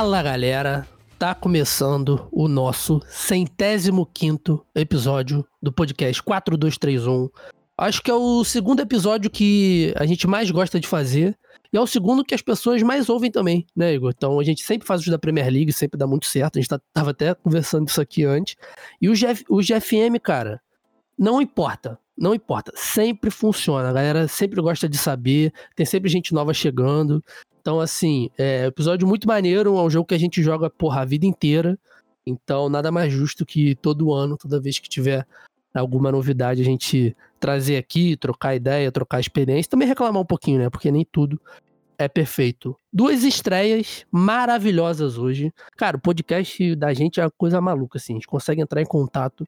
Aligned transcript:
Fala 0.00 0.22
galera, 0.22 0.88
tá 1.18 1.34
começando 1.34 2.26
o 2.32 2.48
nosso 2.48 3.02
centésimo 3.06 4.06
quinto 4.06 4.64
episódio 4.74 5.46
do 5.62 5.70
podcast 5.70 6.22
4231. 6.22 7.28
Acho 7.76 8.02
que 8.02 8.10
é 8.10 8.14
o 8.14 8.42
segundo 8.42 8.80
episódio 8.80 9.30
que 9.30 9.92
a 9.98 10.06
gente 10.06 10.26
mais 10.26 10.50
gosta 10.50 10.80
de 10.80 10.88
fazer 10.88 11.38
e 11.70 11.76
é 11.76 11.80
o 11.82 11.86
segundo 11.86 12.24
que 12.24 12.34
as 12.34 12.40
pessoas 12.40 12.82
mais 12.82 13.10
ouvem 13.10 13.30
também, 13.30 13.66
né, 13.76 13.92
Igor? 13.92 14.14
Então 14.16 14.40
a 14.40 14.42
gente 14.42 14.62
sempre 14.62 14.88
faz 14.88 15.02
os 15.02 15.08
da 15.08 15.18
Premier 15.18 15.52
League, 15.52 15.70
sempre 15.70 15.98
dá 15.98 16.06
muito 16.06 16.24
certo. 16.24 16.56
A 16.58 16.62
gente 16.62 16.70
tá, 16.70 16.80
tava 16.94 17.10
até 17.10 17.34
conversando 17.34 17.86
isso 17.86 18.00
aqui 18.00 18.24
antes. 18.24 18.56
E 19.02 19.10
o, 19.10 19.12
GF, 19.12 19.44
o 19.50 19.60
GFM, 19.60 20.18
cara, 20.22 20.62
não 21.18 21.42
importa. 21.42 21.98
Não 22.16 22.34
importa. 22.34 22.72
Sempre 22.74 23.30
funciona. 23.30 23.90
A 23.90 23.92
galera 23.92 24.28
sempre 24.28 24.60
gosta 24.62 24.88
de 24.88 24.96
saber. 24.96 25.52
Tem 25.76 25.84
sempre 25.84 26.10
gente 26.10 26.32
nova 26.32 26.54
chegando. 26.54 27.22
Então, 27.60 27.78
assim, 27.78 28.30
é 28.38 28.66
episódio 28.66 29.06
muito 29.06 29.28
maneiro. 29.28 29.76
É 29.76 29.82
um 29.82 29.90
jogo 29.90 30.06
que 30.06 30.14
a 30.14 30.18
gente 30.18 30.42
joga, 30.42 30.70
porra, 30.70 31.02
a 31.02 31.04
vida 31.04 31.26
inteira. 31.26 31.78
Então, 32.26 32.68
nada 32.68 32.90
mais 32.90 33.12
justo 33.12 33.44
que 33.44 33.74
todo 33.76 34.12
ano, 34.12 34.36
toda 34.36 34.60
vez 34.60 34.78
que 34.78 34.88
tiver 34.88 35.26
alguma 35.74 36.10
novidade, 36.10 36.60
a 36.60 36.64
gente 36.64 37.16
trazer 37.38 37.76
aqui, 37.76 38.16
trocar 38.16 38.54
ideia, 38.54 38.90
trocar 38.90 39.20
experiência, 39.20 39.70
também 39.70 39.86
reclamar 39.86 40.20
um 40.20 40.26
pouquinho, 40.26 40.58
né? 40.58 40.70
Porque 40.70 40.90
nem 40.90 41.04
tudo 41.04 41.40
é 41.98 42.08
perfeito. 42.08 42.74
Duas 42.90 43.24
estreias 43.24 44.06
maravilhosas 44.10 45.18
hoje. 45.18 45.52
Cara, 45.76 45.98
o 45.98 46.00
podcast 46.00 46.74
da 46.74 46.94
gente 46.94 47.20
é 47.20 47.24
uma 47.24 47.30
coisa 47.30 47.60
maluca, 47.60 47.98
assim. 47.98 48.14
A 48.14 48.16
gente 48.16 48.26
consegue 48.26 48.62
entrar 48.62 48.80
em 48.80 48.86
contato 48.86 49.46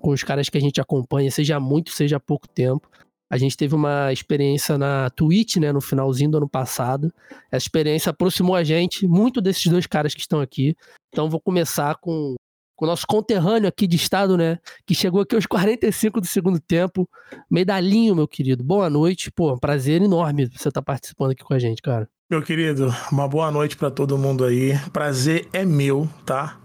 com 0.00 0.10
os 0.10 0.22
caras 0.22 0.48
que 0.48 0.56
a 0.56 0.60
gente 0.60 0.80
acompanha, 0.80 1.30
seja 1.30 1.58
muito, 1.58 1.90
seja 1.90 2.20
pouco 2.20 2.46
tempo. 2.48 2.88
A 3.30 3.36
gente 3.36 3.56
teve 3.56 3.74
uma 3.74 4.12
experiência 4.12 4.78
na 4.78 5.10
Twitch, 5.10 5.56
né, 5.56 5.70
no 5.72 5.80
finalzinho 5.80 6.30
do 6.30 6.38
ano 6.38 6.48
passado. 6.48 7.12
Essa 7.50 7.64
experiência 7.64 8.10
aproximou 8.10 8.56
a 8.56 8.64
gente 8.64 9.06
muito 9.06 9.40
desses 9.40 9.66
dois 9.66 9.86
caras 9.86 10.14
que 10.14 10.20
estão 10.20 10.40
aqui. 10.40 10.74
Então 11.12 11.28
vou 11.28 11.40
começar 11.40 11.96
com 11.96 12.34
com 12.78 12.84
o 12.84 12.88
nosso 12.88 13.04
conterrâneo 13.08 13.68
aqui 13.68 13.88
de 13.88 13.96
estado, 13.96 14.38
né? 14.38 14.56
Que 14.86 14.94
chegou 14.94 15.22
aqui 15.22 15.34
aos 15.34 15.46
45 15.46 16.20
do 16.20 16.26
segundo 16.28 16.60
tempo. 16.60 17.08
Medalhinho, 17.50 18.14
meu 18.14 18.28
querido. 18.28 18.62
Boa 18.62 18.88
noite. 18.88 19.32
Pô, 19.32 19.52
um 19.52 19.58
prazer 19.58 20.00
enorme 20.00 20.46
você 20.46 20.68
estar 20.68 20.70
tá 20.70 20.82
participando 20.82 21.32
aqui 21.32 21.42
com 21.42 21.52
a 21.52 21.58
gente, 21.58 21.82
cara. 21.82 22.08
Meu 22.30 22.40
querido, 22.40 22.94
uma 23.10 23.26
boa 23.26 23.50
noite 23.50 23.76
para 23.76 23.90
todo 23.90 24.16
mundo 24.16 24.44
aí. 24.44 24.78
Prazer 24.92 25.48
é 25.52 25.64
meu, 25.64 26.08
tá? 26.24 26.56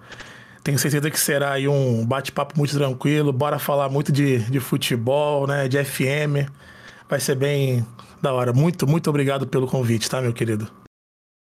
Tenho 0.64 0.80
certeza 0.80 1.12
que 1.12 1.20
será 1.20 1.54
aí 1.54 1.68
um 1.68 2.06
bate-papo 2.06 2.58
muito 2.58 2.74
tranquilo. 2.74 3.34
Bora 3.34 3.60
falar 3.60 3.90
muito 3.90 4.12
de, 4.14 4.40
de 4.50 4.60
futebol, 4.62 5.46
né? 5.46 5.68
De 5.68 5.84
FM. 5.84 6.50
Vai 7.10 7.20
ser 7.20 7.36
bem 7.36 7.86
da 8.22 8.32
hora. 8.34 8.54
Muito, 8.54 8.88
muito 8.88 9.10
obrigado 9.10 9.46
pelo 9.46 9.68
convite, 9.68 10.10
tá, 10.10 10.22
meu 10.22 10.34
querido? 10.34 10.72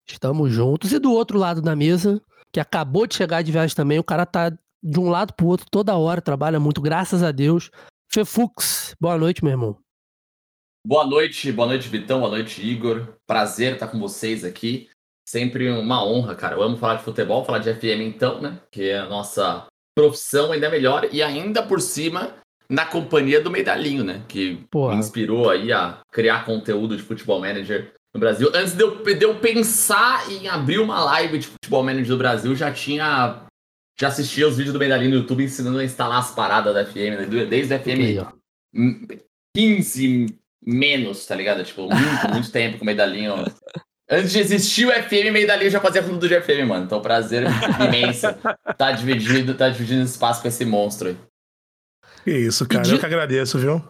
Estamos 0.09 0.51
juntos. 0.51 0.93
E 0.93 0.99
do 0.99 1.13
outro 1.13 1.39
lado 1.39 1.61
da 1.61 1.77
mesa, 1.77 2.23
que 2.51 2.59
acabou 2.59 3.07
de 3.07 3.15
chegar 3.15 3.43
de 3.43 3.53
viagem 3.53 3.77
também. 3.77 3.99
O 3.99 4.05
cara 4.05 4.25
tá 4.25 4.51
de 4.83 4.99
um 4.99 5.11
lado 5.11 5.35
pro 5.35 5.47
outro 5.47 5.67
toda 5.71 5.97
hora, 5.97 6.23
trabalha 6.23 6.59
muito, 6.59 6.81
graças 6.81 7.23
a 7.23 7.31
Deus. 7.31 7.71
Fefux, 8.11 8.95
boa 8.99 9.17
noite, 9.19 9.45
meu 9.45 9.53
irmão. 9.53 9.79
Boa 10.85 11.07
noite, 11.07 11.53
boa 11.53 11.69
noite, 11.69 11.89
Vitão, 11.89 12.19
boa 12.21 12.31
noite, 12.31 12.61
Igor. 12.61 13.15
Prazer 13.27 13.75
estar 13.75 13.87
com 13.89 14.01
vocês 14.01 14.43
aqui. 14.43 14.89
Sempre 15.33 15.71
uma 15.71 16.05
honra, 16.05 16.35
cara. 16.35 16.57
Eu 16.57 16.63
amo 16.63 16.77
falar 16.77 16.97
de 16.97 17.05
futebol, 17.05 17.43
falar 17.43 17.61
de 17.61 17.73
FM 17.73 18.03
então, 18.03 18.39
né? 18.39 18.61
Que 18.71 18.91
é 18.91 18.98
a 18.98 19.09
nossa 19.09 19.65
profissão 19.97 20.53
ainda 20.53 20.69
melhor. 20.69 21.09
E 21.11 21.23
ainda 21.23 21.63
por 21.63 21.81
cima, 21.81 22.35
na 22.69 22.85
companhia 22.85 23.41
do 23.41 23.51
Medalhinho, 23.51 24.05
né? 24.05 24.23
Que 24.29 24.57
Porra. 24.71 24.92
me 24.92 25.01
inspirou 25.01 25.48
aí 25.48 25.73
a 25.73 26.01
criar 26.13 26.45
conteúdo 26.45 26.98
de 26.98 27.03
futebol 27.03 27.41
manager 27.41 27.95
no 28.13 28.21
Brasil. 28.21 28.51
Antes 28.55 28.75
de 28.75 28.83
eu, 28.83 29.03
de 29.03 29.25
eu 29.25 29.35
pensar 29.37 30.31
em 30.31 30.48
abrir 30.48 30.81
uma 30.81 31.03
live 31.03 31.39
de 31.39 31.47
futebol 31.47 31.83
manager 31.83 32.09
do 32.09 32.19
Brasil, 32.19 32.55
já 32.55 32.71
tinha. 32.71 33.47
Já 33.98 34.09
assistia 34.09 34.47
os 34.47 34.59
vídeos 34.59 34.75
do 34.75 34.79
Medalhinho 34.79 35.13
no 35.13 35.17
YouTube 35.17 35.45
ensinando 35.45 35.79
a 35.79 35.85
instalar 35.85 36.19
as 36.19 36.35
paradas 36.35 36.75
da 36.75 36.85
FM, 36.85 37.17
né? 37.17 37.47
Desde 37.47 37.73
a 37.73 37.79
FM 37.79 38.21
15 39.57 40.27
menos, 40.63 41.25
tá 41.25 41.35
ligado? 41.35 41.65
Tipo, 41.65 41.89
muito, 41.89 42.31
muito 42.31 42.53
tempo 42.53 42.77
com 42.77 42.85
o 42.85 42.87
Medalhinho. 42.87 43.33
Antes 44.12 44.30
de 44.30 44.40
existir 44.40 44.86
o 44.86 44.92
FM, 44.92 45.33
Medalhinho 45.33 45.70
já 45.70 45.80
fazia 45.80 46.02
tudo 46.02 46.28
do 46.28 46.28
FM, 46.28 46.68
mano. 46.68 46.84
Então, 46.84 47.00
prazer 47.00 47.45
imenso 47.80 48.27
tá 48.77 48.92
dividido, 48.92 49.55
tá 49.55 49.70
dividindo 49.70 50.02
espaço 50.02 50.42
com 50.42 50.48
esse 50.48 50.67
monstro 50.67 51.08
aí. 51.08 51.17
Que 52.23 52.30
isso, 52.30 52.68
cara. 52.68 52.84
De... 52.84 52.92
Eu 52.92 52.98
que 52.98 53.06
agradeço, 53.06 53.58
viu? 53.58 53.83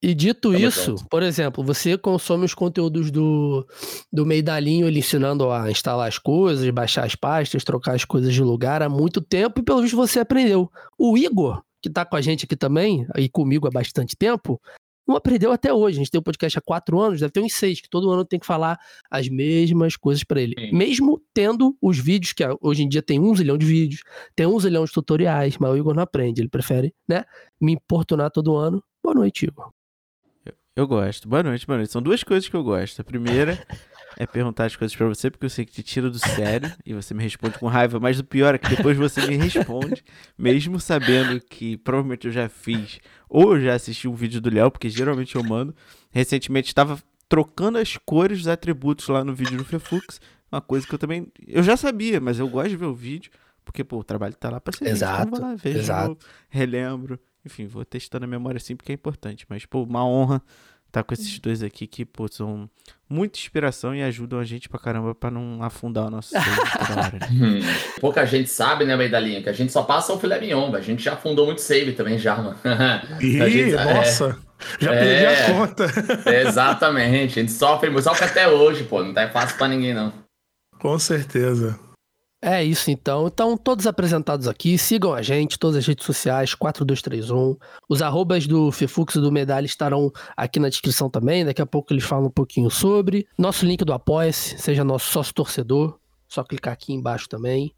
E 0.00 0.14
dito 0.14 0.52
Tamo 0.52 0.64
isso, 0.64 0.90
junto. 0.92 1.08
por 1.08 1.20
exemplo, 1.20 1.64
você 1.64 1.98
consome 1.98 2.44
os 2.44 2.54
conteúdos 2.54 3.10
do, 3.10 3.66
do 4.12 4.24
Meidalhinho, 4.24 4.86
ele 4.86 5.00
ensinando 5.00 5.50
a 5.50 5.68
instalar 5.68 6.06
as 6.06 6.16
coisas, 6.16 6.70
baixar 6.70 7.04
as 7.04 7.16
pastas, 7.16 7.64
trocar 7.64 7.96
as 7.96 8.04
coisas 8.04 8.32
de 8.32 8.42
lugar 8.42 8.82
há 8.82 8.88
muito 8.88 9.20
tempo 9.20 9.58
e 9.58 9.64
pelo 9.64 9.82
visto 9.82 9.96
você 9.96 10.20
aprendeu. 10.20 10.70
O 10.96 11.18
Igor, 11.18 11.60
que 11.82 11.90
tá 11.90 12.04
com 12.04 12.14
a 12.14 12.20
gente 12.20 12.44
aqui 12.44 12.54
também, 12.54 13.04
e 13.16 13.28
comigo 13.28 13.66
há 13.66 13.70
bastante 13.70 14.14
tempo, 14.14 14.60
não 15.06 15.16
aprendeu 15.16 15.52
até 15.52 15.72
hoje. 15.72 15.98
A 15.98 16.00
gente 16.00 16.10
tem 16.10 16.18
um 16.18 16.22
podcast 16.22 16.58
há 16.58 16.60
quatro 16.60 17.00
anos, 17.00 17.20
deve 17.20 17.32
ter 17.32 17.40
uns 17.40 17.54
seis, 17.54 17.80
que 17.80 17.88
todo 17.88 18.10
ano 18.10 18.24
tem 18.24 18.38
que 18.38 18.46
falar 18.46 18.78
as 19.10 19.28
mesmas 19.28 19.96
coisas 19.96 20.24
para 20.24 20.40
ele. 20.40 20.54
Sim. 20.58 20.72
Mesmo 20.72 21.22
tendo 21.32 21.76
os 21.80 21.98
vídeos, 21.98 22.32
que 22.32 22.44
hoje 22.60 22.82
em 22.82 22.88
dia 22.88 23.02
tem 23.02 23.20
um 23.20 23.34
zilhão 23.34 23.56
de 23.56 23.66
vídeos, 23.66 24.02
tem 24.34 24.46
um 24.46 24.58
zilhão 24.58 24.84
de 24.84 24.92
tutoriais, 24.92 25.56
mas 25.58 25.70
o 25.70 25.76
Igor 25.76 25.94
não 25.94 26.02
aprende, 26.02 26.40
ele 26.40 26.48
prefere, 26.48 26.94
né, 27.08 27.24
me 27.60 27.72
importunar 27.72 28.30
todo 28.30 28.56
ano. 28.56 28.82
Boa 29.02 29.14
noite, 29.14 29.46
Igor. 29.46 29.70
Eu 30.74 30.86
gosto. 30.86 31.26
Boa 31.26 31.42
noite, 31.42 31.66
boa 31.66 31.78
noite. 31.78 31.90
São 31.90 32.02
duas 32.02 32.22
coisas 32.22 32.46
que 32.50 32.54
eu 32.54 32.62
gosto. 32.62 33.00
A 33.00 33.04
primeira 33.04 33.58
é 34.18 34.26
perguntar 34.26 34.64
as 34.64 34.74
coisas 34.74 34.96
para 34.96 35.06
você, 35.06 35.30
porque 35.30 35.44
eu 35.44 35.50
sei 35.50 35.64
que 35.64 35.72
te 35.72 35.82
tira 35.82 36.08
do 36.10 36.18
sério 36.18 36.72
e 36.84 36.94
você 36.94 37.12
me 37.12 37.22
responde 37.22 37.58
com 37.58 37.66
raiva. 37.66 38.00
Mas 38.00 38.18
o 38.18 38.24
pior 38.24 38.54
é 38.54 38.58
que 38.58 38.74
depois 38.74 38.96
você 38.96 39.26
me 39.26 39.36
responde, 39.36 40.02
mesmo 40.38 40.80
sabendo 40.80 41.40
que 41.40 41.76
provavelmente 41.76 42.26
eu 42.26 42.32
já 42.32 42.48
fiz 42.48 42.98
ou 43.28 43.56
eu 43.56 43.62
já 43.62 43.74
assisti 43.74 44.08
um 44.08 44.14
vídeo 44.14 44.40
do 44.40 44.48
Léo, 44.48 44.70
porque 44.70 44.88
geralmente 44.88 45.36
eu 45.36 45.42
mando. 45.42 45.74
Recentemente 46.10 46.68
estava 46.68 46.98
trocando 47.28 47.78
as 47.78 47.96
cores 47.98 48.38
dos 48.38 48.48
atributos 48.48 49.06
lá 49.08 49.22
no 49.22 49.34
vídeo 49.34 49.58
do 49.58 49.64
Fefux. 49.64 50.20
Uma 50.50 50.60
coisa 50.60 50.86
que 50.86 50.94
eu 50.94 50.98
também. 50.98 51.30
Eu 51.46 51.62
já 51.62 51.76
sabia, 51.76 52.20
mas 52.20 52.38
eu 52.38 52.48
gosto 52.48 52.70
de 52.70 52.76
ver 52.76 52.86
o 52.86 52.94
vídeo. 52.94 53.30
Porque, 53.64 53.82
pô, 53.82 53.98
o 53.98 54.04
trabalho 54.04 54.34
tá 54.34 54.48
lá 54.48 54.60
pra 54.60 54.72
ser 54.72 54.86
Exato. 54.86 55.28
Então, 55.34 55.40
lá, 55.40 55.54
vejo, 55.56 55.78
exato. 55.78 56.26
relembro. 56.48 57.18
Enfim, 57.44 57.66
vou 57.66 57.84
testando 57.84 58.24
a 58.24 58.28
memória 58.28 58.58
assim 58.58 58.76
porque 58.76 58.92
é 58.92 58.94
importante. 58.94 59.44
Mas, 59.48 59.66
pô, 59.66 59.82
uma 59.82 60.06
honra 60.06 60.40
tá 60.90 61.02
com 61.02 61.14
esses 61.14 61.38
dois 61.38 61.62
aqui 61.62 61.86
que, 61.86 62.04
pô, 62.04 62.26
são 62.30 62.68
muita 63.08 63.38
inspiração 63.38 63.94
e 63.94 64.02
ajudam 64.02 64.38
a 64.38 64.44
gente 64.44 64.68
pra 64.68 64.78
caramba 64.78 65.14
pra 65.14 65.30
não 65.30 65.62
afundar 65.62 66.06
o 66.06 66.10
nosso 66.10 66.30
save 66.30 66.46
toda 66.46 67.00
hora. 67.00 67.18
Né? 67.18 67.26
Hum. 67.36 67.60
Pouca 68.00 68.24
gente 68.24 68.48
sabe, 68.48 68.84
né, 68.84 68.96
Medalhinha, 68.96 69.42
que 69.42 69.48
a 69.48 69.52
gente 69.52 69.72
só 69.72 69.82
passa 69.82 70.12
o 70.12 70.18
filé 70.18 70.40
mignon, 70.40 70.74
a 70.74 70.80
gente 70.80 71.02
já 71.02 71.12
afundou 71.12 71.46
muito 71.46 71.60
save 71.60 71.92
também 71.92 72.18
já, 72.18 72.36
mano. 72.36 72.56
Ih, 73.20 73.50
gente, 73.50 73.74
é. 73.74 73.94
nossa! 73.94 74.38
É, 74.80 74.84
já 74.84 74.90
perdi 74.90 75.24
é, 75.24 75.46
a 75.46 75.52
conta. 75.52 75.86
exatamente, 76.48 77.38
a 77.38 77.42
gente 77.42 77.52
sofre, 77.52 78.02
sofre 78.02 78.24
até 78.24 78.48
hoje, 78.48 78.84
pô, 78.84 79.02
não 79.02 79.12
tá 79.12 79.28
fácil 79.28 79.58
pra 79.58 79.68
ninguém, 79.68 79.92
não. 79.92 80.12
Com 80.78 80.98
certeza. 80.98 81.78
É 82.48 82.62
isso 82.62 82.92
então. 82.92 83.26
Então, 83.26 83.56
todos 83.56 83.88
apresentados 83.88 84.46
aqui, 84.46 84.78
sigam 84.78 85.12
a 85.12 85.20
gente, 85.20 85.58
todas 85.58 85.78
as 85.78 85.84
redes 85.84 86.06
sociais, 86.06 86.54
4231. 86.54 87.56
Os 87.88 88.00
arrobas 88.00 88.46
do 88.46 88.70
Fefux 88.70 89.16
e 89.16 89.20
do 89.20 89.32
Medalha 89.32 89.66
estarão 89.66 90.12
aqui 90.36 90.60
na 90.60 90.68
descrição 90.68 91.10
também. 91.10 91.44
Daqui 91.44 91.60
a 91.60 91.66
pouco 91.66 91.92
eles 91.92 92.04
falam 92.04 92.26
um 92.26 92.30
pouquinho 92.30 92.70
sobre. 92.70 93.26
Nosso 93.36 93.66
link 93.66 93.84
do 93.84 93.92
Apoia-se, 93.92 94.56
seja 94.58 94.84
nosso 94.84 95.10
sócio 95.10 95.34
torcedor. 95.34 95.98
Só 96.28 96.44
clicar 96.44 96.72
aqui 96.72 96.92
embaixo 96.92 97.28
também. 97.28 97.74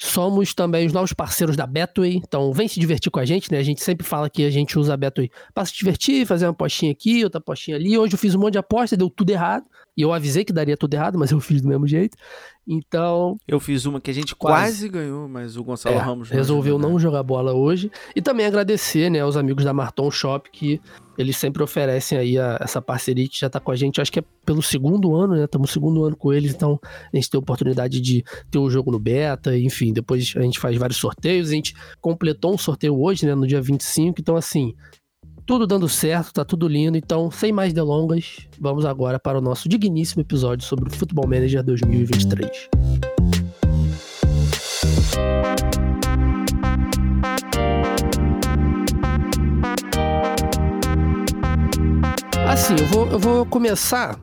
Somos 0.00 0.54
também 0.54 0.86
os 0.86 0.92
novos 0.92 1.12
parceiros 1.12 1.56
da 1.56 1.66
Betway, 1.66 2.14
então 2.14 2.52
vem 2.52 2.68
se 2.68 2.78
divertir 2.78 3.10
com 3.10 3.18
a 3.18 3.24
gente, 3.24 3.50
né? 3.50 3.58
A 3.58 3.64
gente 3.64 3.82
sempre 3.82 4.06
fala 4.06 4.30
que 4.30 4.44
a 4.44 4.50
gente 4.50 4.78
usa 4.78 4.94
a 4.94 4.96
Betway 4.96 5.28
para 5.52 5.64
se 5.64 5.74
divertir, 5.74 6.24
fazer 6.24 6.46
uma 6.46 6.52
apostinha 6.52 6.92
aqui, 6.92 7.24
outra 7.24 7.38
apostinha 7.38 7.76
ali. 7.76 7.98
Hoje 7.98 8.14
eu 8.14 8.18
fiz 8.18 8.32
um 8.32 8.38
monte 8.38 8.52
de 8.52 8.58
aposta, 8.58 8.96
deu 8.96 9.10
tudo 9.10 9.30
errado. 9.30 9.64
E 9.96 10.02
eu 10.02 10.12
avisei 10.12 10.44
que 10.44 10.52
daria 10.52 10.76
tudo 10.76 10.94
errado, 10.94 11.18
mas 11.18 11.32
eu 11.32 11.40
fiz 11.40 11.60
do 11.60 11.66
mesmo 11.66 11.84
jeito. 11.84 12.16
Então. 12.64 13.36
Eu 13.48 13.58
fiz 13.58 13.86
uma 13.86 14.00
que 14.00 14.12
a 14.12 14.14
gente 14.14 14.36
quase, 14.36 14.62
quase 14.62 14.88
ganhou, 14.88 15.28
mas 15.28 15.56
o 15.56 15.64
Gonçalo 15.64 15.96
é, 15.96 15.98
Ramos 15.98 16.30
resolveu 16.30 16.78
não 16.78 16.96
jogar 17.00 17.24
bola 17.24 17.52
hoje. 17.52 17.90
E 18.14 18.22
também 18.22 18.46
agradecer, 18.46 19.10
né, 19.10 19.18
aos 19.18 19.36
amigos 19.36 19.64
da 19.64 19.72
Marton 19.72 20.08
Shop 20.12 20.48
que 20.52 20.80
eles 21.18 21.36
sempre 21.36 21.62
oferecem 21.62 22.16
aí 22.16 22.38
a, 22.38 22.56
essa 22.60 22.80
parceria 22.80 23.28
que 23.28 23.38
já 23.38 23.50
tá 23.50 23.58
com 23.58 23.72
a 23.72 23.76
gente, 23.76 24.00
acho 24.00 24.12
que 24.12 24.20
é 24.20 24.24
pelo 24.46 24.62
segundo 24.62 25.16
ano, 25.16 25.34
né? 25.34 25.44
Estamos 25.44 25.70
segundo 25.70 26.04
ano 26.04 26.16
com 26.16 26.32
eles, 26.32 26.54
então 26.54 26.78
a 27.12 27.16
gente 27.16 27.28
tem 27.28 27.36
a 27.36 27.40
oportunidade 27.40 28.00
de 28.00 28.24
ter 28.50 28.58
o 28.58 28.66
um 28.66 28.70
jogo 28.70 28.92
no 28.92 29.00
beta, 29.00 29.58
enfim, 29.58 29.92
depois 29.92 30.32
a 30.36 30.42
gente 30.42 30.60
faz 30.60 30.76
vários 30.76 30.98
sorteios, 30.98 31.50
a 31.50 31.54
gente 31.54 31.74
completou 32.00 32.54
um 32.54 32.58
sorteio 32.58 32.98
hoje, 32.98 33.26
né, 33.26 33.34
no 33.34 33.46
dia 33.46 33.60
25, 33.60 34.20
então 34.20 34.36
assim, 34.36 34.74
tudo 35.44 35.66
dando 35.66 35.88
certo, 35.88 36.32
tá 36.32 36.44
tudo 36.44 36.68
lindo. 36.68 36.96
Então, 36.96 37.30
sem 37.30 37.50
mais 37.50 37.72
delongas, 37.72 38.36
vamos 38.60 38.84
agora 38.84 39.18
para 39.18 39.38
o 39.38 39.40
nosso 39.40 39.68
digníssimo 39.68 40.20
episódio 40.20 40.64
sobre 40.66 40.88
o 40.88 40.92
Futebol 40.92 41.26
Manager 41.26 41.64
2023. 41.64 42.68
Assim, 52.48 52.74
eu 52.80 52.86
vou, 52.86 53.06
eu 53.08 53.18
vou 53.18 53.44
começar 53.44 54.18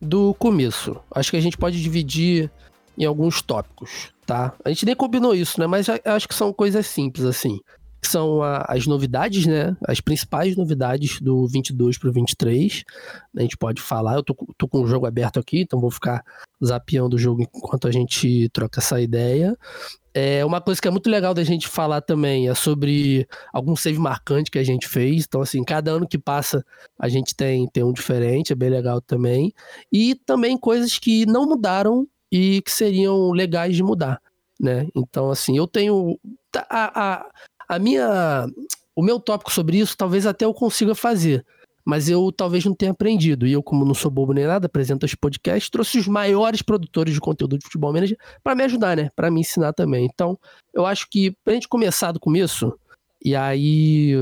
do 0.00 0.34
começo. 0.34 0.96
Acho 1.14 1.30
que 1.30 1.36
a 1.36 1.40
gente 1.40 1.56
pode 1.56 1.80
dividir 1.80 2.50
em 2.98 3.04
alguns 3.04 3.40
tópicos, 3.40 4.12
tá? 4.26 4.52
A 4.64 4.68
gente 4.68 4.84
nem 4.84 4.96
combinou 4.96 5.32
isso, 5.32 5.60
né? 5.60 5.66
Mas 5.68 5.86
acho 5.88 6.26
que 6.26 6.34
são 6.34 6.52
coisas 6.52 6.84
simples, 6.88 7.24
assim. 7.24 7.60
São 8.02 8.42
a, 8.42 8.64
as 8.68 8.86
novidades, 8.86 9.46
né? 9.46 9.76
As 9.86 10.00
principais 10.00 10.56
novidades 10.56 11.20
do 11.20 11.46
22 11.46 11.98
pro 11.98 12.12
23. 12.12 12.84
A 13.36 13.42
gente 13.42 13.56
pode 13.56 13.82
falar. 13.82 14.14
Eu 14.14 14.22
tô, 14.22 14.34
tô 14.56 14.68
com 14.68 14.82
o 14.82 14.86
jogo 14.86 15.06
aberto 15.06 15.38
aqui, 15.38 15.60
então 15.60 15.80
vou 15.80 15.90
ficar 15.90 16.24
zapeando 16.64 17.16
o 17.16 17.18
jogo 17.18 17.42
enquanto 17.42 17.88
a 17.88 17.90
gente 17.90 18.48
troca 18.50 18.80
essa 18.80 19.00
ideia. 19.00 19.56
É, 20.20 20.44
uma 20.44 20.60
coisa 20.60 20.80
que 20.80 20.88
é 20.88 20.90
muito 20.90 21.08
legal 21.08 21.32
da 21.32 21.44
gente 21.44 21.68
falar 21.68 22.00
também 22.00 22.48
é 22.48 22.54
sobre 22.54 23.24
algum 23.52 23.76
save 23.76 24.00
marcante 24.00 24.50
que 24.50 24.58
a 24.58 24.64
gente 24.64 24.88
fez. 24.88 25.24
Então, 25.24 25.40
assim, 25.40 25.62
cada 25.62 25.92
ano 25.92 26.08
que 26.08 26.18
passa 26.18 26.64
a 26.98 27.08
gente 27.08 27.36
tem, 27.36 27.68
tem 27.68 27.84
um 27.84 27.92
diferente, 27.92 28.52
é 28.52 28.56
bem 28.56 28.68
legal 28.68 29.00
também. 29.00 29.52
E 29.92 30.14
também 30.14 30.58
coisas 30.58 30.98
que 30.98 31.24
não 31.24 31.46
mudaram 31.46 32.04
e 32.32 32.60
que 32.62 32.70
seriam 32.72 33.30
legais 33.30 33.76
de 33.76 33.82
mudar, 33.82 34.20
né? 34.58 34.88
Então, 34.94 35.30
assim, 35.30 35.56
eu 35.56 35.68
tenho. 35.68 36.18
A, 36.68 37.00
a, 37.00 37.26
a 37.68 37.78
minha. 37.78 38.46
O 38.94 39.02
meu 39.02 39.20
tópico 39.20 39.52
sobre 39.52 39.78
isso, 39.78 39.96
talvez 39.96 40.26
até 40.26 40.44
eu 40.44 40.52
consiga 40.52 40.94
fazer 40.94 41.44
mas 41.88 42.06
eu 42.06 42.30
talvez 42.30 42.66
não 42.66 42.74
tenha 42.74 42.90
aprendido. 42.92 43.46
E 43.46 43.52
eu, 43.52 43.62
como 43.62 43.82
não 43.82 43.94
sou 43.94 44.10
bobo 44.10 44.34
nem 44.34 44.46
nada, 44.46 44.66
apresento 44.66 45.06
esse 45.06 45.16
podcast, 45.16 45.70
trouxe 45.70 45.98
os 45.98 46.06
maiores 46.06 46.60
produtores 46.60 47.14
de 47.14 47.18
conteúdo 47.18 47.56
de 47.56 47.64
futebol 47.64 47.90
manager 47.90 48.18
para 48.44 48.54
me 48.54 48.62
ajudar, 48.64 48.94
né? 48.94 49.10
Para 49.16 49.30
me 49.30 49.40
ensinar 49.40 49.72
também. 49.72 50.04
Então, 50.04 50.38
eu 50.74 50.84
acho 50.84 51.08
que 51.10 51.30
pra 51.42 51.54
gente 51.54 51.66
começar 51.66 52.12
do 52.12 52.20
começo, 52.20 52.78
e 53.24 53.34
aí. 53.34 54.12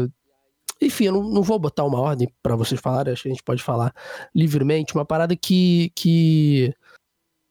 Enfim, 0.80 1.06
eu 1.06 1.14
não, 1.14 1.24
não 1.24 1.42
vou 1.42 1.58
botar 1.58 1.82
uma 1.82 1.98
ordem 1.98 2.32
para 2.40 2.54
vocês 2.54 2.80
falarem, 2.80 3.12
acho 3.12 3.22
que 3.22 3.28
a 3.30 3.32
gente 3.32 3.42
pode 3.42 3.64
falar 3.64 3.92
livremente. 4.32 4.94
Uma 4.94 5.04
parada 5.04 5.34
que, 5.34 5.90
que, 5.92 6.72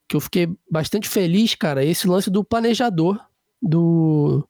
que 0.08 0.16
eu 0.16 0.22
fiquei 0.22 0.48
bastante 0.72 1.10
feliz, 1.10 1.56
cara, 1.56 1.84
é 1.84 1.90
esse 1.90 2.08
lance 2.08 2.30
do 2.30 2.42
planejador 2.42 3.20
do, 3.62 4.48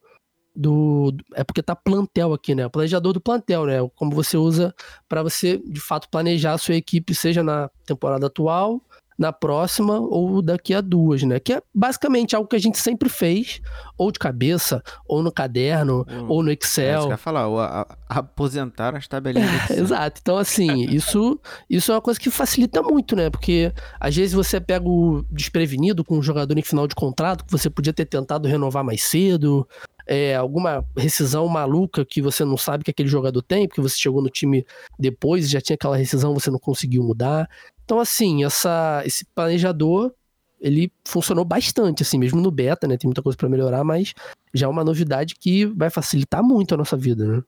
do. 0.55 1.13
É 1.33 1.43
porque 1.43 1.61
tá 1.61 1.75
plantel 1.75 2.33
aqui, 2.33 2.55
né? 2.55 2.65
O 2.65 2.69
planejador 2.69 3.13
do 3.13 3.21
plantel, 3.21 3.65
né? 3.65 3.77
Como 3.95 4.11
você 4.11 4.37
usa 4.37 4.73
para 5.09 5.21
você, 5.23 5.57
de 5.57 5.79
fato, 5.79 6.09
planejar 6.09 6.53
a 6.53 6.57
sua 6.57 6.75
equipe, 6.75 7.13
seja 7.13 7.43
na 7.43 7.69
temporada 7.85 8.27
atual, 8.27 8.81
na 9.17 9.31
próxima 9.31 9.99
ou 9.99 10.41
daqui 10.41 10.73
a 10.73 10.81
duas, 10.81 11.23
né? 11.23 11.39
Que 11.39 11.53
é 11.53 11.61
basicamente 11.73 12.35
algo 12.35 12.47
que 12.47 12.55
a 12.55 12.59
gente 12.59 12.77
sempre 12.77 13.09
fez, 13.09 13.61
ou 13.97 14.11
de 14.11 14.19
cabeça, 14.19 14.83
ou 15.07 15.23
no 15.23 15.31
caderno, 15.31 16.05
hum, 16.09 16.25
ou 16.27 16.43
no 16.43 16.51
Excel. 16.51 16.85
É 16.85 16.91
isso 16.91 17.01
que 17.01 17.07
eu 17.07 17.11
ia 17.11 17.17
falar, 17.17 17.47
ou 17.47 17.59
a, 17.59 17.87
a, 18.09 18.19
aposentar 18.19 18.95
as 18.95 19.07
tabelinhas. 19.07 19.71
É, 19.71 19.79
exato. 19.79 20.19
Então, 20.21 20.37
assim, 20.37 20.85
isso, 20.91 21.39
isso 21.69 21.91
é 21.91 21.95
uma 21.95 22.01
coisa 22.01 22.19
que 22.19 22.29
facilita 22.29 22.81
muito, 22.81 23.15
né? 23.15 23.29
Porque 23.29 23.71
às 23.99 24.15
vezes 24.15 24.33
você 24.33 24.59
pega 24.59 24.87
o 24.87 25.23
desprevenido 25.31 26.03
com 26.03 26.17
um 26.17 26.23
jogador 26.23 26.57
em 26.57 26.63
final 26.63 26.87
de 26.87 26.95
contrato, 26.95 27.45
que 27.45 27.51
você 27.51 27.69
podia 27.69 27.93
ter 27.93 28.05
tentado 28.05 28.47
renovar 28.47 28.83
mais 28.83 29.03
cedo, 29.03 29.67
é, 30.07 30.35
alguma 30.35 30.85
rescisão 30.95 31.47
maluca 31.47 32.05
que 32.05 32.21
você 32.21 32.45
não 32.45 32.57
sabe 32.57 32.83
que 32.83 32.91
aquele 32.91 33.09
jogador 33.09 33.41
tem, 33.41 33.67
porque 33.67 33.81
você 33.81 33.97
chegou 33.97 34.21
no 34.21 34.29
time 34.29 34.65
depois 34.99 35.45
e 35.45 35.49
já 35.49 35.59
tinha 35.59 35.75
aquela 35.75 35.97
rescisão, 35.97 36.33
você 36.33 36.51
não 36.51 36.59
conseguiu 36.59 37.03
mudar. 37.03 37.49
Então, 37.85 37.99
assim, 37.99 38.43
essa, 38.43 39.03
esse 39.05 39.23
planejador, 39.33 40.11
ele 40.59 40.91
funcionou 41.05 41.45
bastante, 41.45 42.01
assim, 42.01 42.17
mesmo 42.17 42.41
no 42.41 42.49
beta, 42.49 42.87
né? 42.87 42.97
Tem 42.97 43.07
muita 43.07 43.21
coisa 43.21 43.37
para 43.37 43.47
melhorar, 43.47 43.83
mas 43.83 44.13
já 44.53 44.65
é 44.65 44.69
uma 44.69 44.83
novidade 44.83 45.35
que 45.35 45.65
vai 45.65 45.91
facilitar 45.91 46.43
muito 46.43 46.73
a 46.73 46.77
nossa 46.77 46.97
vida, 46.97 47.25
né? 47.25 47.43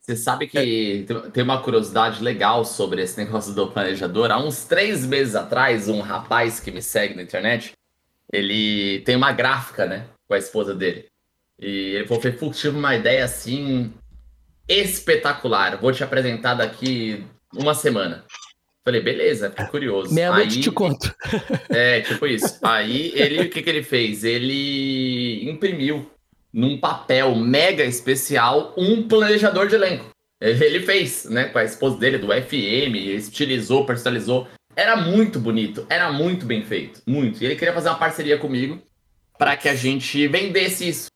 Você 0.00 0.16
sabe 0.16 0.46
que 0.46 1.06
é. 1.08 1.30
tem 1.30 1.42
uma 1.42 1.62
curiosidade 1.62 2.22
legal 2.22 2.64
sobre 2.64 3.02
esse 3.02 3.16
negócio 3.22 3.54
do 3.54 3.68
planejador. 3.68 4.30
Há 4.30 4.38
uns 4.38 4.64
três 4.64 5.06
meses 5.06 5.34
atrás, 5.34 5.88
um 5.88 6.00
rapaz 6.00 6.58
que 6.58 6.70
me 6.70 6.82
segue 6.82 7.14
na 7.14 7.22
internet, 7.22 7.72
ele 8.32 9.00
tem 9.00 9.16
uma 9.16 9.32
gráfica, 9.32 9.86
né, 9.86 10.06
com 10.26 10.34
a 10.34 10.38
esposa 10.38 10.74
dele. 10.74 11.06
E 11.58 11.66
ele 11.66 12.06
falou, 12.06 12.22
Fux, 12.38 12.58
tive 12.58 12.76
uma 12.76 12.94
ideia 12.96 13.24
assim 13.24 13.92
espetacular. 14.68 15.78
Vou 15.80 15.92
te 15.92 16.02
apresentar 16.02 16.54
daqui 16.54 17.24
uma 17.54 17.74
semana. 17.74 18.24
Falei, 18.84 19.00
beleza, 19.00 19.48
fiquei 19.48 19.66
curioso. 19.66 20.14
Meia-noite 20.14 20.60
te 20.60 20.70
conto. 20.70 21.14
É, 21.70 22.02
tipo 22.02 22.26
isso. 22.26 22.58
Aí 22.62 23.12
ele, 23.14 23.46
o 23.46 23.50
que, 23.50 23.62
que 23.62 23.70
ele 23.70 23.82
fez? 23.82 24.22
Ele 24.22 25.48
imprimiu 25.48 26.10
num 26.52 26.78
papel 26.78 27.34
mega 27.34 27.82
especial 27.82 28.74
um 28.76 29.08
planejador 29.08 29.66
de 29.66 29.74
elenco. 29.74 30.10
Ele 30.40 30.80
fez, 30.80 31.24
né, 31.24 31.44
com 31.44 31.58
a 31.58 31.64
esposa 31.64 31.96
dele 31.96 32.18
do 32.18 32.28
FM, 32.28 32.94
estilizou, 33.16 33.86
personalizou. 33.86 34.46
Era 34.76 34.96
muito 34.96 35.40
bonito, 35.40 35.86
era 35.88 36.12
muito 36.12 36.44
bem 36.44 36.62
feito, 36.62 37.00
muito. 37.06 37.42
E 37.42 37.46
ele 37.46 37.56
queria 37.56 37.72
fazer 37.72 37.88
uma 37.88 37.98
parceria 37.98 38.36
comigo 38.36 38.80
para 39.38 39.56
que 39.56 39.68
a 39.68 39.74
gente 39.74 40.28
vendesse 40.28 40.88
isso 40.88 41.06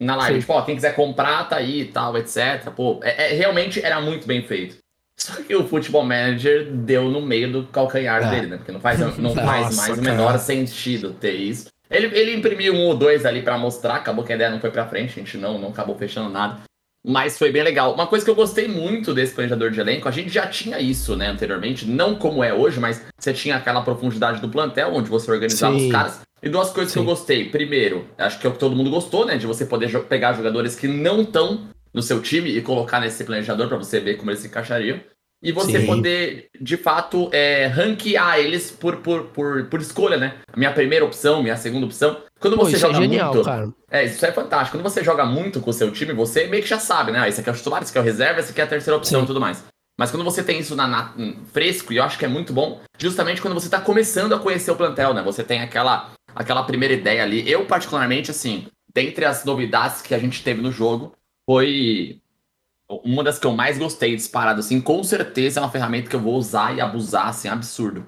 na 0.00 0.14
live. 0.16 0.40
Tipo, 0.40 0.52
ó, 0.52 0.62
quem 0.62 0.74
quiser 0.76 0.94
comprar, 0.94 1.48
tá 1.48 1.56
aí 1.56 1.80
e 1.80 1.84
tal, 1.86 2.16
etc. 2.16 2.70
Pô, 2.74 3.00
é, 3.02 3.32
é, 3.32 3.34
realmente 3.34 3.80
era 3.84 4.00
muito 4.00 4.26
bem 4.26 4.42
feito. 4.42 4.76
Só 5.16 5.42
que 5.42 5.56
o 5.56 5.66
Football 5.66 6.04
Manager 6.04 6.70
deu 6.70 7.08
no 7.08 7.22
meio 7.22 7.50
do 7.50 7.62
calcanhar 7.64 8.22
é. 8.22 8.30
dele, 8.30 8.46
né? 8.48 8.56
Porque 8.58 8.70
não 8.70 8.80
faz, 8.80 9.00
não 9.18 9.32
faz 9.34 9.76
mais 9.76 9.98
o 9.98 10.02
menor 10.02 10.38
sentido 10.38 11.12
ter 11.12 11.32
isso. 11.32 11.68
Ele, 11.90 12.06
ele 12.18 12.34
imprimiu 12.34 12.74
um 12.74 12.86
ou 12.86 12.96
dois 12.96 13.24
ali 13.24 13.42
para 13.42 13.56
mostrar, 13.56 13.94
acabou 13.94 14.24
que 14.24 14.32
a 14.32 14.34
ideia 14.36 14.50
não 14.50 14.60
foi 14.60 14.70
pra 14.70 14.86
frente, 14.86 15.10
a 15.10 15.22
gente 15.22 15.38
não, 15.38 15.58
não 15.58 15.68
acabou 15.68 15.96
fechando 15.96 16.28
nada. 16.28 16.60
Mas 17.08 17.38
foi 17.38 17.52
bem 17.52 17.62
legal. 17.62 17.94
Uma 17.94 18.08
coisa 18.08 18.24
que 18.24 18.30
eu 18.30 18.34
gostei 18.34 18.66
muito 18.66 19.14
desse 19.14 19.32
planejador 19.32 19.70
de 19.70 19.78
elenco, 19.78 20.08
a 20.08 20.10
gente 20.10 20.28
já 20.28 20.46
tinha 20.48 20.80
isso, 20.80 21.14
né, 21.14 21.28
anteriormente, 21.28 21.86
não 21.86 22.16
como 22.16 22.42
é 22.42 22.52
hoje, 22.52 22.80
mas 22.80 23.00
você 23.16 23.32
tinha 23.32 23.56
aquela 23.56 23.80
profundidade 23.82 24.40
do 24.40 24.48
plantel, 24.48 24.92
onde 24.92 25.08
você 25.08 25.30
organizava 25.30 25.78
Sim. 25.78 25.86
os 25.86 25.92
caras. 25.92 26.20
E 26.42 26.48
duas 26.48 26.70
coisas 26.70 26.92
Sim. 26.92 26.98
que 26.98 27.04
eu 27.04 27.08
gostei. 27.08 27.48
Primeiro, 27.48 28.06
acho 28.18 28.40
que 28.40 28.46
é 28.46 28.50
o 28.50 28.52
que 28.52 28.58
todo 28.58 28.74
mundo 28.74 28.90
gostou, 28.90 29.24
né? 29.24 29.36
De 29.36 29.46
você 29.46 29.64
poder 29.64 29.88
pegar 30.04 30.32
jogadores 30.32 30.74
que 30.74 30.88
não 30.88 31.22
estão 31.22 31.68
no 31.96 32.02
seu 32.02 32.20
time 32.20 32.50
e 32.50 32.60
colocar 32.60 33.00
nesse 33.00 33.24
planejador 33.24 33.68
para 33.68 33.78
você 33.78 33.98
ver 33.98 34.18
como 34.18 34.30
eles 34.30 34.40
se 34.40 34.48
encaixariam. 34.48 35.00
E 35.42 35.50
você 35.50 35.80
Sim. 35.80 35.86
poder, 35.86 36.48
de 36.60 36.76
fato, 36.76 37.30
é, 37.32 37.66
ranquear 37.66 38.38
eles 38.38 38.70
por, 38.70 38.96
por, 38.96 39.24
por, 39.24 39.64
por 39.64 39.80
escolha, 39.80 40.16
né? 40.16 40.34
A 40.52 40.56
minha 40.58 40.72
primeira 40.72 41.04
opção, 41.04 41.42
minha 41.42 41.56
segunda 41.56 41.86
opção. 41.86 42.18
Quando 42.38 42.56
Pô, 42.56 42.64
você 42.64 42.76
joga 42.76 42.98
é 42.98 43.00
genial, 43.00 43.32
muito. 43.32 43.44
Cara. 43.46 43.68
É, 43.90 44.04
isso 44.04 44.24
é 44.26 44.32
fantástico. 44.32 44.76
Quando 44.76 44.82
você 44.82 45.02
joga 45.02 45.24
muito 45.24 45.60
com 45.60 45.70
o 45.70 45.72
seu 45.72 45.90
time, 45.90 46.12
você 46.12 46.46
meio 46.46 46.62
que 46.62 46.68
já 46.68 46.78
sabe, 46.78 47.12
né? 47.12 47.20
Ah, 47.20 47.28
esse 47.28 47.40
aqui 47.40 47.48
é 47.48 47.52
o 47.52 47.56
titular, 47.56 47.82
esse 47.82 47.90
aqui 47.90 47.98
é 47.98 48.00
o 48.00 48.04
reserva, 48.04 48.40
esse 48.40 48.50
aqui 48.50 48.60
é 48.60 48.64
a 48.64 48.66
terceira 48.66 48.96
opção 48.96 49.24
e 49.24 49.26
tudo 49.26 49.40
mais. 49.40 49.64
Mas 49.98 50.10
quando 50.10 50.24
você 50.24 50.42
tem 50.42 50.58
isso 50.58 50.76
na, 50.76 50.86
na, 50.86 51.14
fresco, 51.52 51.92
e 51.92 51.96
eu 51.96 52.02
acho 52.02 52.18
que 52.18 52.24
é 52.24 52.28
muito 52.28 52.52
bom, 52.52 52.80
justamente 52.98 53.40
quando 53.40 53.54
você 53.54 53.70
tá 53.70 53.80
começando 53.80 54.34
a 54.34 54.38
conhecer 54.38 54.70
o 54.70 54.76
plantel, 54.76 55.14
né? 55.14 55.22
Você 55.22 55.42
tem 55.42 55.62
aquela 55.62 56.10
aquela 56.34 56.62
primeira 56.64 56.92
ideia 56.92 57.22
ali. 57.22 57.50
Eu, 57.50 57.64
particularmente, 57.64 58.30
assim, 58.30 58.66
dentre 58.92 59.24
as 59.24 59.44
novidades 59.44 60.02
que 60.02 60.14
a 60.14 60.18
gente 60.18 60.42
teve 60.42 60.60
no 60.60 60.70
jogo, 60.70 61.12
foi 61.46 62.20
uma 62.88 63.24
das 63.24 63.38
que 63.38 63.46
eu 63.46 63.52
mais 63.52 63.78
gostei 63.78 64.14
disparado, 64.14 64.60
assim, 64.60 64.80
com 64.80 65.02
certeza 65.02 65.60
é 65.60 65.62
uma 65.62 65.70
ferramenta 65.70 66.10
que 66.10 66.16
eu 66.16 66.20
vou 66.20 66.34
usar 66.34 66.76
e 66.76 66.80
abusar, 66.80 67.28
assim, 67.28 67.48
absurdo. 67.48 68.06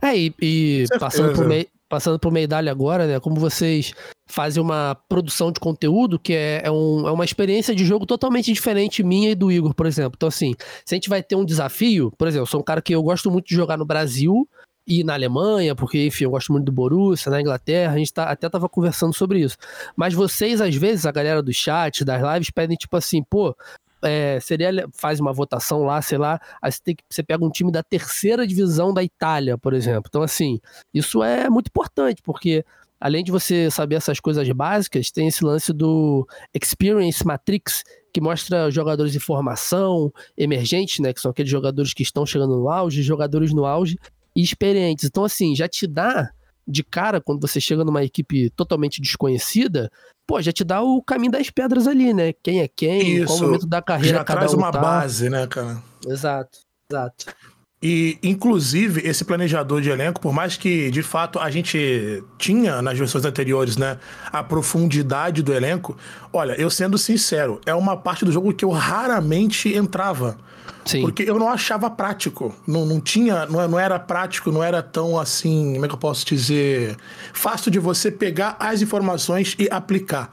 É, 0.00 0.16
e, 0.16 0.34
e 0.40 0.84
passando, 0.98 1.34
por 1.34 1.46
meio, 1.46 1.66
passando 1.88 2.18
por 2.18 2.32
medalha 2.32 2.70
agora, 2.70 3.06
né, 3.06 3.20
como 3.20 3.36
vocês 3.36 3.92
fazem 4.26 4.62
uma 4.62 4.94
produção 5.08 5.50
de 5.50 5.60
conteúdo 5.60 6.18
que 6.18 6.32
é, 6.32 6.62
é, 6.64 6.70
um, 6.70 7.06
é 7.06 7.10
uma 7.10 7.24
experiência 7.24 7.74
de 7.74 7.84
jogo 7.84 8.06
totalmente 8.06 8.52
diferente 8.52 9.02
minha 9.02 9.30
e 9.30 9.34
do 9.34 9.50
Igor, 9.50 9.74
por 9.74 9.86
exemplo. 9.86 10.12
Então, 10.16 10.28
assim, 10.28 10.54
se 10.84 10.94
a 10.94 10.96
gente 10.96 11.08
vai 11.08 11.22
ter 11.22 11.34
um 11.34 11.44
desafio, 11.44 12.12
por 12.16 12.28
exemplo, 12.28 12.44
eu 12.44 12.50
sou 12.50 12.60
um 12.60 12.64
cara 12.64 12.80
que 12.80 12.94
eu 12.94 13.02
gosto 13.02 13.30
muito 13.30 13.46
de 13.48 13.54
jogar 13.54 13.76
no 13.76 13.84
Brasil, 13.84 14.48
e 14.86 15.04
na 15.04 15.14
Alemanha, 15.14 15.74
porque, 15.74 16.06
enfim, 16.06 16.24
eu 16.24 16.30
gosto 16.30 16.52
muito 16.52 16.64
do 16.64 16.72
Borussia, 16.72 17.30
na 17.30 17.40
Inglaterra, 17.40 17.94
a 17.94 17.98
gente 17.98 18.12
tá, 18.12 18.24
até 18.24 18.48
tava 18.48 18.68
conversando 18.68 19.14
sobre 19.14 19.40
isso. 19.40 19.56
Mas 19.94 20.14
vocês, 20.14 20.60
às 20.60 20.74
vezes, 20.74 21.06
a 21.06 21.12
galera 21.12 21.42
do 21.42 21.52
chat, 21.52 22.04
das 22.04 22.20
lives, 22.20 22.50
pedem 22.50 22.76
tipo 22.76 22.96
assim, 22.96 23.22
pô, 23.22 23.54
é, 24.02 24.40
seria 24.40 24.88
faz 24.92 25.20
uma 25.20 25.32
votação 25.32 25.84
lá, 25.84 26.00
sei 26.00 26.18
lá, 26.18 26.40
aí 26.60 26.72
você, 26.72 26.80
tem 26.82 26.96
que, 26.96 27.04
você 27.08 27.22
pega 27.22 27.44
um 27.44 27.50
time 27.50 27.70
da 27.70 27.82
terceira 27.82 28.46
divisão 28.46 28.92
da 28.92 29.02
Itália, 29.02 29.58
por 29.58 29.74
exemplo. 29.74 30.04
Então, 30.08 30.22
assim, 30.22 30.58
isso 30.92 31.22
é 31.22 31.48
muito 31.50 31.68
importante, 31.68 32.22
porque 32.22 32.64
além 33.00 33.24
de 33.24 33.30
você 33.30 33.70
saber 33.70 33.96
essas 33.96 34.20
coisas 34.20 34.48
básicas, 34.50 35.10
tem 35.10 35.28
esse 35.28 35.44
lance 35.44 35.72
do 35.72 36.26
Experience 36.54 37.26
Matrix, 37.26 37.82
que 38.12 38.20
mostra 38.20 38.70
jogadores 38.70 39.14
em 39.14 39.20
formação, 39.20 40.12
emergentes, 40.36 40.98
né, 40.98 41.12
que 41.12 41.20
são 41.20 41.30
aqueles 41.30 41.50
jogadores 41.50 41.94
que 41.94 42.02
estão 42.02 42.26
chegando 42.26 42.56
no 42.56 42.68
auge, 42.68 43.02
jogadores 43.02 43.54
no 43.54 43.64
auge, 43.64 43.96
e 44.34 44.42
experientes. 44.42 45.04
Então, 45.04 45.24
assim, 45.24 45.54
já 45.54 45.68
te 45.68 45.86
dá 45.86 46.30
de 46.66 46.84
cara, 46.84 47.20
quando 47.20 47.40
você 47.40 47.60
chega 47.60 47.84
numa 47.84 48.04
equipe 48.04 48.50
totalmente 48.50 49.00
desconhecida, 49.00 49.90
pô, 50.26 50.40
já 50.40 50.52
te 50.52 50.62
dá 50.62 50.80
o 50.80 51.02
caminho 51.02 51.32
das 51.32 51.50
pedras 51.50 51.86
ali, 51.86 52.14
né? 52.14 52.32
Quem 52.42 52.60
é 52.60 52.68
quem, 52.68 53.16
Isso. 53.16 53.26
qual 53.26 53.38
o 53.38 53.42
momento 53.42 53.66
da 53.66 53.82
carreira 53.82 54.18
já 54.18 54.24
cada 54.24 54.40
traz 54.40 54.54
um 54.54 54.58
uma 54.58 54.70
tá. 54.70 54.78
base, 54.78 55.28
né, 55.28 55.46
cara? 55.46 55.82
Exato, 56.06 56.58
exato. 56.88 57.26
E, 57.82 58.18
inclusive, 58.22 59.00
esse 59.08 59.24
planejador 59.24 59.80
de 59.80 59.88
elenco, 59.88 60.20
por 60.20 60.34
mais 60.34 60.54
que 60.54 60.90
de 60.90 61.02
fato 61.02 61.38
a 61.38 61.50
gente 61.50 62.22
tinha 62.36 62.82
nas 62.82 62.98
versões 62.98 63.24
anteriores, 63.24 63.78
né, 63.78 63.98
a 64.30 64.44
profundidade 64.44 65.42
do 65.42 65.52
elenco, 65.52 65.96
olha, 66.30 66.52
eu 66.60 66.68
sendo 66.68 66.98
sincero, 66.98 67.58
é 67.64 67.74
uma 67.74 67.96
parte 67.96 68.22
do 68.22 68.30
jogo 68.30 68.52
que 68.52 68.66
eu 68.66 68.70
raramente 68.70 69.74
entrava. 69.74 70.36
Sim. 70.84 71.02
Porque 71.02 71.22
eu 71.22 71.38
não 71.38 71.48
achava 71.48 71.88
prático. 71.90 72.54
Não, 72.66 72.84
não 72.84 73.00
tinha, 73.00 73.46
não, 73.46 73.66
não 73.68 73.78
era 73.78 73.98
prático, 73.98 74.50
não 74.50 74.62
era 74.62 74.82
tão 74.82 75.18
assim, 75.18 75.74
como 75.74 75.84
é 75.84 75.88
que 75.88 75.94
eu 75.94 75.98
posso 75.98 76.26
dizer? 76.26 76.96
Fácil 77.32 77.70
de 77.70 77.78
você 77.78 78.10
pegar 78.10 78.56
as 78.58 78.82
informações 78.82 79.54
e 79.58 79.68
aplicar. 79.70 80.32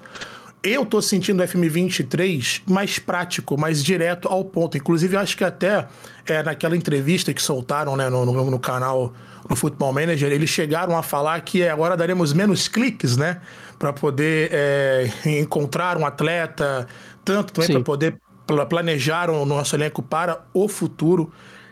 Eu 0.63 0.85
tô 0.85 1.01
sentindo 1.01 1.41
o 1.41 1.45
FM23 1.45 2.63
mais 2.67 2.97
prático, 2.97 3.57
mais 3.59 3.83
direto 3.83 4.27
ao 4.27 4.43
ponto. 4.43 4.75
Inclusive, 4.75 5.15
acho 5.15 5.37
que 5.37 5.43
até 5.43 5.87
é, 6.25 6.41
naquela 6.41 6.75
entrevista 6.75 7.33
que 7.33 7.41
soltaram 7.41 7.95
né, 7.95 8.09
no, 8.09 8.25
no, 8.25 8.51
no 8.51 8.59
canal 8.59 9.13
no 9.49 9.55
Football 9.55 9.93
Manager, 9.93 10.31
eles 10.31 10.49
chegaram 10.49 10.97
a 10.97 11.03
falar 11.03 11.39
que 11.41 11.65
agora 11.67 11.95
daremos 11.95 12.33
menos 12.33 12.67
cliques, 12.67 13.15
né? 13.15 13.39
Para 13.79 13.93
poder 13.93 14.49
é, 14.51 15.09
encontrar 15.39 15.97
um 15.97 16.05
atleta, 16.05 16.87
tanto 17.23 17.53
também 17.53 17.71
para 17.71 17.81
poder 17.81 18.17
planejar 18.65 19.29
o 19.29 19.45
nosso 19.45 19.75
elenco 19.75 20.01
para 20.01 20.45
o 20.53 20.67
futuro. 20.67 21.31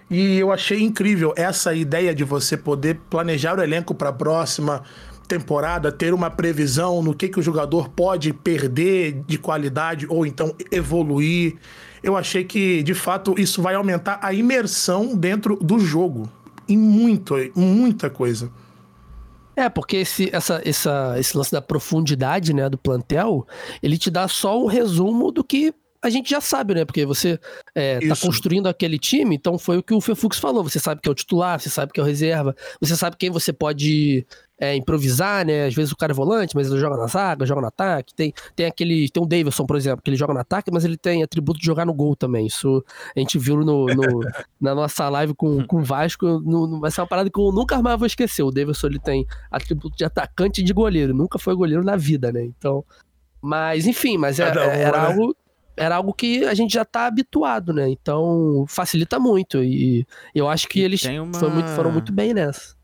E 0.10 0.38
eu 0.38 0.52
achei 0.52 0.82
incrível 0.82 1.34
essa 1.36 1.74
ideia 1.74 2.14
de 2.14 2.24
você 2.24 2.56
poder 2.56 3.00
planejar 3.10 3.58
o 3.58 3.64
elenco 3.64 3.96
para 3.96 4.10
a 4.10 4.14
próxima 4.14 4.84
temporada, 5.28 5.92
ter 5.92 6.14
uma 6.14 6.30
previsão 6.30 7.02
no 7.02 7.14
que, 7.14 7.28
que 7.28 7.40
o 7.40 7.44
jogador 7.44 7.90
pode 7.90 8.32
perder 8.32 9.24
de 9.26 9.38
qualidade 9.38 10.06
ou 10.08 10.26
então 10.26 10.56
evoluir. 10.72 11.56
Eu 12.04 12.16
achei 12.16 12.44
que, 12.44 12.84
de 12.84 12.94
fato, 12.94 13.34
isso 13.38 13.62
vai 13.62 13.74
aumentar 13.74 14.20
a 14.22 14.32
imersão 14.34 15.16
dentro 15.16 15.56
do 15.56 15.80
jogo. 15.80 16.30
Em 16.68 16.78
muito, 16.78 17.36
muita 17.56 18.10
coisa. 18.10 18.52
É, 19.56 19.70
porque 19.70 19.98
esse, 19.98 20.30
essa, 20.34 20.62
essa, 20.66 21.16
esse 21.18 21.38
lance 21.38 21.52
da 21.52 21.62
profundidade 21.62 22.54
né, 22.54 22.70
do 22.70 22.78
plantel, 22.78 23.48
ele 23.82 23.98
te 23.98 24.12
dá 24.12 24.28
só 24.28 24.62
um 24.62 24.68
resumo 24.68 25.32
do 25.32 25.44
que 25.44 25.74
a 26.06 26.10
gente 26.10 26.30
já 26.30 26.40
sabe, 26.40 26.76
né? 26.76 26.86
Porque 26.86 27.06
você 27.06 27.40
é, 27.74 28.00
tá 28.00 28.16
construindo 28.16 28.68
aquele 28.68 29.00
time, 29.00 29.36
então 29.36 29.58
foi 29.58 29.78
o 29.78 29.84
que 29.84 29.94
o 29.94 30.00
Fefux 30.00 30.38
falou. 30.38 30.64
Você 30.64 30.80
sabe 30.80 31.02
que 31.02 31.10
é 31.10 31.12
o 31.12 31.16
titular, 31.16 31.60
você 31.60 31.70
sabe 31.70 31.92
que 31.92 32.00
é 32.00 32.04
o 32.04 32.06
reserva, 32.06 32.56
você 32.80 32.96
sabe 32.96 33.18
quem 33.18 33.30
você 33.30 33.52
pode 33.52 34.26
é, 34.60 34.76
improvisar, 34.76 35.46
né? 35.46 35.66
Às 35.66 35.74
vezes 35.74 35.92
o 35.92 35.98
cara 35.98 36.12
é 36.12 36.16
volante, 36.16 36.56
mas 36.56 36.70
ele 36.70 36.80
joga 36.80 36.96
na 36.96 37.08
zaga, 37.08 37.46
joga 37.46 37.62
no 37.62 37.68
ataque. 37.68 38.14
Tem, 38.14 38.34
tem 38.56 38.66
aquele. 38.68 39.10
Tem 39.10 39.22
o 39.22 39.26
Davidson, 39.26 39.66
por 39.66 39.76
exemplo, 39.76 40.02
que 40.04 40.10
ele 40.10 40.18
joga 40.18 40.34
no 40.34 40.40
ataque, 40.40 40.72
mas 40.72 40.86
ele 40.86 40.98
tem 40.98 41.24
atributo 41.24 41.60
de 41.60 41.66
jogar 41.66 41.86
no 41.86 41.94
gol 41.94 42.16
também. 42.16 42.46
Isso 42.46 42.84
a 43.16 43.20
gente 43.20 43.38
viu 43.38 43.58
no, 43.58 43.88
no 43.88 44.20
na 44.62 44.76
nossa 44.76 45.10
live 45.10 45.34
com, 45.34 45.66
com 45.66 45.80
o 45.80 45.84
Vasco. 45.84 46.26
No, 46.40 46.68
no, 46.68 46.80
vai 46.80 46.92
ser 46.92 47.02
uma 47.02 47.08
parada 47.08 47.30
que 47.30 47.40
eu 47.40 47.52
nunca 47.52 47.82
mais 47.82 47.98
vou 47.98 48.06
esquecer. 48.06 48.44
O 48.44 48.52
Davidson 48.52 48.88
ele 48.88 49.00
tem 49.00 49.26
atributo 49.52 49.98
de 49.98 50.06
atacante 50.06 50.62
e 50.62 50.64
de 50.64 50.72
goleiro. 50.72 51.14
Nunca 51.14 51.38
foi 51.38 51.56
goleiro 51.56 51.84
na 51.84 51.96
vida, 51.96 52.32
né? 52.32 52.44
Então. 52.44 52.84
Mas, 53.42 53.86
enfim, 53.86 54.18
mas 54.18 54.40
é, 54.40 54.44
é, 54.44 54.82
era 54.82 55.02
né? 55.02 55.08
algo 55.08 55.36
era 55.78 55.96
algo 55.96 56.14
que 56.14 56.44
a 56.46 56.54
gente 56.54 56.74
já 56.74 56.86
tá 56.86 57.08
habituado, 57.08 57.74
né? 57.74 57.90
Então 57.90 58.66
facilita 58.68 59.20
muito. 59.20 59.64
E 59.64 60.06
eu 60.34 60.48
acho 60.48 60.68
que 60.68 60.80
e 60.80 60.84
eles 60.84 61.04
uma... 61.06 61.50
muito, 61.50 61.70
foram 61.70 61.92
muito 61.92 62.12
bem 62.12 62.34
nessa. 62.34 62.76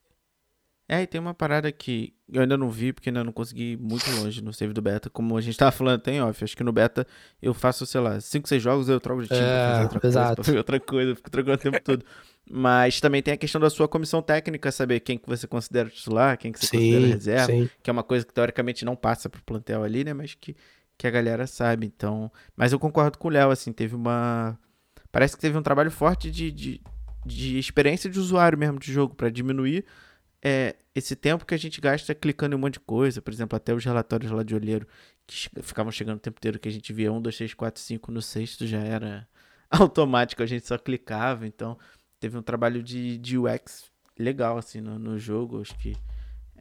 É, 0.92 1.04
e 1.04 1.08
tem 1.08 1.22
uma 1.22 1.34
parada 1.34 1.72
que 1.72 2.14
eu 2.30 2.42
ainda 2.42 2.58
não 2.58 2.70
vi, 2.70 2.92
porque 2.92 3.08
ainda 3.08 3.24
não 3.24 3.32
consegui 3.32 3.72
ir 3.72 3.78
muito 3.78 4.12
longe 4.12 4.42
no 4.42 4.52
save 4.52 4.74
do 4.74 4.82
beta. 4.82 5.10
Como 5.10 5.38
a 5.38 5.42
gente 5.42 5.58
tava 5.58 5.72
falando, 5.72 6.02
tem 6.02 6.22
off. 6.22 6.44
Acho 6.44 6.56
que 6.56 6.66
no 6.66 6.74
beta 6.74 7.08
eu 7.42 7.54
faço, 7.54 7.86
sei 7.86 8.02
lá, 8.02 8.20
5, 8.20 8.50
6 8.50 8.62
jogos, 8.62 8.90
eu 8.90 9.00
troco 9.00 9.22
de 9.22 9.30
time 9.30 9.40
é, 9.40 9.44
pra 9.44 9.72
fazer 9.72 9.84
outra 9.84 10.08
exato. 10.10 10.36
coisa, 10.36 10.52
pra 10.52 10.58
outra 10.60 10.80
coisa, 10.82 11.16
fico 11.16 11.32
trocando 11.32 11.56
o 11.56 11.58
tempo 11.58 11.82
todo. 11.82 12.06
Mas 12.50 13.00
também 13.00 13.22
tem 13.22 13.34
a 13.34 13.38
questão 13.38 13.62
da 13.62 13.70
sua 13.70 13.88
comissão 13.88 14.22
técnica, 14.22 14.70
saber 14.70 15.00
quem 15.00 15.18
que 15.18 15.30
você 15.30 15.48
considera 15.48 15.90
titular, 15.90 16.38
quem 16.38 16.52
que 16.52 16.60
você 16.60 16.66
sim, 16.66 16.78
considera 16.78 17.08
reserva, 17.08 17.46
sim. 17.46 17.70
que 17.82 17.90
é 17.90 17.94
uma 17.94 18.04
coisa 18.04 18.26
que 18.26 18.34
teoricamente 18.34 18.84
não 18.84 18.96
passa 18.98 19.30
pro 19.30 19.42
plantel 19.44 19.84
ali, 19.84 20.04
né? 20.04 20.14
Mas 20.14 20.34
que 20.34 20.56
que 21.02 21.08
a 21.08 21.12
galera 21.12 21.48
sabe. 21.48 21.88
Então, 21.88 22.32
mas 22.56 22.72
eu 22.72 22.80
concordo 22.80 23.18
com 23.18 23.28
o 23.28 23.32
Léo, 23.32 23.50
assim, 23.50 23.74
teve 23.74 23.96
uma 23.96 24.58
parece 25.12 25.36
que 25.36 25.42
teve 25.42 25.58
um 25.58 25.64
trabalho 25.64 25.90
forte 25.90 26.30
de, 26.30 26.52
de, 26.52 26.82
de 27.26 27.58
experiência 27.58 28.08
de 28.08 28.20
usuário 28.20 28.58
mesmo 28.58 28.80
de 28.80 28.94
jogo 28.94 29.16
para 29.16 29.30
diminuir 29.30 29.84
é, 30.44 30.76
esse 30.94 31.16
tempo 31.16 31.44
que 31.44 31.56
a 31.56 31.58
gente 31.58 31.82
gasta 31.82 32.14
clicando 32.14 32.56
em 32.56 32.58
um 32.58 32.62
monte 32.62 32.74
de 32.74 32.82
coisa, 32.82 33.20
por 33.20 33.34
exemplo, 33.34 33.58
até 33.58 33.74
os 33.74 33.84
relatórios 33.84 34.32
lá 34.32 34.44
de 34.44 34.54
olheiro 34.54 34.88
que 35.26 35.50
ficavam 35.64 35.92
chegando 35.92 36.18
o 36.18 36.22
tempo 36.22 36.38
inteiro 36.38 36.60
que 36.60 36.70
a 36.70 36.72
gente 36.72 36.94
via 36.94 37.12
1, 37.12 37.20
2, 37.20 37.36
3, 37.36 37.54
4, 37.56 37.82
5 37.82 38.12
no 38.12 38.22
sexto 38.22 38.68
já 38.68 38.80
era 38.80 39.28
automático, 39.72 40.44
a 40.44 40.46
gente 40.46 40.68
só 40.68 40.78
clicava, 40.78 41.48
então 41.48 41.80
teve 42.20 42.38
um 42.38 42.44
trabalho 42.44 42.84
de, 42.84 43.18
de 43.18 43.40
UX 43.40 43.92
legal 44.20 44.58
assim 44.58 44.82
no, 44.82 45.00
no 45.00 45.18
jogo, 45.18 45.62
acho 45.62 45.76
que 45.80 45.98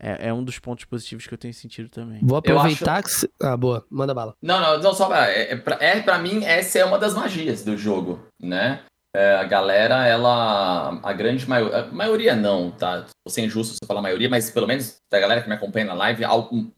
é, 0.00 0.28
é, 0.28 0.32
um 0.32 0.42
dos 0.42 0.58
pontos 0.58 0.84
positivos 0.84 1.26
que 1.26 1.34
eu 1.34 1.38
tenho 1.38 1.52
sentido 1.52 1.88
também. 1.88 2.20
Vou 2.22 2.38
aproveitar 2.38 3.04
acho... 3.04 3.26
que. 3.26 3.32
Ah, 3.42 3.56
boa, 3.56 3.84
manda 3.90 4.14
bala. 4.14 4.34
Não, 4.42 4.60
não, 4.60 4.80
não 4.80 4.94
só 4.94 5.06
pra. 5.06 5.30
É, 5.30 5.52
é, 5.52 5.56
pra, 5.56 5.78
é, 5.80 6.00
pra 6.00 6.18
mim, 6.18 6.44
essa 6.44 6.78
é 6.78 6.84
uma 6.84 6.98
das 6.98 7.14
magias 7.14 7.62
do 7.62 7.76
jogo, 7.76 8.20
né? 8.40 8.80
É, 9.14 9.36
a 9.36 9.44
galera, 9.44 10.06
ela. 10.06 10.98
A 11.02 11.12
grande 11.12 11.48
maioria. 11.48 11.80
A 11.80 11.86
maioria 11.86 12.34
não, 12.34 12.70
tá? 12.70 13.06
Vou 13.24 13.32
ser 13.32 13.42
injusto 13.42 13.74
se 13.74 13.78
eu 13.82 13.86
falar 13.86 14.00
maioria, 14.00 14.28
mas 14.28 14.50
pelo 14.50 14.66
menos 14.66 14.96
da 15.10 15.20
galera 15.20 15.42
que 15.42 15.48
me 15.48 15.54
acompanha 15.54 15.86
na 15.86 15.94
live, 15.94 16.24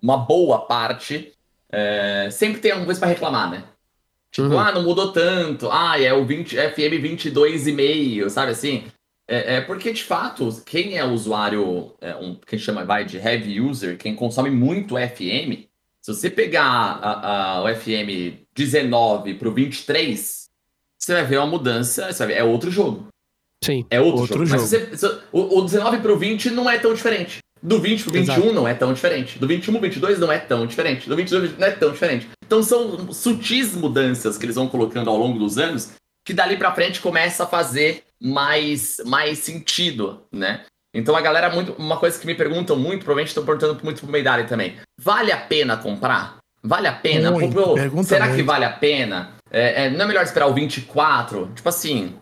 uma 0.02 0.16
boa 0.16 0.66
parte 0.66 1.32
é, 1.72 2.28
sempre 2.30 2.60
tem 2.60 2.70
alguma 2.70 2.86
coisa 2.86 3.00
pra 3.00 3.08
reclamar, 3.08 3.50
né? 3.50 3.64
Tipo, 4.30 4.48
uhum. 4.48 4.58
ah, 4.58 4.72
não 4.72 4.82
mudou 4.82 5.12
tanto. 5.12 5.70
Ah, 5.70 6.00
é 6.00 6.12
o 6.12 6.24
20, 6.24 6.56
FM 6.56 7.02
22,5, 7.02 8.28
sabe 8.28 8.52
assim? 8.52 8.84
É, 9.28 9.56
é, 9.56 9.60
porque, 9.60 9.92
de 9.92 10.02
fato, 10.02 10.62
quem 10.66 10.98
é 10.98 11.04
usuário, 11.04 11.94
é, 12.00 12.14
um, 12.16 12.34
que 12.34 12.54
a 12.54 12.58
gente 12.58 12.66
chama 12.66 12.84
vai, 12.84 13.04
de 13.04 13.16
heavy 13.16 13.60
user, 13.60 13.96
quem 13.96 14.14
consome 14.14 14.50
muito 14.50 14.96
FM, 14.96 15.68
se 16.00 16.12
você 16.12 16.28
pegar 16.28 16.64
a, 16.64 17.58
a, 17.58 17.62
o 17.62 17.74
FM 17.74 18.42
19 18.54 19.34
para 19.34 19.48
o 19.48 19.52
23, 19.52 20.48
você 20.98 21.14
vai 21.14 21.24
ver 21.24 21.38
uma 21.38 21.46
mudança, 21.46 22.08
é 22.24 22.42
outro 22.42 22.70
jogo. 22.70 23.08
Sim, 23.64 23.86
é 23.88 24.00
outro, 24.00 24.22
outro 24.22 24.44
jogo. 24.44 24.66
jogo. 24.66 24.88
Mas 24.90 25.00
você, 25.00 25.20
o, 25.32 25.58
o 25.58 25.62
19 25.62 25.98
para 25.98 26.12
o 26.12 26.18
20 26.18 26.50
não 26.50 26.68
é 26.68 26.78
tão 26.78 26.92
diferente. 26.92 27.38
Do 27.62 27.78
20 27.78 28.02
pro 28.02 28.12
21 28.12 28.34
Exato. 28.34 28.52
não 28.52 28.66
é 28.66 28.74
tão 28.74 28.92
diferente. 28.92 29.38
Do 29.38 29.46
21 29.46 29.72
pro 29.74 29.82
22 29.82 30.18
não 30.18 30.32
é 30.32 30.38
tão 30.38 30.66
diferente. 30.66 31.08
Do 31.08 31.14
22 31.14 31.56
não 31.56 31.66
é 31.68 31.70
tão 31.70 31.92
diferente. 31.92 32.28
Então 32.44 32.60
são 32.60 33.12
sutis 33.12 33.74
mudanças 33.76 34.36
que 34.36 34.44
eles 34.44 34.56
vão 34.56 34.66
colocando 34.66 35.08
ao 35.08 35.16
longo 35.16 35.38
dos 35.38 35.58
anos 35.58 35.92
que 36.24 36.32
dali 36.32 36.56
para 36.56 36.74
frente 36.74 37.00
começa 37.00 37.44
a 37.44 37.46
fazer 37.46 38.04
mais, 38.20 38.96
mais 39.04 39.38
sentido, 39.38 40.24
né? 40.32 40.64
Então 40.94 41.16
a 41.16 41.20
galera, 41.20 41.50
muito, 41.50 41.72
uma 41.72 41.96
coisa 41.96 42.18
que 42.18 42.26
me 42.26 42.34
perguntam 42.34 42.76
muito, 42.76 43.04
provavelmente 43.04 43.28
estão 43.28 43.44
perguntando 43.44 43.80
muito 43.82 44.02
pro 44.02 44.10
Meidari 44.10 44.46
também. 44.46 44.76
Vale 44.98 45.32
a 45.32 45.38
pena 45.38 45.76
comprar? 45.76 46.38
Vale 46.62 46.86
a 46.86 46.92
pena? 46.92 47.30
Muito, 47.30 47.54
Pô, 47.54 47.76
será 48.04 48.26
muito. 48.26 48.36
que 48.36 48.42
vale 48.42 48.64
a 48.64 48.72
pena? 48.72 49.34
É, 49.50 49.86
é, 49.86 49.90
não 49.90 50.04
é 50.04 50.08
melhor 50.08 50.22
esperar 50.22 50.46
o 50.46 50.54
24? 50.54 51.50
Tipo 51.54 51.68
assim. 51.68 52.14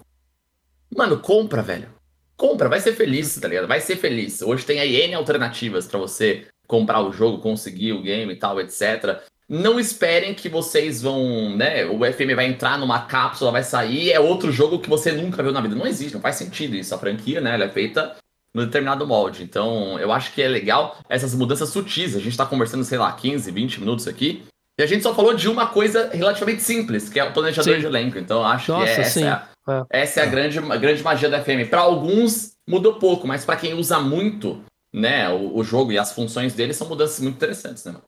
Mano, 0.97 1.19
compra, 1.19 1.63
velho. 1.63 1.89
Compra, 2.37 2.69
vai 2.69 2.81
ser 2.81 2.95
feliz, 2.95 3.39
tá 3.39 3.49
ligado? 3.49 3.69
Vai 3.69 3.81
ser 3.81 3.97
feliz. 3.97 4.41
Hoje 4.41 4.65
tem 4.65 4.81
aí 4.81 4.97
N 5.03 5.15
alternativas 5.15 5.87
para 5.87 5.99
você 5.99 6.47
comprar 6.67 7.01
o 7.03 7.13
jogo, 7.13 7.43
conseguir 7.43 7.93
o 7.93 8.01
game 8.01 8.33
e 8.33 8.37
tal, 8.37 8.59
etc. 8.61 9.21
Não 9.53 9.81
esperem 9.81 10.33
que 10.33 10.49
vocês 10.49 11.03
vão, 11.03 11.57
né? 11.57 11.85
O 11.85 11.99
FM 12.05 12.37
vai 12.37 12.47
entrar 12.47 12.79
numa 12.79 13.01
cápsula, 13.01 13.51
vai 13.51 13.65
sair, 13.65 14.13
é 14.13 14.21
outro 14.21 14.53
jogo 14.53 14.79
que 14.79 14.89
você 14.89 15.11
nunca 15.11 15.43
viu 15.43 15.51
na 15.51 15.61
vida. 15.61 15.75
Não 15.75 15.89
existe, 15.89 16.15
não 16.15 16.21
faz 16.21 16.37
sentido 16.37 16.77
isso. 16.77 16.95
A 16.95 16.99
franquia, 16.99 17.41
né? 17.41 17.55
Ela 17.55 17.65
é 17.65 17.69
feita 17.69 18.15
no 18.55 18.65
determinado 18.65 19.05
molde. 19.05 19.43
Então, 19.43 19.99
eu 19.99 20.13
acho 20.13 20.33
que 20.33 20.41
é 20.41 20.47
legal 20.47 20.97
essas 21.09 21.35
mudanças 21.35 21.69
sutis. 21.71 22.15
A 22.15 22.21
gente 22.21 22.37
tá 22.37 22.47
conversando, 22.47 22.85
sei 22.85 22.97
lá, 22.97 23.11
15, 23.11 23.51
20 23.51 23.81
minutos 23.81 24.07
aqui. 24.07 24.45
E 24.79 24.85
a 24.85 24.87
gente 24.87 25.03
só 25.03 25.13
falou 25.13 25.35
de 25.35 25.49
uma 25.49 25.67
coisa 25.67 26.11
relativamente 26.13 26.63
simples, 26.63 27.09
que 27.09 27.19
é 27.19 27.25
o 27.25 27.33
planejador 27.33 27.75
sim. 27.75 27.81
de 27.81 27.87
elenco. 27.87 28.19
Então, 28.19 28.45
acho 28.45 28.71
Nossa, 28.71 28.85
que 28.85 28.91
é 28.91 29.01
essa, 29.01 29.21
é 29.21 29.29
a, 29.29 29.49
é. 29.69 30.03
essa 30.03 30.21
é 30.21 30.23
a 30.23 30.27
grande, 30.27 30.61
a 30.61 30.77
grande 30.77 31.03
magia 31.03 31.29
da 31.29 31.43
FM. 31.43 31.69
Para 31.69 31.81
alguns, 31.81 32.53
mudou 32.69 32.95
pouco, 32.95 33.27
mas 33.27 33.45
para 33.45 33.57
quem 33.57 33.75
usa 33.75 33.99
muito, 33.99 34.63
né, 34.95 35.29
o, 35.29 35.57
o, 35.57 35.65
jogo 35.65 35.91
e 35.91 35.99
as 35.99 36.13
funções 36.13 36.55
dele, 36.55 36.73
são 36.73 36.89
mudanças 36.89 37.19
muito 37.19 37.35
interessantes, 37.35 37.85
né, 37.85 37.91
mano? 37.91 38.05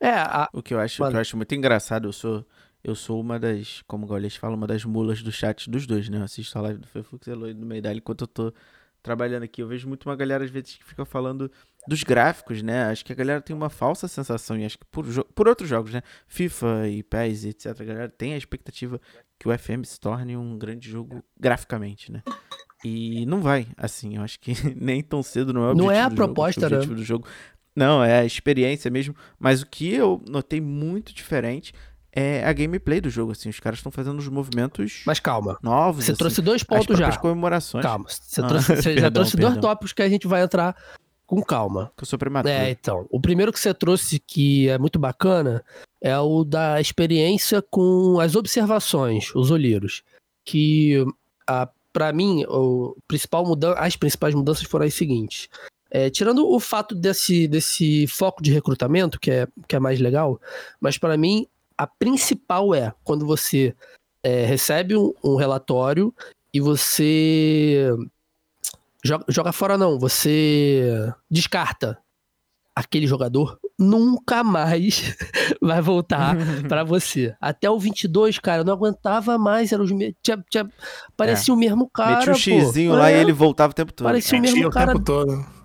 É, 0.00 0.10
a... 0.10 0.48
o, 0.52 0.62
que 0.62 0.72
eu 0.72 0.80
acho, 0.80 0.96
que 0.96 1.16
eu 1.16 1.20
acho 1.20 1.36
muito 1.36 1.54
engraçado, 1.54 2.08
eu 2.08 2.12
sou, 2.12 2.46
eu 2.82 2.94
sou 2.94 3.20
uma 3.20 3.38
das, 3.38 3.82
como 3.86 4.06
o 4.06 4.08
Gaules 4.08 4.34
fala, 4.34 4.56
uma 4.56 4.66
das 4.66 4.84
mulas 4.84 5.22
do 5.22 5.30
chat 5.30 5.70
dos 5.70 5.86
dois, 5.86 6.08
né? 6.08 6.18
Eu 6.18 6.24
assisto 6.24 6.58
a 6.58 6.62
live 6.62 6.80
do 6.80 6.88
Fefux 6.88 7.26
e 7.26 7.30
Eloy 7.30 7.52
do 7.52 7.66
Meidal 7.66 7.92
enquanto 7.94 8.22
eu 8.22 8.28
tô 8.28 8.54
trabalhando 9.02 9.42
aqui. 9.42 9.62
Eu 9.62 9.68
vejo 9.68 9.86
muito 9.86 10.08
uma 10.08 10.16
galera, 10.16 10.44
às 10.44 10.50
vezes, 10.50 10.76
que 10.76 10.84
fica 10.84 11.04
falando 11.04 11.50
dos 11.86 12.02
gráficos, 12.02 12.62
né? 12.62 12.84
Acho 12.84 13.04
que 13.04 13.12
a 13.12 13.16
galera 13.16 13.40
tem 13.40 13.54
uma 13.54 13.68
falsa 13.68 14.08
sensação, 14.08 14.58
e 14.58 14.64
acho 14.64 14.78
que 14.78 14.86
por, 14.86 15.04
por 15.34 15.48
outros 15.48 15.68
jogos, 15.68 15.92
né? 15.92 16.02
FIFA 16.26 16.88
e 16.88 17.02
PES, 17.02 17.44
etc. 17.44 17.80
A 17.80 17.84
galera 17.84 18.08
tem 18.08 18.34
a 18.34 18.38
expectativa 18.38 19.00
que 19.38 19.48
o 19.48 19.58
FM 19.58 19.84
se 19.84 19.98
torne 19.98 20.36
um 20.36 20.58
grande 20.58 20.88
jogo 20.90 21.22
graficamente, 21.38 22.10
né? 22.10 22.22
E 22.82 23.26
não 23.26 23.42
vai, 23.42 23.66
assim, 23.76 24.16
eu 24.16 24.22
acho 24.22 24.40
que 24.40 24.52
nem 24.74 25.02
tão 25.02 25.22
cedo 25.22 25.52
não 25.52 25.62
é 25.62 25.66
o 25.66 25.70
objetivo 25.70 25.86
Não 25.86 25.94
é 25.94 26.02
a 26.02 26.10
proposta, 26.10 26.62
jogo, 26.62 26.74
o 26.74 26.76
objetivo 26.76 26.94
né? 26.94 27.00
do 27.00 27.04
jogo 27.04 27.28
não, 27.74 28.02
é 28.02 28.20
a 28.20 28.24
experiência 28.24 28.90
mesmo. 28.90 29.14
Mas 29.38 29.62
o 29.62 29.66
que 29.66 29.92
eu 29.92 30.22
notei 30.28 30.60
muito 30.60 31.14
diferente 31.14 31.72
é 32.12 32.44
a 32.44 32.52
gameplay 32.52 33.00
do 33.00 33.08
jogo, 33.08 33.32
assim. 33.32 33.48
Os 33.48 33.60
caras 33.60 33.78
estão 33.78 33.92
fazendo 33.92 34.18
os 34.18 34.28
movimentos 34.28 35.02
Mas 35.06 35.20
calma. 35.20 35.56
novos. 35.62 36.04
Você 36.04 36.10
assim. 36.12 36.18
trouxe 36.18 36.42
dois 36.42 36.62
pontos 36.64 36.98
já. 36.98 37.16
comemorações. 37.16 37.82
Calma. 37.84 38.06
Você, 38.08 38.40
Ah, 38.40 38.46
trouxe, 38.48 38.66
você 38.76 38.82
já 38.94 39.02
perdão, 39.02 39.10
trouxe 39.12 39.36
dois 39.36 39.52
perdão. 39.54 39.70
tópicos 39.70 39.92
que 39.92 40.02
a 40.02 40.08
gente 40.08 40.26
vai 40.26 40.42
entrar 40.42 40.76
com 41.26 41.40
calma. 41.42 41.92
Que 41.96 42.02
eu 42.02 42.06
sou 42.06 42.18
prematuro. 42.18 42.52
É, 42.52 42.70
então. 42.70 43.06
O 43.10 43.20
primeiro 43.20 43.52
que 43.52 43.60
você 43.60 43.72
trouxe 43.72 44.18
que 44.18 44.68
é 44.68 44.76
muito 44.76 44.98
bacana 44.98 45.64
é 46.02 46.18
o 46.18 46.42
da 46.44 46.80
experiência 46.80 47.62
com 47.62 48.18
as 48.18 48.34
observações, 48.34 49.32
os 49.34 49.50
olheiros. 49.52 50.02
Que, 50.44 51.04
a, 51.46 51.68
pra 51.92 52.12
mim, 52.12 52.44
o 52.48 52.96
principal 53.06 53.46
mudan 53.46 53.74
as 53.76 53.94
principais 53.94 54.34
mudanças 54.34 54.64
foram 54.64 54.84
as 54.86 54.94
seguintes. 54.94 55.48
É, 55.90 56.08
tirando 56.08 56.48
o 56.48 56.60
fato 56.60 56.94
desse, 56.94 57.48
desse 57.48 58.06
foco 58.06 58.42
de 58.42 58.52
recrutamento, 58.52 59.18
que 59.18 59.30
é, 59.30 59.48
que 59.66 59.74
é 59.74 59.80
mais 59.80 59.98
legal, 59.98 60.40
mas 60.80 60.96
pra 60.96 61.16
mim, 61.16 61.46
a 61.76 61.86
principal 61.86 62.74
é 62.74 62.94
quando 63.02 63.26
você 63.26 63.74
é, 64.22 64.44
recebe 64.44 64.96
um, 64.96 65.12
um 65.24 65.34
relatório 65.34 66.14
e 66.52 66.60
você 66.60 67.92
joga, 69.04 69.24
joga 69.28 69.52
fora, 69.52 69.76
não, 69.76 69.98
você 69.98 71.12
descarta 71.30 71.98
aquele 72.74 73.06
jogador 73.06 73.58
nunca 73.78 74.44
mais 74.44 75.16
vai 75.60 75.80
voltar 75.80 76.36
pra 76.68 76.84
você. 76.84 77.34
Até 77.40 77.68
o 77.70 77.78
22, 77.78 78.38
cara, 78.38 78.60
eu 78.60 78.64
não 78.64 78.74
aguentava 78.74 79.38
mais, 79.38 79.72
era 79.72 79.82
os 79.82 79.90
me... 79.90 80.14
tinha, 80.22 80.42
tinha... 80.50 80.68
parecia 81.16 81.52
o 81.52 81.56
mesmo 81.56 81.88
cara, 81.88 82.18
Metia 82.18 82.32
um 82.32 82.34
pô. 82.34 82.40
xizinho 82.40 82.92
lá 82.92 83.10
É, 83.10 83.16
e 83.16 83.20
ele 83.20 83.32
voltava 83.32 83.70
o 83.70 83.74
tempo 83.74 83.92
todo. 83.92 84.06
Parecia 84.06 84.38
o 84.38 84.40
Metia 84.40 84.54
mesmo 84.54 84.68
o 84.68 84.72
cara 84.72 84.92
tempo 84.92 85.04
todo. 85.04 85.59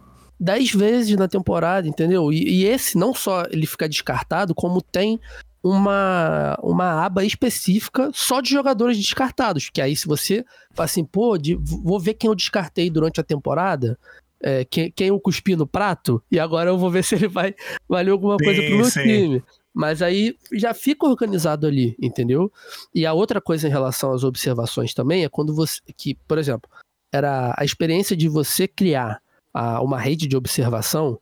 Dez 0.45 0.71
vezes 0.71 1.17
na 1.17 1.27
temporada, 1.27 1.87
entendeu? 1.87 2.31
E, 2.31 2.61
e 2.61 2.65
esse 2.65 2.97
não 2.97 3.13
só 3.13 3.43
ele 3.49 3.65
fica 3.65 3.89
descartado, 3.89 4.53
como 4.55 4.81
tem 4.81 5.19
uma, 5.63 6.57
uma 6.61 7.03
aba 7.03 7.25
específica 7.25 8.11
só 8.13 8.39
de 8.39 8.51
jogadores 8.51 8.97
descartados. 8.97 9.69
Que 9.69 9.81
aí, 9.81 9.95
se 9.95 10.07
você 10.07 10.45
fala 10.73 10.85
assim, 10.85 11.03
pô, 11.03 11.37
de- 11.37 11.55
vou 11.55 11.99
ver 11.99 12.13
quem 12.13 12.29
eu 12.29 12.35
descartei 12.35 12.89
durante 12.89 13.19
a 13.19 13.23
temporada, 13.23 13.97
é, 14.41 14.63
quem, 14.63 14.91
quem 14.91 15.07
eu 15.07 15.19
cuspi 15.19 15.55
no 15.55 15.65
prato, 15.65 16.21
e 16.31 16.39
agora 16.39 16.69
eu 16.69 16.77
vou 16.77 16.91
ver 16.91 17.03
se 17.03 17.15
ele 17.15 17.27
vai 17.27 17.55
valer 17.89 18.11
alguma 18.11 18.37
coisa 18.37 18.61
Sim, 18.61 18.67
pro 18.67 18.77
meu 18.77 18.91
sim. 18.91 19.01
time. 19.01 19.43
Mas 19.73 20.01
aí 20.01 20.37
já 20.53 20.73
fica 20.73 21.05
organizado 21.05 21.67
ali, 21.67 21.97
entendeu? 21.99 22.49
E 22.93 23.05
a 23.05 23.11
outra 23.11 23.41
coisa 23.41 23.67
em 23.67 23.71
relação 23.71 24.13
às 24.13 24.23
observações 24.23 24.93
também 24.93 25.25
é 25.25 25.29
quando 25.29 25.53
você. 25.53 25.81
Que, 25.97 26.15
por 26.27 26.37
exemplo, 26.37 26.69
era 27.11 27.53
a 27.57 27.65
experiência 27.65 28.15
de 28.15 28.29
você 28.29 28.67
criar 28.69 29.19
a- 29.55 29.81
uma 29.81 29.97
rede 29.99 30.27
de 30.27 30.35
observação, 30.37 31.19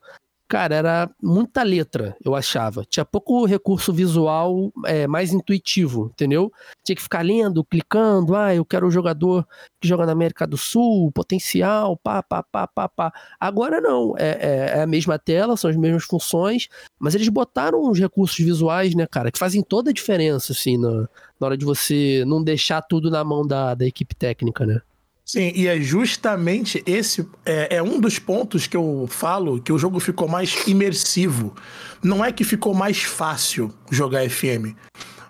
cara, 0.47 0.75
era 0.75 1.09
muita 1.21 1.63
letra, 1.63 2.15
eu 2.23 2.35
achava. 2.35 2.85
Tinha 2.87 3.03
pouco 3.03 3.43
recurso 3.45 3.91
visual 3.91 4.71
é, 4.85 5.07
mais 5.07 5.33
intuitivo, 5.33 6.11
entendeu? 6.13 6.51
Tinha 6.83 6.95
que 6.95 7.01
ficar 7.01 7.23
lendo, 7.25 7.63
clicando, 7.63 8.35
ah, 8.35 8.53
eu 8.53 8.63
quero 8.63 8.85
o 8.87 8.91
jogador 8.91 9.47
que 9.81 9.87
joga 9.87 10.05
na 10.05 10.11
América 10.11 10.45
do 10.45 10.55
Sul, 10.57 11.11
potencial, 11.11 11.97
pá, 11.97 12.21
pá, 12.21 12.43
pá, 12.43 12.67
pá, 12.67 12.87
pá. 12.87 13.13
Agora 13.39 13.81
não, 13.81 14.13
é, 14.17 14.29
é- 14.29 14.79
é 14.79 14.81
a 14.83 14.87
mesma 14.87 15.17
tela, 15.17 15.57
são 15.57 15.71
as 15.71 15.75
mesmas 15.77 16.03
funções, 16.03 16.67
mas 16.99 17.15
eles 17.15 17.29
botaram 17.29 17.81
uns 17.83 17.99
recursos 17.99 18.37
visuais, 18.37 18.93
né, 18.93 19.07
cara, 19.07 19.31
que 19.31 19.39
fazem 19.39 19.63
toda 19.63 19.89
a 19.89 19.93
diferença, 19.93 20.51
assim, 20.53 20.77
na, 20.77 20.91
na 21.39 21.47
hora 21.47 21.57
de 21.57 21.65
você 21.65 22.23
não 22.27 22.43
deixar 22.43 22.81
tudo 22.83 23.09
na 23.09 23.23
mão 23.23 23.45
da, 23.47 23.73
da 23.73 23.85
equipe 23.87 24.13
técnica, 24.15 24.65
né? 24.67 24.81
Sim, 25.25 25.53
e 25.55 25.67
é 25.67 25.79
justamente 25.79 26.83
esse 26.85 27.27
é, 27.45 27.77
é 27.77 27.83
um 27.83 27.99
dos 27.99 28.19
pontos 28.19 28.67
que 28.67 28.75
eu 28.75 29.07
falo 29.09 29.61
que 29.61 29.71
o 29.71 29.79
jogo 29.79 29.99
ficou 29.99 30.27
mais 30.27 30.67
imersivo. 30.67 31.55
Não 32.03 32.23
é 32.23 32.31
que 32.31 32.43
ficou 32.43 32.73
mais 32.73 33.03
fácil 33.03 33.73
jogar 33.89 34.29
FM, 34.29 34.75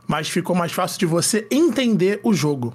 mas 0.08 0.28
ficou 0.28 0.56
mais 0.56 0.72
fácil 0.72 0.98
de 0.98 1.06
você 1.06 1.48
entender 1.52 2.20
o 2.24 2.34
jogo. 2.34 2.74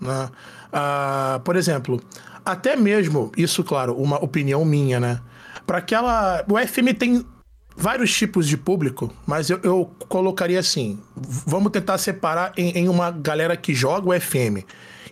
né? 0.00 0.30
Ah, 0.72 1.40
por 1.44 1.56
exemplo, 1.56 2.00
até 2.44 2.76
mesmo, 2.76 3.32
isso, 3.36 3.64
claro, 3.64 3.94
uma 3.94 4.22
opinião 4.22 4.64
minha, 4.64 5.00
né? 5.00 5.20
Para 5.66 5.78
aquela. 5.78 6.44
O 6.48 6.56
FM 6.56 6.96
tem 6.96 7.26
vários 7.76 8.16
tipos 8.16 8.46
de 8.46 8.56
público, 8.56 9.12
mas 9.26 9.50
eu, 9.50 9.58
eu 9.64 9.90
colocaria 10.08 10.60
assim: 10.60 11.00
vamos 11.16 11.72
tentar 11.72 11.98
separar 11.98 12.52
em, 12.56 12.70
em 12.78 12.88
uma 12.88 13.10
galera 13.10 13.56
que 13.56 13.74
joga 13.74 14.08
o 14.08 14.20
FM 14.20 14.64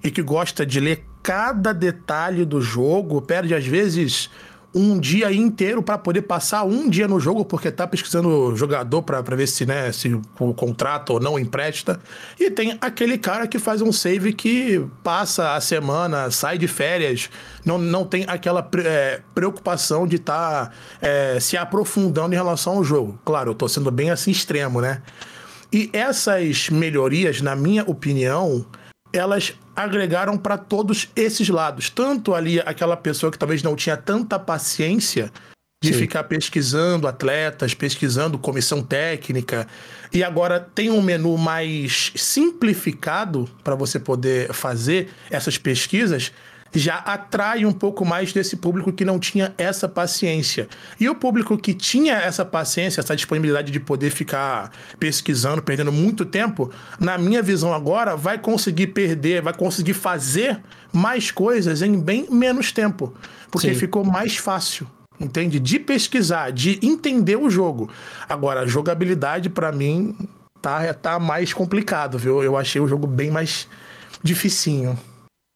e 0.02 0.10
que 0.10 0.22
gosta 0.22 0.64
de 0.64 0.78
ler 0.78 1.07
cada 1.22 1.72
detalhe 1.72 2.44
do 2.44 2.60
jogo, 2.60 3.20
perde 3.20 3.54
às 3.54 3.66
vezes 3.66 4.30
um 4.74 4.98
dia 4.98 5.32
inteiro 5.32 5.82
para 5.82 5.96
poder 5.96 6.22
passar 6.22 6.62
um 6.64 6.88
dia 6.88 7.08
no 7.08 7.18
jogo 7.18 7.44
porque 7.44 7.70
tá 7.70 7.86
pesquisando 7.86 8.54
jogador 8.54 9.02
para 9.02 9.22
ver 9.22 9.46
se, 9.46 9.64
né, 9.64 9.90
se 9.92 10.12
o 10.38 10.54
contrato 10.54 11.14
ou 11.14 11.20
não 11.20 11.38
empresta. 11.38 11.98
E 12.38 12.50
tem 12.50 12.76
aquele 12.80 13.16
cara 13.16 13.46
que 13.46 13.58
faz 13.58 13.80
um 13.80 13.90
save 13.90 14.32
que 14.32 14.84
passa 15.02 15.54
a 15.54 15.60
semana, 15.60 16.30
sai 16.30 16.58
de 16.58 16.68
férias, 16.68 17.30
não, 17.64 17.78
não 17.78 18.04
tem 18.04 18.24
aquela 18.28 18.68
é, 18.84 19.20
preocupação 19.34 20.06
de 20.06 20.16
estar 20.16 20.72
se 21.40 21.56
aprofundando 21.56 22.34
em 22.34 22.36
relação 22.36 22.74
ao 22.74 22.84
jogo. 22.84 23.18
Claro, 23.24 23.50
eu 23.50 23.54
tô 23.54 23.68
sendo 23.68 23.90
bem 23.90 24.10
assim 24.10 24.30
extremo, 24.30 24.80
né? 24.80 25.02
E 25.72 25.90
essas 25.92 26.70
melhorias, 26.70 27.42
na 27.42 27.54
minha 27.54 27.82
opinião, 27.84 28.64
elas 29.12 29.54
agregaram 29.74 30.36
para 30.36 30.58
todos 30.58 31.08
esses 31.14 31.48
lados. 31.48 31.90
Tanto 31.90 32.34
ali 32.34 32.60
aquela 32.60 32.96
pessoa 32.96 33.30
que 33.30 33.38
talvez 33.38 33.62
não 33.62 33.76
tinha 33.76 33.96
tanta 33.96 34.38
paciência 34.38 35.32
de 35.82 35.92
Sim. 35.92 35.98
ficar 36.00 36.24
pesquisando 36.24 37.06
atletas, 37.06 37.72
pesquisando 37.72 38.36
comissão 38.36 38.82
técnica, 38.82 39.68
e 40.12 40.24
agora 40.24 40.58
tem 40.58 40.90
um 40.90 41.00
menu 41.00 41.38
mais 41.38 42.10
simplificado 42.16 43.48
para 43.62 43.76
você 43.76 43.98
poder 44.00 44.52
fazer 44.52 45.08
essas 45.30 45.56
pesquisas, 45.56 46.32
já 46.72 46.96
atrai 46.96 47.64
um 47.64 47.72
pouco 47.72 48.04
mais 48.04 48.32
desse 48.32 48.56
público 48.56 48.92
que 48.92 49.04
não 49.04 49.18
tinha 49.18 49.54
essa 49.56 49.88
paciência. 49.88 50.68
E 50.98 51.08
o 51.08 51.14
público 51.14 51.56
que 51.56 51.74
tinha 51.74 52.14
essa 52.14 52.44
paciência, 52.44 53.00
essa 53.00 53.16
disponibilidade 53.16 53.72
de 53.72 53.80
poder 53.80 54.10
ficar 54.10 54.70
pesquisando, 54.98 55.62
perdendo 55.62 55.92
muito 55.92 56.24
tempo, 56.24 56.70
na 56.98 57.16
minha 57.16 57.42
visão 57.42 57.72
agora, 57.72 58.16
vai 58.16 58.38
conseguir 58.38 58.88
perder, 58.88 59.42
vai 59.42 59.54
conseguir 59.54 59.94
fazer 59.94 60.60
mais 60.92 61.30
coisas 61.30 61.82
em 61.82 61.98
bem 61.98 62.26
menos 62.30 62.72
tempo. 62.72 63.14
Porque 63.50 63.72
Sim. 63.72 63.78
ficou 63.78 64.04
mais 64.04 64.36
fácil. 64.36 64.86
Entende? 65.20 65.58
De 65.58 65.80
pesquisar, 65.80 66.52
de 66.52 66.78
entender 66.80 67.36
o 67.36 67.50
jogo. 67.50 67.90
Agora, 68.28 68.60
a 68.60 68.66
jogabilidade, 68.66 69.50
pra 69.50 69.72
mim, 69.72 70.16
tá, 70.62 70.94
tá 70.94 71.18
mais 71.18 71.52
complicado, 71.52 72.16
viu? 72.16 72.40
Eu 72.40 72.56
achei 72.56 72.80
o 72.80 72.86
jogo 72.86 73.04
bem 73.06 73.28
mais 73.28 73.66
dificinho. 74.22 74.96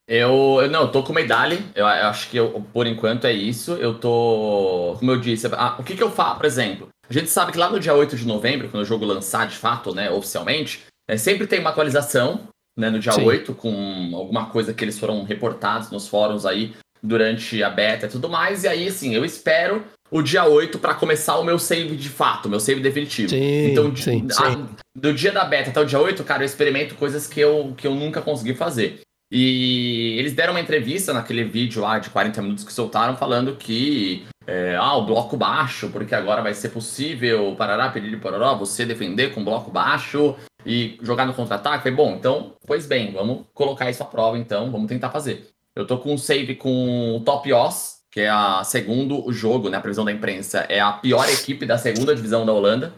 Eu, 0.09 0.59
eu 0.63 0.71
não, 0.71 0.83
eu 0.83 0.89
tô 0.89 1.03
com 1.03 1.13
medalha. 1.13 1.59
Eu, 1.75 1.87
eu 1.87 2.07
acho 2.09 2.29
que 2.29 2.37
eu, 2.37 2.65
por 2.73 2.87
enquanto 2.87 3.25
é 3.27 3.33
isso. 3.33 3.73
Eu 3.75 3.95
tô. 3.95 4.97
Como 4.99 5.11
eu 5.11 5.21
disse, 5.21 5.47
ah, 5.53 5.77
o 5.79 5.83
que, 5.83 5.97
que 5.97 6.03
eu 6.03 6.11
faço, 6.11 6.37
por 6.37 6.47
exemplo? 6.47 6.89
A 7.09 7.13
gente 7.13 7.29
sabe 7.31 7.53
que 7.53 7.59
lá 7.59 7.69
no 7.71 7.79
dia 7.81 7.95
8 7.95 8.17
de 8.17 8.27
novembro, 8.27 8.69
quando 8.69 8.83
o 8.83 8.87
jogo 8.87 9.05
lançar 9.05 9.47
de 9.47 9.57
fato, 9.57 9.95
né, 9.95 10.11
oficialmente, 10.11 10.81
é, 11.09 11.17
sempre 11.17 11.47
tem 11.47 11.61
uma 11.61 11.71
atualização, 11.71 12.49
né, 12.79 12.89
no 12.89 12.99
dia 12.99 13.13
Sim. 13.13 13.25
8, 13.25 13.55
com 13.55 14.11
alguma 14.15 14.47
coisa 14.47 14.73
que 14.73 14.83
eles 14.83 14.99
foram 14.99 15.23
reportados 15.25 15.91
nos 15.91 16.09
fóruns 16.09 16.47
aí 16.47 16.73
durante 17.03 17.63
a 17.63 17.69
beta 17.69 18.07
e 18.07 18.09
tudo 18.09 18.29
mais. 18.29 18.65
E 18.65 18.69
aí, 18.69 18.89
assim, 18.89 19.15
eu 19.15 19.25
espero 19.25 19.85
o 20.11 20.23
dia 20.23 20.45
8 20.45 20.79
pra 20.79 20.95
começar 20.95 21.39
o 21.39 21.45
meu 21.45 21.59
save 21.59 21.97
de 21.97 22.09
fato, 22.09 22.49
meu 22.49 22.61
save 22.61 22.81
definitivo. 22.81 23.31
Sim, 23.31 23.71
Então, 23.73 23.95
sim, 23.97 24.27
a- 24.39 24.51
sim. 24.53 24.69
do 24.97 25.13
dia 25.13 25.33
da 25.33 25.45
beta 25.45 25.71
até 25.71 25.81
o 25.81 25.85
dia 25.87 25.99
8, 26.01 26.25
cara, 26.25 26.43
eu 26.43 26.47
experimento 26.47 26.95
coisas 26.95 27.27
que 27.27 27.41
eu, 27.41 27.75
que 27.77 27.87
eu 27.87 27.95
nunca 27.95 28.21
consegui 28.23 28.55
fazer. 28.55 29.01
E 29.35 30.19
eles 30.19 30.35
deram 30.35 30.53
uma 30.53 30.61
entrevista 30.61 31.15
naquele 31.15 31.43
vídeo 31.43 31.81
lá 31.81 31.99
de 31.99 32.11
40 32.11 32.43
minutos 32.43 32.65
que 32.65 32.73
soltaram, 32.73 33.17
falando 33.17 33.57
que 33.57 34.27
é, 34.47 34.77
ah, 34.77 34.95
o 34.97 35.07
bloco 35.07 35.39
baixo, 35.39 35.89
porque 35.89 36.15
agora 36.15 36.43
vai 36.43 36.53
ser 36.53 36.69
possível, 36.69 37.55
parará, 37.57 37.89
pedir 37.89 38.21
parará, 38.21 38.53
você 38.53 38.85
defender 38.85 39.33
com 39.33 39.43
bloco 39.43 39.71
baixo 39.71 40.37
e 40.67 40.99
jogar 41.01 41.25
no 41.25 41.33
contra-ataque. 41.33 41.91
Bom, 41.91 42.15
então, 42.15 42.57
pois 42.67 42.85
bem, 42.85 43.11
vamos 43.11 43.47
colocar 43.55 43.89
isso 43.89 44.03
à 44.03 44.07
prova 44.07 44.37
então, 44.37 44.71
vamos 44.71 44.87
tentar 44.87 45.09
fazer. 45.09 45.49
Eu 45.75 45.87
tô 45.87 45.97
com 45.97 46.13
um 46.13 46.19
save 46.19 46.55
com 46.57 47.17
o 47.17 47.21
Top 47.21 47.51
Os, 47.51 48.03
que 48.11 48.21
é 48.21 48.29
a 48.29 48.63
segundo 48.65 49.33
jogo, 49.33 49.71
né, 49.71 49.79
a 49.79 49.81
previsão 49.81 50.05
da 50.05 50.13
imprensa, 50.13 50.67
é 50.69 50.79
a 50.79 50.93
pior 50.93 51.27
equipe 51.27 51.65
da 51.65 51.79
segunda 51.79 52.15
divisão 52.15 52.45
da 52.45 52.53
Holanda. 52.53 52.93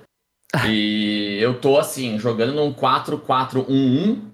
E 0.67 1.39
eu 1.41 1.61
tô 1.61 1.79
assim, 1.79 2.19
jogando 2.19 2.55
num 2.55 2.73
4-4-1-1 2.73 4.34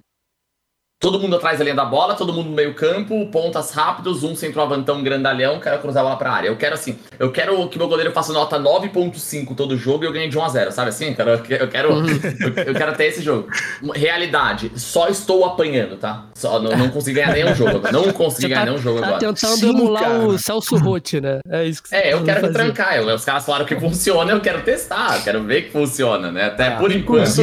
todo 1.00 1.18
mundo 1.18 1.34
atrás 1.36 1.58
da 1.58 1.64
linha 1.64 1.74
da 1.74 1.84
bola, 1.86 2.14
todo 2.14 2.30
mundo 2.30 2.50
no 2.50 2.54
meio 2.54 2.74
campo, 2.74 3.26
pontas 3.32 3.70
rápidos, 3.72 4.22
um 4.22 4.36
centroavantão 4.36 5.02
grandalhão, 5.02 5.58
quero 5.58 5.78
cruzar 5.78 6.02
a 6.02 6.04
bola 6.04 6.18
pra 6.18 6.30
área. 6.30 6.48
Eu 6.48 6.56
quero 6.56 6.74
assim, 6.74 6.98
eu 7.18 7.32
quero 7.32 7.66
que 7.68 7.78
meu 7.78 7.88
goleiro 7.88 8.12
faça 8.12 8.34
nota 8.34 8.58
9.5 8.60 9.56
todo 9.56 9.78
jogo 9.78 10.04
e 10.04 10.06
eu 10.06 10.12
ganhe 10.12 10.28
de 10.28 10.36
1 10.38 10.44
a 10.44 10.48
0 10.50 10.72
sabe 10.72 10.90
assim? 10.90 11.08
Eu 11.08 11.14
quero, 11.16 11.30
eu 11.30 11.68
quero, 11.68 11.94
Uhum. 11.94 12.06
eu, 12.06 12.64
eu 12.66 12.74
quero 12.74 12.94
ter 12.94 13.06
esse 13.06 13.22
jogo. 13.22 13.48
Realidade, 13.94 14.70
só 14.76 15.08
estou 15.08 15.44
apanhando, 15.46 15.96
tá? 15.96 16.26
Só, 16.34 16.60
não, 16.60 16.76
não 16.76 16.90
consegui 16.90 17.16
ganhar 17.20 17.32
nenhum 17.32 17.54
jogo 17.54 17.76
agora. 17.78 17.92
Não 17.92 18.12
consegui 18.12 18.42
Você 18.42 18.48
ganhar 18.48 18.60
tá, 18.60 18.66
nenhum 18.66 18.78
jogo 18.82 19.00
tá 19.00 19.06
agora. 19.06 19.20
tentando 19.20 19.56
Sim, 19.56 19.70
emular 19.70 20.02
cara. 20.02 20.18
o 20.26 20.38
Celso 20.38 20.76
Rotti, 20.76 21.18
né? 21.20 21.38
É 21.48 21.64
isso 21.64 21.82
que 21.82 21.88
você 21.88 21.96
É, 21.96 22.12
eu 22.12 22.18
tá 22.18 22.24
quero 22.26 22.40
fazer. 22.42 22.52
trancar. 22.52 22.96
Eu- 22.98 23.14
os 23.14 23.24
caras 23.24 23.46
falaram 23.46 23.64
que 23.64 23.74
funciona, 23.80 24.32
eu 24.32 24.40
quero 24.40 24.60
testar, 24.62 25.16
eu 25.16 25.22
quero 25.22 25.42
ver 25.44 25.62
que 25.62 25.70
funciona, 25.70 26.30
né? 26.30 26.44
Até 26.48 26.68
Ah, 26.68 26.76
por 26.76 26.92
enquanto 26.92 27.34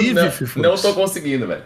não, 0.56 0.72
não 0.72 0.76
tô 0.78 0.94
conseguindo, 0.94 1.48
velho. 1.48 1.64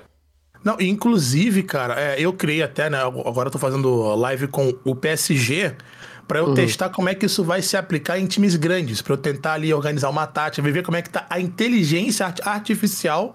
Não, 0.63 0.77
inclusive, 0.79 1.63
cara, 1.63 1.99
é, 1.99 2.15
eu 2.19 2.31
criei 2.33 2.61
até, 2.61 2.89
né? 2.89 2.99
Agora 2.99 3.47
eu 3.47 3.51
tô 3.51 3.57
fazendo 3.57 4.13
live 4.15 4.47
com 4.47 4.73
o 4.83 4.95
PSG 4.95 5.73
pra 6.27 6.39
eu 6.39 6.53
testar 6.53 6.89
como 6.89 7.09
é 7.09 7.15
que 7.15 7.25
isso 7.25 7.43
vai 7.43 7.61
se 7.61 7.75
aplicar 7.75 8.19
em 8.19 8.25
times 8.25 8.55
grandes, 8.55 9.01
pra 9.01 9.13
eu 9.13 9.17
tentar 9.17 9.53
ali 9.53 9.73
organizar 9.73 10.09
uma 10.09 10.25
tática, 10.27 10.61
ver 10.71 10.83
como 10.83 10.95
é 10.97 11.01
que 11.01 11.09
tá 11.09 11.25
a 11.29 11.39
inteligência 11.39 12.25
art- 12.27 12.39
artificial 12.45 13.33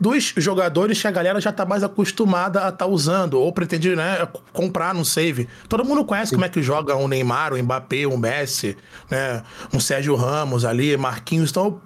dos 0.00 0.32
jogadores 0.36 1.00
que 1.00 1.08
a 1.08 1.10
galera 1.10 1.40
já 1.40 1.50
tá 1.50 1.66
mais 1.66 1.82
acostumada 1.82 2.64
a 2.64 2.68
estar 2.68 2.86
usando, 2.86 3.34
ou 3.34 3.52
pretende, 3.52 3.96
né, 3.96 4.26
comprar 4.52 4.94
no 4.94 5.04
save. 5.04 5.48
Todo 5.68 5.84
mundo 5.84 6.04
conhece 6.04 6.32
como 6.32 6.44
é 6.44 6.48
que 6.48 6.62
joga 6.62 6.94
um 6.96 7.08
Neymar, 7.08 7.52
um 7.52 7.60
Mbappé, 7.62 8.06
um 8.06 8.16
Messi, 8.16 8.76
né, 9.10 9.42
um 9.74 9.80
Sérgio 9.80 10.14
Ramos 10.14 10.64
ali, 10.64 10.96
Marquinhos, 10.96 11.50
então 11.50 11.64
eu 11.66 11.82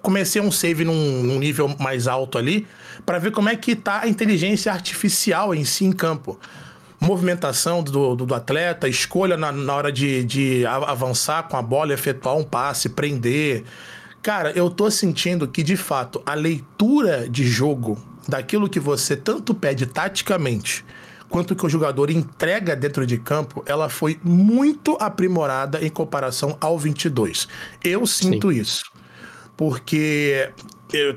comecei 0.00 0.40
um 0.40 0.52
save 0.52 0.84
num, 0.84 1.22
num 1.24 1.38
nível 1.40 1.74
mais 1.80 2.06
alto 2.06 2.38
ali 2.38 2.66
para 3.06 3.20
ver 3.20 3.30
como 3.30 3.48
é 3.48 3.54
que 3.54 3.76
tá 3.76 4.00
a 4.00 4.08
inteligência 4.08 4.72
artificial 4.72 5.54
em 5.54 5.64
si 5.64 5.84
em 5.84 5.92
campo. 5.92 6.38
Movimentação 6.98 7.82
do, 7.82 8.16
do, 8.16 8.26
do 8.26 8.34
atleta, 8.34 8.88
escolha 8.88 9.36
na, 9.36 9.52
na 9.52 9.74
hora 9.74 9.92
de, 9.92 10.24
de 10.24 10.66
avançar 10.66 11.44
com 11.44 11.56
a 11.56 11.62
bola, 11.62 11.94
efetuar 11.94 12.36
um 12.36 12.42
passe, 12.42 12.88
prender. 12.88 13.64
Cara, 14.20 14.50
eu 14.50 14.68
tô 14.68 14.90
sentindo 14.90 15.46
que, 15.46 15.62
de 15.62 15.76
fato, 15.76 16.20
a 16.26 16.34
leitura 16.34 17.28
de 17.28 17.46
jogo 17.46 17.96
daquilo 18.26 18.68
que 18.68 18.80
você 18.80 19.16
tanto 19.16 19.54
pede 19.54 19.86
taticamente 19.86 20.84
quanto 21.28 21.54
que 21.54 21.66
o 21.66 21.68
jogador 21.68 22.10
entrega 22.10 22.74
dentro 22.76 23.06
de 23.06 23.18
campo, 23.18 23.62
ela 23.66 23.88
foi 23.88 24.18
muito 24.22 24.96
aprimorada 25.00 25.84
em 25.84 25.90
comparação 25.90 26.56
ao 26.60 26.78
22. 26.78 27.48
Eu 27.84 28.06
sinto 28.06 28.52
isso 28.52 28.84
porque 29.56 30.50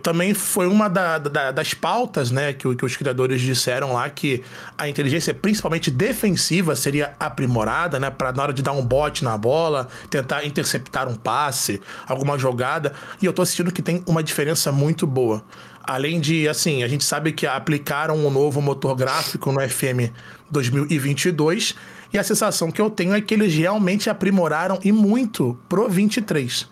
também 0.01 0.33
foi 0.33 0.67
uma 0.67 0.87
da- 0.89 1.17
da- 1.19 1.51
das 1.51 1.73
pautas 1.73 2.31
né, 2.31 2.53
que, 2.53 2.75
que 2.75 2.83
os 2.85 2.97
criadores 2.97 3.39
disseram 3.41 3.93
lá 3.93 4.09
que 4.09 4.43
a 4.77 4.89
inteligência, 4.89 5.33
principalmente 5.33 5.91
defensiva, 5.91 6.75
seria 6.75 7.13
aprimorada, 7.19 7.99
né? 7.99 8.09
Para 8.09 8.31
na 8.31 8.43
hora 8.43 8.53
de 8.53 8.61
dar 8.63 8.71
um 8.71 8.83
bote 8.83 9.23
na 9.23 9.37
bola, 9.37 9.87
tentar 10.09 10.43
interceptar 10.45 11.07
um 11.07 11.15
passe, 11.15 11.79
alguma 12.07 12.37
jogada. 12.37 12.93
E 13.21 13.25
eu 13.25 13.33
tô 13.33 13.45
sentindo 13.45 13.71
que 13.71 13.81
tem 13.81 14.03
uma 14.07 14.23
diferença 14.23 14.71
muito 14.71 15.05
boa. 15.05 15.43
Além 15.83 16.19
de, 16.19 16.47
assim, 16.47 16.83
a 16.83 16.87
gente 16.87 17.03
sabe 17.03 17.31
que 17.31 17.47
aplicaram 17.47 18.15
um 18.17 18.29
novo 18.29 18.61
motor 18.61 18.95
gráfico 18.95 19.51
no 19.51 19.59
FM 19.67 20.11
2022. 20.51 21.75
E 22.11 22.17
a 22.17 22.23
sensação 22.23 22.71
que 22.71 22.81
eu 22.81 22.89
tenho 22.89 23.13
é 23.13 23.21
que 23.21 23.33
eles 23.33 23.53
realmente 23.53 24.09
aprimoraram 24.09 24.79
e 24.83 24.91
muito 24.91 25.57
pro 25.69 25.87
23. 25.87 26.67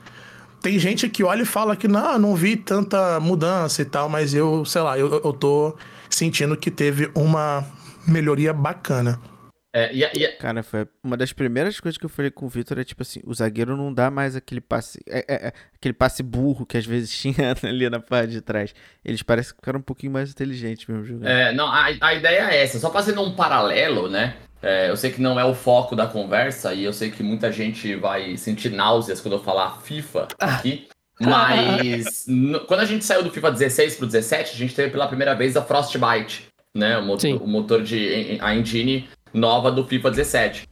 Tem 0.67 0.77
gente 0.77 1.07
que 1.07 1.23
olha 1.23 1.43
e 1.43 1.45
fala 1.45 1.77
que 1.77 1.87
não, 1.87 2.19
não 2.19 2.35
vi 2.35 2.57
tanta 2.57 3.21
mudança 3.21 3.81
e 3.81 3.85
tal, 3.85 4.09
mas 4.09 4.33
eu, 4.33 4.65
sei 4.65 4.81
lá, 4.81 4.99
eu, 4.99 5.09
eu 5.23 5.31
tô 5.31 5.73
sentindo 6.09 6.57
que 6.57 6.69
teve 6.69 7.09
uma 7.15 7.65
melhoria 8.05 8.51
bacana. 8.51 9.17
É, 9.73 9.93
e, 9.93 10.01
e 10.03 10.27
Cara, 10.37 10.63
foi 10.63 10.87
uma 11.03 11.17
das 11.17 11.33
primeiras 11.33 11.79
coisas 11.79 11.97
que 11.97 12.05
eu 12.05 12.09
falei 12.09 12.31
com 12.31 12.45
o 12.45 12.49
Vitor 12.49 12.79
é 12.79 12.83
tipo 12.83 13.01
assim, 13.01 13.19
o 13.25 13.33
zagueiro 13.33 13.75
não 13.75 13.93
dá 13.93 14.09
mais 14.09 14.35
aquele 14.35 14.61
passe, 14.61 14.99
é- 15.07 15.25
é- 15.27 15.47
é 15.47 15.53
aquele 15.75 15.93
passe 15.93 16.23
burro 16.23 16.65
que 16.65 16.77
às 16.77 16.85
vezes 16.85 17.11
tinha 17.19 17.53
ali 17.63 17.89
na 17.89 17.99
parte 17.99 18.31
de 18.31 18.41
trás. 18.41 18.73
Eles 19.03 19.21
parecem 19.21 19.51
que 19.53 19.57
ficaram 19.59 19.79
um 19.79 19.83
pouquinho 19.83 20.11
mais 20.13 20.31
inteligentes 20.31 20.87
mesmo 20.87 21.03
jogando. 21.05 21.27
É, 21.27 21.53
não, 21.53 21.67
a, 21.67 21.87
a 22.01 22.13
ideia 22.13 22.49
é 22.49 22.63
essa. 22.63 22.79
Só 22.79 22.91
fazendo 22.91 23.21
um 23.21 23.35
paralelo, 23.35 24.09
né? 24.09 24.35
É, 24.61 24.89
eu 24.89 24.97
sei 24.97 25.11
que 25.11 25.21
não 25.21 25.39
é 25.39 25.45
o 25.45 25.53
foco 25.53 25.95
da 25.95 26.07
conversa 26.07 26.73
e 26.73 26.83
eu 26.83 26.91
sei 26.93 27.11
que 27.11 27.21
muita 27.21 27.51
gente 27.51 27.93
vai 27.95 28.35
sentir 28.37 28.69
náuseas 28.71 29.21
quando 29.21 29.33
eu 29.35 29.43
falar 29.43 29.81
FIFA 29.81 30.27
aqui. 30.39 30.87
Mas 31.19 32.25
no- 32.27 32.61
quando 32.61 32.79
a 32.79 32.85
gente 32.85 33.03
saiu 33.05 33.23
do 33.23 33.29
FIFA 33.31 33.51
16 33.51 33.95
pro 33.97 34.05
17, 34.07 34.53
a 34.53 34.57
gente 34.57 34.73
teve 34.73 34.89
pela 34.91 35.07
primeira 35.07 35.35
vez 35.35 35.55
a 35.57 35.61
Frostbite, 35.61 36.47
né? 36.75 36.97
O, 36.97 37.03
mo- 37.05 37.19
Sim. 37.19 37.33
o 37.35 37.45
motor 37.47 37.83
de 37.83 38.37
a 38.41 38.55
engine 38.55 39.07
nova 39.33 39.71
do 39.71 39.85
FIFA 39.85 40.11
17. 40.11 40.67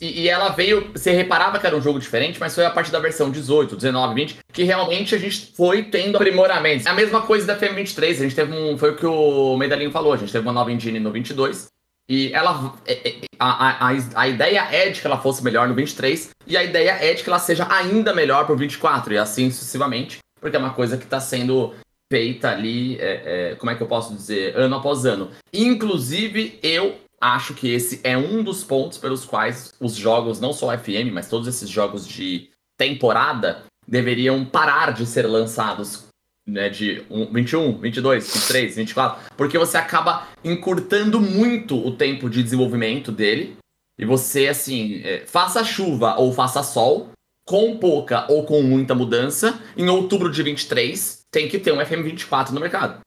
E, 0.00 0.22
e 0.22 0.28
ela 0.28 0.50
veio, 0.50 0.90
você 0.92 1.12
reparava 1.12 1.58
que 1.58 1.66
era 1.66 1.76
um 1.76 1.82
jogo 1.82 1.98
diferente, 1.98 2.38
mas 2.38 2.54
foi 2.54 2.64
a 2.64 2.70
partir 2.70 2.92
da 2.92 3.00
versão 3.00 3.30
18, 3.30 3.76
19, 3.76 4.14
20, 4.14 4.38
que 4.52 4.62
realmente 4.62 5.14
a 5.14 5.18
gente 5.18 5.52
foi 5.56 5.82
tendo 5.82 6.16
aprimoramentos. 6.16 6.86
É 6.86 6.90
a 6.90 6.94
mesma 6.94 7.22
coisa 7.22 7.46
da 7.46 7.58
FM23, 7.58 8.10
a 8.10 8.14
gente 8.14 8.34
teve 8.34 8.52
um, 8.52 8.78
foi 8.78 8.90
o 8.90 8.96
que 8.96 9.06
o 9.06 9.56
Medalinho 9.56 9.90
falou, 9.90 10.12
a 10.12 10.16
gente 10.16 10.32
teve 10.32 10.46
uma 10.46 10.52
nova 10.52 10.70
engine 10.72 11.00
no 11.00 11.10
22, 11.10 11.66
e 12.08 12.32
ela, 12.32 12.74
é- 12.86 13.08
é- 13.08 13.14
a, 13.38 13.68
a, 13.68 13.90
a, 13.90 13.96
a 14.14 14.28
ideia 14.28 14.68
é 14.70 14.88
de 14.88 15.00
que 15.00 15.06
ela 15.06 15.18
fosse 15.18 15.42
melhor 15.42 15.68
no 15.68 15.74
23, 15.74 16.30
e 16.46 16.56
a 16.56 16.62
ideia 16.62 16.92
é 17.00 17.12
de 17.12 17.22
que 17.22 17.28
ela 17.28 17.38
seja 17.38 17.66
ainda 17.70 18.14
melhor 18.14 18.46
pro 18.46 18.56
24, 18.56 19.12
e 19.12 19.18
assim 19.18 19.50
sucessivamente, 19.50 20.18
porque 20.40 20.56
é 20.56 20.60
uma 20.60 20.72
coisa 20.74 20.96
que 20.96 21.04
está 21.04 21.20
sendo 21.20 21.74
feita 22.10 22.50
ali, 22.50 22.96
é, 23.00 23.50
é, 23.50 23.54
como 23.56 23.70
é 23.70 23.74
que 23.74 23.82
eu 23.82 23.86
posso 23.86 24.14
dizer, 24.14 24.56
ano 24.56 24.76
após 24.76 25.04
ano. 25.04 25.30
Inclusive, 25.52 26.58
eu 26.62 26.96
acho 27.20 27.54
que 27.54 27.70
esse 27.72 28.00
é 28.04 28.16
um 28.16 28.42
dos 28.42 28.62
pontos 28.64 28.98
pelos 28.98 29.24
quais 29.24 29.72
os 29.80 29.94
jogos, 29.94 30.40
não 30.40 30.52
só 30.52 30.76
FM, 30.76 31.12
mas 31.12 31.28
todos 31.28 31.48
esses 31.48 31.68
jogos 31.68 32.06
de 32.06 32.50
temporada, 32.78 33.64
deveriam 33.86 34.44
parar 34.44 34.92
de 34.92 35.04
ser 35.06 35.26
lançados 35.26 36.06
né, 36.46 36.68
de 36.70 37.04
um- 37.10 37.30
21, 37.30 37.78
22, 37.78 38.32
23, 38.32 38.76
24, 38.76 39.34
porque 39.36 39.58
você 39.58 39.76
acaba 39.76 40.26
encurtando 40.42 41.20
muito 41.20 41.76
o 41.76 41.94
tempo 41.94 42.30
de 42.30 42.42
desenvolvimento 42.42 43.12
dele. 43.12 43.56
E 43.98 44.04
você, 44.06 44.48
assim, 44.48 45.02
é, 45.04 45.26
faça 45.26 45.62
chuva 45.64 46.14
ou 46.16 46.32
faça 46.32 46.62
sol, 46.62 47.10
com 47.46 47.76
pouca 47.78 48.30
ou 48.30 48.44
com 48.44 48.62
muita 48.62 48.94
mudança, 48.94 49.60
em 49.76 49.88
outubro 49.88 50.30
de 50.30 50.42
23, 50.42 51.20
tem 51.30 51.48
que 51.48 51.58
ter 51.58 51.72
um 51.72 51.78
FM24 51.78 52.50
no 52.50 52.60
mercado. 52.60 53.00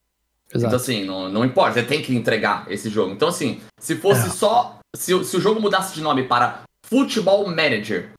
Então, 0.53 0.59
Exato. 0.61 0.75
assim, 0.75 1.03
não, 1.05 1.29
não 1.29 1.45
importa, 1.45 1.73
você 1.79 1.83
tem 1.83 2.01
que 2.01 2.13
entregar 2.15 2.65
esse 2.69 2.89
jogo. 2.89 3.13
Então, 3.13 3.29
assim, 3.29 3.61
se 3.79 3.95
fosse 3.95 4.27
É. 4.27 4.29
só. 4.29 4.77
Se, 4.95 5.13
o- 5.13 5.23
se 5.23 5.37
o 5.37 5.41
jogo 5.41 5.61
mudasse 5.61 5.93
de 5.95 6.01
nome 6.01 6.23
para 6.23 6.63
Futebol 6.85 7.47
Manager, 7.47 8.11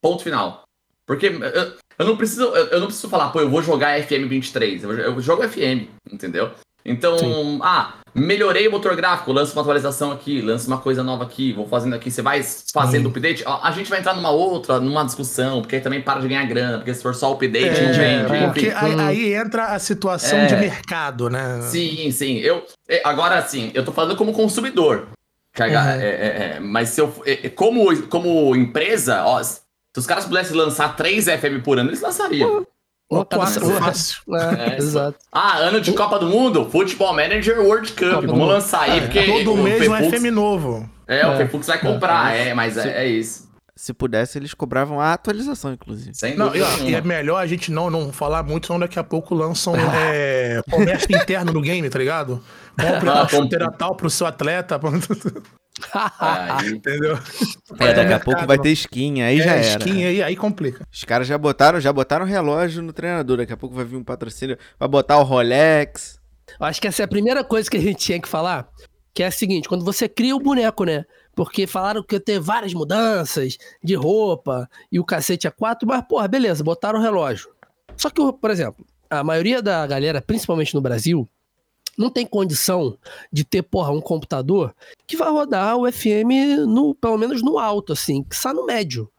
ponto 0.00 0.22
final. 0.22 0.62
Porque 1.04 1.26
eu, 1.26 1.76
eu 1.98 2.06
não 2.06 2.16
preciso. 2.16 2.44
Eu, 2.44 2.66
eu 2.68 2.78
não 2.80 2.86
preciso 2.86 3.08
falar, 3.08 3.30
pô, 3.30 3.40
eu 3.40 3.50
vou 3.50 3.62
jogar 3.62 3.98
FM23. 4.00 4.82
Eu, 4.84 4.92
eu 4.92 5.20
jogo 5.20 5.42
FM, 5.48 5.88
entendeu? 6.12 6.52
Então, 6.84 7.18
Sim. 7.18 7.58
ah, 7.62 7.94
melhorei 8.16 8.66
o 8.66 8.70
motor 8.70 8.96
gráfico, 8.96 9.30
lança 9.32 9.52
uma 9.52 9.60
atualização 9.62 10.10
aqui, 10.10 10.40
lança 10.40 10.66
uma 10.66 10.78
coisa 10.78 11.02
nova 11.04 11.24
aqui, 11.24 11.52
vou 11.52 11.66
fazendo 11.68 11.94
aqui, 11.94 12.10
você 12.10 12.22
vai 12.22 12.42
fazendo 12.72 13.08
update. 13.08 13.44
Ó, 13.46 13.60
A 13.62 13.70
gente 13.70 13.90
vai 13.90 13.98
entrar 14.00 14.14
numa 14.14 14.30
outra, 14.30 14.80
numa 14.80 15.04
discussão, 15.04 15.60
porque 15.60 15.76
aí 15.76 15.82
também 15.82 16.00
para 16.00 16.20
de 16.20 16.28
ganhar 16.28 16.44
grana, 16.46 16.78
porque 16.78 16.94
se 16.94 17.02
for 17.02 17.14
só 17.14 17.32
update, 17.32 17.80
não 17.80 17.92
vende. 17.92 18.34
É, 18.34 18.46
porque 18.46 18.72
aí, 18.74 19.00
aí 19.00 19.34
entra 19.34 19.66
a 19.66 19.78
situação 19.78 20.38
É. 20.38 20.46
de 20.46 20.56
mercado, 20.56 21.28
né? 21.28 21.60
Sim, 21.62 22.10
sim. 22.10 22.38
Eu, 22.38 22.64
é, 22.88 23.02
agora, 23.04 23.36
assim, 23.38 23.70
eu 23.74 23.84
tô 23.84 23.92
falando 23.92 24.16
como 24.16 24.32
consumidor. 24.32 25.08
Uhum. 25.58 25.64
é, 25.64 25.74
é, 25.74 26.56
é, 26.56 26.60
mas 26.60 26.90
se 26.90 27.00
eu, 27.00 27.12
é, 27.24 27.46
é, 27.46 27.48
como, 27.48 28.06
como 28.08 28.54
empresa, 28.54 29.24
ó, 29.24 29.42
se 29.42 29.60
os 29.96 30.06
caras 30.06 30.26
pudessem 30.26 30.56
lançar 30.56 30.94
3 30.94 31.24
FM 31.24 31.62
por 31.64 31.78
ano, 31.78 31.90
eles 31.90 32.00
lançariam. 32.02 32.66
Ou 33.08 33.24
Tá 33.24 33.36
quatro, 33.36 33.66
fácil. 33.70 34.16
É, 34.34 34.74
É, 34.74 34.76
exato. 34.78 35.18
Ah, 35.32 35.58
ano 35.58 35.80
de 35.80 35.92
Copa 35.92 36.18
do 36.18 36.26
Mundo, 36.28 36.68
Futebol 36.70 37.12
Manager 37.14 37.60
World 37.60 37.92
Cup. 37.92 38.00
Copa 38.10 38.20
Vamos 38.22 38.38
Mundo. 38.38 38.48
lançar 38.48 38.82
aí, 38.82 39.00
porque. 39.00 39.22
Todo 39.24 39.56
mês 39.56 39.88
um 39.88 39.94
Fefux- 39.96 40.18
FM 40.20 40.24
novo. 40.32 40.90
É, 41.06 41.24
o 41.26 41.32
É. 41.32 41.36
Fefux 41.36 41.66
vai 41.68 41.78
comprar, 41.80 42.34
é, 42.34 42.52
mas 42.52 42.76
é, 42.76 43.04
é 43.04 43.06
isso. 43.06 43.46
Se 43.78 43.92
pudesse, 43.92 44.38
eles 44.38 44.54
cobravam 44.54 44.98
a 45.00 45.12
atualização, 45.12 45.70
inclusive. 45.74 46.12
Sem 46.14 46.34
Não, 46.34 46.50
e, 46.56 46.60
e 46.88 46.94
é 46.94 47.00
melhor 47.02 47.36
a 47.36 47.46
gente 47.46 47.70
não, 47.70 47.90
não 47.90 48.10
falar 48.10 48.42
muito, 48.42 48.66
senão 48.68 48.80
daqui 48.80 48.98
a 48.98 49.04
pouco 49.04 49.34
lançam 49.34 49.74
é, 49.76 50.62
comércio 50.70 51.14
interno 51.14 51.52
no 51.52 51.60
game, 51.60 51.88
tá 51.90 51.98
ligado? 51.98 52.42
Compre 52.80 53.08
Ah, 53.10 53.14
uma 53.16 53.28
chuteira 53.28 53.70
tal 53.70 53.94
pro 53.94 54.08
seu 54.08 54.26
atleta. 54.26 54.80
Aí, 56.18 56.70
Entendeu? 56.70 57.18
É, 57.78 57.92
daqui 57.92 58.00
a 58.00 58.04
mercado, 58.04 58.24
pouco 58.24 58.46
vai 58.46 58.58
ter 58.58 58.70
skin, 58.70 59.22
aí 59.22 59.38
já 59.38 59.56
é, 59.56 59.66
era. 59.66 59.78
skin 59.78 60.04
aí, 60.04 60.22
aí 60.22 60.36
complica. 60.36 60.86
Os 60.90 61.04
caras 61.04 61.26
já 61.26 61.36
botaram, 61.36 61.80
já 61.80 61.92
botaram 61.92 62.24
relógio 62.24 62.82
no 62.82 62.92
treinador. 62.92 63.38
Daqui 63.38 63.52
a 63.52 63.56
pouco 63.56 63.74
vai 63.74 63.84
vir 63.84 63.96
um 63.96 64.04
patrocínio, 64.04 64.56
vai 64.78 64.88
botar 64.88 65.18
o 65.18 65.22
Rolex. 65.22 66.18
Eu 66.58 66.66
Acho 66.66 66.80
que 66.80 66.88
essa 66.88 67.02
é 67.02 67.04
a 67.04 67.08
primeira 67.08 67.44
coisa 67.44 67.70
que 67.70 67.76
a 67.76 67.80
gente 67.80 67.98
tinha 67.98 68.20
que 68.20 68.28
falar, 68.28 68.68
que 69.12 69.22
é 69.22 69.26
a 69.26 69.30
seguinte, 69.30 69.68
quando 69.68 69.84
você 69.84 70.08
cria 70.08 70.34
o 70.34 70.40
boneco, 70.40 70.84
né? 70.84 71.04
Porque 71.34 71.66
falaram 71.66 72.02
que 72.02 72.14
ia 72.14 72.20
ter 72.20 72.40
várias 72.40 72.72
mudanças 72.72 73.58
de 73.82 73.94
roupa 73.94 74.68
e 74.90 74.98
o 74.98 75.04
cacete 75.04 75.46
é 75.46 75.50
quatro, 75.50 75.86
mas, 75.86 76.02
porra, 76.06 76.26
beleza, 76.26 76.64
botaram 76.64 76.98
o 76.98 77.02
relógio. 77.02 77.50
Só 77.96 78.08
que, 78.08 78.22
por 78.32 78.50
exemplo, 78.50 78.86
a 79.10 79.22
maioria 79.22 79.60
da 79.60 79.86
galera, 79.86 80.22
principalmente 80.22 80.74
no 80.74 80.80
Brasil, 80.80 81.28
não 81.96 82.10
tem 82.10 82.26
condição 82.26 82.98
de 83.32 83.44
ter, 83.44 83.62
porra, 83.62 83.90
um 83.90 84.00
computador 84.00 84.74
que 85.06 85.16
vai 85.16 85.30
rodar 85.30 85.76
o 85.76 85.90
FM 85.90 86.66
no, 86.66 86.94
pelo 86.94 87.16
menos 87.16 87.42
no 87.42 87.58
alto, 87.58 87.92
assim, 87.92 88.22
que 88.22 88.34
está 88.34 88.52
no 88.52 88.66
médio. 88.66 89.10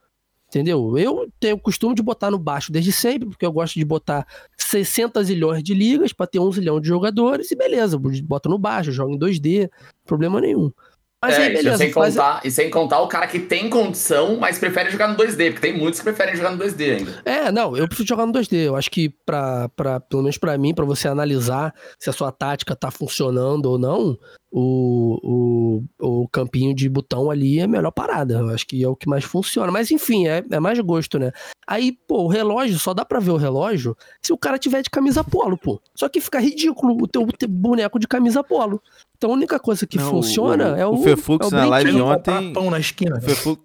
Entendeu? 0.48 0.98
Eu 0.98 1.30
tenho 1.42 1.58
o 1.58 1.60
costume 1.60 1.94
de 1.94 2.02
botar 2.02 2.32
no 2.32 2.40
baixo 2.40 2.72
desde 2.72 2.92
sempre, 2.92 3.28
porque 3.28 3.46
eu 3.46 3.52
gosto 3.52 3.74
de 3.74 3.84
botar 3.84 4.26
60 4.58 5.22
zilhões 5.24 5.62
de 5.62 5.74
ligas 5.74 6.14
para 6.14 6.26
ter 6.26 6.40
um 6.40 6.50
zilhão 6.52 6.80
de 6.80 6.88
jogadores 6.88 7.52
e 7.52 7.56
beleza, 7.56 8.00
boto 8.24 8.48
no 8.48 8.58
baixo, 8.58 8.92
jogo 8.92 9.14
em 9.14 9.20
2D, 9.20 9.70
problema 10.06 10.40
nenhum. 10.40 10.72
Mas 11.22 11.38
é, 11.38 11.48
aí, 11.48 11.54
beleza. 11.54 11.78
Sem 11.78 11.92
contar, 11.92 12.42
e 12.44 12.52
sem 12.52 12.70
contar 12.70 13.02
o 13.02 13.08
cara 13.08 13.26
que 13.26 13.40
tem 13.40 13.70
condição, 13.70 14.38
mas 14.38 14.60
prefere 14.60 14.92
jogar 14.92 15.08
no 15.08 15.16
2D, 15.16 15.52
porque 15.52 15.68
tem 15.68 15.78
muitos 15.78 16.00
que 16.00 16.04
preferem 16.04 16.36
jogar 16.36 16.52
no 16.52 16.64
2D 16.64 16.98
ainda. 16.98 17.22
É, 17.26 17.52
não, 17.52 17.76
eu 17.76 17.88
prefiro 17.88 18.08
jogar 18.08 18.28
no 18.28 18.34
2D. 18.34 18.68
Eu 18.68 18.76
acho 18.76 18.92
que, 18.92 19.10
pra, 19.26 19.68
pra, 19.70 20.00
pelo 20.00 20.22
menos 20.22 20.38
para 20.38 20.56
mim, 20.58 20.76
para 20.76 20.86
você 20.86 21.08
analisar 21.08 21.74
se 22.00 22.10
a 22.10 22.14
sua 22.14 22.32
tática 22.32 22.76
tá 22.76 22.92
funcionando 22.92 23.66
ou 23.66 23.80
não, 23.80 24.18
o, 24.52 25.82
o, 26.00 26.22
o 26.24 26.28
campinho 26.30 26.74
de 26.74 26.88
botão 26.88 27.30
ali 27.30 27.60
é 27.60 27.64
a 27.64 27.68
melhor 27.68 27.92
parada. 27.92 28.36
Eu 28.36 28.50
acho 28.50 28.66
que 28.68 28.84
é 28.84 28.88
o 28.88 28.96
que 28.96 29.10
mais 29.10 29.24
funciona. 29.24 29.72
Mas 29.72 29.92
enfim, 29.92 30.28
é, 30.28 30.44
é 30.50 30.60
mais 30.60 30.80
gosto, 30.80 31.18
né? 31.18 31.32
Aí, 31.66 31.92
pô, 31.92 32.24
o 32.24 32.28
relógio, 32.28 32.80
só 32.80 32.94
dá 32.94 33.04
pra 33.04 33.20
ver 33.20 33.32
o 33.32 33.38
relógio 33.38 33.96
se 34.22 34.32
o 34.32 34.38
cara 34.38 34.58
tiver 34.58 34.82
de 34.82 34.90
camisa 34.90 35.24
polo, 35.24 35.58
pô. 35.58 35.82
Só 35.96 36.08
que 36.08 36.22
fica 36.22 36.40
ridículo 36.40 36.96
o 37.02 37.08
teu, 37.08 37.28
teu 37.38 37.50
boneco 37.50 38.00
de 38.00 38.08
camisa 38.08 38.44
polo. 38.44 38.82
Então 39.18 39.32
a 39.32 39.34
única 39.34 39.60
coisa 39.60 39.88
que 39.88 39.98
não, 39.98 40.10
funciona 40.10 40.74
o, 40.74 40.76
é 40.76 40.86
o. 40.86 40.94
O 40.94 41.04
Fefux 41.04 41.52
é 41.52 41.56
o 41.56 41.60
na 41.60 41.66
live 41.66 42.02
ontem. 42.02 42.54
Pão 42.54 42.70
na 42.70 42.80
esquina. 42.80 43.18
O 43.18 43.22
Fefux, 43.22 43.62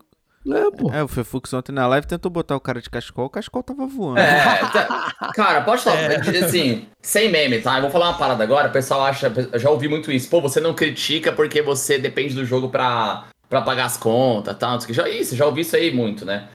é, 0.51 0.71
pô. 0.71 0.91
É, 0.91 1.03
o 1.03 1.09
Fefux 1.09 1.53
ontem 1.53 1.73
na 1.73 1.87
live 1.87 2.07
tentou 2.07 2.31
botar 2.31 2.57
o 2.57 2.61
cara 2.61 2.81
de 2.81 2.91
cachecol, 2.91 3.27
o 3.27 3.31
cachecol 3.31 3.63
tava 3.63 3.87
voando. 3.87 4.19
É, 4.19 4.57
tá, 4.73 5.33
cara, 5.35 5.61
pode 5.61 5.83
falar, 5.83 6.01
é. 6.01 6.17
assim, 6.45 6.87
sem 7.01 7.31
meme, 7.31 7.61
tá? 7.61 7.77
Eu 7.77 7.83
vou 7.83 7.91
falar 7.91 8.09
uma 8.09 8.19
parada 8.19 8.43
agora, 8.43 8.69
o 8.69 8.73
pessoal 8.73 9.05
acha, 9.05 9.33
eu 9.53 9.59
já 9.59 9.71
ouvi 9.71 9.89
muito 9.89 10.11
isso, 10.11 10.29
pô, 10.29 10.41
você 10.41 10.61
não 10.61 10.75
critica 10.75 11.33
porque 11.33 11.63
você 11.63 11.97
depende 11.97 12.35
do 12.35 12.45
jogo 12.45 12.69
pra, 12.71 13.27
pra 13.49 13.63
pagar 13.63 13.85
as 13.85 13.97
contas, 13.97 14.57
tal, 14.59 14.79
tá? 14.79 14.87
já, 14.91 15.09
isso, 15.09 15.37
já 15.37 15.47
ouvi 15.47 15.61
isso 15.61 15.77
aí 15.77 15.95
muito, 15.95 16.25
né? 16.25 16.49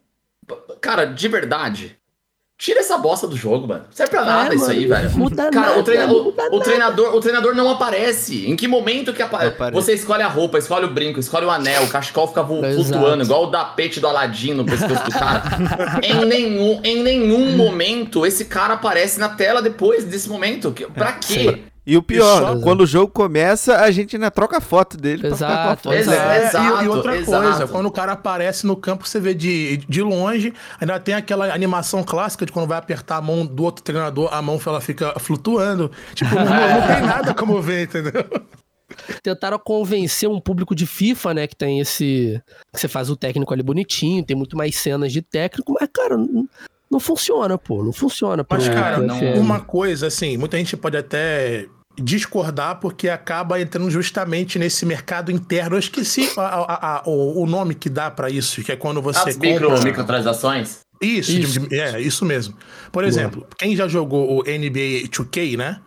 Cara, 0.81 1.05
de 1.05 1.27
verdade, 1.27 1.97
Tira 2.57 2.79
essa 2.79 2.97
bosta 2.97 3.27
do 3.27 3.37
jogo, 3.37 3.67
mano. 3.67 3.83
Serve 3.91 4.09
pra 4.09 4.25
nada 4.25 4.51
é, 4.51 4.55
isso 4.55 4.71
aí, 4.71 4.87
velho. 4.87 5.11
Muda 5.11 5.51
Cara, 5.51 5.67
nada, 5.67 5.79
o, 5.79 5.83
treina 5.83 6.11
o, 6.11 6.29
o, 6.29 6.59
treinador, 6.59 7.15
o 7.15 7.19
treinador 7.19 7.53
não 7.53 7.69
aparece. 7.69 8.49
Em 8.49 8.55
que 8.55 8.67
momento 8.67 9.13
que 9.13 9.21
aparece? 9.21 9.55
Você 9.71 9.93
escolhe 9.93 10.23
a 10.23 10.27
roupa, 10.27 10.57
escolhe 10.57 10.85
o 10.85 10.89
brinco, 10.89 11.19
escolhe 11.19 11.45
o 11.45 11.51
anel, 11.51 11.83
o 11.83 11.87
cachecol 11.87 12.27
fica 12.27 12.43
flutuando, 12.43 13.23
igual 13.23 13.43
o 13.43 13.51
da 13.51 13.63
pete 13.63 13.99
do 13.99 14.07
Aladim 14.07 14.53
no 14.53 14.65
pescoço 14.65 15.03
do 15.03 15.11
cara. 15.11 15.43
em 16.01 16.25
nenhum, 16.25 16.81
em 16.83 17.03
nenhum 17.03 17.55
momento 17.55 18.25
esse 18.25 18.45
cara 18.45 18.73
aparece 18.73 19.19
na 19.19 19.29
tela 19.29 19.61
depois 19.61 20.03
desse 20.03 20.27
momento. 20.27 20.73
Pra 20.95 21.11
quê? 21.11 21.51
Sim. 21.51 21.63
E 21.87 21.95
o 21.95 22.03
pior, 22.03 22.59
quando 22.59 22.81
o 22.81 22.85
jogo 22.85 23.09
começa, 23.13 23.77
a 23.77 23.89
gente 23.91 24.17
ainda 24.17 24.29
troca 24.29 24.59
foto 24.59 24.97
dele 24.97 25.25
exato, 25.25 25.37
pra 25.37 25.47
ficar 25.47 25.63
com 25.63 25.71
a 25.71 25.77
foto. 25.77 25.93
Exato, 25.93 26.57
e, 26.57 26.83
e, 26.83 26.87
outra 26.89 27.15
exato. 27.15 27.43
coisa, 27.43 27.67
quando 27.67 27.85
o 27.85 27.91
cara 27.91 28.11
aparece 28.11 28.67
no 28.67 28.75
campo, 28.75 29.07
você 29.07 29.21
vê 29.21 29.33
de, 29.33 29.77
de 29.87 30.01
longe, 30.01 30.53
ainda 30.81 30.99
tem 30.99 31.15
aquela 31.15 31.53
animação 31.53 32.03
clássica 32.03 32.45
de 32.45 32.51
quando 32.51 32.67
vai 32.67 32.77
apertar 32.77 33.15
a 33.15 33.21
mão 33.21 33.45
do 33.45 33.63
outro 33.63 33.81
treinador, 33.85 34.27
a 34.33 34.41
mão 34.41 34.59
ela 34.65 34.81
fica 34.81 35.17
flutuando. 35.17 35.89
Tipo, 36.13 36.35
não, 36.35 36.43
não 36.43 36.87
tem 36.87 37.01
nada 37.07 37.33
como 37.33 37.61
ver, 37.61 37.83
entendeu? 37.83 38.25
Tentaram 39.23 39.57
convencer 39.57 40.27
um 40.27 40.41
público 40.41 40.75
de 40.75 40.85
FIFA, 40.85 41.33
né? 41.35 41.47
Que 41.47 41.55
tem 41.55 41.79
esse. 41.79 42.41
Que 42.73 42.81
você 42.81 42.89
faz 42.89 43.09
o 43.09 43.15
técnico 43.15 43.53
ali 43.53 43.63
bonitinho, 43.63 44.25
tem 44.25 44.35
muito 44.35 44.57
mais 44.57 44.75
cenas 44.75 45.13
de 45.13 45.21
técnico, 45.21 45.73
mas, 45.79 45.87
cara, 45.93 46.17
não 46.17 46.99
funciona, 46.99 47.57
pô. 47.57 47.81
Não 47.81 47.93
funciona. 47.93 48.45
Mas, 48.49 48.67
cara, 48.67 48.97
não, 48.97 49.19
uma 49.35 49.61
coisa, 49.61 50.07
assim, 50.07 50.35
muita 50.35 50.57
gente 50.57 50.75
pode 50.75 50.97
até 50.97 51.65
discordar 51.99 52.79
porque 52.79 53.09
acaba 53.09 53.59
entrando 53.59 53.89
justamente 53.89 54.59
nesse 54.59 54.85
mercado 54.85 55.31
interno. 55.31 55.75
Eu 55.75 55.79
esqueci 55.79 56.31
a, 56.37 56.41
a, 56.41 56.97
a, 56.97 57.03
o, 57.05 57.43
o, 57.43 57.47
nome 57.47 57.73
que 57.73 57.89
dá 57.89 58.11
para 58.11 58.29
isso, 58.29 58.63
que 58.63 58.71
é 58.71 58.75
quando 58.75 59.01
você 59.01 59.29
As 59.29 59.35
compra... 59.35 59.51
micro, 59.51 59.83
microtransações? 59.83 60.79
Isso, 61.01 61.31
isso. 61.31 61.67
é, 61.71 62.01
isso 62.01 62.25
mesmo. 62.25 62.55
Por 62.91 63.03
exemplo, 63.03 63.41
Boa. 63.41 63.49
quem 63.57 63.75
já 63.75 63.87
jogou 63.87 64.39
o 64.39 64.43
NBA 64.43 65.07
2K, 65.09 65.57
né? 65.57 65.79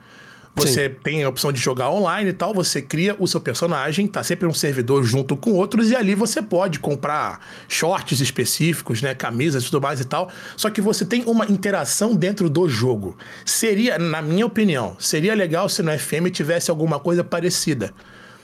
Você 0.61 0.89
Sim. 0.89 0.95
tem 1.03 1.25
a 1.25 1.29
opção 1.29 1.53
de 1.53 1.61
jogar 1.61 1.91
online 1.91 2.31
e 2.31 2.33
tal, 2.33 2.53
você 2.53 2.83
cria 2.83 3.17
o 3.19 3.27
seu 3.27 3.41
personagem, 3.41 4.07
tá 4.07 4.23
sempre 4.23 4.47
um 4.47 4.55
servidor 4.55 5.03
junto 5.05 5.37
com 5.37 5.53
outros, 5.53 5.91
e 5.91 5.97
ali 5.97 6.15
você 6.15 6.43
pode 6.43 6.79
comprar 6.79 7.41
shorts 7.69 8.21
específicos, 8.21 9.01
né? 9.03 9.15
Camisas 9.15 9.63
e 9.63 9.67
tudo 9.67 9.81
mais 9.81 10.01
e 10.01 10.05
tal. 10.05 10.31
Só 10.57 10.71
que 10.71 10.81
você 10.81 11.05
tem 11.05 11.25
uma 11.27 11.47
interação 11.47 12.15
dentro 12.15 12.51
do 12.51 12.69
jogo. 12.69 13.17
Seria, 13.45 13.99
na 13.99 14.21
minha 14.21 14.47
opinião, 14.47 14.97
seria 14.99 15.35
legal 15.35 15.69
se 15.69 15.83
no 15.83 15.97
FM 15.99 16.31
tivesse 16.31 16.71
alguma 16.71 16.99
coisa 16.99 17.25
parecida. 17.25 17.93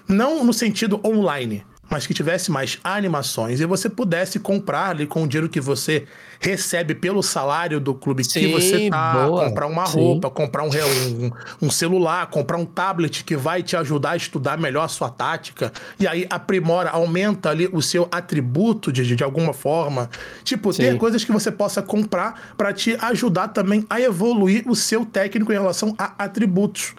Não 0.08 0.44
no 0.44 0.52
sentido 0.52 1.00
online 1.04 1.64
mas 1.88 2.06
que 2.06 2.14
tivesse 2.14 2.50
mais 2.50 2.78
animações 2.82 3.60
e 3.60 3.66
você 3.66 3.88
pudesse 3.88 4.38
comprar 4.38 4.90
ali 4.90 5.06
com 5.06 5.22
o 5.22 5.28
dinheiro 5.28 5.48
que 5.48 5.60
você 5.60 6.04
recebe 6.40 6.94
pelo 6.94 7.22
salário 7.22 7.80
do 7.80 7.94
clube 7.94 8.24
Sim, 8.24 8.40
que 8.40 8.46
você 8.48 8.90
tá, 8.90 9.26
boa. 9.26 9.44
comprar 9.44 9.66
uma 9.66 9.86
Sim. 9.86 9.98
roupa, 9.98 10.30
comprar 10.30 10.64
um, 10.64 10.68
um, 10.68 11.30
um, 11.62 11.70
celular, 11.70 12.26
comprar 12.26 12.56
um 12.56 12.64
tablet 12.64 13.24
que 13.24 13.36
vai 13.36 13.62
te 13.62 13.76
ajudar 13.76 14.10
a 14.10 14.16
estudar 14.16 14.58
melhor 14.58 14.84
a 14.84 14.88
sua 14.88 15.08
tática 15.08 15.72
e 15.98 16.06
aí 16.06 16.26
aprimora, 16.28 16.90
aumenta 16.90 17.50
ali 17.50 17.68
o 17.72 17.80
seu 17.80 18.08
atributo 18.10 18.92
de, 18.92 19.16
de 19.16 19.24
alguma 19.24 19.52
forma. 19.52 20.10
Tipo, 20.44 20.72
Sim. 20.72 20.82
ter 20.82 20.98
coisas 20.98 21.24
que 21.24 21.32
você 21.32 21.50
possa 21.50 21.82
comprar 21.82 22.54
para 22.56 22.72
te 22.72 22.96
ajudar 23.00 23.48
também 23.48 23.86
a 23.88 24.00
evoluir 24.00 24.68
o 24.68 24.74
seu 24.74 25.06
técnico 25.06 25.52
em 25.52 25.56
relação 25.56 25.94
a 25.98 26.24
atributos 26.24 26.94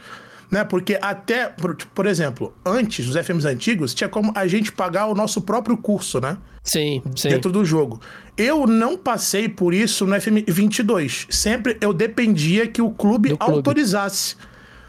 né? 0.49 0.63
Porque 0.63 0.97
até, 1.01 1.47
por, 1.47 1.75
por 1.75 2.05
exemplo, 2.05 2.53
antes, 2.65 3.05
dos 3.05 3.15
FMs 3.15 3.45
antigos, 3.45 3.93
tinha 3.93 4.09
como 4.09 4.31
a 4.35 4.47
gente 4.47 4.71
pagar 4.71 5.07
o 5.07 5.15
nosso 5.15 5.41
próprio 5.41 5.77
curso, 5.77 6.19
né? 6.19 6.37
Sim, 6.63 7.01
sim. 7.15 7.29
Dentro 7.29 7.51
do 7.51 7.63
jogo. 7.63 8.01
Eu 8.37 8.67
não 8.67 8.97
passei 8.97 9.47
por 9.47 9.73
isso 9.73 10.05
no 10.05 10.19
FM 10.19 10.47
22. 10.47 11.27
Sempre 11.29 11.77
eu 11.79 11.93
dependia 11.93 12.67
que 12.67 12.81
o 12.81 12.91
clube, 12.91 13.29
clube. 13.29 13.53
autorizasse. 13.53 14.35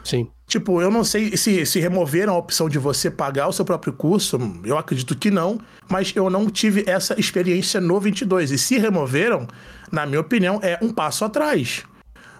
Sim. 0.04 0.28
Tipo, 0.46 0.80
eu 0.80 0.90
não 0.90 1.04
sei 1.04 1.36
se, 1.36 1.66
se 1.66 1.78
removeram 1.78 2.32
a 2.34 2.38
opção 2.38 2.68
de 2.68 2.78
você 2.78 3.10
pagar 3.10 3.48
o 3.48 3.52
seu 3.52 3.66
próprio 3.66 3.92
curso, 3.92 4.38
eu 4.64 4.78
acredito 4.78 5.14
que 5.14 5.30
não, 5.30 5.60
mas 5.90 6.12
eu 6.16 6.30
não 6.30 6.48
tive 6.48 6.84
essa 6.86 7.18
experiência 7.20 7.80
no 7.80 8.00
22. 8.00 8.50
E 8.50 8.58
se 8.58 8.78
removeram, 8.78 9.46
na 9.92 10.06
minha 10.06 10.20
opinião, 10.20 10.58
é 10.62 10.78
um 10.80 10.90
passo 10.90 11.24
atrás. 11.24 11.84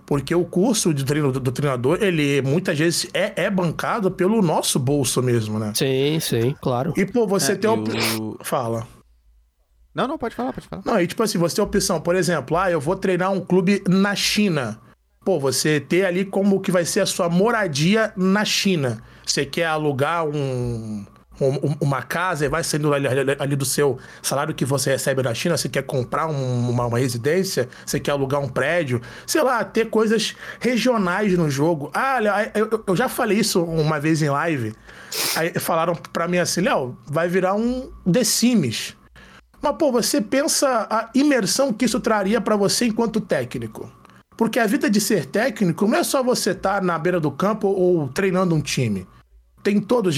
Porque 0.09 0.35
o 0.35 0.43
curso 0.43 0.95
de 0.95 1.05
treino 1.05 1.31
do, 1.31 1.39
do 1.39 1.53
treinador, 1.53 1.99
ele 2.01 2.41
muitas 2.41 2.79
vezes 2.79 3.07
é, 3.13 3.45
é, 3.45 3.51
bancado 3.51 4.11
pelo 4.11 4.41
nosso 4.41 4.79
bolso 4.79 5.23
mesmo, 5.23 5.59
né? 5.59 5.73
Sim, 5.75 6.19
sim, 6.19 6.57
claro. 6.63 6.95
E, 6.97 7.05
pô, 7.05 7.27
você 7.27 7.53
é, 7.53 7.57
tem. 7.57 7.69
Op... 7.69 7.91
Eu... 7.91 8.39
Fala. 8.43 8.89
Não, 9.95 10.09
não, 10.09 10.17
pode 10.17 10.35
falar, 10.35 10.55
pode 10.55 10.67
falar. 10.67 10.83
Não, 10.83 10.99
e 10.99 11.07
tipo 11.07 11.23
assim, 11.23 11.37
você 11.37 11.57
tem 11.57 11.63
opção, 11.63 12.01
por 12.01 12.17
exemplo, 12.17 12.57
ah, 12.57 12.71
eu 12.71 12.81
vou 12.81 12.97
treinar 12.97 13.31
um 13.31 13.41
clube 13.41 13.83
na 13.87 14.15
China. 14.15 14.81
Pô, 15.27 15.39
você 15.39 15.79
ter 15.79 16.07
ali 16.07 16.25
como 16.25 16.59
que 16.61 16.73
vai 16.73 16.87
ser 16.87 17.01
a 17.01 17.07
sua 17.07 17.29
moradia 17.29 18.11
na 18.17 18.47
China. 18.47 19.03
Você 19.27 19.45
quer 19.45 19.67
alugar 19.67 20.27
um, 20.27 21.05
uma 21.81 22.03
casa 22.03 22.45
e 22.45 22.49
vai 22.49 22.65
saindo 22.65 22.93
ali, 22.93 23.07
ali, 23.39 23.57
do 23.57 23.65
seu 23.65 23.99
salário 24.23 24.55
que 24.55 24.65
você 24.65 24.91
recebe 24.91 25.23
na 25.23 25.33
China, 25.35 25.57
você 25.57 25.69
quer 25.69 25.83
comprar 25.83 26.27
um, 26.27 26.71
uma, 26.71 26.87
uma, 26.87 26.99
residência, 26.99 27.69
você 27.87 28.01
quer 28.01 28.13
alugar 28.13 28.41
um 28.41 28.49
prédio, 28.49 29.01
sei 29.27 29.43
lá, 29.43 29.65
ter 29.65 29.89
coisas 29.89 30.35
regionais 30.61 31.37
no 31.37 31.49
jogo. 31.51 31.91
Ah, 31.95 32.19
eu, 32.55 32.85
eu 32.87 32.97
já 32.97 33.09
falei 33.09 33.39
isso 33.39 33.63
uma 33.63 34.01
vez 34.01 34.23
em 34.23 34.29
live. 34.29 34.75
Aí 35.37 35.53
falaram 35.59 35.95
para 35.95 36.29
mim 36.29 36.39
assim, 36.39 36.61
Léo, 36.61 36.97
vai 37.07 37.29
virar 37.29 37.55
um 37.55 37.91
The 38.11 38.25
Sims. 38.25 38.97
Mas, 39.61 39.77
pô, 39.77 39.91
você 39.91 40.21
pensa 40.21 40.87
a 40.91 41.11
imersão 41.15 41.73
que 41.73 41.85
isso 41.85 41.99
traria 41.99 42.41
para 42.41 42.57
você 42.57 42.87
enquanto 42.87 43.21
técnico. 43.21 43.91
Porque 44.37 44.61
a 44.61 44.67
vida 44.67 44.89
de 44.89 45.01
ser 45.01 45.27
técnico 45.27 45.87
não 45.87 45.99
é 45.99 46.05
só 46.05 46.23
você 46.23 46.51
estar 46.51 46.77
tá 46.77 46.81
na 46.81 46.97
beira 46.97 47.19
do 47.19 47.31
campo 47.31 47.67
ou 47.67 48.09
treinando 48.09 48.55
um 48.55 48.61
time 48.61 49.07
tem 49.63 49.81
todos. 49.81 50.17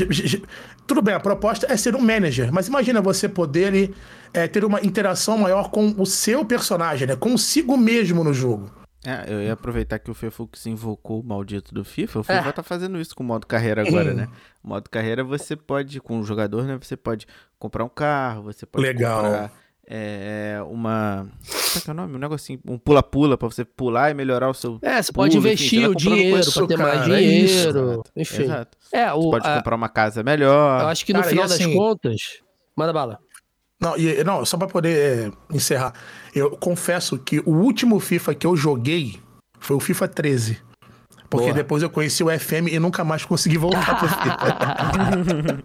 Tudo 0.86 1.02
bem, 1.02 1.14
a 1.14 1.20
proposta 1.20 1.66
é 1.70 1.76
ser 1.76 1.94
um 1.94 2.00
manager, 2.00 2.52
mas 2.52 2.66
imagina 2.68 3.00
você 3.00 3.28
poder 3.28 3.92
é, 4.34 4.48
ter 4.48 4.64
uma 4.64 4.80
interação 4.80 5.38
maior 5.38 5.70
com 5.70 5.94
o 5.96 6.06
seu 6.06 6.44
personagem, 6.44 7.06
né? 7.06 7.16
Consigo 7.16 7.76
mesmo 7.76 8.24
no 8.24 8.34
jogo. 8.34 8.70
É, 9.04 9.32
eu 9.32 9.40
ia 9.40 9.54
aproveitar 9.54 9.98
que 9.98 10.10
o 10.10 10.14
Fefux 10.14 10.66
invocou 10.66 11.20
o 11.20 11.24
maldito 11.24 11.72
do 11.72 11.84
FIFA. 11.84 12.20
O 12.20 12.22
FIFA 12.22 12.48
é. 12.48 12.52
tá 12.52 12.62
fazendo 12.62 13.00
isso 13.00 13.16
com 13.16 13.22
o 13.22 13.26
modo 13.26 13.46
carreira 13.46 13.86
agora, 13.86 14.12
né? 14.12 14.28
O 14.62 14.68
modo 14.68 14.90
carreira 14.90 15.24
você 15.24 15.56
pode, 15.56 16.00
com 16.00 16.20
o 16.20 16.22
jogador, 16.22 16.64
né? 16.64 16.78
Você 16.80 16.98
pode 16.98 17.26
comprar 17.58 17.82
um 17.82 17.88
carro, 17.88 18.42
você 18.42 18.66
pode 18.66 18.86
Legal. 18.86 19.22
comprar 19.22 19.52
é, 19.92 20.62
uma. 20.68 21.26
Como 21.48 21.78
é 21.78 21.80
que 21.80 21.90
é 21.90 21.92
o 21.92 21.94
nome? 21.96 22.14
Um 22.14 22.18
negocinho, 22.18 22.60
um 22.64 22.78
pula-pula 22.78 23.36
pra 23.36 23.48
você 23.48 23.64
pular 23.64 24.08
e 24.12 24.14
melhorar 24.14 24.48
o 24.48 24.54
seu. 24.54 24.78
É, 24.82 25.02
você 25.02 25.10
pode 25.10 25.36
investir 25.36 25.80
enfim, 25.80 25.88
o 25.88 25.94
dinheiro 25.96 26.52
pra 26.52 26.66
ter 26.68 26.76
cara, 26.76 26.88
mais 26.96 27.10
é 27.10 27.18
dinheiro. 27.18 28.02
É 28.14 28.22
enfim. 28.22 28.42
Exato. 28.44 28.78
É, 28.92 29.12
o, 29.12 29.22
você 29.22 29.30
pode 29.30 29.48
a... 29.48 29.56
comprar 29.56 29.74
uma 29.74 29.88
casa 29.88 30.22
melhor. 30.22 30.82
Eu 30.82 30.86
acho 30.86 31.04
que 31.04 31.12
no 31.12 31.18
cara, 31.18 31.30
final 31.30 31.44
assim... 31.46 31.66
das 31.66 31.74
contas. 31.74 32.20
Manda 32.76 32.92
bala. 32.92 33.18
Não, 33.80 33.96
e, 33.96 34.22
não 34.22 34.44
só 34.44 34.56
pra 34.56 34.68
poder 34.68 34.96
é, 35.28 35.32
encerrar. 35.52 35.92
Eu 36.32 36.52
confesso 36.52 37.18
que 37.18 37.40
o 37.40 37.56
último 37.56 37.98
FIFA 37.98 38.34
que 38.36 38.46
eu 38.46 38.54
joguei 38.54 39.18
foi 39.58 39.74
o 39.74 39.80
FIFA 39.80 40.06
13. 40.06 40.58
Porque 41.28 41.46
Boa. 41.46 41.54
depois 41.54 41.82
eu 41.82 41.90
conheci 41.90 42.22
o 42.22 42.38
FM 42.38 42.68
e 42.70 42.78
nunca 42.78 43.02
mais 43.02 43.24
consegui 43.24 43.58
voltar 43.58 43.98
pro 43.98 44.08
FIFA. 44.08 45.64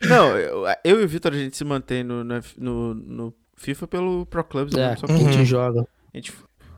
Não, 0.08 0.38
eu, 0.38 0.64
eu 0.82 1.00
e 1.02 1.04
o 1.04 1.08
Vitor, 1.08 1.32
a 1.34 1.36
gente 1.36 1.56
se 1.58 1.64
mantém 1.64 2.02
no, 2.02 2.24
no, 2.24 2.40
no- 2.56 2.94
no 2.94 3.34
FIFA 3.56 3.86
pelo 3.86 4.26
Pro 4.26 4.44
Clubs. 4.44 4.74
É, 4.74 4.90
mesmo, 4.90 4.98
só 4.98 5.06
que 5.06 5.12
a 5.12 5.16
gente 5.16 5.44
joga. 5.44 5.86
A 6.12 6.16
gente 6.16 6.32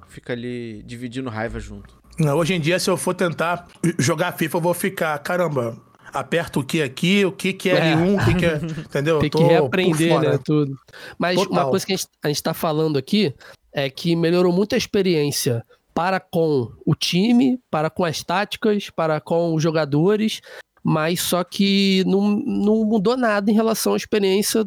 fica 0.08 0.32
ali 0.32 0.82
dividindo 0.84 1.28
raiva 1.28 1.60
junto. 1.60 1.98
Não, 2.18 2.36
Hoje 2.36 2.54
em 2.54 2.60
dia, 2.60 2.78
se 2.78 2.90
eu 2.90 2.96
for 2.96 3.14
tentar 3.14 3.68
jogar 3.98 4.32
FIFA, 4.32 4.56
eu 4.56 4.60
vou 4.60 4.74
ficar, 4.74 5.16
caramba, 5.20 5.76
aperto 6.12 6.60
o 6.60 6.64
que 6.64 6.82
aqui, 6.82 7.24
o 7.24 7.32
que 7.32 7.52
que 7.52 7.70
é 7.70 7.76
É. 7.76 7.94
L1, 7.94 8.20
o 8.20 8.24
que 8.24 8.34
que 8.34 8.46
é. 8.46 8.56
Entendeu? 8.86 9.18
Tem 9.18 9.30
Eu 9.32 9.38
que 9.38 9.44
reaprender, 9.44 10.20
né, 10.20 10.38
tudo. 10.44 10.76
Mas 11.18 11.36
uma 11.36 11.46
Total. 11.46 11.70
coisa 11.70 11.86
que 11.86 11.92
a 11.92 11.96
gente, 11.96 12.08
a 12.22 12.28
gente 12.28 12.42
tá 12.42 12.54
falando 12.54 12.98
aqui 12.98 13.34
é 13.72 13.88
que 13.88 14.16
melhorou 14.16 14.52
muito 14.52 14.74
a 14.74 14.78
experiência 14.78 15.64
para 15.94 16.20
com 16.20 16.72
o 16.86 16.94
time, 16.94 17.58
para 17.70 17.90
com 17.90 18.04
as 18.04 18.22
táticas, 18.22 18.88
para 18.90 19.20
com 19.20 19.54
os 19.54 19.62
jogadores, 19.62 20.40
mas 20.82 21.20
só 21.20 21.42
que 21.42 22.04
não, 22.06 22.22
não 22.30 22.84
mudou 22.84 23.16
nada 23.16 23.50
em 23.50 23.54
relação 23.54 23.94
à 23.94 23.96
experiência 23.96 24.66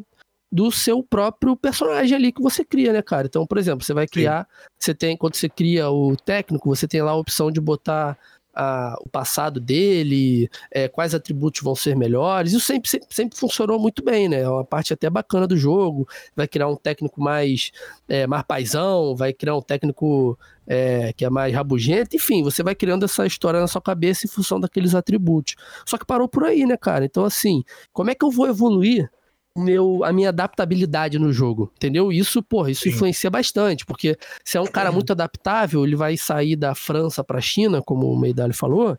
do 0.52 0.70
seu 0.72 1.02
próprio 1.02 1.56
personagem 1.56 2.16
ali 2.16 2.32
que 2.32 2.42
você 2.42 2.64
cria, 2.66 2.92
né, 2.92 3.02
cara? 3.02 3.28
Então, 3.28 3.46
por 3.48 3.58
exemplo, 3.58 3.86
você 3.86 3.94
vai 3.94 4.06
criar, 4.08 4.48
você 4.78 4.94
tem, 4.94 5.16
quando 5.16 5.36
você 5.36 5.48
cria 5.48 5.90
o 5.90 6.16
técnico, 6.18 6.68
você 6.68 6.88
tem 6.88 7.02
lá 7.02 7.12
a 7.12 7.16
opção 7.16 7.50
de 7.52 7.62
botar 7.62 8.18
a- 8.54 8.98
o 9.00 9.08
passado 9.08 9.62
dele, 9.62 10.50
é, 10.70 10.90
quais 10.90 11.16
atributos 11.16 11.62
vão 11.62 11.74
ser 11.74 11.96
melhores. 11.96 12.52
Isso 12.52 12.66
sempre, 12.66 12.90
sempre, 12.90 13.08
sempre 13.10 13.38
funcionou 13.40 13.80
muito 13.80 14.04
bem, 14.04 14.28
né? 14.28 14.42
É 14.42 14.50
uma 14.50 14.66
parte 14.66 14.92
até 14.94 15.10
bacana 15.10 15.48
do 15.48 15.56
jogo. 15.56 16.06
Vai 16.36 16.50
criar 16.50 16.68
um 16.68 16.76
técnico 16.76 17.22
mais, 17.22 17.72
é, 18.10 18.28
mais 18.28 18.44
paizão, 18.44 19.16
vai 19.16 19.32
criar 19.32 19.56
um 19.56 19.62
técnico 19.62 20.38
é, 20.68 21.14
que 21.14 21.24
é 21.24 21.30
mais 21.30 21.54
rabugento. 21.56 22.14
Enfim, 22.16 22.44
você 22.44 22.62
vai 22.62 22.76
criando 22.76 23.06
essa 23.06 23.26
história 23.26 23.58
na 23.60 23.68
sua 23.68 23.82
cabeça 23.82 24.26
em 24.26 24.30
função 24.30 24.60
daqueles 24.60 24.94
atributos. 24.96 25.56
Só 25.86 25.98
que 25.98 26.06
parou 26.06 26.28
por 26.28 26.44
aí, 26.44 26.66
né, 26.66 26.76
cara? 26.76 27.06
Então, 27.06 27.24
assim, 27.24 27.64
como 27.94 28.10
é 28.10 28.16
que 28.16 28.26
eu 28.26 28.30
vou 28.32 28.48
evoluir 28.50 29.10
meu, 29.58 30.04
a 30.04 30.14
minha 30.14 30.30
adaptabilidade 30.30 31.20
no 31.20 31.32
jogo, 31.34 31.72
entendeu? 31.76 32.12
Isso, 32.12 32.42
porra, 32.42 32.72
isso 32.72 32.84
Sim. 32.84 32.90
influencia 32.90 33.30
bastante, 33.30 33.86
porque 33.86 34.18
se 34.44 34.58
é 34.58 34.62
um 34.62 34.68
cara 34.68 34.92
muito 34.92 35.12
adaptável, 35.12 35.86
ele 35.86 35.96
vai 35.96 36.16
sair 36.18 36.56
da 36.56 36.74
França 36.74 37.24
para 37.24 37.38
a 37.38 37.42
China, 37.42 37.82
como 37.82 38.12
o 38.12 38.18
Meidali 38.18 38.54
falou, 38.54 38.98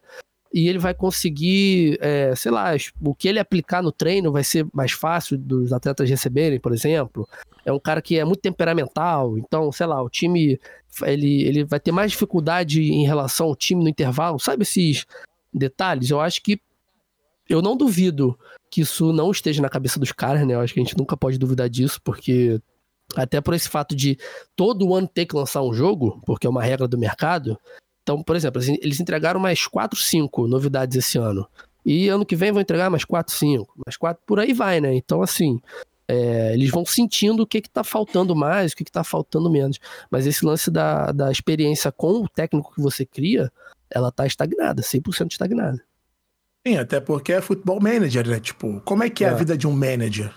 e 0.53 0.69
ele 0.69 0.79
vai 0.79 0.93
conseguir, 0.93 1.97
é, 2.01 2.35
sei 2.37 2.53
lá, 2.53 2.73
o 3.01 3.15
que 3.15 3.27
ele 3.27 3.39
aplicar 3.39 3.83
no 3.83 3.91
treino 3.91 4.31
vai 4.31 4.45
ser 4.45 4.67
mais 4.73 4.93
fácil 4.93 5.39
dos 5.39 5.73
atletas 5.73 6.09
receberem, 6.11 6.61
por 6.61 6.73
exemplo. 6.73 7.27
É 7.65 7.73
um 7.73 7.79
cara 7.79 8.03
que 8.03 8.19
é 8.19 8.25
muito 8.25 8.41
temperamental, 8.41 9.39
então, 9.39 9.73
sei 9.73 9.87
lá, 9.87 10.03
o 10.03 10.11
time 10.11 10.61
ele, 11.03 11.45
ele 11.45 11.65
vai 11.65 11.81
ter 11.81 11.93
mais 11.93 12.11
dificuldade 12.11 12.83
em 12.83 13.07
relação 13.07 13.47
ao 13.47 13.57
time 13.57 13.83
no 13.83 13.89
intervalo, 13.89 14.39
sabe 14.39 14.63
esses 14.63 15.07
detalhes? 15.55 16.11
Eu 16.11 16.21
acho 16.21 16.43
que 16.43 16.61
eu 17.49 17.63
não 17.63 17.77
duvido 17.77 18.39
que 18.73 18.81
isso 18.81 19.13
não 19.13 19.31
esteja 19.31 19.61
na 19.61 19.69
cabeça 19.69 20.01
dos 20.01 20.13
caras, 20.13 20.47
né? 20.47 20.55
Eu 20.55 20.61
acho 20.61 20.73
que 20.73 20.81
a 20.81 20.83
gente 20.83 20.97
nunca 20.97 21.15
pode 21.15 21.37
duvidar 21.37 21.69
disso, 21.69 22.01
porque 22.03 22.59
até 23.15 23.39
por 23.39 23.53
esse 23.53 23.69
fato 23.69 23.95
de 23.95 24.17
todo 24.57 24.95
ano 24.95 25.07
ter 25.07 25.27
que 25.27 25.37
lançar 25.37 25.61
um 25.63 25.75
jogo, 25.75 26.23
porque 26.25 26.47
é 26.47 26.51
uma 26.51 26.63
regra 26.63 26.89
do 26.89 26.97
mercado. 26.97 27.59
Então, 28.03 28.23
por 28.23 28.35
exemplo, 28.35 28.63
eles- 28.63 28.79
eles 28.83 28.99
entregaram 28.99 29.39
mais 29.39 29.67
4, 29.67 30.01
5 30.01 30.49
novidades 30.49 30.97
esse 30.97 31.19
ano. 31.19 31.47
E 31.85 32.09
ano 32.09 32.25
que 32.25 32.35
vem 32.35 32.51
vão 32.51 32.63
entregar 32.63 32.89
mais 32.89 33.05
4, 33.05 33.35
5, 33.35 33.75
mais 33.85 33.99
4, 33.99 34.23
por 34.27 34.41
aí 34.41 34.55
vai, 34.55 34.81
né? 34.81 34.95
Então, 34.95 35.21
assim, 35.21 35.61
é, 36.09 36.55
eles 36.55 36.71
vão 36.71 36.87
sentindo 36.87 37.43
o 37.43 37.47
que 37.47 37.61
que 37.61 37.69
tá 37.69 37.85
faltando 37.85 38.35
mais, 38.35 38.73
o 38.73 38.77
que 38.77 38.85
que 38.85 38.93
tá 38.93 39.05
faltando 39.05 39.51
menos. 39.51 39.79
Mas 40.11 40.27
esse 40.27 40.47
lance 40.47 40.71
da, 40.71 41.13
da 41.13 41.31
experiência 41.31 41.93
com 41.93 42.23
o 42.23 42.29
técnico 42.29 42.75
que 42.75 42.81
você 42.81 43.05
cria, 43.05 43.53
ela 43.91 44.11
tá 44.11 44.27
estagnada, 44.27 44.81
100% 44.81 45.33
estagnada. 45.33 45.85
Sim, 46.67 46.77
até 46.77 47.01
porque 47.01 47.33
é 47.33 47.41
futebol 47.41 47.81
manager, 47.81 48.27
né? 48.29 48.39
Tipo, 48.41 48.81
como 48.85 49.03
é 49.03 49.11
que 49.11 49.25
é, 49.25 49.29
a 49.29 49.33
É. 49.33 49.35
vida 49.35 49.57
de 49.57 49.67
um 49.67 49.73
manager? 49.73 50.33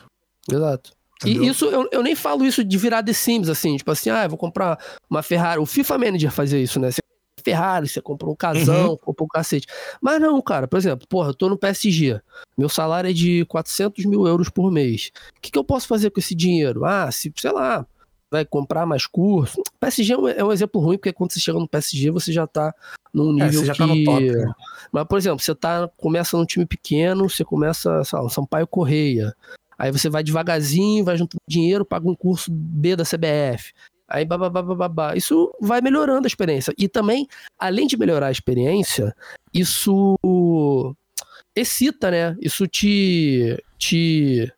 Exato. 0.51 0.91
Entendeu? 1.21 1.43
E 1.43 1.47
isso, 1.47 1.65
eu, 1.65 1.88
eu 1.91 2.03
nem 2.03 2.15
falo 2.15 2.45
isso 2.45 2.63
de 2.63 2.77
virar 2.77 3.01
The 3.03 3.13
Sims, 3.13 3.47
assim, 3.47 3.77
tipo 3.77 3.89
assim, 3.91 4.09
ah, 4.09 4.25
eu 4.25 4.29
vou 4.29 4.38
comprar 4.38 4.77
uma 5.09 5.23
Ferrari. 5.23 5.59
O 5.61 5.65
FIFA 5.65 5.97
Manager 5.97 6.31
fazia 6.31 6.59
isso, 6.59 6.79
né? 6.79 6.91
Você 6.91 6.99
compra 7.01 7.43
Ferrari, 7.43 7.88
você 7.88 8.01
comprou 8.01 8.33
um 8.33 8.35
casão, 8.35 8.97
comprou 8.97 9.25
um 9.25 9.29
cacete. 9.29 9.65
Mas 10.01 10.19
não, 10.19 10.41
cara, 10.41 10.67
por 10.67 10.77
exemplo, 10.77 11.07
porra, 11.07 11.29
eu 11.29 11.33
tô 11.33 11.47
no 11.47 11.57
PSG. 11.57 12.19
Meu 12.57 12.67
salário 12.67 13.09
é 13.09 13.13
de 13.13 13.45
400 13.45 14.03
mil 14.05 14.27
euros 14.27 14.49
por 14.49 14.69
mês. 14.71 15.11
O 15.38 15.41
que, 15.41 15.51
que 15.51 15.57
eu 15.57 15.63
posso 15.63 15.88
fazer 15.88 16.09
com 16.09 16.19
esse 16.19 16.35
dinheiro? 16.35 16.83
Ah, 16.83 17.09
se, 17.11 17.31
sei 17.38 17.51
lá, 17.51 17.85
vai 18.31 18.45
comprar 18.45 18.85
mais 18.85 19.05
curso. 19.05 19.61
PSG 19.79 20.13
é 20.13 20.17
um, 20.17 20.27
é 20.27 20.43
um 20.43 20.51
exemplo 20.51 20.81
ruim, 20.81 20.97
porque 20.97 21.13
quando 21.13 21.31
você 21.31 21.39
chega 21.39 21.59
no 21.59 21.67
PSG, 21.67 22.11
você 22.11 22.31
já 22.31 22.45
tá 22.45 22.73
num 23.13 23.31
nível 23.33 23.47
É, 23.47 23.51
você 23.51 23.65
já 23.65 23.73
que... 23.73 23.79
tá 23.79 23.88
no 23.88 24.03
top, 24.03 24.31
né? 24.31 24.53
Mas, 24.91 25.05
por 25.05 25.17
exemplo, 25.17 25.39
você 25.39 25.55
tá, 25.55 25.89
começa 25.97 26.38
num 26.38 26.45
time 26.45 26.65
pequeno, 26.65 27.29
você 27.29 27.43
começa, 27.43 28.03
sei 28.03 28.19
lá, 28.19 28.29
Sampaio 28.29 28.67
Correia. 28.67 29.35
Aí 29.77 29.91
você 29.91 30.09
vai 30.09 30.23
devagarzinho, 30.23 31.03
vai 31.03 31.17
juntando 31.17 31.41
dinheiro, 31.47 31.85
paga 31.85 32.07
um 32.09 32.15
curso 32.15 32.51
B 32.51 32.95
da 32.95 33.03
CBF. 33.03 33.73
Aí 34.07 34.23
babá. 34.23 35.15
Isso 35.15 35.53
vai 35.59 35.81
melhorando 35.81 36.25
a 36.25 36.27
experiência. 36.27 36.73
E 36.77 36.88
também, 36.88 37.27
além 37.57 37.88
de 37.88 37.97
melhorar 37.97 38.27
a 38.27 38.31
experiência, 38.31 39.15
isso 39.53 40.15
excita, 41.55 42.11
né? 42.11 42.38
Isso 42.39 42.67
te. 42.67 43.57
te 43.77 44.51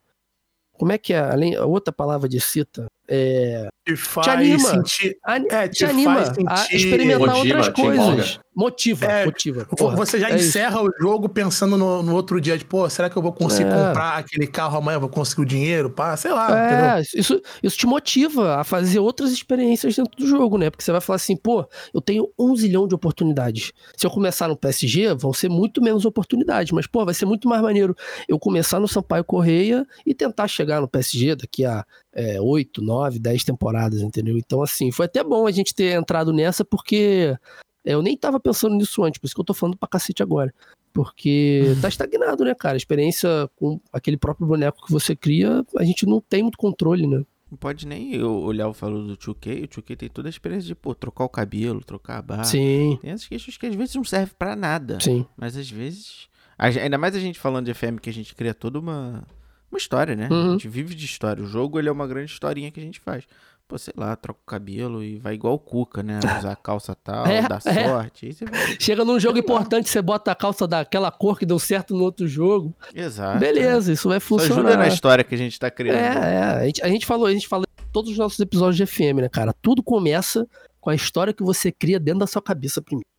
como 0.74 0.92
é 0.92 0.98
que 0.98 1.14
é? 1.14 1.20
Além, 1.20 1.56
a 1.56 1.66
outra 1.66 1.94
palavra 1.94 2.28
de 2.30 2.38
excita? 2.38 2.88
É, 3.10 3.70
Te 3.86 3.96
faz 3.96 4.28
anima. 4.28 4.60
sentir. 4.60 5.18
ani- 5.24 5.48
É, 5.50 5.68
te 5.68 5.78
te 5.78 5.86
anima 5.86 6.16
faz 6.16 6.30
a 6.30 6.34
sentir- 6.58 6.76
experimentar 6.76 7.20
Motiva, 7.20 7.38
outras 7.58 7.66
te 7.68 7.72
coisas. 7.74 8.40
Motiva, 8.54 9.06
É, 9.06 9.26
motiva. 9.26 9.66
Porra, 9.66 9.96
você 9.96 10.20
já 10.20 10.30
é 10.32 10.36
isso. 10.36 10.48
encerra 10.50 10.82
o 10.82 10.90
jogo 11.00 11.30
pensando 11.30 11.78
no, 11.78 12.02
no 12.04 12.14
outro 12.16 12.42
dia, 12.42 12.58
de, 12.58 12.66
pô, 12.66 12.90
será 12.90 13.08
que 13.10 13.16
eu 13.16 13.22
vou 13.22 13.32
conseguir 13.32 13.70
É. 13.70 13.72
comprar 13.72 14.18
aquele 14.18 14.48
carro 14.48 14.78
amanhã? 14.80 14.98
Vou 15.00 15.08
conseguir 15.10 15.42
o 15.44 15.46
dinheiro? 15.46 15.90
Pá, 15.92 16.18
sei 16.18 16.32
lá, 16.32 16.48
entendeu? 16.66 16.86
É, 16.86 17.02
isso, 17.16 17.42
isso 17.64 17.78
te 17.78 17.86
motiva 17.86 18.56
a 18.56 18.64
fazer 18.64 19.00
outras 19.00 19.32
experiências 19.32 19.96
dentro 19.96 20.18
do 20.18 20.28
jogo, 20.28 20.58
né? 20.58 20.70
Porque 20.72 20.84
você 20.84 20.92
vai 20.92 21.00
falar 21.00 21.18
assim, 21.18 21.38
pô, 21.38 21.66
eu 21.94 22.02
tenho 22.02 22.28
um 22.38 22.56
zilhão 22.56 22.88
de 22.88 22.96
oportunidades. 22.96 23.72
Se 23.96 24.06
eu 24.08 24.12
começar 24.12 24.48
no 24.48 24.58
PSG, 24.58 25.14
vão 25.14 25.32
ser 25.32 25.50
muito 25.50 25.82
menos 25.82 26.04
oportunidades, 26.04 26.72
mas, 26.74 26.88
pô, 26.88 27.06
vai 27.06 27.14
ser 27.14 27.26
muito 27.26 27.48
mais 27.48 27.62
maneiro 27.62 27.96
eu 28.28 28.40
começar 28.40 28.80
no 28.80 28.88
Sampaio 28.88 29.24
Correia 29.24 29.86
e 30.06 30.14
tentar 30.16 30.48
chegar 30.48 30.82
no 30.82 30.88
PSG 30.90 31.36
daqui 31.36 31.64
a 31.64 31.86
é, 32.18 32.42
8, 32.42 32.82
9, 32.82 33.20
10 33.20 33.44
temporadas, 33.44 34.02
entendeu? 34.02 34.36
Então, 34.36 34.64
assim, 34.64 34.92
foi 34.92 35.06
até 35.06 35.24
bom 35.24 35.46
a 35.46 35.52
gente 35.52 35.76
ter 35.76 35.96
entrado 35.96 36.34
nessa, 36.34 36.66
porque 36.66 37.38
eu 37.86 38.02
nem 38.02 38.18
tava 38.18 38.40
pensando 38.40 38.76
nisso 38.76 39.04
antes, 39.04 39.22
por 39.22 39.28
isso 39.28 39.36
que 39.36 39.42
eu 39.42 39.46
tô 39.46 39.54
falando 39.54 39.78
pra 39.78 39.88
cacete 39.88 40.24
agora. 40.24 40.52
Porque 40.92 41.62
tá 41.80 41.88
estagnado, 41.88 42.44
né, 42.44 42.56
cara? 42.56 42.74
A 42.74 42.78
experiência 42.78 43.30
com 43.56 43.80
aquele 43.94 44.18
próprio 44.18 44.48
boneco 44.48 44.84
que 44.84 44.92
você 44.92 45.16
cria, 45.16 45.64
a 45.78 45.84
gente 45.84 46.08
não 46.08 46.20
tem 46.20 46.42
muito 46.42 46.58
controle, 46.58 47.06
né? 47.06 47.24
Não 47.52 47.58
pode 47.58 47.88
nem 47.88 48.14
eu 48.14 48.34
olhar 48.42 48.68
o 48.68 48.74
falou 48.74 49.06
do 49.06 49.16
2K. 49.16 49.64
O 49.64 49.68
2K 49.68 49.96
tem 49.96 50.10
toda 50.10 50.28
a 50.28 50.32
experiência 50.32 50.68
de, 50.68 50.76
pô, 50.76 50.96
trocar 50.96 51.24
o 51.24 51.30
cabelo, 51.30 51.82
trocar 51.84 52.18
a 52.18 52.22
barra. 52.22 52.44
Sim, 52.44 52.98
Tem 53.00 53.12
essas 53.12 53.28
questões 53.28 53.58
que 53.58 53.68
às 53.68 53.76
vezes 53.76 53.96
não 53.96 54.04
servem 54.04 54.36
pra 54.38 54.56
nada. 54.56 55.00
sim. 55.00 55.26
Mas 55.38 55.56
às 55.56 55.70
vezes. 55.70 56.28
Ainda 56.58 56.98
mais 56.98 57.16
a 57.16 57.20
gente 57.20 57.40
falando 57.40 57.68
de 57.68 57.74
FM, 57.74 58.00
que 58.02 58.10
a 58.10 58.14
gente 58.14 58.34
cria 58.36 58.54
toda 58.54 58.80
uma. 58.80 59.24
Uma 59.72 59.78
história, 59.78 60.16
né? 60.16 60.30
Uhum. 60.32 60.50
A 60.50 60.52
gente 60.52 60.68
vive 60.68 60.96
de 60.96 61.06
história. 61.06 61.44
O 61.44 61.48
jogo 61.48 61.78
ele 61.78 61.90
é 61.90 61.92
uma 61.92 62.08
grande 62.08 62.32
historinha 62.32 62.72
que 62.72 62.80
a 62.80 62.84
gente 62.84 63.00
faz. 63.00 63.26
Pô, 63.68 63.78
sei 63.78 63.94
lá, 63.98 64.16
troca 64.16 64.40
o 64.42 64.46
cabelo 64.46 65.04
e 65.04 65.18
vai 65.20 65.34
igual 65.34 65.56
o 65.56 65.60
Cuca, 65.60 66.02
né? 66.02 66.20
Usar 66.40 66.54
a 66.54 66.56
calça 66.56 66.96
tal, 66.96 67.26
É, 67.28 67.46
dá 67.46 67.60
é. 67.66 67.88
sorte. 67.88 68.38
Vai... 68.50 68.78
Chega 68.80 69.04
num 69.04 69.20
jogo 69.20 69.38
importante, 69.38 69.90
você 69.90 70.02
bota 70.02 70.32
a 70.32 70.36
calça 70.36 70.66
daquela 70.66 71.12
cor 71.12 71.38
que 71.38 71.46
deu 71.46 71.60
certo 71.60 71.94
no 71.94 72.04
outro 72.04 72.28
jogo. 72.30 72.74
Exato. 72.96 73.40
Beleza, 73.40 73.92
isso 73.92 74.08
vai 74.08 74.22
Só 74.22 74.36
ajuda 74.36 74.56
funcionar. 74.56 74.78
na 74.78 74.88
história 74.88 75.24
que 75.24 75.36
a 75.36 75.38
gente 75.38 75.60
tá 75.60 75.70
criando. 75.70 75.98
É, 75.98 76.36
é. 76.36 76.44
A 76.44 76.66
gente, 76.66 76.82
a 76.82 76.88
gente 76.88 77.06
falou, 77.06 77.26
a 77.26 77.34
gente 77.34 77.48
fala 77.48 77.66
em 77.66 77.92
todos 77.92 78.12
os 78.12 78.18
nossos 78.18 78.40
episódios 78.40 78.78
de 78.78 78.86
FM, 78.86 79.20
né, 79.20 79.30
cara? 79.30 79.54
Tudo 79.62 79.84
começa 79.84 80.48
com 80.80 80.90
a 80.90 80.96
história 80.96 81.34
que 81.34 81.44
você 81.44 81.70
cria 81.70 82.00
dentro 82.00 82.22
da 82.22 82.28
sua 82.28 82.42
cabeça 82.42 82.82
primeiro. 82.82 83.10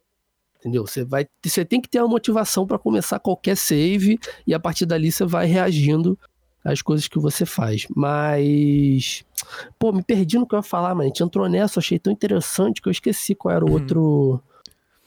Entendeu? 0.58 0.86
Você 0.86 1.04
vai, 1.04 1.26
você 1.44 1.64
tem 1.64 1.80
que 1.80 1.88
ter 1.88 2.00
uma 2.00 2.08
motivação 2.08 2.66
pra 2.66 2.78
começar 2.78 3.18
qualquer 3.20 3.56
save 3.56 4.18
e 4.46 4.54
a 4.54 4.58
partir 4.58 4.86
dali 4.86 5.12
você 5.12 5.24
vai 5.24 5.46
reagindo 5.46 6.18
às 6.64 6.82
coisas 6.82 7.08
que 7.08 7.18
você 7.18 7.46
faz. 7.46 7.86
Mas 7.94 9.24
pô, 9.78 9.92
me 9.92 10.02
perdi 10.02 10.38
no 10.38 10.46
que 10.46 10.54
eu 10.54 10.58
ia 10.58 10.62
falar, 10.62 10.90
mano. 10.90 11.02
A 11.02 11.06
gente 11.06 11.22
entrou 11.22 11.48
nessa, 11.48 11.80
achei 11.80 11.98
tão 11.98 12.12
interessante 12.12 12.80
que 12.82 12.88
eu 12.88 12.92
esqueci 12.92 13.34
qual 13.34 13.54
era 13.54 13.64
o 13.64 13.68
Uhum. 13.68 13.74
outro 13.74 14.42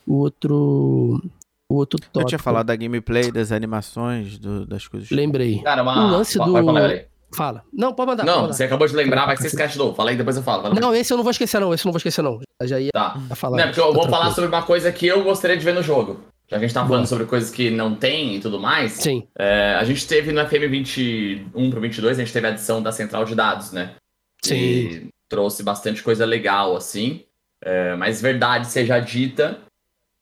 o 0.08 0.16
outro 0.16 1.22
o 1.70 1.76
outro 1.76 2.00
tópico. 2.02 2.20
Eu 2.20 2.26
tinha 2.26 2.40
falado 2.40 2.68
da 2.68 2.76
gameplay, 2.76 3.32
das 3.32 3.52
animações, 3.52 4.38
do- 4.38 4.66
das 4.66 4.88
coisas. 4.88 5.10
Lembrei. 5.10 5.62
Cara, 5.62 5.82
uma. 5.84 6.06
O 6.08 6.12
lance 6.12 6.38
do- 6.38 6.52
vai. 6.52 7.06
Fala. 7.34 7.64
Não, 7.72 7.94
pode 7.94 8.10
mandar. 8.10 8.26
Não, 8.26 8.34
pode 8.34 8.42
mandar. 8.44 8.54
você 8.56 8.64
acabou 8.66 8.86
de 8.88 8.94
lembrar, 8.94 9.26
vai 9.26 9.38
que 9.38 9.42
você 9.42 9.48
esquece 9.48 9.74
de 9.74 9.80
novo. 9.80 9.96
Fala 9.96 10.10
aí, 10.10 10.18
depois 10.18 10.36
eu 10.36 10.44
falo. 10.44 10.74
Não, 10.74 10.94
esse 10.94 11.14
eu 11.14 11.16
não 11.18 11.24
vou 11.24 11.32
esquecer, 11.32 11.62
não. 11.62 11.74
Esse 11.74 11.86
eu 11.86 11.88
não 11.88 11.94
vou 11.94 11.98
esquecer, 11.98 12.22
não. 12.22 12.42
Eu 12.60 12.68
já 12.68 12.78
ia 12.78 12.90
Tá. 12.94 13.18
falar. 13.36 13.56
Não, 13.56 13.64
porque 13.68 13.80
eu 13.80 13.86
Tá 13.88 13.92
vou 13.94 14.04
falar 14.04 14.12
tranquilo. 14.26 14.36
sobre 14.36 14.50
uma 14.54 14.64
coisa 14.64 14.92
que 14.92 15.08
eu 15.08 15.24
gostaria 15.24 15.56
de 15.56 15.64
ver 15.64 15.74
no 15.74 15.82
jogo. 15.82 16.20
Já 16.52 16.58
que 16.60 16.66
a 16.66 16.68
gente 16.68 16.74
tá 16.74 16.82
Boa. 16.82 16.90
falando 16.90 17.08
sobre 17.08 17.26
coisas 17.26 17.50
que 17.50 17.70
não 17.70 17.96
tem 17.96 18.36
e 18.36 18.40
tudo 18.42 18.60
mais. 18.60 18.92
Sim. 18.92 19.26
é, 19.40 19.78
a 19.80 19.86
gente 19.86 20.06
teve 20.06 20.34
no 20.34 20.46
FM 20.46 20.70
21 20.70 21.70
pro 21.72 21.80
22, 21.80 22.20
a 22.20 22.24
gente 22.24 22.34
teve 22.34 22.46
a 22.46 22.50
adição 22.50 22.84
da 22.84 22.92
central 22.92 23.24
de 23.24 23.34
dados, 23.34 23.72
né? 23.72 23.96
Sim. 24.44 24.56
E 24.56 25.10
trouxe 25.30 25.64
bastante 25.64 26.04
coisa 26.04 26.26
legal, 26.26 26.76
assim. 26.76 27.24
É, 27.62 27.96
mas 27.96 28.22
verdade 28.22 28.68
seja 28.68 29.00
dita, 29.00 29.60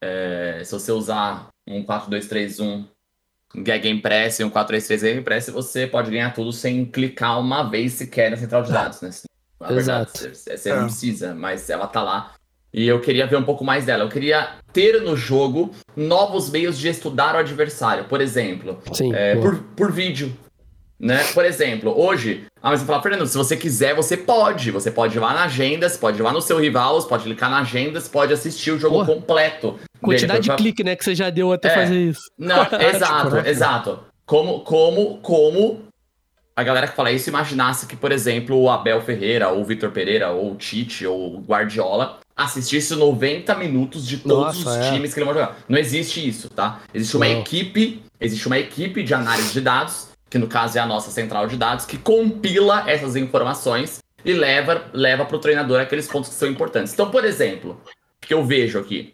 É, 0.01 0.61
se 0.63 0.71
você 0.71 0.91
usar 0.91 1.47
um 1.67 1.83
4-2-3-1 1.83 2.85
Gag 3.55 4.01
Press 4.01 4.39
e 4.39 4.43
um 4.43 4.51
4-3-3 4.51 5.01
Gag 5.01 5.21
Press, 5.21 5.49
você 5.49 5.87
pode 5.87 6.11
ganhar 6.11 6.31
tudo 6.31 6.53
sem 6.53 6.85
clicar 6.85 7.39
uma 7.39 7.63
vez 7.63 7.93
sequer 7.93 8.29
na 8.29 8.37
central 8.37 8.61
de 8.61 8.71
dados, 8.71 9.01
né? 9.01 9.09
Na 9.59 9.67
verdade, 9.67 10.11
Exato. 10.11 10.35
você, 10.35 10.57
você 10.57 10.73
não 10.73 10.85
precisa, 10.85 11.33
mas 11.33 11.69
ela 11.69 11.87
tá 11.87 12.03
lá. 12.03 12.33
E 12.73 12.87
eu 12.87 12.99
queria 12.99 13.25
ver 13.25 13.37
um 13.37 13.43
pouco 13.43 13.63
mais 13.63 13.85
dela. 13.85 14.03
Eu 14.03 14.09
queria 14.09 14.49
ter 14.71 15.01
no 15.01 15.15
jogo 15.17 15.71
novos 15.95 16.49
meios 16.49 16.77
de 16.77 16.87
estudar 16.87 17.35
o 17.35 17.39
adversário. 17.39 18.05
Por 18.05 18.21
exemplo, 18.21 18.79
Sim. 18.93 19.13
é, 19.13 19.35
por, 19.35 19.57
por 19.75 19.91
vídeo. 19.91 20.31
Né? 20.99 21.23
Por 21.33 21.45
exemplo, 21.45 21.97
hoje, 21.97 22.43
ah, 22.61 22.71
mas 22.71 22.81
você 22.81 22.85
fala, 22.85 23.01
Fernando, 23.01 23.25
se 23.25 23.37
você 23.37 23.55
quiser, 23.55 23.95
você 23.95 24.17
pode. 24.17 24.69
Você 24.69 24.91
pode 24.91 25.15
ir 25.15 25.19
lá 25.19 25.33
na 25.33 25.43
agenda, 25.45 25.87
você 25.87 25.97
pode 25.97 26.19
ir 26.19 26.21
lá 26.21 26.33
no 26.33 26.41
seu 26.41 26.59
rival, 26.59 26.99
você 26.99 27.07
pode 27.07 27.23
clicar 27.23 27.49
na 27.49 27.59
agenda, 27.61 28.01
você 28.01 28.09
pode 28.09 28.33
assistir 28.33 28.71
o 28.71 28.77
jogo 28.79 28.97
Porra. 28.97 29.15
completo. 29.15 29.79
Quantidade 30.01 30.41
dele. 30.41 30.57
de 30.57 30.61
clique, 30.61 30.83
né, 30.83 30.95
que 30.97 31.03
você 31.05 31.15
já 31.15 31.29
deu 31.29 31.53
até 31.53 31.69
É. 31.69 31.73
fazer 31.73 31.99
isso. 31.99 32.21
Não, 32.37 32.67
exato, 32.93 33.37
exato. 33.47 33.99
Como, 34.25 34.59
como, 34.59 35.19
como 35.21 35.85
a 36.59 36.63
galera 36.63 36.87
que 36.87 36.95
fala 36.95 37.11
isso 37.11 37.29
imaginasse 37.29 37.85
que, 37.85 37.95
por 37.95 38.11
exemplo, 38.11 38.59
o 38.59 38.69
Abel 38.69 39.01
Ferreira, 39.01 39.47
ou 39.49 39.61
o 39.61 39.65
Vitor 39.65 39.91
Pereira, 39.91 40.29
ou 40.29 40.51
o 40.51 40.55
Tite, 40.55 41.05
ou 41.05 41.37
o 41.37 41.39
Guardiola 41.39 42.19
assistisse 42.35 42.95
90 42.95 43.53
minutos 43.55 44.05
de 44.05 44.17
todos 44.17 44.63
Nossa, 44.63 44.79
os 44.79 44.87
é. 44.87 44.91
times 44.91 45.13
que 45.13 45.19
ele 45.19 45.25
vai 45.25 45.35
jogar. 45.35 45.57
Não 45.67 45.77
existe 45.77 46.25
isso, 46.25 46.49
tá? 46.49 46.81
Existe 46.93 47.15
uma 47.15 47.27
Não. 47.27 47.39
equipe, 47.39 48.01
existe 48.19 48.47
uma 48.47 48.57
equipe 48.57 49.03
de 49.03 49.13
análise 49.13 49.53
de 49.53 49.61
dados, 49.61 50.09
que 50.29 50.37
no 50.37 50.47
caso 50.47 50.77
é 50.77 50.81
a 50.81 50.85
nossa 50.85 51.11
central 51.11 51.47
de 51.47 51.57
dados, 51.57 51.85
que 51.85 51.97
compila 51.97 52.89
essas 52.89 53.15
informações 53.15 53.99
e 54.23 54.33
leva, 54.33 54.85
leva 54.93 55.25
para 55.25 55.35
o 55.35 55.39
treinador 55.39 55.79
aqueles 55.79 56.07
pontos 56.07 56.29
que 56.29 56.35
são 56.35 56.49
importantes. 56.49 56.93
Então, 56.93 57.09
por 57.09 57.25
exemplo, 57.25 57.81
o 58.21 58.27
que 58.27 58.33
eu 58.33 58.43
vejo 58.45 58.79
aqui, 58.79 59.13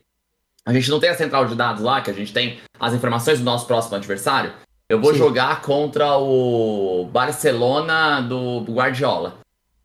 a 0.66 0.74
gente 0.74 0.90
não 0.90 1.00
tem 1.00 1.10
a 1.10 1.16
central 1.16 1.46
de 1.46 1.56
dados 1.56 1.82
lá, 1.82 2.02
que 2.02 2.10
a 2.10 2.14
gente 2.14 2.34
tem 2.34 2.60
as 2.80 2.94
informações 2.94 3.40
do 3.40 3.46
nosso 3.46 3.68
próximo 3.68 3.96
adversário. 3.96 4.52
Eu 4.88 5.02
vou 5.02 5.14
Sim. 5.14 5.18
jogar 5.18 5.62
contra 5.62 6.18
o 6.18 7.10
Barcelona 7.12 8.22
do 8.22 8.62
Guardiola. 8.72 9.40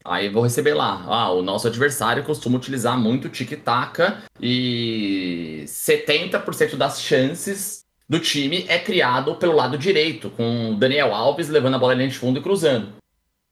Aí 0.05 0.29
vou 0.29 0.43
receber 0.43 0.75
lá. 0.75 1.05
Ah, 1.07 1.31
o 1.33 1.43
nosso 1.43 1.67
adversário 1.67 2.23
costuma 2.23 2.57
utilizar 2.57 2.99
muito 2.99 3.29
tic-tac 3.29 3.99
e 4.41 5.65
70% 5.67 6.77
das 6.77 7.01
chances 7.01 7.85
do 8.09 8.19
time 8.19 8.65
é 8.69 8.79
criado 8.79 9.37
pelo 9.37 9.55
lado 9.55 9.79
direito, 9.79 10.31
com 10.31 10.73
o 10.73 10.75
Daniel 10.75 11.15
Alves 11.15 11.49
levando 11.49 11.77
a 11.77 11.79
bola 11.79 11.95
linha 11.95 12.09
de 12.09 12.19
fundo 12.19 12.39
e 12.39 12.43
cruzando. 12.43 12.89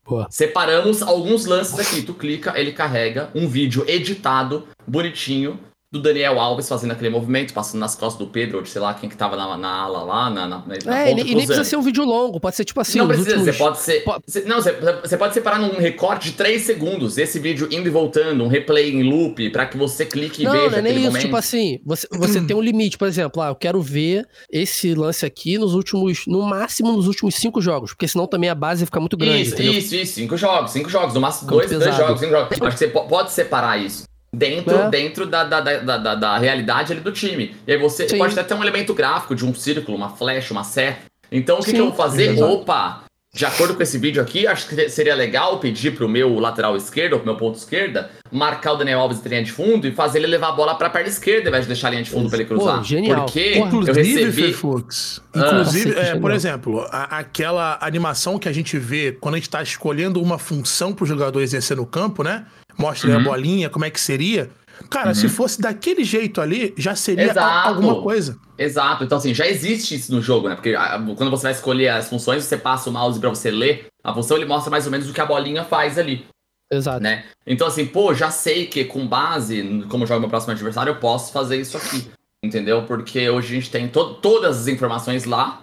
Boa. 0.04 0.26
Separamos 0.30 1.02
alguns 1.02 1.44
lances 1.46 1.78
aqui. 1.78 2.02
Tu 2.02 2.14
clica, 2.14 2.58
ele 2.58 2.72
carrega 2.72 3.30
um 3.34 3.46
vídeo 3.46 3.84
editado, 3.86 4.66
bonitinho, 4.86 5.60
do 5.90 6.02
Daniel 6.02 6.38
Alves 6.38 6.68
fazendo 6.68 6.90
aquele 6.92 7.08
movimento, 7.08 7.54
passando 7.54 7.80
nas 7.80 7.94
costas 7.94 8.18
do 8.26 8.30
Pedro, 8.30 8.58
ou 8.58 8.62
de 8.62 8.68
sei 8.68 8.78
lá 8.80 8.92
quem 8.92 9.08
que 9.08 9.16
tava 9.16 9.36
na, 9.36 9.56
na 9.56 9.70
ala 9.70 10.02
lá, 10.02 10.28
na, 10.28 10.46
na, 10.46 10.58
na 10.66 10.74
É, 10.74 10.76
e, 10.76 10.80
ponta, 10.82 10.94
nem- 11.14 11.32
e 11.32 11.34
nem 11.34 11.46
precisa 11.46 11.64
ser 11.64 11.76
um 11.76 11.80
vídeo 11.82 12.04
longo, 12.04 12.38
pode 12.38 12.56
ser 12.56 12.64
tipo 12.66 12.78
assim, 12.78 12.98
não 12.98 13.08
precisa, 13.08 13.30
últimos... 13.36 13.46
você 13.56 13.58
pode 13.58 13.78
ser. 13.80 14.00
po- 14.04 14.20
você- 14.26 14.42
não, 14.42 14.56
você, 14.60 14.72
você 15.02 15.16
pode 15.16 15.32
separar 15.32 15.58
num 15.58 15.78
recorte 15.78 16.30
de 16.30 16.36
3 16.36 16.60
segundos, 16.60 17.16
esse 17.16 17.38
vídeo 17.38 17.68
indo 17.70 17.86
e 17.88 17.90
voltando, 17.90 18.44
um 18.44 18.48
replay 18.48 18.90
em 18.90 19.02
loop, 19.02 19.48
pra 19.48 19.64
que 19.64 19.78
você 19.78 20.04
clique 20.04 20.42
e 20.42 20.44
Não, 20.44 20.52
veja 20.52 20.70
não 20.72 20.78
é 20.78 20.82
nem 20.82 20.90
aquele 20.92 20.98
isso. 21.00 21.06
momento. 21.08 21.24
Tipo 21.24 21.36
assim, 21.36 21.78
você, 21.86 22.06
você 22.12 22.40
tem 22.42 22.54
um 22.54 22.60
limite, 22.60 22.98
por 22.98 23.08
exemplo, 23.08 23.40
ah, 23.40 23.48
eu 23.48 23.54
quero 23.54 23.80
ver 23.80 24.26
esse 24.52 24.94
lance 24.94 25.24
aqui 25.24 25.56
nos 25.56 25.72
últimos, 25.72 26.26
no 26.26 26.42
máximo 26.42 26.92
nos 26.92 27.06
últimos 27.06 27.34
cinco 27.36 27.62
jogos, 27.62 27.92
porque 27.92 28.06
senão 28.06 28.26
também 28.26 28.50
a 28.50 28.54
base 28.54 28.84
fica 28.84 29.00
muito 29.00 29.16
grande, 29.16 29.40
isso, 29.40 29.54
entendeu? 29.54 29.72
isso, 29.72 29.94
isso. 29.94 30.12
Cinco 30.16 30.36
jogos, 30.36 30.70
cinco 30.70 30.90
jogos. 30.90 31.14
No 31.14 31.20
máximo 31.22 31.48
Campo 31.48 31.60
dois, 31.60 31.70
dois 31.70 31.82
pesado. 31.84 32.02
jogos, 32.02 32.20
cinco 32.20 32.32
jogos. 32.32 32.48
Acho 32.60 32.72
que 32.72 32.78
você 32.78 32.88
po- 32.88 33.04
pode 33.06 33.32
separar 33.32 33.78
isso. 33.78 34.06
Dentro, 34.32 34.74
É. 34.76 34.90
dentro 34.90 35.26
da, 35.26 35.42
da, 35.44 35.60
da, 35.60 35.78
da, 35.78 35.96
da- 35.96 36.14
da 36.14 36.38
realidade 36.38 36.92
ali 36.92 37.00
do 37.00 37.10
time. 37.12 37.56
E 37.66 37.72
aí 37.72 37.78
você 37.78 38.06
Sim. 38.08 38.18
pode 38.18 38.32
até 38.38 38.42
ter 38.42 38.54
um 38.54 38.62
elemento 38.62 38.92
gráfico 38.92 39.34
de 39.34 39.44
um 39.44 39.54
círculo, 39.54 39.96
uma 39.96 40.10
flecha, 40.10 40.52
uma 40.52 40.64
seta. 40.64 41.00
Então 41.32 41.58
o 41.58 41.62
que, 41.64 41.72
que 41.72 41.78
eu 41.78 41.86
vou 41.86 41.94
fazer? 41.94 42.32
exato. 42.32 42.52
Opa! 42.52 43.04
De 43.34 43.44
acordo 43.44 43.74
com 43.74 43.82
esse 43.82 43.98
vídeo 43.98 44.22
aqui, 44.22 44.46
acho 44.46 44.66
que 44.68 44.88
seria 44.88 45.14
legal 45.14 45.58
pedir 45.60 45.94
pro 45.94 46.08
meu 46.08 46.38
lateral 46.38 46.74
esquerdo, 46.76 47.12
ou 47.12 47.18
pro 47.20 47.28
meu 47.28 47.36
ponto 47.36 47.56
esquerda, 47.58 48.10
marcar 48.32 48.72
o 48.72 48.76
Daniel 48.76 49.00
Alves 49.00 49.22
de 49.22 49.28
linha 49.28 49.44
de 49.44 49.52
fundo 49.52 49.86
e 49.86 49.92
fazer 49.92 50.18
ele 50.18 50.26
levar 50.28 50.48
a 50.48 50.52
bola 50.52 50.74
pra 50.74 50.88
perna 50.88 51.08
esquerda, 51.10 51.42
ao 51.44 51.48
invés 51.48 51.64
de 51.64 51.68
deixar 51.68 51.88
a 51.88 51.90
linha 51.90 52.02
de 52.02 52.10
fundo 52.10 52.28
pra 52.30 52.38
ele 52.38 52.48
Pô, 52.48 52.54
cruzar. 52.54 52.82
genial. 52.82 53.26
Porque 53.26 53.52
Porra. 53.52 53.58
eu 53.60 53.66
Inclusive, 53.66 54.24
recebi. 54.24 54.32
Fefux, 54.48 55.22
Ah. 55.34 55.38
inclusive, 55.40 55.92
que 55.94 56.00
é, 56.00 56.16
por 56.16 56.30
exemplo, 56.32 56.80
a- 56.90 57.18
aquela 57.18 57.78
animação 57.82 58.38
que 58.38 58.48
a 58.48 58.52
gente 58.52 58.78
vê 58.78 59.12
quando 59.20 59.34
a 59.34 59.38
gente 59.38 59.50
tá 59.50 59.62
escolhendo 59.62 60.22
uma 60.22 60.38
função 60.38 60.92
pro 60.94 61.04
jogador 61.04 61.40
exercer 61.42 61.76
no 61.76 61.84
campo, 61.86 62.22
né? 62.22 62.46
Mostra 62.78 63.10
Uhum. 63.10 63.16
a 63.16 63.20
bolinha, 63.20 63.68
como 63.70 63.84
é 63.84 63.90
que 63.90 64.00
seria. 64.00 64.50
Cara, 64.88 65.12
se 65.12 65.28
fosse 65.28 65.60
daquele 65.60 66.04
jeito 66.04 66.40
ali, 66.40 66.72
já 66.78 66.94
seria 66.94 67.32
a- 67.32 67.66
alguma 67.68 68.00
coisa. 68.00 68.38
Exato, 68.56 69.02
então 69.02 69.18
assim, 69.18 69.34
já 69.34 69.46
existe 69.46 69.96
isso 69.96 70.14
no 70.14 70.22
jogo, 70.22 70.48
né? 70.48 70.54
Porque 70.54 70.74
ah, 70.76 71.02
quando 71.16 71.30
você 71.30 71.42
vai 71.44 71.52
escolher 71.52 71.88
as 71.88 72.08
funções, 72.08 72.44
você 72.44 72.56
passa 72.56 72.88
o 72.88 72.92
mouse 72.92 73.18
pra 73.18 73.28
você 73.28 73.50
ler 73.50 73.86
a 74.04 74.14
função, 74.14 74.36
ele 74.36 74.46
mostra 74.46 74.70
mais 74.70 74.84
ou 74.86 74.92
menos 74.92 75.10
o 75.10 75.12
que 75.12 75.20
a 75.20 75.26
bolinha 75.26 75.64
faz 75.64 75.98
ali, 75.98 76.24
Exato. 76.72 77.00
né? 77.02 77.24
Então 77.44 77.66
assim, 77.66 77.84
pô, 77.86 78.14
já 78.14 78.30
sei 78.30 78.66
que 78.66 78.84
com 78.84 79.04
base 79.06 79.84
como 79.88 80.06
joga 80.06 80.20
meu 80.20 80.28
próximo 80.28 80.52
adversário, 80.52 80.90
eu 80.92 80.96
posso 81.00 81.32
fazer 81.32 81.60
isso 81.60 81.76
aqui, 81.76 82.08
entendeu? 82.44 82.84
Porque 82.84 83.28
hoje 83.28 83.48
a 83.56 83.60
gente 83.60 83.70
tem 83.72 83.88
to- 83.88 84.14
todas 84.14 84.58
as 84.60 84.68
informações 84.68 85.24
lá 85.24 85.62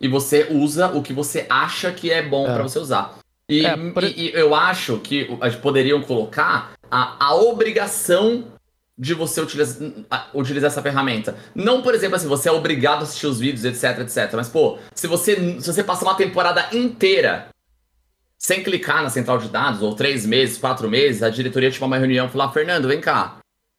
e 0.00 0.08
você 0.08 0.48
usa 0.50 0.88
o 0.88 1.00
que 1.02 1.12
você 1.12 1.46
acha 1.48 1.92
que 1.92 2.10
é 2.10 2.22
bom 2.22 2.44
É. 2.48 2.54
pra 2.54 2.62
você 2.64 2.80
usar. 2.80 3.16
E, 3.48 3.64
É, 3.64 3.76
por- 3.76 4.04
e- 4.04 4.14
e 4.28 4.32
eu 4.34 4.54
acho 4.54 4.98
que 4.98 5.26
poderiam 5.62 6.02
colocar 6.02 6.72
a, 6.90 7.26
a 7.26 7.34
obrigação 7.34 8.44
de 8.96 9.14
você 9.14 9.40
utilizar, 9.40 10.28
utilizar 10.34 10.68
essa 10.70 10.82
ferramenta. 10.82 11.36
Não, 11.54 11.80
por 11.82 11.94
exemplo, 11.94 12.16
assim, 12.16 12.26
você 12.26 12.48
é 12.48 12.52
obrigado 12.52 13.00
a 13.00 13.02
assistir 13.04 13.26
os 13.26 13.38
vídeos, 13.38 13.64
etc, 13.64 14.00
etc. 14.00 14.32
Mas, 14.34 14.48
pô, 14.48 14.76
se 14.94 15.06
você, 15.06 15.36
se 15.60 15.72
você 15.72 15.84
passar 15.84 16.04
uma 16.04 16.16
temporada 16.16 16.68
inteira 16.76 17.48
sem 18.36 18.62
clicar 18.62 19.02
na 19.02 19.08
central 19.10 19.38
de 19.38 19.48
dados, 19.48 19.82
ou 19.82 19.94
três 19.94 20.26
meses, 20.26 20.58
quatro 20.58 20.88
meses, 20.90 21.22
a 21.22 21.30
diretoria 21.30 21.70
te 21.70 21.74
chama 21.78 21.86
uma 21.94 21.98
reunião 21.98 22.26
e 22.26 22.28
fala, 22.28 22.50
Fernando, 22.52 22.88
vem 22.88 23.00
cá. 23.00 23.38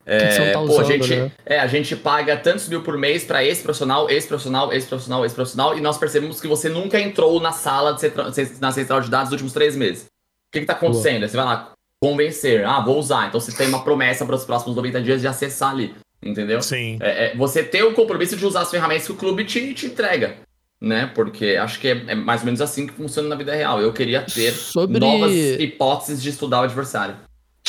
É, 0.10 0.51
tá 0.51 0.60
pô, 0.60 0.60
a 0.60 0.64
usando, 0.64 0.88
gente, 0.88 1.16
né? 1.16 1.32
é, 1.45 1.60
a 1.60 1.68
gente 1.68 1.95
paga 1.95 2.36
tantos 2.36 2.68
mil 2.68 2.82
por 2.82 2.97
mês 2.97 3.24
pra 3.24 3.43
esse 3.43 3.62
profissional, 3.62 4.10
esse 4.10 4.28
profissional, 4.28 4.74
esse 4.74 4.88
profissional, 4.88 5.26
esse 5.26 5.36
profissional, 5.36 5.78
e 5.78 5.82
nós 5.82 5.97
percebemos 5.97 6.41
que 6.41 6.47
você 6.47 6.68
nunca 6.68 6.99
entrou 6.99 7.39
na 7.39 7.51
sala, 7.51 7.93
de 7.93 8.12
na 8.60 8.72
central 8.72 9.01
de 9.01 9.10
dados 9.10 9.26
nos 9.26 9.34
últimos 9.34 9.53
três 9.53 9.76
meses. 9.76 10.03
O 10.03 10.51
que, 10.51 10.62
que 10.62 10.66
tá 10.66 10.74
acontecendo? 10.74 11.24
Aí 11.24 11.30
Você 11.30 11.38
vai 11.38 11.45
lá, 11.45 11.72
convencer, 12.01 12.66
ah, 12.66 12.80
vou 12.80 12.97
usar. 12.97 13.28
Então 13.28 13.39
você 13.39 13.51
tem 13.55 13.68
uma 13.68 13.84
promessa 13.84 14.26
para 14.26 14.36
os 14.36 14.45
próximos 14.45 14.76
90 14.76 15.01
dias 15.01 15.22
de 15.22 15.28
acessar 15.28 15.72
ali, 15.72 15.93
entendeu? 16.24 16.62
Sim. 16.62 16.97
É, 17.01 17.26
é, 17.26 17.36
você 17.36 17.62
ter 17.64 17.84
o 17.84 17.93
compromisso 17.93 18.36
de 18.36 18.45
usar 18.45 18.62
as 18.62 18.72
ferramentas 18.72 19.05
que 19.05 19.12
o 19.12 19.16
clube 19.16 19.43
te, 19.45 19.74
te 19.74 19.86
entrega, 19.86 20.38
né? 20.82 21.12
Porque 21.14 21.57
acho 21.62 21.80
que 21.80 21.88
é, 21.89 22.03
é 22.07 22.16
mais 22.16 22.41
ou 22.41 22.45
menos 22.45 22.62
assim 22.62 22.88
que 22.88 22.93
funciona 22.93 23.28
na 23.30 23.36
vida 23.36 23.53
real. 23.53 23.80
Eu 23.82 23.93
queria 23.93 24.22
ter 24.22 24.51
Sobre- 24.53 24.99
novas 24.99 25.32
hipóteses 25.60 26.22
de 26.22 26.30
estudar 26.30 26.62
o 26.62 26.64
adversário. 26.64 27.16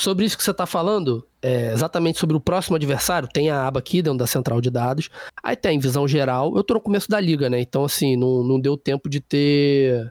Sobre 0.01 0.25
isso 0.25 0.39
que 0.39 0.43
você 0.43 0.55
tá 0.55 0.65
falando, 0.65 1.27
é, 1.43 1.75
exatamente 1.75 2.19
sobre 2.19 2.35
o 2.35 2.41
próximo 2.41 2.75
adversário, 2.75 3.29
tem 3.29 3.51
a 3.51 3.67
aba 3.67 3.81
aqui 3.81 4.01
dentro 4.01 4.19
da 4.19 4.27
central 4.27 4.59
de 4.59 4.71
dados. 4.71 5.11
Aí 5.43 5.55
tem 5.55 5.79
visão 5.79 6.09
geral. 6.09 6.57
Eu 6.57 6.65
tô 6.65 6.73
no 6.73 6.81
começo 6.81 7.07
da 7.07 7.21
liga, 7.21 7.51
né? 7.51 7.61
Então, 7.61 7.85
assim, 7.85 8.17
não, 8.17 8.43
não 8.43 8.59
deu 8.59 8.79
tempo 8.79 9.11
de 9.11 9.21
ter. 9.21 10.11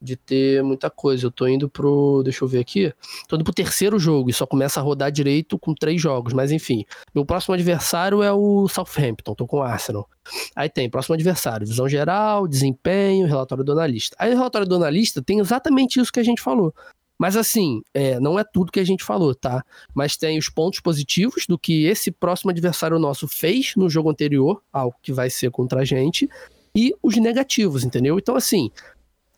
De 0.00 0.14
ter 0.16 0.62
muita 0.62 0.88
coisa. 0.88 1.26
Eu 1.26 1.32
tô 1.32 1.48
indo 1.48 1.68
pro. 1.68 2.22
Deixa 2.22 2.44
eu 2.44 2.48
ver 2.48 2.60
aqui. 2.60 2.92
Tô 3.26 3.34
indo 3.34 3.44
pro 3.44 3.52
terceiro 3.52 3.98
jogo 3.98 4.30
e 4.30 4.32
só 4.32 4.46
começa 4.46 4.78
a 4.78 4.82
rodar 4.84 5.10
direito 5.10 5.58
com 5.58 5.74
três 5.74 6.00
jogos. 6.00 6.32
Mas 6.32 6.52
enfim. 6.52 6.84
Meu 7.12 7.26
próximo 7.26 7.54
adversário 7.54 8.22
é 8.22 8.32
o 8.32 8.68
Southampton. 8.68 9.34
Tô 9.34 9.48
com 9.48 9.56
o 9.56 9.62
Arsenal. 9.62 10.08
Aí 10.54 10.68
tem 10.68 10.88
próximo 10.88 11.14
adversário, 11.14 11.66
visão 11.66 11.88
geral, 11.88 12.46
desempenho, 12.46 13.26
relatório 13.26 13.64
do 13.64 13.72
analista. 13.72 14.14
Aí 14.16 14.32
o 14.32 14.36
relatório 14.36 14.68
do 14.68 14.76
analista 14.76 15.20
tem 15.20 15.40
exatamente 15.40 15.98
isso 15.98 16.12
que 16.12 16.20
a 16.20 16.24
gente 16.24 16.40
falou. 16.40 16.72
Mas 17.18 17.36
assim, 17.36 17.82
é, 17.92 18.18
não 18.18 18.38
é 18.38 18.44
tudo 18.44 18.72
que 18.72 18.80
a 18.80 18.84
gente 18.84 19.04
falou, 19.04 19.34
tá? 19.34 19.64
Mas 19.94 20.16
tem 20.16 20.38
os 20.38 20.48
pontos 20.48 20.80
positivos 20.80 21.46
do 21.46 21.58
que 21.58 21.84
esse 21.84 22.10
próximo 22.10 22.50
adversário 22.50 22.98
nosso 22.98 23.28
fez 23.28 23.74
no 23.76 23.88
jogo 23.88 24.10
anterior, 24.10 24.62
ao 24.72 24.92
que 25.02 25.12
vai 25.12 25.30
ser 25.30 25.50
contra 25.50 25.80
a 25.80 25.84
gente, 25.84 26.28
e 26.76 26.92
os 27.02 27.16
negativos, 27.16 27.84
entendeu? 27.84 28.18
Então, 28.18 28.34
assim, 28.34 28.70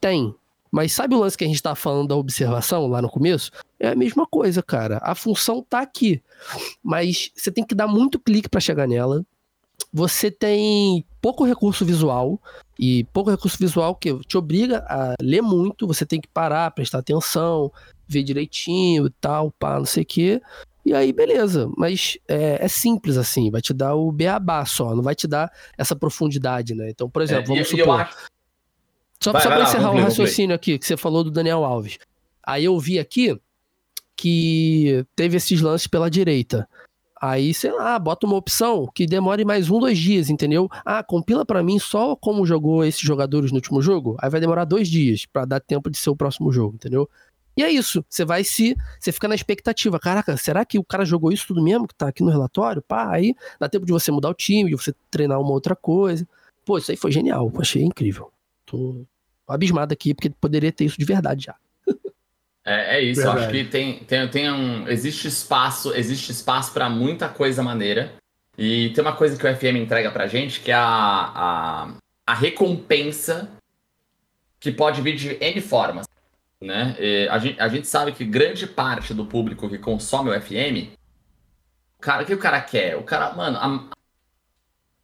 tem. 0.01 0.35
Mas 0.71 0.93
sabe 0.93 1.15
o 1.15 1.19
lance 1.19 1.37
que 1.37 1.45
a 1.45 1.47
gente 1.47 1.63
tá 1.63 1.75
falando 1.75 2.09
da 2.09 2.17
observação 2.17 2.87
lá 2.87 3.01
no 3.01 3.09
começo? 3.09 3.51
É 3.79 3.89
a 3.89 3.95
mesma 3.95 4.27
coisa, 4.27 4.63
cara. 4.63 4.99
A 5.03 5.15
função 5.15 5.63
tá 5.63 5.81
aqui. 5.81 6.23
Mas 6.83 7.31
você 7.35 7.51
tem 7.51 7.65
que 7.65 7.75
dar 7.75 7.87
muito 7.87 8.19
clique 8.19 8.49
para 8.49 8.61
chegar 8.61 8.89
nela. 8.89 9.25
Você 9.93 10.31
tem 10.31 11.05
pouco 11.21 11.45
recurso 11.45 11.85
visual. 11.85 12.41
E 12.79 13.05
pouco 13.05 13.31
recurso 13.31 13.57
visual 13.59 13.95
que 13.95 14.19
te 14.27 14.37
obriga 14.37 14.85
a 14.87 15.15
ler 15.23 15.41
muito, 15.41 15.87
você 15.87 16.05
tem 16.05 16.21
que 16.21 16.29
parar, 16.29 16.71
prestar 16.73 16.99
atenção, 16.99 17.73
ver 18.07 18.23
direitinho 18.23 19.07
e 19.07 19.11
tal, 19.19 19.51
pá, 19.53 19.79
não 19.79 19.87
sei 19.87 20.03
o 20.03 20.07
quê. 20.07 20.43
E 20.85 20.93
aí, 20.93 21.11
beleza. 21.11 21.71
Mas 21.77 22.19
é, 22.29 22.59
é 22.63 22.69
simples 22.69 23.17
assim, 23.17 23.51
vai 23.51 23.63
te 23.63 23.73
dar 23.73 23.95
o 23.95 24.13
beabá 24.13 24.65
só, 24.67 24.95
não 24.95 25.03
vai 25.03 25.15
te 25.15 25.27
dar 25.27 25.51
essa 25.79 25.97
profundidade, 25.97 26.75
né? 26.75 26.91
Então, 26.91 27.09
por 27.09 27.23
exemplo, 27.23 27.45
É, 27.45 27.47
vamos 27.47 27.71
e- 27.73 27.79
eu 27.79 27.79
supor. 27.87 28.09
Só, 29.19 29.33
Vai, 29.33 29.43
só 29.43 29.49
lá, 29.49 29.63
encerrar 29.63 29.85
conclui. 29.87 30.03
raciocínio 30.03 30.55
aqui, 30.55 30.79
que 30.79 30.87
você 30.87 30.97
falou 30.99 31.25
do 31.25 31.31
Daniel 31.31 31.65
Alves. 31.65 31.99
Aí 32.43 32.67
eu 32.67 32.79
vi 32.79 32.99
aqui 32.99 33.41
que 34.15 35.05
teve 35.17 35.37
esses 35.39 35.61
lances 35.61 35.87
pela 35.87 36.11
direita. 36.11 36.69
Aí, 37.21 37.55
sei 37.55 37.73
lá, 37.73 37.99
bota 37.99 38.27
uma 38.27 38.37
opção 38.37 38.87
que 38.95 39.07
demore 39.07 39.45
mais 39.45 39.71
um, 39.71 39.81
dois 39.81 39.99
dias, 39.99 40.29
entendeu? 40.29 40.69
Ah, 40.85 41.03
compila 41.03 41.47
para 41.47 41.63
mim 41.63 41.79
só 41.79 42.15
como 42.15 42.45
jogou 42.45 42.85
esses 42.85 43.01
jogadores 43.01 43.51
no 43.51 43.57
último 43.57 43.81
jogo. 43.81 44.17
Aí 44.21 44.29
vai 44.29 44.41
demorar 44.41 44.65
dois 44.65 44.87
dias 44.89 45.25
para 45.25 45.47
dar 45.47 45.61
tempo 45.61 45.91
de 45.91 45.97
ser 45.97 46.11
o 46.11 46.17
próximo 46.17 46.53
jogo, 46.53 46.75
entendeu? 46.75 47.09
E 47.57 47.63
é 47.63 47.71
isso. 47.71 48.05
Você 48.09 48.25
vai 48.25 48.45
se. 48.45 48.77
Você 49.01 49.11
fica 49.13 49.27
na 49.27 49.35
expectativa. 49.35 49.99
Caraca, 49.99 50.37
será 50.37 50.65
que 50.65 50.79
o 50.79 50.85
cara 50.85 51.07
jogou 51.07 51.33
isso 51.33 51.47
tudo 51.47 51.63
mesmo 51.63 51.89
que 51.89 51.95
tá 51.95 52.09
aqui 52.09 52.23
no 52.23 52.31
relatório? 52.31 52.83
Pá, 52.83 53.11
aí 53.11 53.35
dá 53.59 53.67
tempo 53.69 53.87
de 53.87 53.93
você 53.93 54.13
mudar 54.13 54.29
o 54.29 54.35
time, 54.35 54.71
de 54.71 54.77
você 54.77 54.95
treinar 55.11 55.41
uma 55.41 55.53
outra 55.53 55.75
coisa. 55.75 56.29
Pô, 56.67 56.77
isso 56.77 56.91
aí 56.91 56.97
foi 56.99 57.11
genial. 57.11 57.51
Achei 57.59 57.83
incrível. 57.83 58.31
Tô 58.67 59.07
abismado 59.49 59.93
aqui, 59.93 60.13
porque 60.13 60.29
poderia 60.29 60.71
ter 60.71 60.85
isso 60.85 60.99
de 60.99 61.05
verdade 61.07 61.47
já. 61.47 61.57
É, 62.67 62.97
é 62.97 63.01
isso, 63.01 63.21
Verdade. 63.23 63.39
eu 63.39 63.45
acho 63.45 63.53
que 63.53 63.65
tem, 63.71 63.99
tem, 64.01 64.29
tem 64.29 64.51
um. 64.51 64.89
Existe 64.89 65.29
espaço, 65.29 65.95
existe 65.95 66.33
espaço 66.33 66.73
para 66.73 66.91
muita 66.91 67.29
coisa 67.29 67.63
maneira. 67.63 68.15
E 68.59 68.91
tem 68.91 69.03
uma 69.03 69.15
coisa 69.15 69.37
que 69.37 69.47
o 69.47 69.57
FM 69.57 69.77
entrega 69.77 70.11
pra 70.11 70.27
gente, 70.27 70.61
que 70.61 70.73
é 70.73 70.75
a, 70.75 70.81
a, 70.83 71.89
a 72.27 72.35
recompensa 72.35 73.51
que 74.59 74.73
pode 74.73 75.01
vir 75.01 75.15
de 75.15 75.37
N 75.41 75.61
formas. 75.61 76.07
Né? 76.59 76.97
a, 77.31 77.39
gente, 77.39 77.61
a 77.61 77.69
gente 77.69 77.87
sabe 77.87 78.13
que 78.13 78.25
grande 78.25 78.67
parte 78.67 79.13
do 79.13 79.27
público 79.27 79.69
que 79.69 79.77
consome 79.77 80.31
o 80.31 80.41
FM, 80.41 80.91
o 81.99 82.01
cara, 82.01 82.23
o 82.23 82.27
que 82.27 82.33
o 82.33 82.39
cara 82.39 82.61
quer? 82.63 82.97
O 82.97 83.03
cara, 83.03 83.35
mano, 83.35 83.59
a, 83.59 83.97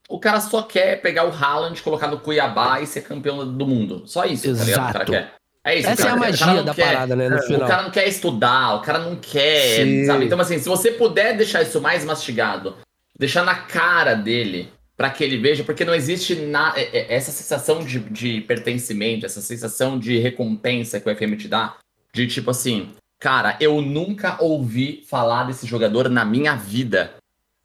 o 0.08 0.18
cara 0.18 0.40
só 0.40 0.62
quer 0.62 1.00
pegar 1.02 1.26
o 1.26 1.30
Haaland, 1.30 1.80
colocar 1.82 2.08
no 2.08 2.18
Cuiabá 2.18 2.80
e 2.80 2.86
ser 2.86 3.02
campeão 3.02 3.46
do 3.46 3.66
mundo. 3.66 4.02
Só 4.06 4.24
isso, 4.24 4.48
Exato. 4.48 4.64
tá 4.64 4.64
ligado? 4.64 4.88
O 4.88 4.92
cara 4.92 5.04
quer. 5.04 5.41
É 5.64 5.78
isso, 5.78 5.88
Essa 5.88 6.08
é 6.08 6.10
a 6.10 6.16
magia 6.16 6.62
da 6.62 6.74
quer, 6.74 6.84
parada, 6.86 7.14
né? 7.14 7.28
No 7.28 7.36
é, 7.36 7.42
final. 7.42 7.62
O 7.62 7.68
cara 7.68 7.82
não 7.82 7.90
quer 7.90 8.08
estudar, 8.08 8.74
o 8.74 8.80
cara 8.80 8.98
não 8.98 9.14
quer, 9.14 9.84
Sim. 9.84 10.04
sabe? 10.04 10.24
Então, 10.24 10.40
assim, 10.40 10.58
se 10.58 10.68
você 10.68 10.90
puder 10.90 11.36
deixar 11.36 11.62
isso 11.62 11.80
mais 11.80 12.04
mastigado, 12.04 12.76
deixar 13.16 13.44
na 13.44 13.54
cara 13.54 14.14
dele, 14.14 14.72
para 14.96 15.10
que 15.10 15.22
ele 15.22 15.38
veja, 15.38 15.62
porque 15.62 15.84
não 15.84 15.94
existe 15.94 16.34
na, 16.34 16.72
é, 16.76 16.98
é, 16.98 17.14
essa 17.14 17.30
sensação 17.30 17.84
de, 17.84 18.00
de 18.00 18.40
pertencimento, 18.40 19.24
essa 19.24 19.40
sensação 19.40 19.98
de 19.98 20.18
recompensa 20.18 21.00
que 21.00 21.08
o 21.08 21.14
FM 21.14 21.36
te 21.38 21.46
dá, 21.46 21.76
de 22.12 22.26
tipo 22.26 22.50
assim, 22.50 22.90
cara, 23.20 23.56
eu 23.60 23.80
nunca 23.80 24.42
ouvi 24.42 25.04
falar 25.08 25.44
desse 25.44 25.66
jogador 25.66 26.08
na 26.08 26.24
minha 26.24 26.56
vida. 26.56 27.14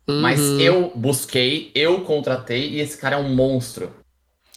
Uhum. 0.08 0.22
Mas 0.22 0.40
eu 0.40 0.92
busquei, 0.96 1.72
eu 1.76 2.02
contratei 2.02 2.70
e 2.70 2.80
esse 2.80 2.98
cara 2.98 3.16
é 3.16 3.20
um 3.20 3.34
monstro. 3.36 3.94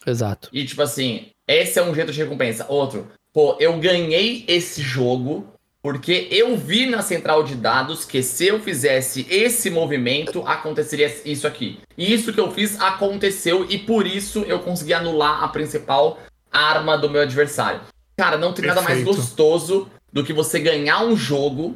Exato. 0.05 0.47
E 0.53 0.63
tipo 0.63 0.81
assim, 0.81 1.27
esse 1.47 1.77
é 1.77 1.83
um 1.83 1.93
jeito 1.93 2.11
de 2.11 2.23
recompensa. 2.23 2.65
Outro, 2.69 3.11
pô, 3.33 3.55
eu 3.59 3.77
ganhei 3.77 4.45
esse 4.47 4.81
jogo 4.81 5.47
porque 5.81 6.27
eu 6.29 6.55
vi 6.55 6.85
na 6.85 7.01
central 7.01 7.43
de 7.43 7.55
dados 7.55 8.05
que 8.05 8.21
se 8.21 8.47
eu 8.47 8.59
fizesse 8.59 9.25
esse 9.29 9.69
movimento, 9.69 10.43
aconteceria 10.45 11.11
isso 11.25 11.47
aqui. 11.47 11.79
E 11.97 12.13
isso 12.13 12.31
que 12.31 12.39
eu 12.39 12.51
fiz 12.51 12.79
aconteceu 12.79 13.65
e 13.67 13.79
por 13.79 14.05
isso 14.05 14.43
eu 14.47 14.59
consegui 14.59 14.93
anular 14.93 15.43
a 15.43 15.47
principal 15.47 16.19
arma 16.51 16.97
do 16.97 17.09
meu 17.09 17.21
adversário. 17.21 17.81
Cara, 18.15 18.37
não 18.37 18.53
tem 18.53 18.63
Perfeito. 18.65 18.75
nada 18.75 18.81
mais 18.81 19.03
gostoso 19.03 19.89
do 20.13 20.23
que 20.23 20.33
você 20.33 20.59
ganhar 20.59 21.03
um 21.03 21.15
jogo 21.15 21.75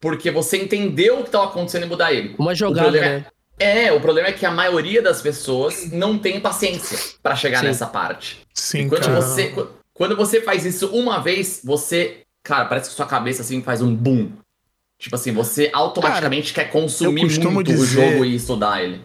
porque 0.00 0.30
você 0.30 0.56
entendeu 0.56 1.16
o 1.16 1.22
que 1.22 1.28
estava 1.28 1.44
acontecendo 1.44 1.84
e 1.84 1.88
mudar 1.88 2.12
ele. 2.12 2.34
Uma 2.38 2.54
jogada, 2.54 2.96
é 2.96 3.00
né? 3.00 3.26
É, 3.58 3.84
é, 3.84 3.92
o 3.92 4.00
problema 4.00 4.28
é 4.28 4.32
que 4.32 4.46
a 4.46 4.50
maioria 4.50 5.02
das 5.02 5.20
pessoas 5.20 5.92
não 5.92 6.18
tem 6.18 6.40
paciência 6.40 6.98
para 7.22 7.36
chegar 7.36 7.60
Sim. 7.60 7.66
nessa 7.66 7.86
parte. 7.86 8.40
Sim, 8.54 8.86
e 8.86 8.88
quando 8.88 9.02
cara. 9.02 9.20
você 9.20 9.54
quando 10.00 10.16
você 10.16 10.40
faz 10.40 10.64
isso 10.64 10.86
uma 10.96 11.18
vez, 11.18 11.60
você, 11.62 12.22
cara, 12.42 12.64
parece 12.64 12.88
que 12.88 12.96
sua 12.96 13.04
cabeça 13.04 13.42
assim 13.42 13.60
faz 13.60 13.82
um 13.82 13.94
boom. 13.94 14.30
Tipo 14.98 15.14
assim, 15.14 15.30
você 15.30 15.68
automaticamente 15.74 16.54
cara, 16.54 16.68
quer 16.68 16.72
consumir 16.72 17.20
muito 17.50 17.70
dizer, 17.70 17.82
o 17.82 17.84
jogo 17.84 18.24
e 18.24 18.34
estudar 18.34 18.82
ele. 18.82 19.02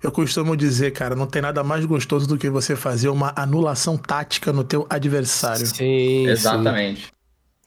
Eu 0.00 0.12
costumo 0.12 0.56
dizer, 0.56 0.92
cara, 0.92 1.16
não 1.16 1.26
tem 1.26 1.42
nada 1.42 1.64
mais 1.64 1.84
gostoso 1.84 2.28
do 2.28 2.38
que 2.38 2.48
você 2.48 2.76
fazer 2.76 3.08
uma 3.08 3.32
anulação 3.34 3.96
tática 3.96 4.52
no 4.52 4.62
teu 4.62 4.86
adversário. 4.88 5.66
Sim, 5.66 6.28
exatamente. 6.28 7.06
Sim. 7.06 7.18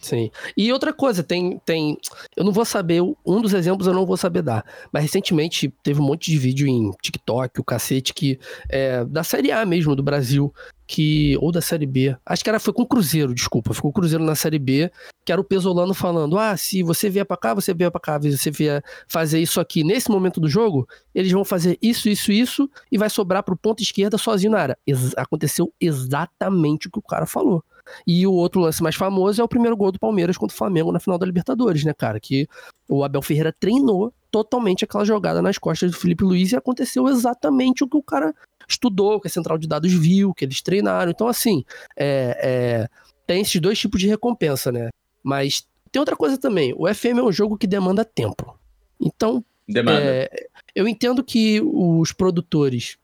Sim. 0.01 0.31
E 0.57 0.73
outra 0.73 0.91
coisa, 0.91 1.21
tem, 1.21 1.61
tem. 1.63 1.95
Eu 2.35 2.43
não 2.43 2.51
vou 2.51 2.65
saber, 2.65 3.01
um 3.01 3.41
dos 3.41 3.53
exemplos 3.53 3.85
eu 3.85 3.93
não 3.93 4.05
vou 4.05 4.17
saber 4.17 4.41
dar. 4.41 4.65
Mas 4.91 5.03
recentemente 5.03 5.71
teve 5.83 6.01
um 6.01 6.03
monte 6.03 6.31
de 6.31 6.37
vídeo 6.39 6.67
em 6.67 6.89
TikTok, 7.01 7.61
o 7.61 7.63
cacete, 7.63 8.11
que. 8.11 8.39
É, 8.67 9.05
da 9.05 9.23
série 9.23 9.51
A 9.51 9.63
mesmo, 9.63 9.95
do 9.95 10.01
Brasil, 10.01 10.51
que. 10.91 11.37
Ou 11.39 11.53
da 11.53 11.61
série 11.61 11.85
B. 11.85 12.15
Acho 12.25 12.43
que 12.43 12.49
era, 12.49 12.59
foi 12.59 12.73
com 12.73 12.81
o 12.81 12.85
Cruzeiro, 12.85 13.33
desculpa. 13.33 13.73
Ficou 13.73 13.91
o 13.91 13.93
Cruzeiro 13.93 14.23
na 14.25 14.35
série 14.35 14.59
B, 14.59 14.91
que 15.23 15.31
era 15.31 15.39
o 15.39 15.43
Pesolano 15.43 15.93
falando: 15.93 16.37
ah, 16.37 16.57
se 16.57 16.83
você 16.83 17.09
vier 17.09 17.25
pra 17.25 17.37
cá, 17.37 17.53
você 17.53 17.73
vier 17.73 17.89
pra 17.89 18.01
cá. 18.01 18.21
Se 18.21 18.37
você 18.37 18.51
vier 18.51 18.83
fazer 19.07 19.39
isso 19.39 19.61
aqui 19.61 19.85
nesse 19.85 20.11
momento 20.11 20.41
do 20.41 20.49
jogo, 20.49 20.85
eles 21.15 21.31
vão 21.31 21.45
fazer 21.45 21.77
isso, 21.81 22.09
isso, 22.09 22.31
isso, 22.31 22.69
e 22.91 22.97
vai 22.97 23.09
sobrar 23.09 23.41
pro 23.41 23.55
ponto 23.55 23.81
esquerda 23.81 24.17
sozinho 24.17 24.51
na 24.51 24.59
área. 24.59 24.77
Ex 24.85 25.13
aconteceu 25.15 25.73
exatamente 25.79 26.87
o 26.87 26.91
que 26.91 26.99
o 26.99 27.03
cara 27.03 27.25
falou. 27.25 27.63
E 28.05 28.27
o 28.27 28.33
outro 28.33 28.59
lance 28.59 28.83
mais 28.83 28.95
famoso 28.95 29.41
é 29.41 29.43
o 29.43 29.47
primeiro 29.47 29.77
gol 29.77 29.91
do 29.91 29.99
Palmeiras 29.99 30.37
contra 30.37 30.53
o 30.53 30.57
Flamengo 30.57 30.91
na 30.91 30.99
final 30.99 31.17
da 31.17 31.25
Libertadores, 31.25 31.83
né, 31.83 31.93
cara? 31.93 32.19
Que 32.19 32.47
o 32.87 33.03
Abel 33.03 33.21
Ferreira 33.21 33.53
treinou 33.57 34.13
totalmente 34.31 34.85
aquela 34.85 35.03
jogada 35.03 35.41
nas 35.41 35.57
costas 35.57 35.91
do 35.91 35.97
Felipe 35.97 36.23
Luiz 36.23 36.51
e 36.51 36.55
aconteceu 36.55 37.07
exatamente 37.07 37.83
o 37.83 37.87
que 37.87 37.97
o 37.97 38.03
cara 38.03 38.33
estudou, 38.67 39.19
que 39.19 39.27
a 39.27 39.31
central 39.31 39.57
de 39.57 39.67
dados 39.67 39.91
viu, 39.91 40.33
que 40.33 40.45
eles 40.45 40.61
treinaram. 40.61 41.11
Então, 41.11 41.27
assim, 41.27 41.63
é, 41.97 42.37
é, 42.41 42.89
tem 43.27 43.41
esses 43.41 43.59
dois 43.59 43.77
tipos 43.77 43.99
de 43.99 44.07
recompensa, 44.07 44.71
né? 44.71 44.89
Mas 45.21 45.67
tem 45.91 45.99
outra 45.99 46.15
coisa 46.15 46.37
também. 46.37 46.73
O 46.77 46.91
FM 46.91 47.19
é 47.19 47.23
um 47.23 47.31
jogo 47.31 47.57
que 47.57 47.67
demanda 47.67 48.05
tempo. 48.05 48.57
Então, 48.99 49.43
é, 49.75 50.47
eu 50.73 50.87
entendo 50.87 51.23
que 51.23 51.61
os 51.61 52.11
produtores 52.13 52.97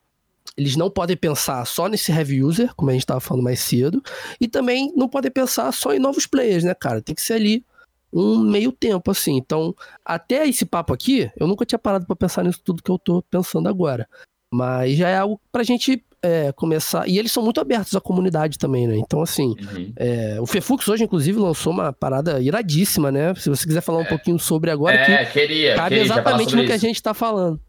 eles 0.56 0.76
não 0.76 0.90
podem 0.90 1.16
pensar 1.16 1.64
só 1.66 1.88
nesse 1.88 2.12
heavy 2.12 2.44
user, 2.44 2.74
como 2.74 2.90
a 2.90 2.94
gente 2.94 3.04
estava 3.04 3.20
falando 3.20 3.44
mais 3.44 3.60
cedo, 3.60 4.02
e 4.42 4.48
também 4.48 4.92
não 4.96 5.08
podem 5.08 5.30
pensar 5.30 5.72
só 5.72 5.94
em 5.94 6.00
novos 6.00 6.26
players, 6.26 6.64
né, 6.64 6.74
cara? 6.74 7.00
Tem 7.00 7.14
que 7.14 7.22
ser 7.22 7.34
ali 7.34 7.64
um 8.12 8.40
meio 8.40 8.72
tempo, 8.72 9.12
assim. 9.12 9.36
Então, 9.36 9.76
até 10.04 10.48
esse 10.48 10.66
papo 10.66 10.94
aqui, 10.94 11.30
eu 11.38 11.48
nunca 11.48 11.66
tinha 11.66 11.80
parado 11.80 12.06
para 12.06 12.16
pensar 12.16 12.44
nisso 12.44 12.62
tudo 12.64 12.84
que 12.84 12.92
eu 12.92 12.98
tô 12.98 13.22
pensando 13.24 13.68
agora. 13.68 14.08
Mas 14.52 14.98
já 14.98 15.10
é 15.10 15.18
algo 15.18 15.40
pra 15.52 15.64
gente 15.64 16.04
é, 16.22 16.52
começar. 16.54 17.08
E 17.08 17.18
eles 17.18 17.32
são 17.32 17.44
muito 17.44 17.60
abertos 17.60 17.96
à 17.96 18.02
comunidade 18.02 18.58
também, 18.58 18.88
né? 18.88 18.98
Então, 18.98 19.22
assim, 19.22 19.56
uhum. 19.60 19.94
é, 19.96 20.38
o 20.40 20.46
Fefux 20.46 20.88
hoje, 20.88 21.04
inclusive, 21.04 21.40
lançou 21.40 21.74
uma 21.74 21.92
parada 21.94 22.40
iradíssima, 22.40 23.12
né? 23.12 23.36
Se 23.36 23.50
você 23.50 23.66
quiser 23.66 23.82
falar 23.82 24.00
um 24.00 24.04
é. 24.04 24.10
pouquinho 24.10 24.40
sobre 24.40 24.72
agora, 24.72 24.96
é, 24.96 25.26
que 25.26 25.34
queria, 25.34 25.76
cabe 25.76 25.90
queria 25.90 26.04
exatamente 26.04 26.56
no 26.56 26.62
isso. 26.62 26.68
que 26.68 26.74
a 26.74 26.78
gente 26.78 27.02
tá 27.02 27.14
falando. 27.14 27.60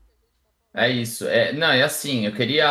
É 0.74 0.89
isso. 0.91 1.26
É, 1.26 1.53
não, 1.53 1.68
é 1.68 1.82
assim, 1.82 2.26
eu 2.26 2.32
queria 2.32 2.70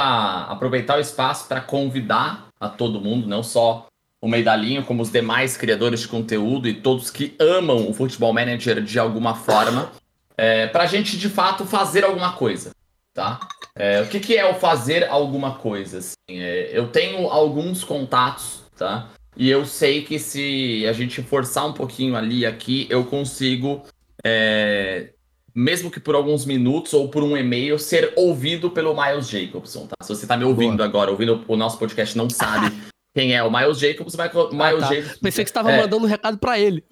aproveitar 0.49 0.97
o 0.97 1.01
espaço 1.01 1.47
para 1.47 1.61
convidar 1.61 2.47
a 2.59 2.69
todo 2.69 3.01
mundo, 3.01 3.27
não 3.27 3.43
só 3.43 3.87
o 4.21 4.27
Meidalhinho, 4.27 4.83
como 4.83 5.01
os 5.01 5.11
demais 5.11 5.55
criadores 5.55 6.01
de 6.01 6.07
conteúdo 6.07 6.67
e 6.67 6.73
todos 6.73 7.11
que 7.11 7.35
amam 7.39 7.89
o 7.89 7.93
Futebol 7.93 8.33
Manager 8.33 8.81
de 8.81 8.97
alguma 8.97 9.35
forma, 9.35 9.91
é, 10.35 10.67
para 10.67 10.83
a 10.83 10.87
gente 10.87 11.17
de 11.17 11.29
fato 11.29 11.65
fazer 11.65 12.03
alguma 12.03 12.33
coisa, 12.33 12.71
tá? 13.13 13.39
É, 13.75 14.01
o 14.01 14.07
que, 14.07 14.19
que, 14.19 14.35
é 14.35 14.49
o 14.49 14.55
fazer 14.55 15.07
alguma 15.07 15.55
coisa? 15.55 15.99
Assim, 15.99 16.15
é, 16.29 16.71
eu 16.73 16.87
tenho 16.87 17.27
alguns 17.27 17.83
contatos, 17.83 18.61
tá? 18.75 19.09
E 19.35 19.49
eu 19.49 19.65
sei 19.65 20.03
que 20.03 20.17
se 20.17 20.85
a 20.87 20.93
gente 20.93 21.21
forçar 21.21 21.67
um 21.67 21.73
pouquinho 21.73 22.15
ali 22.15 22.43
aqui, 22.43 22.87
eu 22.89 23.05
consigo 23.05 23.83
é, 24.25 25.11
mesmo 25.53 25.89
que 25.89 25.99
por 25.99 26.13
alguns 26.13 26.45
minutos 26.45 26.93
ou 26.93 27.09
por 27.09 27.23
um 27.23 27.35
e-mail, 27.35 27.79
ser 27.79 28.13
ouvido 28.15 28.69
pelo 28.69 28.95
Miles 28.95 29.27
Jacobson, 29.27 29.87
tá? 29.87 29.95
Se 30.03 30.09
você 30.09 30.27
tá 30.27 30.37
me 30.37 30.43
ouvindo 30.43 30.77
Boa. 30.77 30.87
agora, 30.87 31.09
ouvindo 31.09 31.43
o 31.47 31.55
nosso 31.55 31.79
podcast, 31.79 32.15
não 32.17 32.29
sabe 32.29 32.71
quem 33.17 33.35
é 33.35 33.41
o 33.41 33.49
Miles 33.49 33.79
Jacobs, 33.79 34.13
o 34.13 34.17
Miles 34.51 34.83
ah, 34.83 34.87
tá. 34.89 34.93
Jacobs... 34.93 35.17
Pensei 35.17 35.21
que 35.21 35.31
você 35.31 35.41
estava 35.41 35.71
é. 35.71 35.81
mandando 35.81 36.05
um 36.05 36.07
recado 36.07 36.37
para 36.37 36.59
ele. 36.59 36.83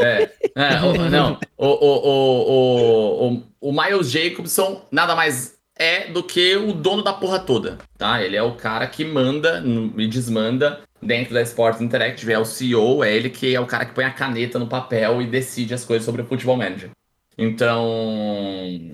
É, 0.00 0.30
é 0.54 0.80
o, 0.80 1.10
não, 1.10 1.40
o, 1.56 1.66
o, 1.66 2.08
o, 2.08 3.32
o, 3.32 3.42
o 3.60 3.72
Miles 3.72 4.08
Jacobson 4.08 4.86
nada 4.92 5.16
mais 5.16 5.56
é 5.76 6.08
do 6.12 6.22
que 6.22 6.54
o 6.54 6.72
dono 6.72 7.02
da 7.02 7.12
porra 7.12 7.40
toda, 7.40 7.78
tá? 7.98 8.22
Ele 8.22 8.36
é 8.36 8.42
o 8.42 8.54
cara 8.54 8.86
que 8.86 9.04
manda 9.04 9.60
e 9.96 10.06
desmanda 10.06 10.82
dentro 11.02 11.34
da 11.34 11.42
Sports 11.42 11.80
Interactive, 11.80 12.32
é 12.32 12.38
o 12.38 12.44
CEO, 12.44 13.02
é 13.02 13.12
ele 13.12 13.28
que 13.28 13.52
é 13.52 13.60
o 13.60 13.66
cara 13.66 13.86
que 13.86 13.92
põe 13.92 14.04
a 14.04 14.12
caneta 14.12 14.60
no 14.60 14.68
papel 14.68 15.20
e 15.20 15.26
decide 15.26 15.74
as 15.74 15.84
coisas 15.84 16.04
sobre 16.04 16.22
o 16.22 16.26
Futebol 16.26 16.56
Manager. 16.56 16.90
Então, 17.36 18.92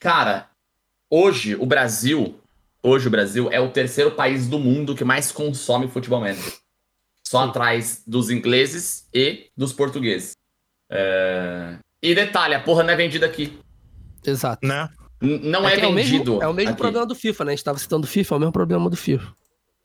cara, 0.00 0.48
hoje 1.08 1.54
o 1.54 1.64
Brasil, 1.64 2.41
hoje 2.82 3.06
o 3.06 3.10
Brasil 3.10 3.48
é 3.50 3.60
o 3.60 3.70
terceiro 3.70 4.10
país 4.10 4.48
do 4.48 4.58
mundo 4.58 4.94
que 4.94 5.04
mais 5.04 5.30
consome 5.30 5.88
futebol 5.88 6.20
manager. 6.20 6.52
Só 7.26 7.44
Sim. 7.44 7.50
atrás 7.50 8.02
dos 8.06 8.30
ingleses 8.30 9.08
e 9.14 9.50
dos 9.56 9.72
portugueses. 9.72 10.32
É... 10.90 11.78
E 12.02 12.14
detalhe, 12.14 12.54
a 12.54 12.60
porra 12.60 12.82
não 12.82 12.90
é 12.92 12.96
vendida 12.96 13.24
aqui. 13.24 13.58
Exato. 14.24 14.66
Né? 14.66 14.88
Não 15.20 15.66
é, 15.66 15.74
é, 15.74 15.80
vendido. 15.80 15.84
É 15.84 15.88
o 15.88 15.94
mesmo, 15.94 16.42
é 16.42 16.48
o 16.48 16.54
mesmo 16.54 16.76
problema 16.76 17.06
do 17.06 17.14
FIFA, 17.14 17.44
né? 17.44 17.52
A 17.52 17.54
gente 17.54 17.64
tava 17.64 17.78
citando 17.78 18.06
o 18.06 18.10
FIFA, 18.10 18.34
é 18.34 18.36
o 18.36 18.40
mesmo 18.40 18.52
problema 18.52 18.90
do 18.90 18.96
FIFA. 18.96 19.32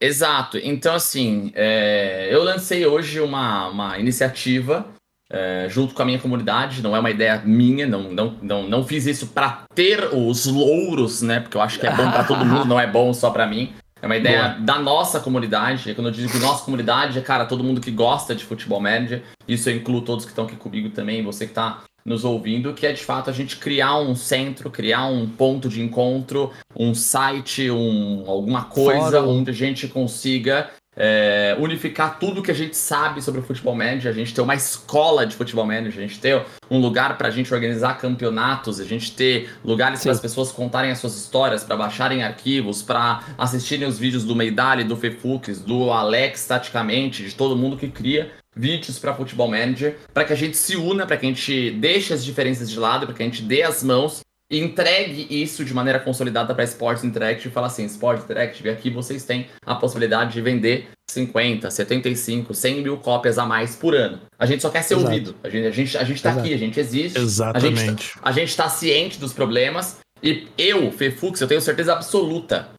Exato. 0.01 0.57
Então, 0.57 0.95
assim, 0.95 1.51
é... 1.55 2.27
eu 2.31 2.43
lancei 2.43 2.85
hoje 2.85 3.19
uma, 3.19 3.69
uma 3.69 3.99
iniciativa 3.99 4.85
é, 5.31 5.67
junto 5.69 5.93
com 5.93 6.01
a 6.01 6.05
minha 6.05 6.19
comunidade. 6.19 6.81
Não 6.81 6.95
é 6.95 6.99
uma 6.99 7.09
ideia 7.09 7.41
minha, 7.45 7.85
não, 7.87 8.03
não, 8.03 8.35
não, 8.41 8.67
não 8.67 8.83
fiz 8.83 9.05
isso 9.05 9.27
para 9.27 9.63
ter 9.73 10.09
os 10.13 10.45
louros, 10.45 11.21
né? 11.21 11.39
Porque 11.39 11.57
eu 11.57 11.61
acho 11.61 11.79
que 11.79 11.87
é 11.87 11.95
bom 11.95 12.09
para 12.09 12.23
todo 12.23 12.45
mundo, 12.45 12.65
não 12.65 12.79
é 12.79 12.87
bom 12.87 13.13
só 13.13 13.29
para 13.29 13.45
mim. 13.45 13.73
É 14.01 14.05
uma 14.05 14.15
ideia 14.15 14.49
Boa. 14.49 14.59
da 14.59 14.79
nossa 14.79 15.19
comunidade. 15.19 15.93
Quando 15.95 16.07
eu 16.07 16.13
digo 16.13 16.37
nossa 16.39 16.63
comunidade, 16.63 17.17
é, 17.17 17.21
cara, 17.21 17.45
todo 17.45 17.63
mundo 17.63 17.81
que 17.81 17.91
gosta 17.91 18.35
de 18.35 18.45
futebol 18.45 18.79
manager. 18.79 19.23
Isso 19.47 19.69
eu 19.69 19.75
incluo 19.75 20.01
todos 20.01 20.23
que 20.23 20.31
estão 20.31 20.45
aqui 20.45 20.55
comigo 20.55 20.89
também, 20.89 21.23
você 21.23 21.45
que 21.45 21.51
está 21.51 21.83
nos 22.05 22.23
ouvindo, 22.23 22.73
que 22.73 22.87
é 22.87 22.93
de 22.93 23.03
fato 23.03 23.29
a 23.29 23.33
gente 23.33 23.57
criar 23.57 23.97
um 23.97 24.15
centro, 24.15 24.69
criar 24.69 25.07
um 25.07 25.27
ponto 25.27 25.67
de 25.67 25.81
encontro, 25.81 26.53
um 26.73 26.95
site, 26.95 27.69
um, 27.69 28.23
alguma 28.25 28.63
coisa 28.63 29.19
Fórum. 29.19 29.39
onde 29.39 29.49
a 29.49 29.53
gente 29.53 29.89
consiga 29.89 30.69
é, 30.97 31.55
unificar 31.59 32.17
tudo 32.17 32.41
que 32.41 32.49
a 32.49 32.55
gente 32.55 32.75
sabe 32.75 33.21
sobre 33.21 33.39
o 33.39 33.43
futebol 33.43 33.75
manager, 33.75 34.11
a 34.11 34.15
gente 34.15 34.33
ter 34.33 34.41
uma 34.41 34.55
escola 34.55 35.25
de 35.27 35.35
futebol 35.35 35.65
manager, 35.65 36.03
a 36.03 36.07
gente 36.07 36.19
ter 36.19 36.43
um 36.69 36.79
lugar 36.79 37.17
para 37.17 37.27
a 37.27 37.31
gente 37.31 37.53
organizar 37.53 37.99
campeonatos, 37.99 38.79
a 38.79 38.83
gente 38.83 39.11
ter 39.11 39.49
lugares 39.63 40.01
para 40.01 40.11
as 40.11 40.19
pessoas 40.19 40.51
contarem 40.51 40.89
as 40.89 40.97
suas 40.97 41.15
histórias, 41.15 41.63
para 41.63 41.77
baixarem 41.77 42.23
arquivos, 42.23 42.81
para 42.81 43.23
assistirem 43.37 43.87
os 43.87 43.99
vídeos 43.99 44.23
do 44.23 44.35
Meidali, 44.35 44.83
do 44.83 44.97
Fefux, 44.97 45.59
do 45.59 45.91
Alex, 45.91 46.47
taticamente, 46.47 47.23
de 47.23 47.35
todo 47.35 47.55
mundo 47.55 47.77
que 47.77 47.87
cria 47.87 48.31
vídeos 48.55 48.97
para 48.97 49.13
futebol 49.13 49.47
manager, 49.47 49.97
para 50.11 50.25
que 50.25 50.33
a 50.33 50.35
gente 50.35 50.57
se 50.57 50.75
una, 50.75 51.05
para 51.05 51.15
que 51.15 51.27
a 51.27 51.29
gente 51.29 51.71
deixe 51.71 52.11
as 52.11 52.25
diferenças 52.25 52.69
de 52.69 52.79
lado, 52.79 53.05
para 53.05 53.15
que 53.15 53.21
a 53.21 53.25
gente 53.25 53.43
dê 53.43 53.61
as 53.61 53.83
mãos 53.83 54.21
entregue 54.49 55.27
isso 55.29 55.65
de 55.65 55.73
maneira 55.73 55.99
consolidada 55.99 56.55
para 56.55 56.63
Sports 56.63 57.03
Interactive 57.03 57.49
e 57.49 57.51
fala 57.51 57.67
assim, 57.67 57.85
Sports 57.85 58.23
Interactive, 58.23 58.69
aqui 58.69 58.89
vocês 58.89 59.23
têm 59.25 59.47
a 59.65 59.75
possibilidade 59.75 60.33
de 60.33 60.41
vender 60.41 60.87
50, 61.09 61.69
75, 61.69 62.53
100 62.53 62.81
mil 62.81 62.97
cópias 62.97 63.37
a 63.37 63.45
mais 63.45 63.75
por 63.75 63.93
ano. 63.93 64.21
A 64.39 64.45
gente 64.45 64.61
só 64.61 64.69
quer 64.69 64.83
ser 64.83 64.95
Exato. 64.95 65.09
ouvido. 65.09 65.35
A 65.43 65.49
gente, 65.49 65.67
a 65.67 65.71
gente, 65.71 65.97
a 65.97 66.03
gente 66.03 66.23
tá 66.23 66.31
aqui, 66.31 66.53
a 66.53 66.57
gente 66.57 66.79
existe. 66.79 67.19
Exatamente. 67.19 68.13
A 68.21 68.31
gente, 68.31 68.49
está 68.49 68.69
ciente 68.69 69.19
dos 69.19 69.33
problemas. 69.33 69.97
E 70.23 70.47
eu, 70.57 70.91
Fefux, 70.91 71.39
eu 71.41 71.47
tenho 71.47 71.61
certeza 71.61 71.93
absoluta 71.93 72.69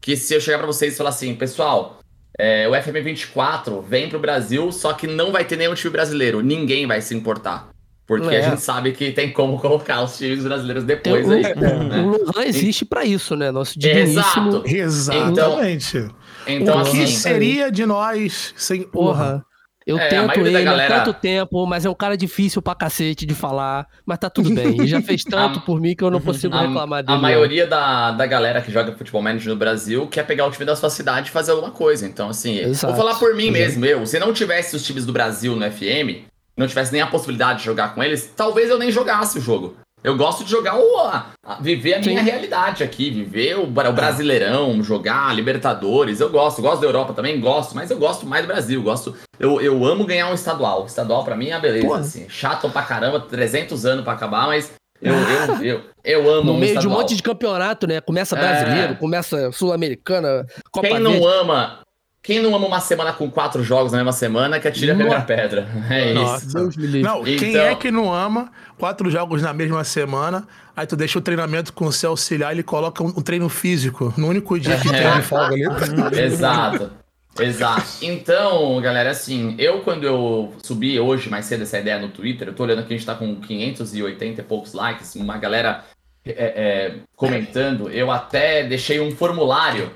que 0.00 0.16
se 0.16 0.34
eu 0.34 0.40
chegar 0.40 0.58
para 0.58 0.66
vocês 0.66 0.94
e 0.94 0.96
falar 0.96 1.10
assim, 1.10 1.34
pessoal, 1.34 1.98
é, 2.38 2.68
o 2.68 2.72
FM24 2.72 3.82
vem 3.82 4.08
pro 4.08 4.18
Brasil, 4.18 4.72
só 4.72 4.92
que 4.92 5.06
não 5.06 5.30
vai 5.30 5.44
ter 5.44 5.56
nenhum 5.56 5.74
time 5.74 5.92
brasileiro. 5.92 6.40
Ninguém 6.40 6.86
vai 6.86 7.02
se 7.02 7.14
importar. 7.14 7.68
Porque 8.10 8.34
é. 8.34 8.44
a 8.44 8.50
gente 8.50 8.60
sabe 8.60 8.90
que 8.90 9.12
tem 9.12 9.30
como 9.30 9.56
colocar 9.60 10.02
os 10.02 10.18
times 10.18 10.42
brasileiros 10.42 10.82
depois 10.82 11.28
tem, 11.28 11.46
aí. 11.46 11.54
Né? 11.54 12.00
O 12.00 12.32
Luan 12.32 12.44
existe 12.44 12.84
para 12.84 13.04
isso, 13.04 13.36
né? 13.36 13.52
Nosso 13.52 13.78
digníssimo... 13.78 14.64
Exato. 14.66 14.66
Exatamente. 14.66 16.08
Então, 16.44 16.82
o 16.82 16.90
que 16.90 17.04
assim, 17.04 17.06
seria 17.06 17.70
de 17.70 17.86
nós 17.86 18.52
sem 18.56 18.82
porra? 18.82 19.44
Eu 19.86 19.96
é, 19.96 20.08
tento 20.08 20.40
ele 20.40 20.62
galera... 20.62 20.96
há 20.96 21.00
tanto 21.00 21.20
tempo, 21.20 21.64
mas 21.66 21.84
é 21.84 21.90
um 21.90 21.94
cara 21.94 22.16
difícil 22.16 22.60
pra 22.60 22.74
cacete 22.74 23.24
de 23.24 23.34
falar, 23.34 23.86
mas 24.04 24.18
tá 24.18 24.28
tudo 24.28 24.52
bem. 24.52 24.76
Ele 24.76 24.88
já 24.88 25.00
fez 25.02 25.22
tanto 25.22 25.60
a, 25.60 25.62
por 25.62 25.80
mim 25.80 25.94
que 25.94 26.02
eu 26.02 26.10
não 26.10 26.18
consigo 26.20 26.54
a, 26.54 26.62
reclamar 26.62 27.04
dele. 27.04 27.16
A 27.16 27.20
maioria 27.20 27.66
da, 27.66 28.10
da 28.10 28.26
galera 28.26 28.60
que 28.60 28.72
joga 28.72 28.92
futebol 28.92 29.22
manager 29.22 29.50
no 29.50 29.56
Brasil 29.56 30.08
quer 30.08 30.26
pegar 30.26 30.46
o 30.46 30.50
time 30.50 30.64
da 30.64 30.74
sua 30.74 30.90
cidade 30.90 31.28
e 31.28 31.32
fazer 31.32 31.52
alguma 31.52 31.70
coisa. 31.70 32.06
Então, 32.06 32.28
assim, 32.28 32.58
Exato. 32.58 32.92
vou 32.92 33.04
falar 33.04 33.18
por 33.20 33.36
mim 33.36 33.48
Exato. 33.48 33.58
mesmo, 33.58 33.86
eu. 33.86 34.04
Se 34.04 34.18
não 34.18 34.32
tivesse 34.32 34.74
os 34.74 34.84
times 34.84 35.06
do 35.06 35.12
Brasil 35.12 35.54
no 35.54 35.70
FM, 35.70 36.26
não 36.60 36.68
tivesse 36.68 36.92
nem 36.92 37.00
a 37.00 37.06
possibilidade 37.06 37.60
de 37.60 37.64
jogar 37.64 37.94
com 37.94 38.02
eles, 38.02 38.30
talvez 38.36 38.68
eu 38.68 38.78
nem 38.78 38.90
jogasse 38.90 39.38
o 39.38 39.40
jogo. 39.40 39.74
Eu 40.02 40.16
gosto 40.16 40.44
de 40.44 40.50
jogar 40.50 40.78
o. 40.78 40.98
A, 40.98 41.26
a, 41.44 41.54
viver 41.60 41.94
a 41.94 42.02
Sim. 42.02 42.10
minha 42.10 42.22
realidade 42.22 42.82
aqui, 42.82 43.10
viver 43.10 43.58
o, 43.58 43.64
o, 43.64 43.66
Brasileirão, 43.66 44.82
jogar 44.82 45.34
Libertadores. 45.34 46.20
Eu 46.20 46.30
gosto, 46.30 46.62
gosto 46.62 46.80
da 46.80 46.86
Europa 46.86 47.12
também, 47.12 47.38
gosto, 47.38 47.74
mas 47.74 47.90
eu 47.90 47.98
gosto 47.98 48.26
mais 48.26 48.44
do 48.44 48.48
Brasil. 48.48 48.82
Gosto. 48.82 49.14
Eu, 49.38 49.60
eu 49.60 49.84
amo 49.84 50.06
ganhar 50.06 50.30
um 50.30 50.34
estadual. 50.34 50.86
Estadual 50.86 51.22
para 51.22 51.36
mim 51.36 51.48
é 51.48 51.52
a 51.52 51.58
beleza, 51.58 51.96
assim. 51.96 52.26
Chato 52.30 52.70
pra 52.70 52.82
caramba, 52.82 53.20
300 53.20 53.84
anos 53.84 54.04
para 54.04 54.14
acabar, 54.14 54.46
mas 54.46 54.72
eu, 55.02 55.14
eu, 55.14 55.62
eu, 55.62 55.80
eu 56.02 56.30
amo 56.30 56.52
No 56.52 56.58
meio 56.58 56.76
um 56.76 56.80
de 56.80 56.88
um 56.88 56.90
monte 56.90 57.14
de 57.14 57.22
campeonato, 57.22 57.86
né? 57.86 58.00
Começa 58.00 58.34
brasileiro, 58.34 58.94
é... 58.94 58.96
começa 58.96 59.52
sul-americana, 59.52 60.46
Copa 60.70 60.88
Quem 60.88 60.98
não 60.98 61.12
Verde. 61.12 61.26
ama 61.26 61.80
quem 62.22 62.40
não 62.40 62.54
ama 62.54 62.66
uma 62.66 62.80
semana 62.80 63.12
com 63.12 63.30
quatro 63.30 63.62
jogos 63.64 63.92
na 63.92 63.98
mesma 63.98 64.12
semana 64.12 64.60
que 64.60 64.68
atira 64.68 64.92
a 64.92 64.96
primeira 64.96 65.20
pedra. 65.22 65.68
É 65.90 66.12
Nossa. 66.12 66.44
isso. 66.44 66.54
Deus 66.54 66.76
me 66.76 66.86
livre. 66.86 67.02
Não, 67.02 67.26
então... 67.26 67.38
quem 67.38 67.56
é 67.56 67.74
que 67.74 67.90
não 67.90 68.12
ama 68.12 68.50
quatro 68.78 69.10
jogos 69.10 69.42
na 69.42 69.52
mesma 69.52 69.82
semana, 69.84 70.46
aí 70.76 70.86
tu 70.86 70.96
deixa 70.96 71.18
o 71.18 71.22
treinamento 71.22 71.72
com 71.72 71.86
o 71.86 71.92
seu 71.92 72.10
auxiliar, 72.10 72.52
ele 72.52 72.62
coloca 72.62 73.02
um, 73.02 73.10
treino 73.22 73.48
físico 73.48 74.12
no 74.16 74.28
único 74.28 74.58
dia 74.58 74.76
que 74.78 74.88
tem 74.90 75.12
de 75.12 75.22
folga 75.22 75.54
ali. 75.54 75.64
Exato. 76.20 76.90
Exato. 77.38 77.86
Então, 78.02 78.80
galera, 78.80 79.10
assim, 79.10 79.54
eu 79.58 79.80
quando 79.80 80.04
eu 80.04 80.52
subi 80.62 80.98
hoje 81.00 81.30
mais 81.30 81.46
cedo 81.46 81.62
essa 81.62 81.78
ideia 81.78 81.98
no 81.98 82.08
Twitter, 82.08 82.48
eu 82.48 82.54
tô 82.54 82.64
olhando 82.64 82.80
aqui, 82.80 82.92
a 82.92 82.96
gente 82.96 83.06
tá 83.06 83.14
com 83.14 83.36
580 83.36 84.40
e 84.40 84.44
poucos 84.44 84.74
likes, 84.74 85.14
uma 85.14 85.38
galera 85.38 85.84
é, 86.24 86.32
é, 86.32 86.94
comentando, 87.16 87.88
eu 87.88 88.10
até 88.10 88.64
deixei 88.64 89.00
um 89.00 89.10
formulário 89.12 89.90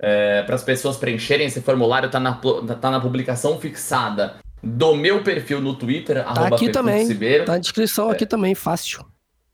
é, 0.00 0.42
para 0.42 0.54
as 0.54 0.62
pessoas 0.62 0.96
preencherem 0.96 1.46
esse 1.46 1.60
formulário, 1.60 2.10
tá 2.10 2.18
na, 2.18 2.34
tá 2.80 2.90
na 2.90 3.00
publicação 3.00 3.58
fixada 3.60 4.36
do 4.62 4.94
meu 4.94 5.22
perfil 5.22 5.60
no 5.60 5.74
Twitter, 5.74 6.24
tá 6.24 6.46
aqui 6.46 6.70
também, 6.70 7.06
tá 7.44 7.52
na 7.52 7.58
descrição 7.58 8.10
é. 8.10 8.12
aqui 8.12 8.26
também, 8.26 8.54
fácil. 8.54 9.04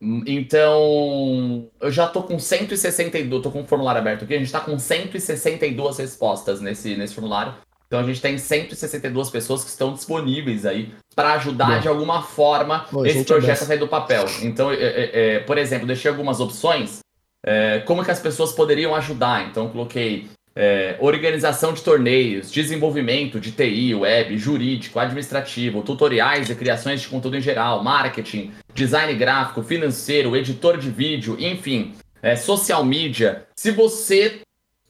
Então, 0.01 1.69
eu 1.81 1.91
já 1.91 2.07
tô 2.07 2.23
com 2.23 2.39
162, 2.39 3.43
tô 3.43 3.51
com 3.51 3.63
o 3.63 3.67
formulário 3.67 4.01
aberto 4.01 4.25
aqui, 4.25 4.35
a 4.35 4.39
gente 4.39 4.53
tá 4.53 4.61
com 4.61 4.79
162 4.79 5.99
respostas 5.99 6.61
nesse, 6.61 6.97
nesse 6.97 7.15
formulário. 7.15 7.55
Então 7.87 8.01
a 8.01 8.03
gente 8.03 8.21
tem 8.21 8.37
162 8.37 9.31
pessoas 9.31 9.63
que 9.63 9.71
estão 9.71 9.93
disponíveis 9.93 10.67
aí 10.67 10.93
para 11.15 11.35
ajudar 11.35 11.81
de 11.81 11.89
alguma 11.89 12.21
forma 12.23 12.85
esse 13.05 13.25
projeto 13.25 13.63
a 13.63 13.67
sair 13.67 13.79
do 13.79 13.87
papel. 13.87 14.25
Então, 14.43 14.73
é, 14.73 14.75
é, 14.75 15.11
é, 15.37 15.39
por 15.41 15.57
exemplo, 15.57 15.87
deixei 15.87 16.11
algumas 16.11 16.41
opções. 16.41 16.99
É, 17.45 17.79
como 17.81 18.05
que 18.05 18.11
as 18.11 18.19
pessoas 18.19 18.53
poderiam 18.53 18.93
ajudar? 18.97 19.47
Então, 19.49 19.69
coloquei 19.69 20.29
é, 20.57 20.97
organização 21.01 21.75
de 21.75 21.83
torneios, 21.83 22.51
desenvolvimento 22.51 23.39
de 23.39 23.53
TI, 23.53 23.95
web, 23.95 24.39
jurídico, 24.39 24.99
administrativo, 24.99 25.83
tutoriais 25.83 26.49
e 26.49 26.55
criações 26.55 27.03
de 27.03 27.09
conteúdo 27.09 27.37
em 27.37 27.43
geral, 27.43 27.85
marketing, 27.85 28.53
design 28.75 29.13
gráfico, 29.15 29.63
financeiro, 29.63 30.35
editor 30.35 30.79
de 30.79 30.89
vídeo, 30.89 31.37
enfim, 31.39 31.95
é, 32.23 32.35
social 32.35 32.83
media. 32.83 33.45
Se 33.55 33.71
você, 33.71 34.41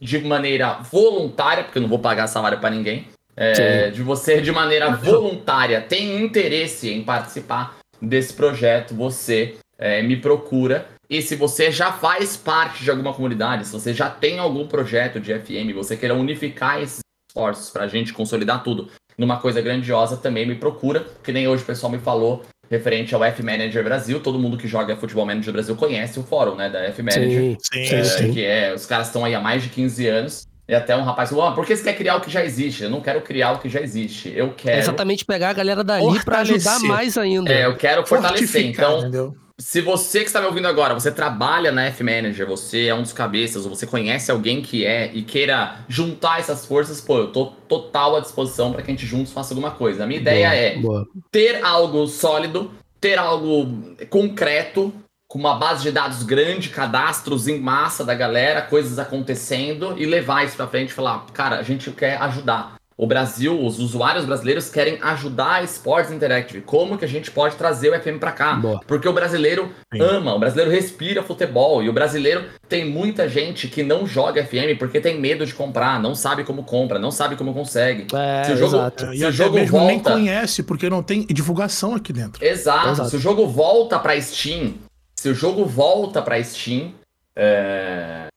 de 0.00 0.20
maneira 0.20 0.74
voluntária, 0.74 1.64
porque 1.64 1.78
eu 1.78 1.82
não 1.82 1.88
vou 1.88 1.98
pagar 1.98 2.28
salário 2.28 2.60
para 2.60 2.70
ninguém, 2.70 3.08
é, 3.36 3.90
de 3.90 4.02
você, 4.02 4.40
de 4.40 4.52
maneira 4.52 4.90
voluntária, 4.94 5.80
tem 5.80 6.22
interesse 6.22 6.90
em 6.90 7.02
participar 7.02 7.76
desse 8.00 8.32
projeto, 8.32 8.94
você 8.94 9.56
é, 9.76 10.00
me 10.00 10.16
procura 10.16 10.86
e 11.08 11.22
se 11.22 11.36
você 11.36 11.70
já 11.70 11.92
faz 11.92 12.36
parte 12.36 12.82
de 12.82 12.90
alguma 12.90 13.12
comunidade, 13.12 13.66
se 13.66 13.72
você 13.72 13.94
já 13.94 14.10
tem 14.10 14.38
algum 14.38 14.66
projeto 14.66 15.20
de 15.20 15.32
FM, 15.38 15.74
você 15.74 15.96
queira 15.96 16.14
unificar 16.14 16.82
esses 16.82 17.00
esforços 17.28 17.70
para 17.70 17.84
a 17.84 17.88
gente 17.88 18.12
consolidar 18.12 18.62
tudo 18.62 18.88
numa 19.16 19.38
coisa 19.38 19.60
grandiosa, 19.60 20.16
também 20.16 20.46
me 20.46 20.56
procura, 20.56 21.06
que 21.22 21.32
nem 21.32 21.48
hoje 21.48 21.62
o 21.62 21.66
pessoal 21.66 21.90
me 21.90 21.98
falou 21.98 22.42
referente 22.70 23.14
ao 23.14 23.24
F 23.24 23.42
Manager 23.42 23.82
Brasil. 23.84 24.20
Todo 24.20 24.38
mundo 24.38 24.58
que 24.58 24.66
joga 24.66 24.96
Futebol 24.96 25.24
Manager 25.24 25.52
Brasil 25.52 25.76
conhece 25.76 26.18
o 26.18 26.22
fórum, 26.22 26.56
né, 26.56 26.68
da 26.68 26.80
F 26.84 27.02
Manager. 27.02 27.30
Sim, 27.30 27.56
sim, 27.60 27.94
é, 27.94 28.04
sim. 28.04 28.32
Que 28.32 28.44
é, 28.44 28.74
os 28.74 28.84
caras 28.84 29.06
estão 29.06 29.24
aí 29.24 29.34
há 29.34 29.40
mais 29.40 29.62
de 29.62 29.68
15 29.68 30.06
anos. 30.06 30.46
E 30.68 30.74
até 30.74 30.96
um 30.96 31.04
rapaz 31.04 31.30
falou, 31.30 31.46
ah, 31.46 31.52
por 31.52 31.64
que 31.64 31.76
você 31.76 31.84
quer 31.84 31.96
criar 31.96 32.16
o 32.16 32.20
que 32.20 32.28
já 32.28 32.44
existe? 32.44 32.82
Eu 32.82 32.90
não 32.90 33.00
quero 33.00 33.20
criar 33.20 33.52
o 33.52 33.60
que 33.60 33.68
já 33.68 33.80
existe. 33.80 34.32
Eu 34.34 34.52
quero. 34.52 34.78
É 34.78 34.80
exatamente 34.80 35.24
pegar 35.24 35.50
a 35.50 35.52
galera 35.52 35.84
dali 35.84 36.22
para 36.24 36.40
ajudar 36.40 36.80
mais 36.80 37.16
ainda. 37.16 37.52
É, 37.52 37.66
eu 37.66 37.76
quero 37.76 38.04
fortalecer. 38.04 38.66
Então, 38.66 38.98
entendeu? 38.98 39.32
Se 39.58 39.80
você 39.80 40.20
que 40.20 40.26
está 40.26 40.40
me 40.40 40.46
ouvindo 40.46 40.68
agora, 40.68 40.92
você 40.92 41.10
trabalha 41.10 41.72
na 41.72 41.86
F-Manager, 41.86 42.46
você 42.46 42.86
é 42.86 42.94
um 42.94 43.02
dos 43.02 43.12
cabeças, 43.12 43.64
ou 43.64 43.74
você 43.74 43.86
conhece 43.86 44.30
alguém 44.30 44.60
que 44.60 44.84
é 44.84 45.10
e 45.14 45.22
queira 45.22 45.78
juntar 45.88 46.40
essas 46.40 46.66
forças, 46.66 47.00
pô, 47.00 47.18
eu 47.18 47.32
tô 47.32 47.46
total 47.66 48.16
à 48.16 48.20
disposição 48.20 48.72
para 48.72 48.82
que 48.82 48.90
a 48.90 48.94
gente 48.94 49.06
juntos 49.06 49.32
faça 49.32 49.54
alguma 49.54 49.70
coisa. 49.70 50.04
A 50.04 50.06
minha 50.06 50.20
ideia 50.20 50.48
boa, 50.48 50.56
é 50.56 50.78
boa. 50.78 51.08
ter 51.32 51.64
algo 51.64 52.06
sólido, 52.06 52.70
ter 53.00 53.18
algo 53.18 53.96
concreto, 54.10 54.92
com 55.26 55.38
uma 55.38 55.54
base 55.54 55.82
de 55.82 55.90
dados 55.90 56.22
grande, 56.22 56.68
cadastros 56.68 57.48
em 57.48 57.58
massa 57.58 58.04
da 58.04 58.14
galera, 58.14 58.62
coisas 58.62 58.98
acontecendo 58.98 59.94
e 59.98 60.04
levar 60.04 60.44
isso 60.44 60.56
para 60.56 60.68
frente 60.68 60.90
e 60.90 60.92
falar, 60.92 61.26
cara, 61.32 61.58
a 61.58 61.62
gente 61.62 61.90
quer 61.90 62.20
ajudar 62.22 62.75
o 62.98 63.06
Brasil, 63.06 63.62
os 63.62 63.78
usuários 63.78 64.24
brasileiros 64.24 64.70
querem 64.70 64.98
ajudar 65.02 65.56
a 65.56 65.62
Sports 65.64 66.10
Interactive. 66.10 66.62
Como 66.62 66.96
que 66.96 67.04
a 67.04 67.08
gente 67.08 67.30
pode 67.30 67.54
trazer 67.56 67.90
o 67.90 68.00
FM 68.00 68.18
para 68.18 68.32
cá? 68.32 68.54
Boa. 68.54 68.80
Porque 68.86 69.06
o 69.06 69.12
brasileiro 69.12 69.70
Sim. 69.92 70.00
ama, 70.00 70.34
o 70.34 70.38
brasileiro 70.38 70.70
respira 70.70 71.22
futebol 71.22 71.82
e 71.82 71.90
o 71.90 71.92
brasileiro 71.92 72.46
tem 72.66 72.88
muita 72.88 73.28
gente 73.28 73.68
que 73.68 73.82
não 73.82 74.06
joga 74.06 74.42
FM 74.42 74.78
porque 74.78 74.98
tem 74.98 75.20
medo 75.20 75.44
de 75.44 75.52
comprar, 75.52 76.00
não 76.00 76.14
sabe 76.14 76.42
como 76.42 76.64
compra, 76.64 76.98
não 76.98 77.10
sabe 77.10 77.36
como 77.36 77.52
consegue. 77.52 78.06
É, 78.14 78.44
se 78.44 78.52
o 78.52 78.56
jogo, 78.56 78.76
exato. 78.76 79.10
Se 79.10 79.16
e 79.16 79.24
o 79.26 79.32
jogo 79.32 79.54
mesmo 79.56 79.78
volta... 79.78 79.86
nem 79.86 80.00
conhece 80.00 80.62
porque 80.62 80.88
não 80.88 81.02
tem 81.02 81.26
divulgação 81.26 81.94
aqui 81.94 82.14
dentro. 82.14 82.42
Exato. 82.42 82.88
exato. 82.88 83.10
Se 83.10 83.16
o 83.16 83.20
jogo 83.20 83.46
volta 83.46 83.98
para 83.98 84.18
Steam, 84.18 84.74
se 85.14 85.28
o 85.28 85.34
jogo 85.34 85.66
volta 85.66 86.22
para 86.22 86.42
Steam, 86.42 86.94
é... 87.36 88.28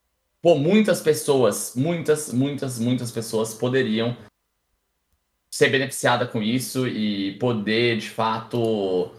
Pô, 0.41 0.55
muitas 0.55 1.01
pessoas, 1.01 1.73
muitas, 1.75 2.31
muitas, 2.33 2.79
muitas 2.79 3.11
pessoas 3.11 3.53
poderiam 3.53 4.15
ser 5.49 5.69
beneficiada 5.69 6.25
com 6.27 6.41
isso 6.41 6.87
e 6.87 7.33
poder, 7.39 7.97
de 7.97 8.09
fato, 8.09 9.11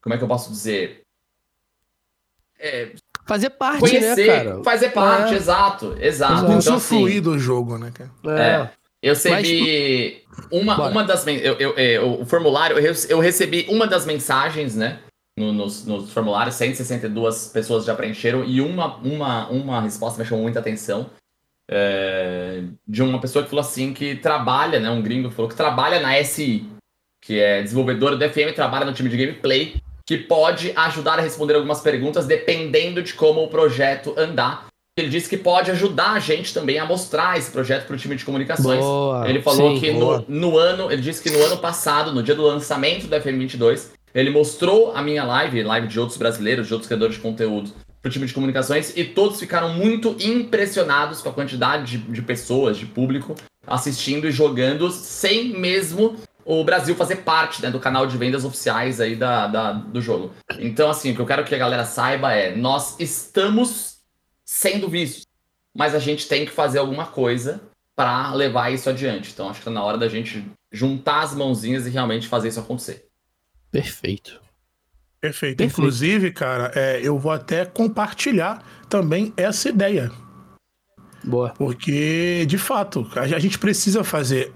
como 0.00 0.14
é 0.14 0.18
que 0.18 0.24
eu 0.24 0.28
posso 0.28 0.50
dizer? 0.50 1.02
É, 2.58 2.92
fazer 3.26 3.50
parte, 3.50 3.80
conhecer, 3.80 4.26
né, 4.26 4.44
cara? 4.44 4.64
Fazer 4.64 4.88
parte, 4.90 5.34
é. 5.34 5.36
exato, 5.36 5.96
exato. 6.00 6.52
Então, 6.52 6.76
assim, 6.76 6.80
fluir 6.80 7.22
do 7.22 7.38
jogo, 7.38 7.76
né, 7.76 7.92
cara? 7.92 8.10
É. 8.38 8.42
é. 8.42 8.70
Eu 9.02 9.12
recebi 9.12 10.24
Mas... 10.28 10.48
uma, 10.50 10.88
uma 10.88 11.04
das 11.04 11.26
eu, 11.26 11.54
eu, 11.54 11.74
eu, 11.74 12.20
o 12.20 12.26
formulário, 12.26 12.76
eu 12.78 13.20
recebi 13.20 13.66
uma 13.68 13.86
das 13.86 14.06
mensagens, 14.06 14.74
né? 14.74 15.00
No, 15.38 15.52
nos, 15.52 15.84
nos 15.84 16.10
formulários, 16.12 16.54
162 16.54 17.48
pessoas 17.48 17.84
já 17.84 17.94
preencheram 17.94 18.42
e 18.42 18.60
uma, 18.60 18.96
uma, 18.96 19.48
uma 19.48 19.80
resposta 19.82 20.18
me 20.18 20.26
chamou 20.26 20.42
muita 20.42 20.60
atenção. 20.60 21.10
É, 21.68 22.62
de 22.86 23.02
uma 23.02 23.20
pessoa 23.20 23.42
que 23.42 23.50
falou 23.50 23.64
assim 23.64 23.92
que 23.92 24.14
trabalha, 24.16 24.78
né? 24.78 24.90
Um 24.90 25.02
gringo 25.02 25.30
falou 25.30 25.48
que 25.48 25.56
trabalha 25.56 26.00
na 26.00 26.22
SI, 26.22 26.64
que 27.20 27.40
é 27.40 27.62
desenvolvedora 27.62 28.16
do 28.16 28.28
FM, 28.28 28.54
trabalha 28.54 28.86
no 28.86 28.92
time 28.92 29.08
de 29.08 29.16
gameplay 29.16 29.80
que 30.06 30.16
pode 30.16 30.72
ajudar 30.76 31.18
a 31.18 31.22
responder 31.22 31.54
algumas 31.54 31.80
perguntas 31.80 32.26
dependendo 32.26 33.02
de 33.02 33.12
como 33.12 33.42
o 33.42 33.48
projeto 33.48 34.14
andar. 34.16 34.66
Ele 34.96 35.08
disse 35.08 35.28
que 35.28 35.36
pode 35.36 35.70
ajudar 35.72 36.12
a 36.12 36.20
gente 36.20 36.54
também 36.54 36.78
a 36.78 36.86
mostrar 36.86 37.36
esse 37.36 37.50
projeto 37.50 37.86
para 37.86 37.96
o 37.96 37.98
time 37.98 38.14
de 38.16 38.24
comunicações. 38.24 38.80
Boa, 38.80 39.28
ele 39.28 39.42
falou 39.42 39.74
sim, 39.74 39.80
que 39.80 39.90
no, 39.90 40.24
no, 40.26 40.56
ano, 40.56 40.90
ele 40.90 41.02
disse 41.02 41.22
que 41.22 41.28
no 41.28 41.42
ano 41.44 41.58
passado, 41.58 42.14
no 42.14 42.22
dia 42.22 42.34
do 42.34 42.42
lançamento 42.42 43.06
do 43.06 43.16
FM22, 43.16 43.90
ele 44.14 44.30
mostrou 44.30 44.92
a 44.94 45.02
minha 45.02 45.22
live, 45.24 45.62
live 45.64 45.88
de 45.88 46.00
outros 46.00 46.16
brasileiros, 46.16 46.68
de 46.68 46.72
outros 46.72 46.86
criadores 46.86 47.16
de 47.16 47.20
conteúdo, 47.20 47.72
para 48.06 48.08
o 48.08 48.12
time 48.12 48.26
de 48.26 48.34
comunicações, 48.34 48.96
e 48.96 49.04
todos 49.04 49.40
ficaram 49.40 49.74
muito 49.74 50.16
impressionados 50.20 51.20
com 51.20 51.28
a 51.28 51.32
quantidade 51.32 51.98
de, 51.98 52.12
de 52.12 52.22
pessoas, 52.22 52.76
de 52.76 52.86
público, 52.86 53.34
assistindo 53.66 54.28
e 54.28 54.32
jogando, 54.32 54.90
sem 54.92 55.48
mesmo 55.58 56.16
o 56.44 56.62
Brasil 56.62 56.94
fazer 56.94 57.16
parte 57.16 57.60
né, 57.60 57.70
do 57.70 57.80
canal 57.80 58.06
de 58.06 58.16
vendas 58.16 58.44
oficiais 58.44 59.00
aí 59.00 59.16
da, 59.16 59.48
da, 59.48 59.72
do 59.72 60.00
jogo. 60.00 60.32
Então, 60.60 60.88
assim, 60.88 61.10
o 61.10 61.14
que 61.16 61.20
eu 61.20 61.26
quero 61.26 61.44
que 61.44 61.54
a 61.54 61.58
galera 61.58 61.84
saiba 61.84 62.32
é: 62.32 62.54
nós 62.54 62.98
estamos 63.00 63.96
sendo 64.44 64.88
vistos, 64.88 65.26
mas 65.74 65.92
a 65.92 65.98
gente 65.98 66.28
tem 66.28 66.46
que 66.46 66.52
fazer 66.52 66.78
alguma 66.78 67.06
coisa 67.06 67.60
para 67.96 68.32
levar 68.34 68.72
isso 68.72 68.88
adiante. 68.88 69.32
Então, 69.32 69.48
acho 69.48 69.58
que 69.58 69.64
tá 69.64 69.70
na 69.70 69.82
hora 69.82 69.98
da 69.98 70.08
gente 70.08 70.44
juntar 70.70 71.22
as 71.22 71.34
mãozinhas 71.34 71.86
e 71.86 71.90
realmente 71.90 72.28
fazer 72.28 72.48
isso 72.48 72.60
acontecer. 72.60 73.08
Perfeito. 73.72 74.45
Perfeito. 75.20 75.56
Perfeito. 75.58 75.62
Inclusive, 75.62 76.30
cara, 76.30 76.70
é, 76.74 77.00
eu 77.02 77.18
vou 77.18 77.32
até 77.32 77.64
compartilhar 77.64 78.62
também 78.88 79.32
essa 79.36 79.68
ideia. 79.68 80.10
Boa. 81.24 81.50
Porque, 81.50 82.44
de 82.46 82.58
fato, 82.58 83.08
a 83.16 83.38
gente 83.38 83.58
precisa 83.58 84.04
fazer 84.04 84.52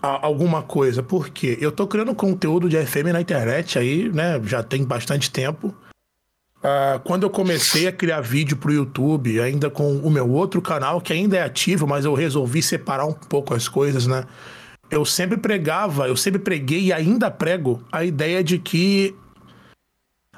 alguma 0.00 0.62
coisa, 0.62 1.02
porque 1.02 1.58
eu 1.60 1.72
tô 1.72 1.86
criando 1.86 2.14
conteúdo 2.14 2.68
de 2.68 2.76
FM 2.84 3.12
na 3.12 3.20
internet 3.20 3.78
aí, 3.78 4.08
né? 4.08 4.40
Já 4.44 4.62
tem 4.62 4.84
bastante 4.84 5.30
tempo. 5.30 5.74
Uh, 6.58 6.98
quando 7.04 7.24
eu 7.24 7.30
comecei 7.30 7.86
a 7.86 7.92
criar 7.92 8.22
vídeo 8.22 8.56
pro 8.56 8.72
YouTube, 8.72 9.38
ainda 9.40 9.68
com 9.68 9.98
o 9.98 10.10
meu 10.10 10.30
outro 10.30 10.62
canal, 10.62 11.00
que 11.00 11.12
ainda 11.12 11.36
é 11.36 11.42
ativo, 11.42 11.86
mas 11.86 12.06
eu 12.06 12.14
resolvi 12.14 12.62
separar 12.62 13.04
um 13.04 13.12
pouco 13.12 13.54
as 13.54 13.68
coisas, 13.68 14.06
né? 14.06 14.24
Eu 14.90 15.04
sempre 15.04 15.36
pregava, 15.36 16.08
eu 16.08 16.16
sempre 16.16 16.40
preguei 16.40 16.84
e 16.84 16.92
ainda 16.92 17.30
prego 17.30 17.82
a 17.92 18.04
ideia 18.04 18.42
de 18.42 18.58
que 18.58 19.14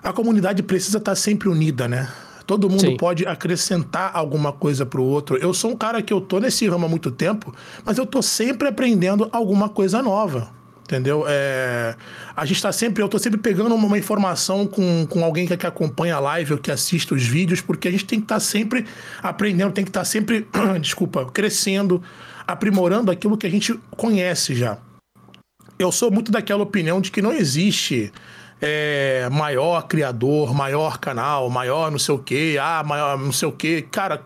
a 0.02 0.12
comunidade 0.12 0.62
precisa 0.62 0.98
estar 0.98 1.14
sempre 1.14 1.48
unida, 1.48 1.88
né? 1.88 2.08
Todo 2.46 2.70
mundo 2.70 2.80
Sim. 2.80 2.96
pode 2.96 3.26
acrescentar 3.26 4.12
alguma 4.14 4.52
coisa 4.52 4.86
pro 4.86 5.02
outro. 5.02 5.36
Eu 5.36 5.52
sou 5.52 5.72
um 5.72 5.76
cara 5.76 6.00
que 6.00 6.12
eu 6.12 6.20
tô 6.20 6.38
nesse 6.38 6.68
ramo 6.68 6.86
há 6.86 6.88
muito 6.88 7.10
tempo, 7.10 7.52
mas 7.84 7.98
eu 7.98 8.06
tô 8.06 8.22
sempre 8.22 8.68
aprendendo 8.68 9.28
alguma 9.32 9.68
coisa 9.68 10.00
nova. 10.00 10.54
Entendeu? 10.86 11.24
É, 11.26 11.96
a 12.36 12.44
gente 12.44 12.62
tá 12.62 12.70
sempre, 12.70 13.02
eu 13.02 13.08
tô 13.08 13.18
sempre 13.18 13.40
pegando 13.40 13.74
uma 13.74 13.98
informação 13.98 14.64
com, 14.64 15.04
com 15.10 15.24
alguém 15.24 15.44
que, 15.44 15.56
que 15.56 15.66
acompanha 15.66 16.14
a 16.14 16.20
live 16.20 16.52
ou 16.52 16.58
que 16.60 16.70
assiste 16.70 17.12
os 17.12 17.24
vídeos, 17.24 17.60
porque 17.60 17.88
a 17.88 17.90
gente 17.90 18.04
tem 18.04 18.20
que 18.20 18.24
estar 18.24 18.36
tá 18.36 18.40
sempre 18.40 18.86
aprendendo, 19.20 19.72
tem 19.72 19.82
que 19.82 19.90
estar 19.90 20.02
tá 20.02 20.04
sempre, 20.04 20.46
desculpa, 20.80 21.24
crescendo, 21.26 22.00
aprimorando 22.46 23.10
aquilo 23.10 23.36
que 23.36 23.48
a 23.48 23.50
gente 23.50 23.74
conhece 23.96 24.54
já. 24.54 24.78
Eu 25.76 25.90
sou 25.90 26.08
muito 26.08 26.30
daquela 26.30 26.62
opinião 26.62 27.00
de 27.00 27.10
que 27.10 27.20
não 27.20 27.32
existe 27.32 28.12
é, 28.60 29.28
maior 29.30 29.86
criador, 29.86 30.54
maior 30.54 30.98
canal, 30.98 31.50
maior 31.50 31.90
não 31.90 31.98
sei 31.98 32.14
o 32.14 32.18
que, 32.18 32.58
ah, 32.58 32.82
maior 32.84 33.18
não 33.18 33.32
sei 33.32 33.48
o 33.48 33.52
que. 33.52 33.82
Cara, 33.82 34.22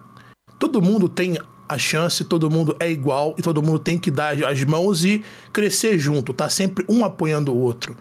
todo 0.58 0.80
mundo 0.80 1.08
tem 1.08 1.38
a 1.68 1.78
chance, 1.78 2.24
todo 2.24 2.50
mundo 2.50 2.76
é 2.80 2.90
igual 2.90 3.34
e 3.38 3.42
todo 3.42 3.62
mundo 3.62 3.78
tem 3.78 3.98
que 3.98 4.10
dar 4.10 4.34
as 4.44 4.64
mãos 4.64 5.04
e 5.04 5.24
crescer 5.52 5.98
junto, 5.98 6.32
tá 6.32 6.48
sempre 6.48 6.84
um 6.88 7.04
apoiando 7.04 7.52
o 7.52 7.58
outro. 7.58 7.96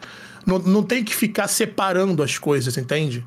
Não, 0.46 0.58
não 0.60 0.84
tem 0.84 1.04
que 1.04 1.14
ficar 1.14 1.48
separando 1.48 2.24
as 2.24 2.38
coisas, 2.38 2.78
entende? 2.78 3.26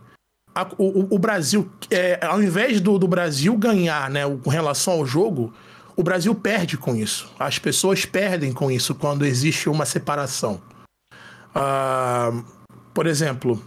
A, 0.54 0.66
o, 0.76 1.14
o, 1.14 1.18
Brasil, 1.18 1.70
é, 1.90 2.18
ao 2.24 2.42
invés 2.42 2.80
do, 2.80 2.98
do 2.98 3.08
Brasil 3.08 3.56
ganhar 3.56 4.10
né, 4.10 4.22
com 4.42 4.50
relação 4.50 4.94
ao 4.94 5.06
jogo, 5.06 5.52
o 5.96 6.02
Brasil 6.02 6.34
perde 6.34 6.76
com 6.76 6.94
isso. 6.94 7.30
As 7.38 7.58
pessoas 7.58 8.04
perdem 8.04 8.52
com 8.52 8.70
isso 8.70 8.94
quando 8.94 9.24
existe 9.24 9.68
uma 9.68 9.86
separação. 9.86 10.60
Ah. 11.54 12.30
Uh, 12.32 12.61
por 12.94 13.06
exemplo, 13.06 13.62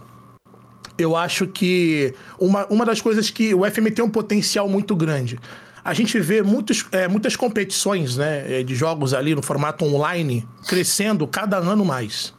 eu 0.98 1.16
acho 1.16 1.46
que 1.46 2.14
uma, 2.38 2.66
uma 2.66 2.84
das 2.84 3.00
coisas 3.00 3.30
que 3.30 3.54
o 3.54 3.64
FM 3.70 3.92
tem 3.94 4.04
um 4.04 4.10
potencial 4.10 4.68
muito 4.68 4.94
grande. 4.96 5.38
A 5.84 5.94
gente 5.94 6.18
vê 6.18 6.42
muitos, 6.42 6.84
é, 6.90 7.06
muitas 7.06 7.36
competições 7.36 8.16
né, 8.16 8.62
de 8.62 8.74
jogos 8.74 9.14
ali 9.14 9.34
no 9.34 9.42
formato 9.42 9.84
online 9.84 10.46
crescendo 10.66 11.26
cada 11.26 11.58
ano 11.58 11.84
mais. 11.84 12.34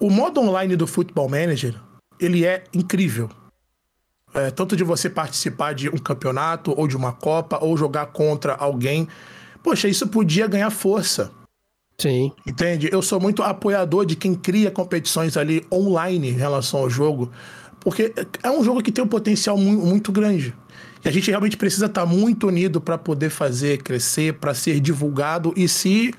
O 0.00 0.10
modo 0.10 0.40
online 0.40 0.76
do 0.76 0.86
Football 0.86 1.28
Manager, 1.28 1.74
ele 2.18 2.44
é 2.44 2.64
incrível. 2.72 3.30
É, 4.34 4.50
tanto 4.50 4.76
de 4.76 4.84
você 4.84 5.08
participar 5.08 5.72
de 5.72 5.88
um 5.88 5.98
campeonato, 5.98 6.74
ou 6.76 6.86
de 6.86 6.96
uma 6.96 7.12
Copa, 7.12 7.58
ou 7.62 7.76
jogar 7.76 8.06
contra 8.06 8.54
alguém. 8.54 9.08
Poxa, 9.62 9.88
isso 9.88 10.06
podia 10.08 10.46
ganhar 10.46 10.70
força. 10.70 11.30
Sim. 12.00 12.30
Entende? 12.46 12.88
Eu 12.92 13.02
sou 13.02 13.20
muito 13.20 13.42
apoiador 13.42 14.06
de 14.06 14.14
quem 14.14 14.34
cria 14.34 14.70
competições 14.70 15.36
ali 15.36 15.66
online 15.72 16.28
em 16.28 16.32
relação 16.32 16.80
ao 16.80 16.90
jogo, 16.90 17.30
porque 17.80 18.14
é 18.42 18.50
um 18.50 18.62
jogo 18.62 18.82
que 18.82 18.92
tem 18.92 19.02
um 19.02 19.08
potencial 19.08 19.56
muito, 19.56 19.84
muito 19.84 20.12
grande. 20.12 20.54
E 21.04 21.08
a 21.08 21.12
gente 21.12 21.28
realmente 21.28 21.56
precisa 21.56 21.86
estar 21.86 22.06
muito 22.06 22.46
unido 22.46 22.80
para 22.80 22.96
poder 22.96 23.30
fazer 23.30 23.82
crescer, 23.82 24.34
para 24.34 24.54
ser 24.54 24.80
divulgado 24.80 25.52
e 25.56 25.68
se 25.68 26.14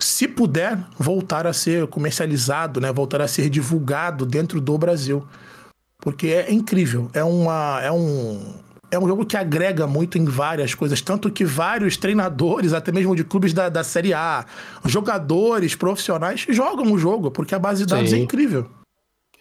se 0.00 0.26
puder 0.26 0.78
voltar 0.98 1.46
a 1.46 1.52
ser 1.52 1.86
comercializado, 1.86 2.80
né, 2.80 2.90
voltar 2.90 3.20
a 3.20 3.28
ser 3.28 3.50
divulgado 3.50 4.24
dentro 4.24 4.58
do 4.58 4.78
Brasil. 4.78 5.26
Porque 5.98 6.28
é 6.28 6.52
incrível, 6.52 7.10
é 7.12 7.22
uma 7.22 7.80
é 7.82 7.92
um 7.92 8.54
é 8.90 8.98
um 8.98 9.06
jogo 9.06 9.24
que 9.24 9.36
agrega 9.36 9.86
muito 9.86 10.18
em 10.18 10.24
várias 10.24 10.74
coisas, 10.74 11.00
tanto 11.00 11.30
que 11.30 11.44
vários 11.44 11.96
treinadores, 11.96 12.72
até 12.72 12.90
mesmo 12.90 13.14
de 13.14 13.24
clubes 13.24 13.52
da, 13.52 13.68
da 13.68 13.84
Série 13.84 14.12
A, 14.12 14.44
jogadores 14.84 15.74
profissionais, 15.74 16.46
jogam 16.48 16.92
o 16.92 16.98
jogo, 16.98 17.30
porque 17.30 17.54
a 17.54 17.58
base 17.58 17.84
de 17.84 17.90
dados 17.90 18.12
é 18.12 18.16
Sim. 18.16 18.20
é 18.20 18.24
incrível. 18.24 18.66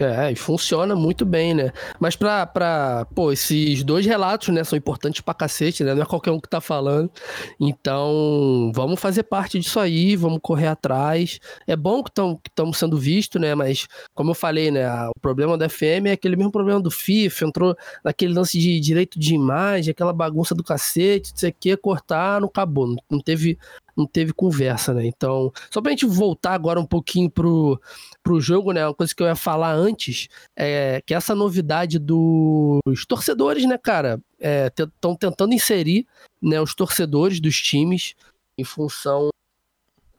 É, 0.01 0.31
e 0.31 0.35
funciona 0.35 0.95
muito 0.95 1.25
bem, 1.25 1.53
né? 1.53 1.73
Mas 1.99 2.15
pra, 2.15 2.45
pra, 2.45 3.05
pô, 3.13 3.33
esses 3.33 3.83
dois 3.83 4.05
relatos, 4.05 4.47
né, 4.47 4.63
são 4.63 4.77
importantes 4.77 5.19
pra 5.19 5.33
cacete, 5.33 5.83
né? 5.83 5.93
Não 5.93 6.03
é 6.03 6.05
qualquer 6.05 6.31
um 6.31 6.39
que 6.39 6.47
tá 6.47 6.61
falando. 6.61 7.11
Então, 7.59 8.71
vamos 8.73 8.97
fazer 8.97 9.23
parte 9.23 9.59
disso 9.59 9.77
aí, 9.77 10.15
vamos 10.15 10.39
correr 10.41 10.67
atrás. 10.67 11.41
É 11.67 11.75
bom 11.75 12.01
que 12.01 12.11
estamos 12.47 12.77
sendo 12.77 12.97
vistos, 12.97 13.41
né? 13.41 13.53
Mas, 13.53 13.87
como 14.15 14.31
eu 14.31 14.35
falei, 14.35 14.71
né, 14.71 14.89
o 15.09 15.19
problema 15.19 15.57
da 15.57 15.67
FM 15.67 16.05
é 16.05 16.11
aquele 16.13 16.37
mesmo 16.37 16.51
problema 16.53 16.79
do 16.79 16.89
FIFA, 16.89 17.45
entrou 17.47 17.75
naquele 18.01 18.33
lance 18.33 18.57
de 18.57 18.79
direito 18.79 19.19
de 19.19 19.35
imagem, 19.35 19.91
aquela 19.91 20.13
bagunça 20.13 20.55
do 20.55 20.63
cacete, 20.63 21.31
não 21.31 21.37
sei 21.39 21.49
o 21.49 21.55
que, 21.59 21.75
cortar, 21.75 22.39
não 22.39 22.47
acabou. 22.47 22.95
Não 23.11 23.19
teve 23.19 23.57
não 23.99 24.07
teve 24.07 24.31
conversa, 24.31 24.93
né? 24.93 25.05
Então, 25.05 25.51
só 25.69 25.81
pra 25.81 25.91
gente 25.91 26.05
voltar 26.05 26.53
agora 26.53 26.79
um 26.79 26.85
pouquinho 26.85 27.29
pro, 27.29 27.79
pro 28.23 28.39
jogo, 28.39 28.71
né? 28.71 28.85
Uma 28.87 28.93
coisa 28.93 29.13
que 29.13 29.21
eu 29.21 29.27
ia 29.27 29.35
falar 29.35 29.73
antes 29.73 30.29
é 30.55 31.01
que 31.05 31.13
essa 31.13 31.35
novidade 31.35 31.99
dos 31.99 33.05
torcedores, 33.07 33.65
né, 33.65 33.77
cara? 33.77 34.21
Estão 34.39 35.11
é, 35.11 35.17
tentando 35.17 35.53
inserir 35.53 36.07
né, 36.41 36.61
os 36.61 36.73
torcedores 36.73 37.41
dos 37.41 37.61
times 37.61 38.15
em 38.57 38.63
função 38.63 39.29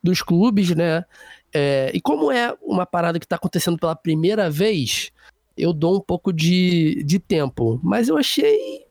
dos 0.03 0.21
clubes, 0.21 0.75
né? 0.75 1.05
É, 1.53 1.91
e 1.95 2.01
como 2.01 2.31
é 2.31 2.55
uma 2.63 2.85
parada 2.85 3.19
que 3.19 3.25
está 3.25 3.37
acontecendo 3.37 3.79
pela 3.79 3.97
primeira 3.97 4.51
vez, 4.51 5.11
eu 5.57 5.73
dou 5.73 5.97
um 5.97 6.01
pouco 6.01 6.33
de, 6.33 7.03
de 7.05 7.19
tempo. 7.19 7.81
Mas 7.83 8.09
eu 8.09 8.19
achei 8.19 8.87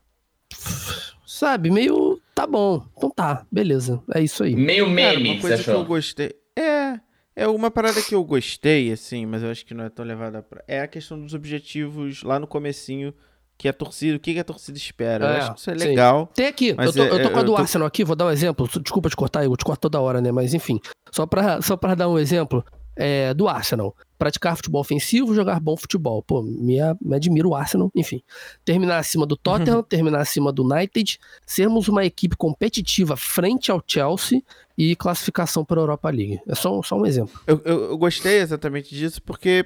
sabe, 1.31 1.69
meio 1.69 2.19
tá 2.33 2.47
bom. 2.47 2.83
Então 2.97 3.09
tá, 3.09 3.45
beleza. 3.51 4.01
É 4.13 4.21
isso 4.21 4.43
aí. 4.43 4.55
Meio 4.55 4.89
meme, 4.89 5.23
Cara, 5.23 5.33
uma 5.35 5.41
coisa 5.41 5.63
que 5.63 5.69
eu 5.69 5.85
gostei. 5.85 6.35
É, 6.57 6.99
é 7.35 7.47
uma 7.47 7.69
parada 7.71 8.01
que 8.01 8.15
eu 8.15 8.23
gostei, 8.23 8.91
assim, 8.91 9.25
mas 9.25 9.43
eu 9.43 9.49
acho 9.51 9.65
que 9.65 9.73
não 9.73 9.83
é 9.85 9.89
tão 9.89 10.03
levada 10.05 10.41
pra. 10.41 10.63
É 10.67 10.81
a 10.81 10.87
questão 10.87 11.19
dos 11.21 11.33
objetivos 11.33 12.23
lá 12.23 12.39
no 12.39 12.47
comecinho 12.47 13.13
que 13.57 13.67
a 13.67 13.73
torcida, 13.73 14.15
o 14.15 14.19
que 14.19 14.33
que 14.33 14.39
a 14.39 14.43
torcida 14.43 14.77
espera. 14.77 15.25
eu 15.25 15.29
É, 15.29 15.37
acho 15.39 15.53
que 15.53 15.59
isso 15.59 15.69
é 15.71 15.77
sim. 15.77 15.87
legal. 15.89 16.31
Tem 16.33 16.47
aqui, 16.47 16.73
Mas 16.73 16.95
eu 16.95 17.07
tô, 17.07 17.13
eu 17.15 17.21
tô 17.21 17.27
é- 17.27 17.31
com 17.31 17.39
a 17.39 17.43
do 17.43 17.51
eu 17.51 17.55
tô- 17.55 17.61
Arsenal 17.61 17.87
aqui, 17.87 18.05
vou 18.05 18.15
dar 18.15 18.27
um 18.27 18.31
exemplo. 18.31 18.67
Desculpa 18.81 19.09
te 19.09 19.15
cortar, 19.17 19.43
eu 19.43 19.55
te 19.57 19.65
corto 19.65 19.81
toda 19.81 19.99
hora, 19.99 20.21
né? 20.21 20.31
Mas 20.31 20.53
enfim, 20.53 20.79
só 21.11 21.25
pra, 21.25 21.61
só 21.61 21.75
pra 21.75 21.93
dar 21.93 22.07
um 22.09 22.17
exemplo 22.17 22.63
é, 22.99 23.33
do 23.33 23.47
Arsenal. 23.47 23.95
Praticar 24.17 24.57
futebol 24.57 24.81
ofensivo, 24.81 25.33
jogar 25.33 25.61
bom 25.61 25.77
futebol. 25.77 26.21
Pô, 26.21 26.43
me, 26.43 26.77
me 27.01 27.15
admira 27.15 27.47
o 27.47 27.55
Arsenal, 27.55 27.89
enfim. 27.95 28.21
Terminar 28.65 28.97
acima 28.97 29.25
do 29.25 29.37
Tottenham, 29.37 29.81
terminar 29.87 30.19
acima 30.19 30.51
do 30.51 30.65
United, 30.65 31.17
sermos 31.45 31.87
uma 31.87 32.03
equipe 32.03 32.35
competitiva 32.35 33.15
frente 33.15 33.71
ao 33.71 33.81
Chelsea 33.87 34.43
e 34.77 34.97
classificação 34.97 35.63
para 35.63 35.79
a 35.79 35.83
Europa 35.83 36.09
League. 36.09 36.41
É 36.45 36.53
só, 36.53 36.83
só 36.83 36.97
um 36.97 37.05
exemplo. 37.05 37.39
Eu, 37.47 37.61
eu, 37.63 37.83
eu 37.91 37.97
gostei 37.97 38.39
exatamente 38.39 38.93
disso 38.93 39.23
porque 39.23 39.65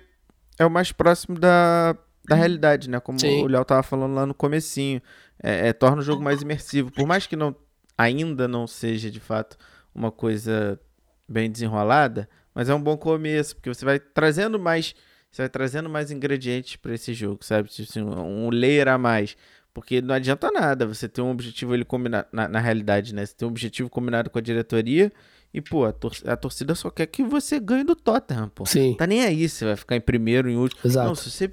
é 0.59 0.65
o 0.65 0.69
mais 0.69 0.91
próximo 0.91 1.39
da, 1.39 1.97
da 2.27 2.35
realidade, 2.35 2.87
né? 2.87 2.99
Como 2.99 3.19
Sim. 3.19 3.41
o 3.41 3.47
Léo 3.47 3.65
tava 3.65 3.81
falando 3.81 4.13
lá 4.13 4.27
no 4.27 4.35
comecinho. 4.35 5.01
É, 5.41 5.69
é, 5.69 5.73
torna 5.73 5.97
o 5.97 6.05
jogo 6.05 6.21
mais 6.21 6.43
imersivo. 6.43 6.91
Por 6.91 7.07
mais 7.07 7.25
que 7.25 7.35
não 7.35 7.55
ainda 7.97 8.47
não 8.47 8.67
seja, 8.67 9.09
de 9.09 9.19
fato, 9.19 9.57
uma 9.93 10.11
coisa 10.11 10.79
bem 11.27 11.49
desenrolada, 11.49 12.29
mas 12.53 12.69
é 12.69 12.73
um 12.73 12.81
bom 12.81 12.97
começo, 12.97 13.55
porque 13.55 13.69
você 13.73 13.83
vai 13.85 13.99
trazendo 13.99 14.59
mais... 14.59 14.93
Você 15.31 15.41
vai 15.41 15.49
trazendo 15.49 15.89
mais 15.89 16.11
ingredientes 16.11 16.75
para 16.75 16.93
esse 16.93 17.11
jogo, 17.13 17.43
sabe? 17.43 17.67
Tipo 17.67 17.89
assim, 17.89 18.01
um 18.03 18.49
layer 18.51 18.87
a 18.87 18.99
mais. 18.99 19.35
Porque 19.73 19.99
não 19.99 20.13
adianta 20.13 20.51
nada 20.51 20.85
você 20.85 21.09
ter 21.09 21.21
um 21.21 21.31
objetivo 21.31 21.73
ele 21.73 21.83
combinado, 21.83 22.27
na, 22.31 22.47
na 22.47 22.59
realidade, 22.59 23.15
né? 23.15 23.25
Você 23.25 23.33
tem 23.33 23.47
um 23.47 23.49
objetivo 23.51 23.89
combinado 23.89 24.29
com 24.29 24.37
a 24.37 24.41
diretoria 24.41 25.11
e, 25.51 25.59
pô, 25.59 25.85
a, 25.85 25.91
tor- 25.91 26.13
a 26.27 26.37
torcida 26.37 26.75
só 26.75 26.91
quer 26.91 27.07
que 27.07 27.23
você 27.23 27.59
ganhe 27.59 27.83
do 27.83 27.95
Tottenham, 27.95 28.47
pô. 28.49 28.63
Sim, 28.67 28.93
Tá 28.93 29.07
nem 29.07 29.23
aí, 29.25 29.49
você 29.49 29.65
vai 29.65 29.75
ficar 29.75 29.95
em 29.95 30.01
primeiro, 30.01 30.47
em 30.47 30.55
último. 30.55 30.79
exato. 30.85 31.07
Não, 31.07 31.15
se 31.15 31.31
você. 31.31 31.49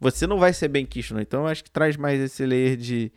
Você 0.00 0.26
não 0.26 0.38
vai 0.38 0.54
ser 0.54 0.68
bem 0.68 0.86
quisto, 0.86 1.12
não. 1.12 1.20
Então 1.20 1.40
eu 1.42 1.48
acho 1.48 1.62
que 1.62 1.70
traz 1.70 1.98
mais 1.98 2.18
esse 2.18 2.46
layer 2.46 2.78
de, 2.78 3.12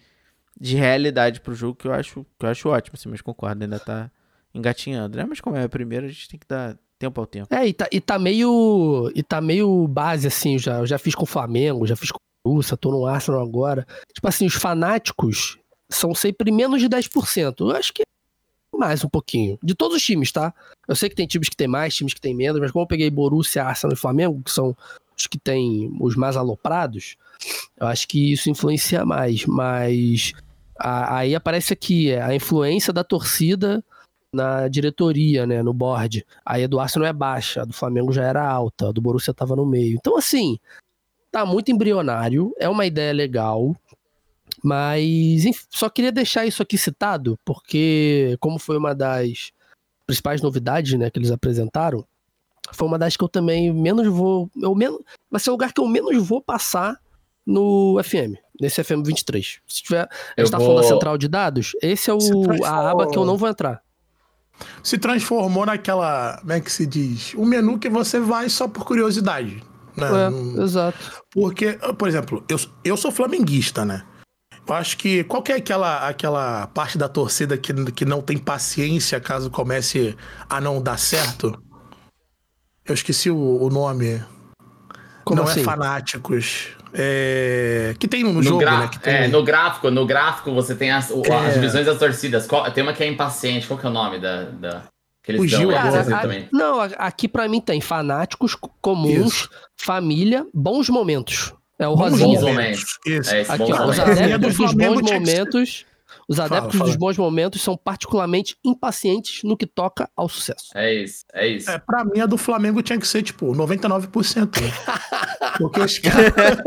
de 0.60 0.76
realidade 0.76 1.40
pro 1.40 1.56
jogo 1.56 1.76
que 1.76 1.88
eu 1.88 1.94
acho, 1.94 2.26
que 2.38 2.46
eu 2.46 2.50
acho 2.50 2.68
ótimo, 2.68 2.96
assim, 2.96 3.08
mas 3.08 3.22
concordo, 3.22 3.64
ainda 3.64 3.80
tá 3.80 4.12
engatinhando, 4.54 5.18
né? 5.18 5.26
Mas 5.26 5.40
como 5.40 5.56
é 5.56 5.64
a 5.64 5.70
primeira, 5.70 6.06
a 6.06 6.10
gente 6.10 6.28
tem 6.28 6.38
que 6.38 6.48
dar 6.48 6.78
tempo 7.00 7.20
ao 7.22 7.26
tempo. 7.26 7.54
É, 7.56 7.66
e 7.68 7.74
tá, 7.74 7.88
e 7.92 8.00
tá 8.02 8.20
meio. 8.20 9.12
E 9.16 9.24
tá 9.24 9.40
meio 9.42 9.88
base, 9.88 10.28
assim, 10.28 10.60
já, 10.60 10.80
eu 10.80 10.86
já 10.86 11.00
fiz 11.00 11.16
com 11.16 11.24
o 11.24 11.28
Flamengo, 11.28 11.88
já 11.88 11.96
fiz 11.96 12.12
com 12.12 12.20
o 12.46 12.52
Rússia, 12.56 12.76
tô 12.78 12.92
no 12.92 13.06
Arsenal 13.06 13.42
agora. 13.42 13.88
Tipo 14.14 14.28
assim, 14.28 14.46
os 14.46 14.54
fanáticos 14.56 15.58
são 15.90 16.14
sempre 16.14 16.52
menos 16.52 16.82
de 16.82 16.90
10%. 16.90 17.62
Eu 17.62 17.72
acho 17.72 17.94
que 17.94 18.04
mais 18.76 19.04
um 19.04 19.10
pouquinho. 19.10 19.58
De 19.64 19.74
todos 19.74 19.98
os 19.98 20.04
times, 20.04 20.32
tá? 20.32 20.54
Eu 20.88 20.96
sei 20.96 21.10
que 21.10 21.16
tem 21.16 21.26
times 21.28 21.50
que 21.50 21.56
tem 21.58 21.68
mais, 21.68 21.96
times 21.96 22.14
que 22.14 22.22
tem 22.22 22.36
menos, 22.36 22.62
mas 22.62 22.72
como 22.72 22.84
eu 22.84 22.88
peguei 22.88 23.10
Borussia, 23.10 23.64
Arsenal 23.64 23.94
e 23.94 24.00
Flamengo, 24.00 24.42
que 24.44 24.52
são 24.52 24.76
os 25.18 25.28
que 25.28 25.38
têm 25.38 25.92
os 26.00 26.16
mais 26.16 26.38
aloprados, 26.38 27.16
eu 27.78 27.88
acho 27.88 28.08
que 28.08 28.32
isso 28.32 28.50
influencia 28.50 29.04
mais. 29.06 29.46
Mas 29.46 30.34
a- 30.78 31.18
aí 31.18 31.36
aparece 31.36 31.74
aqui 31.74 32.12
é, 32.12 32.22
a 32.22 32.34
influência 32.34 32.94
da 32.94 33.04
torcida 33.04 33.84
na 34.34 34.68
diretoria, 34.68 35.46
né, 35.46 35.62
no 35.64 35.74
board. 35.74 36.26
Aí 36.46 36.64
a 36.64 36.68
do 36.68 36.80
Arsenal 36.80 37.08
é 37.08 37.14
baixa, 37.14 37.62
a 37.62 37.66
do 37.66 37.74
Flamengo 37.74 38.12
já 38.12 38.24
era 38.24 38.48
alta, 38.48 38.90
a 38.90 38.92
do 38.92 39.02
Borussia 39.02 39.34
tava 39.34 39.56
no 39.56 39.66
meio. 39.66 39.96
Então, 39.96 40.18
assim, 40.18 40.58
tá 41.32 41.46
muito 41.46 41.72
embrionário, 41.72 42.54
é 42.60 42.70
uma 42.70 42.86
ideia 42.86 43.12
legal, 43.14 43.76
mas 44.64 45.46
enfim, 45.46 45.66
só 45.70 45.90
queria 45.90 46.12
deixar 46.12 46.46
isso 46.46 46.62
aqui 46.62 46.78
citado, 46.78 47.38
porque 47.46 48.38
como 48.40 48.60
foi 48.60 48.78
uma 48.78 48.94
das 48.94 49.52
principais 50.06 50.42
novidades, 50.42 50.98
né, 50.98 51.10
que 51.10 51.20
eles 51.20 51.32
apresentaram, 51.32 52.06
foi 52.72 52.88
uma 52.88 53.00
das 53.00 53.18
que 53.18 53.24
eu 53.24 53.30
também 53.30 53.74
menos 53.74 54.08
vou, 54.08 54.50
eu 54.62 54.76
menos, 54.76 55.00
vai 55.30 55.40
ser 55.40 55.50
o 55.50 55.54
lugar 55.54 55.74
que 55.74 55.82
eu 55.82 55.88
menos 55.88 56.16
vou 56.28 56.42
passar 56.42 57.00
no 57.46 58.00
FM, 58.04 58.36
nesse 58.62 58.84
FM 58.84 59.04
23. 59.04 59.60
Se 59.66 59.82
tiver, 59.82 60.02
a 60.04 60.10
Eu 60.38 60.46
gente 60.46 60.52
tá 60.52 60.60
falando 60.60 60.76
da 60.76 60.82
vou- 60.84 60.92
central 60.92 61.18
de 61.18 61.28
dados, 61.28 61.72
esse 61.82 62.12
é 62.12 62.14
o, 62.14 62.20
a 62.64 62.92
aba 62.92 63.10
que 63.10 63.18
eu 63.18 63.26
não 63.26 63.38
vou 63.38 63.50
entrar. 63.50 63.82
Se 64.84 64.98
transformou 64.98 65.66
naquela. 65.66 66.38
Como 66.40 66.52
é 66.54 66.60
que 66.60 66.72
se 66.72 66.86
diz? 66.86 67.34
Um 67.36 67.46
menu 67.46 67.78
que 67.80 67.90
você 67.90 68.20
vai 68.20 68.50
só 68.50 68.68
por 68.68 68.86
curiosidade. 68.86 69.64
Né? 69.96 70.08
É, 70.08 70.30
Não- 70.30 70.64
exato. 70.64 70.98
Porque, 71.32 71.74
por 71.98 72.08
exemplo, 72.08 72.44
eu, 72.50 72.58
eu 72.84 72.98
sou 72.98 73.12
flamenguista, 73.12 73.86
né? 73.86 74.04
Eu 74.68 74.76
acho 74.76 74.98
que 74.98 75.24
qual 75.24 75.42
que 75.42 75.52
é 75.52 75.56
aquela, 75.56 76.08
aquela 76.08 76.68
parte 76.68 76.98
da 76.98 77.10
torcida 77.10 77.58
que, 77.58 77.74
que 77.92 78.06
não 78.06 78.22
tem 78.22 78.38
paciência 78.38 79.20
caso 79.20 79.50
comece 79.50 80.16
a 80.48 80.62
não 80.62 80.82
dar 80.82 80.98
certo? 81.00 81.60
Eu 82.86 82.94
esqueci 82.94 83.30
o, 83.32 83.38
o 83.38 83.70
nome. 83.70 84.24
Como 85.24 85.42
não 85.42 85.48
assim? 85.48 85.62
é 85.62 85.64
fanáticos. 85.64 86.70
É... 86.94 87.94
Que 88.00 88.08
tem 88.08 88.24
no, 88.24 88.34
No, 88.34 88.44
jogo, 88.44 88.60
gra- 88.60 88.80
né? 88.80 88.88
Que 88.88 89.00
tem... 89.00 89.14
é, 89.14 89.28
no 89.28 89.44
gráfico, 89.44 89.90
no 89.92 90.06
gráfico 90.06 90.54
você 90.54 90.76
tem 90.76 90.92
as, 90.92 91.10
o- 91.10 91.24
É. 91.26 91.48
as 91.48 91.54
divisões 91.54 91.86
das 91.86 91.98
torcidas. 91.98 92.48
Qual- 92.48 92.70
tem 92.72 92.84
uma 92.84 92.94
que 92.94 93.04
é 93.04 93.08
impaciente. 93.08 93.68
Qual 93.68 93.80
que 93.80 93.86
é 93.86 93.90
o 93.90 93.94
nome 93.94 94.20
da, 94.20 94.44
da 94.46 94.84
que 95.24 95.32
eles 95.32 95.42
Fugiu 95.42 95.70
dão? 95.70 95.78
agora. 95.80 96.16
A- 96.16 96.22
também. 96.22 96.48
não, 96.52 96.80
aqui 96.82 97.28
pra 97.28 97.48
mim 97.48 97.60
tem 97.62 97.80
fanáticos 97.82 98.56
comuns, 98.82 99.34
Isso. 99.34 99.50
família, 99.78 100.46
bons 100.54 100.90
momentos. 100.90 101.54
É 101.78 101.88
o 101.88 101.96
Bons 101.96 102.12
Rosinha. 102.12 102.40
Bons 102.40 102.42
momentos. 102.50 103.00
Isso. 103.06 103.34
É 103.34 103.42
Aqui, 103.48 103.72
ó, 103.72 103.86
os 103.88 104.00
adeptos 104.00 104.58
do 104.58 104.64
dos 104.66 104.74
bons 104.74 105.02
momentos. 105.02 105.86
Os 106.28 106.38
Fala, 106.38 106.58
adeptos 106.58 106.78
fala. 106.78 106.90
dos 106.90 106.96
bons 106.96 107.18
momentos 107.18 107.62
são 107.62 107.76
particularmente 107.78 108.56
impacientes 108.64 109.42
no 109.44 109.56
que 109.58 109.66
toca 109.66 110.08
ao 110.16 110.28
sucesso. 110.30 110.68
É 110.76 110.94
isso, 110.94 111.24
é 111.34 111.48
isso. 111.48 111.72
É, 111.72 111.80
pra 111.80 112.04
mim, 112.04 112.20
a 112.20 112.26
do 112.28 112.38
Flamengo 112.38 112.84
tinha 112.84 113.00
que 113.00 113.08
ser, 113.08 113.24
tipo, 113.24 113.48
99%. 113.56 114.62
Né? 114.62 114.72
Porque 115.60 115.80
os 115.82 116.00
caras. 116.00 116.58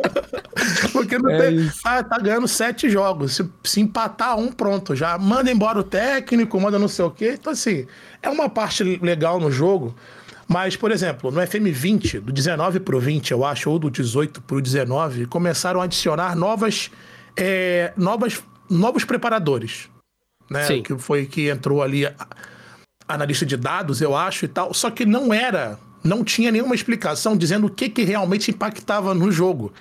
Porque 0.92 1.18
não 1.18 1.30
É 1.30 1.38
tem. 1.50 1.70
Ah, 1.84 2.02
tá 2.02 2.18
ganhando 2.18 2.46
sete 2.46 2.88
jogos. 2.88 3.34
Se, 3.36 3.50
se 3.64 3.80
empatar 3.80 4.38
um, 4.38 4.52
pronto. 4.52 4.94
Já 4.94 5.18
manda 5.18 5.50
embora 5.50 5.78
o 5.78 5.82
técnico, 5.82 6.60
manda 6.60 6.78
não 6.78 6.88
sei 6.88 7.04
o 7.04 7.10
quê. 7.10 7.36
Então, 7.38 7.52
assim, 7.52 7.86
é 8.22 8.28
uma 8.28 8.48
parte 8.48 8.84
legal 8.84 9.40
no 9.40 9.50
jogo. 9.50 9.94
Mas, 10.46 10.76
por 10.76 10.90
exemplo, 10.90 11.30
no 11.30 11.40
FM20, 11.40 12.20
do 12.20 12.32
19 12.32 12.80
pro 12.80 13.00
20, 13.00 13.30
eu 13.30 13.44
acho, 13.44 13.70
ou 13.70 13.78
do 13.78 13.90
18 13.90 14.42
pro 14.42 14.60
19, 14.60 15.26
começaram 15.26 15.80
a 15.80 15.84
adicionar 15.84 16.36
novas. 16.36 16.90
é, 17.36 17.92
novas 17.96 18.42
novos 18.70 19.04
preparadores. 19.04 19.88
Né? 20.50 20.64
Sim. 20.66 20.82
Que 20.82 20.96
foi 20.98 21.24
que 21.26 21.48
entrou 21.48 21.82
ali 21.82 22.04
a- 22.06 22.14
analista 23.08 23.44
de 23.46 23.56
dados, 23.56 24.00
eu 24.02 24.14
acho, 24.16 24.44
e 24.44 24.48
tal. 24.48 24.72
Só 24.74 24.90
que 24.90 25.04
não 25.06 25.32
era, 25.32 25.78
não 26.02 26.24
tinha 26.24 26.50
nenhuma 26.50 26.74
explicação 26.74 27.36
dizendo 27.36 27.66
o 27.66 27.70
que, 27.70 27.88
que 27.88 28.02
realmente 28.02 28.50
impactava 28.50 29.14
no 29.14 29.30
jogo. 29.30 29.72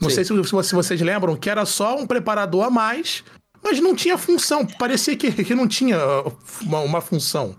Não 0.00 0.08
Sim. 0.08 0.16
sei 0.16 0.24
se, 0.24 0.64
se 0.64 0.74
vocês 0.74 1.00
lembram 1.00 1.36
que 1.36 1.50
era 1.50 1.64
só 1.66 1.96
um 1.96 2.06
preparador 2.06 2.64
a 2.64 2.70
mais, 2.70 3.22
mas 3.62 3.80
não 3.80 3.94
tinha 3.94 4.16
função. 4.16 4.66
Parecia 4.66 5.16
que, 5.16 5.30
que 5.44 5.54
não 5.54 5.68
tinha 5.68 5.98
uh, 5.98 6.36
uma, 6.62 6.80
uma 6.80 7.00
função. 7.00 7.54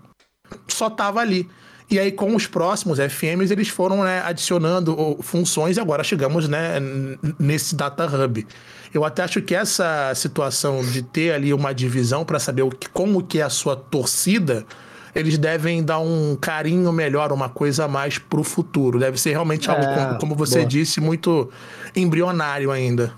Só 0.66 0.90
tava 0.90 1.20
ali. 1.20 1.48
E 1.90 1.98
aí, 1.98 2.10
com 2.10 2.34
os 2.34 2.46
próximos 2.46 2.98
FMs, 2.98 3.52
eles 3.52 3.68
foram 3.68 4.02
né, 4.02 4.22
adicionando 4.24 4.98
uh, 4.98 5.22
funções 5.22 5.76
e 5.76 5.80
agora 5.80 6.02
chegamos 6.02 6.48
né, 6.48 6.80
nesse 7.38 7.74
Data 7.74 8.06
Hub. 8.06 8.46
Eu 8.92 9.04
até 9.04 9.22
acho 9.22 9.40
que 9.40 9.54
essa 9.54 10.12
situação 10.14 10.84
de 10.84 11.02
ter 11.02 11.32
ali 11.32 11.52
uma 11.52 11.72
divisão 11.72 12.24
para 12.24 12.38
saber 12.38 12.62
o 12.62 12.70
que, 12.70 12.88
como 12.88 13.22
que 13.22 13.38
é 13.38 13.42
a 13.42 13.50
sua 13.50 13.76
torcida, 13.76 14.66
eles 15.14 15.36
devem 15.38 15.82
dar 15.84 15.98
um 15.98 16.36
carinho 16.36 16.90
melhor, 16.92 17.32
uma 17.32 17.48
coisa 17.48 17.84
a 17.84 17.88
mais 17.88 18.18
pro 18.18 18.42
futuro. 18.42 18.98
Deve 18.98 19.18
ser 19.20 19.30
realmente 19.30 19.70
algo, 19.70 19.82
É, 19.84 19.94
como, 19.94 20.18
como 20.18 20.34
você 20.34 20.58
boa. 20.60 20.66
disse, 20.68 21.00
muito 21.00 21.50
embrionário 21.94 22.70
ainda. 22.70 23.12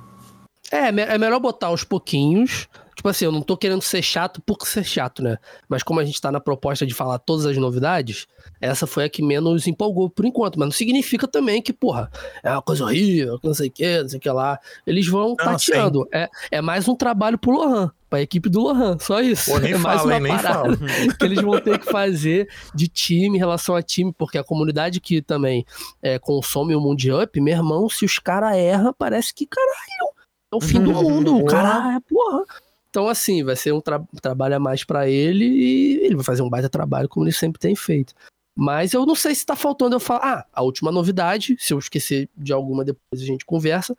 É, 0.71 0.91
me- 0.91 1.03
é 1.03 1.17
melhor 1.19 1.39
botar 1.41 1.69
aos 1.69 1.85
pouquinhos. 1.85 2.69
Tipo 2.97 3.09
assim, 3.09 3.25
eu 3.25 3.33
não 3.33 3.43
tô 3.43 3.57
querendo 3.57 3.83
ser 3.83 4.03
chato 4.03 4.41
por 4.41 4.57
ser 4.67 4.85
chato, 4.85 5.23
né? 5.23 5.37
Mas 5.69 5.83
como 5.83 5.99
a 6.01 6.05
gente 6.05 6.21
tá 6.21 6.31
na 6.33 6.41
proposta 6.41 6.87
de 6.87 6.95
falar 6.95 7.19
todas 7.19 7.45
as 7.45 7.57
novidades, 7.57 8.27
essa 8.61 8.87
foi 8.87 9.05
a 9.05 9.09
que 9.09 9.21
menos 9.23 9.67
empolgou 9.67 10.09
por 10.09 10.25
enquanto. 10.25 10.59
Mas 10.59 10.67
não 10.67 10.73
significa 10.73 11.27
também 11.29 11.61
que, 11.61 11.73
porra, 11.73 12.11
é 12.43 12.51
uma 12.51 12.63
coisa 12.63 12.85
horrível, 12.85 13.39
não 13.43 13.53
sei 13.53 13.69
o 13.69 13.71
que, 13.73 14.03
não 14.03 14.09
sei 14.09 14.19
o 14.19 14.23
que 14.23 14.31
lá. 14.31 14.59
Eles 14.87 15.07
vão 15.09 15.35
tateando. 15.35 16.09
É, 16.13 16.31
é 16.53 16.61
mais 16.63 16.87
um 16.89 16.95
trabalho 16.95 17.37
pro 17.37 17.51
Lohan, 17.51 17.91
pra 18.15 18.23
equipe 18.23 18.49
do 18.49 18.61
Lohan, 18.61 18.99
só 18.99 19.21
isso. 19.21 19.51
Pô, 19.51 19.59
nem 19.59 19.73
é 19.75 19.79
mais 19.79 20.01
fala, 20.01 20.13
uma 20.13 20.21
nem 20.21 20.33
parada 20.37 20.77
fala. 20.77 20.77
que 21.19 21.25
eles 21.25 21.41
vão 21.43 21.61
ter 21.61 21.79
que 21.79 21.87
fazer 21.87 22.49
de 22.75 22.89
time 22.89 23.37
em 23.37 23.41
relação 23.41 23.75
a 23.75 23.83
time, 23.83 24.13
porque 24.17 24.39
a 24.39 24.45
comunidade 24.45 25.01
que 25.01 25.21
também 25.21 25.65
é, 26.03 26.19
consome 26.19 26.75
o 26.75 26.81
Mundial, 26.81 27.21
meu 27.37 27.55
irmão, 27.55 27.89
se 27.89 28.05
os 28.05 28.19
caras 28.19 28.57
erram, 28.57 28.95
parece 28.97 29.35
que, 29.35 29.47
caralho, 29.47 30.15
é 30.53 30.57
o 30.57 30.61
fim 30.61 30.81
do 30.81 30.93
mundo, 30.93 31.37
o 31.37 31.45
cara 31.45 31.95
é 31.97 32.01
porra. 32.01 32.45
Então, 32.91 33.09
assim, 33.09 33.43
vai 33.43 33.57
ser 33.57 33.73
um 33.73 33.81
tra- 33.81 34.05
trabalho 34.23 34.55
a 34.55 34.61
mais 34.61 34.85
pra 34.85 35.09
ele 35.09 35.45
e 35.45 35.97
ele 36.05 36.15
vai 36.15 36.25
fazer 36.25 36.43
um 36.43 36.49
baita 36.49 36.69
trabalho 36.69 37.09
como 37.09 37.25
ele 37.25 37.33
sempre 37.33 37.59
tem 37.61 37.75
feito. 37.75 38.15
Mas 38.57 38.93
eu 38.93 39.05
não 39.05 39.17
sei 39.17 39.35
se 39.35 39.45
tá 39.45 39.57
faltando 39.57 39.97
eu 39.97 40.01
falar. 40.01 40.21
Ah, 40.23 40.47
a 40.53 40.63
última 40.63 40.93
novidade, 40.93 41.57
se 41.59 41.75
eu 41.75 41.79
esquecer 41.81 42.29
de 42.37 42.53
alguma 42.53 42.85
depois 42.85 43.21
a 43.21 43.25
gente 43.25 43.45
conversa, 43.45 43.97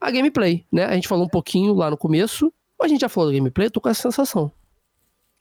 a 0.00 0.10
gameplay, 0.10 0.64
né? 0.72 0.86
A 0.86 0.94
gente 0.94 1.06
falou 1.06 1.26
um 1.26 1.28
pouquinho 1.28 1.74
lá 1.74 1.90
no 1.90 1.96
começo, 1.98 2.50
mas 2.78 2.86
a 2.86 2.88
gente 2.88 3.00
já 3.00 3.08
falou 3.08 3.30
da 3.30 3.36
gameplay, 3.36 3.66
eu 3.66 3.70
tô 3.70 3.80
com 3.80 3.88
essa 3.88 4.02
sensação. 4.02 4.50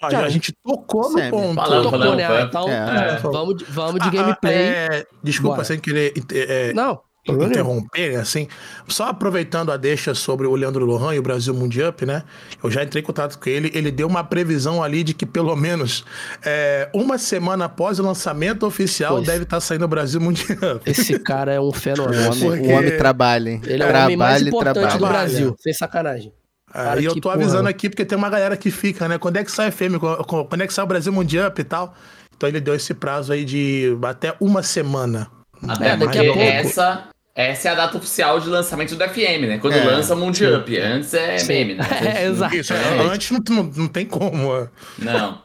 A, 0.02 0.12
Já, 0.12 0.20
a 0.26 0.30
gente 0.30 0.54
tocou 0.64 1.10
no 1.10 1.18
Semi. 1.18 1.32
ponto. 1.32 1.56
Falando, 1.56 1.84
Tocou, 1.84 2.00
falando, 2.00 2.18
né? 2.18 2.28
foi- 2.28 2.42
Então, 2.44 2.70
É. 2.70 3.18
vamos, 3.18 3.56
de- 3.58 3.66
vamos 3.66 3.94
de 3.96 4.08
Ah, 4.08 4.08
ah, 4.08 4.12
gameplay. 4.24 4.54
é, 4.56 5.06
desculpa, 5.24 5.56
Bora. 5.56 5.66
sem 5.66 5.80
querer 5.80 6.14
é, 6.34 6.72
Não, 6.72 7.02
interromper, 7.28 8.16
assim, 8.16 8.48
só 8.88 9.06
aproveitando 9.08 9.72
a 9.72 9.76
deixa 9.78 10.14
sobre 10.14 10.46
o 10.46 10.54
Leandro 10.56 10.86
Lohan 10.86 11.16
e 11.16 11.20
o 11.20 11.22
Brasil 11.24 11.52
Mundial, 11.54 11.94
né? 12.06 12.24
Eu 12.64 12.70
já 12.70 12.84
entrei 12.84 13.02
em 13.02 13.06
contato 13.06 13.40
com 13.40 13.50
ele, 13.50 13.72
ele 13.74 13.90
deu 13.90 14.08
uma 14.08 14.24
previsão 14.24 14.84
ali 14.84 15.04
de 15.04 15.16
que 15.16 15.26
pelo 15.26 15.56
menos 15.56 16.06
é, 16.46 16.90
uma 16.94 17.18
semana 17.18 17.66
após 17.66 17.98
o 18.00 18.04
lançamento 18.04 18.68
oficial 18.68 19.16
pois. 19.16 19.26
deve 19.26 19.44
estar 19.44 19.58
tá 19.58 19.62
saindo 19.62 19.86
o 19.86 19.88
Brasil 19.88 20.22
Mundial. 20.22 20.80
Esse 20.86 21.18
cara 21.18 21.52
é 21.54 21.60
um 21.60 21.72
fenômeno. 21.74 22.22
O 22.22 22.32
homem, 22.32 22.50
Porque... 22.50 22.68
o 22.68 22.78
homem 22.78 22.98
trabalha, 22.98 23.50
hein? 23.50 23.62
Ele 23.66 23.82
é 23.82 23.86
o 23.88 24.04
homem 24.04 24.16
mais 24.16 24.42
importante 24.46 24.74
trabalha. 24.76 25.00
do 25.00 25.08
Brasil, 25.08 25.56
sem 25.60 25.74
sacanagem. 25.74 26.32
É, 26.78 27.02
e 27.02 27.06
eu 27.06 27.20
tô 27.20 27.32
avisando 27.32 27.62
porra. 27.62 27.72
aqui 27.72 27.90
porque 27.90 28.06
tem 28.06 28.16
uma 28.16 28.30
galera 28.30 28.56
que 28.56 28.70
fica, 28.70 29.08
né? 29.08 29.18
Quando 29.18 29.38
é 29.38 29.44
que 29.44 29.52
sai 29.52 29.72
FM? 29.72 29.98
Quando 30.28 30.62
é 30.62 30.68
que 30.68 30.74
sai 30.74 30.86
o 30.86 30.88
Brasil 30.88 31.12
Mundial 31.12 31.52
e 31.58 31.64
tal? 31.64 31.96
Então 32.36 32.48
ele 32.48 32.62
deu 32.62 32.76
esse 32.76 32.94
prazo 32.94 33.34
aí 33.34 33.44
de 33.44 33.98
até 34.04 34.36
uma 34.40 34.62
semana. 34.62 35.28
Até 35.68 35.90
é, 35.90 35.98
daqui 35.98 36.20
a 36.20 36.24
pouco. 36.24 36.40
Essa, 36.40 37.06
essa 37.34 37.70
é 37.70 37.72
a 37.72 37.76
data 37.76 37.98
oficial 37.98 38.40
de 38.40 38.48
lançamento 38.48 38.96
do 38.96 39.04
FM, 39.04 39.48
né? 39.48 39.58
Quando 39.58 39.74
é, 39.74 39.84
lança 39.84 40.14
o 40.14 40.18
Mundial. 40.18 40.64
Antes 40.84 41.16
é 41.16 41.40
sim. 41.40 41.48
meme, 41.48 41.74
né? 41.74 41.84
É, 42.16 42.26
exato. 42.26 42.56
Isso, 42.56 42.74
é. 42.74 43.00
Antes 43.12 43.32
não, 43.32 43.40
não, 43.50 43.64
não 43.64 43.88
tem 43.88 44.06
como. 44.06 44.70
Não. 45.00 45.42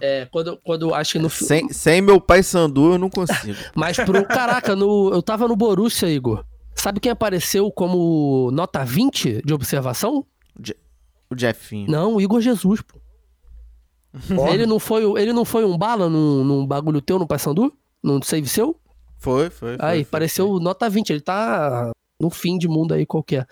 É, 0.00 0.26
quando, 0.32 0.58
quando 0.64 0.94
acho 0.94 1.12
que 1.12 1.18
no 1.18 1.30
sem, 1.30 1.68
sem 1.68 2.00
meu 2.00 2.20
pai 2.20 2.42
Sandu 2.42 2.94
eu 2.94 2.98
não 2.98 3.10
consigo. 3.10 3.58
Mas 3.76 3.98
pro. 3.98 4.24
Caraca, 4.24 4.74
no, 4.74 5.10
eu 5.12 5.22
tava 5.22 5.46
no 5.46 5.54
Borussia, 5.54 6.08
Igor. 6.08 6.42
Sabe 6.74 7.00
quem 7.00 7.12
apareceu 7.12 7.70
como 7.70 8.50
nota 8.50 8.82
20 8.82 9.42
de 9.44 9.52
observação? 9.52 10.24
O 11.30 11.38
Jeffinho. 11.38 11.90
Não, 11.90 12.16
o 12.16 12.20
Igor 12.20 12.40
Jesus, 12.40 12.80
pô. 12.80 12.98
ele, 14.52 14.66
não 14.66 14.78
foi, 14.78 15.04
ele 15.20 15.32
não 15.32 15.44
foi 15.44 15.64
um 15.64 15.76
bala 15.76 16.08
num, 16.08 16.42
num 16.42 16.66
bagulho 16.66 17.02
teu 17.02 17.18
no 17.18 17.26
Paysandu? 17.26 17.72
Num 18.02 18.22
save 18.22 18.48
seu? 18.48 18.80
Foi, 19.18 19.50
foi. 19.50 19.76
foi 19.76 19.86
aí, 19.86 20.04
foi, 20.04 20.10
pareceu 20.10 20.48
foi. 20.48 20.62
nota 20.62 20.88
20. 20.88 21.10
Ele 21.10 21.20
tá 21.20 21.90
no 22.20 22.30
fim 22.30 22.56
de 22.56 22.66
mundo 22.66 22.94
aí 22.94 23.04
qualquer. 23.04 23.46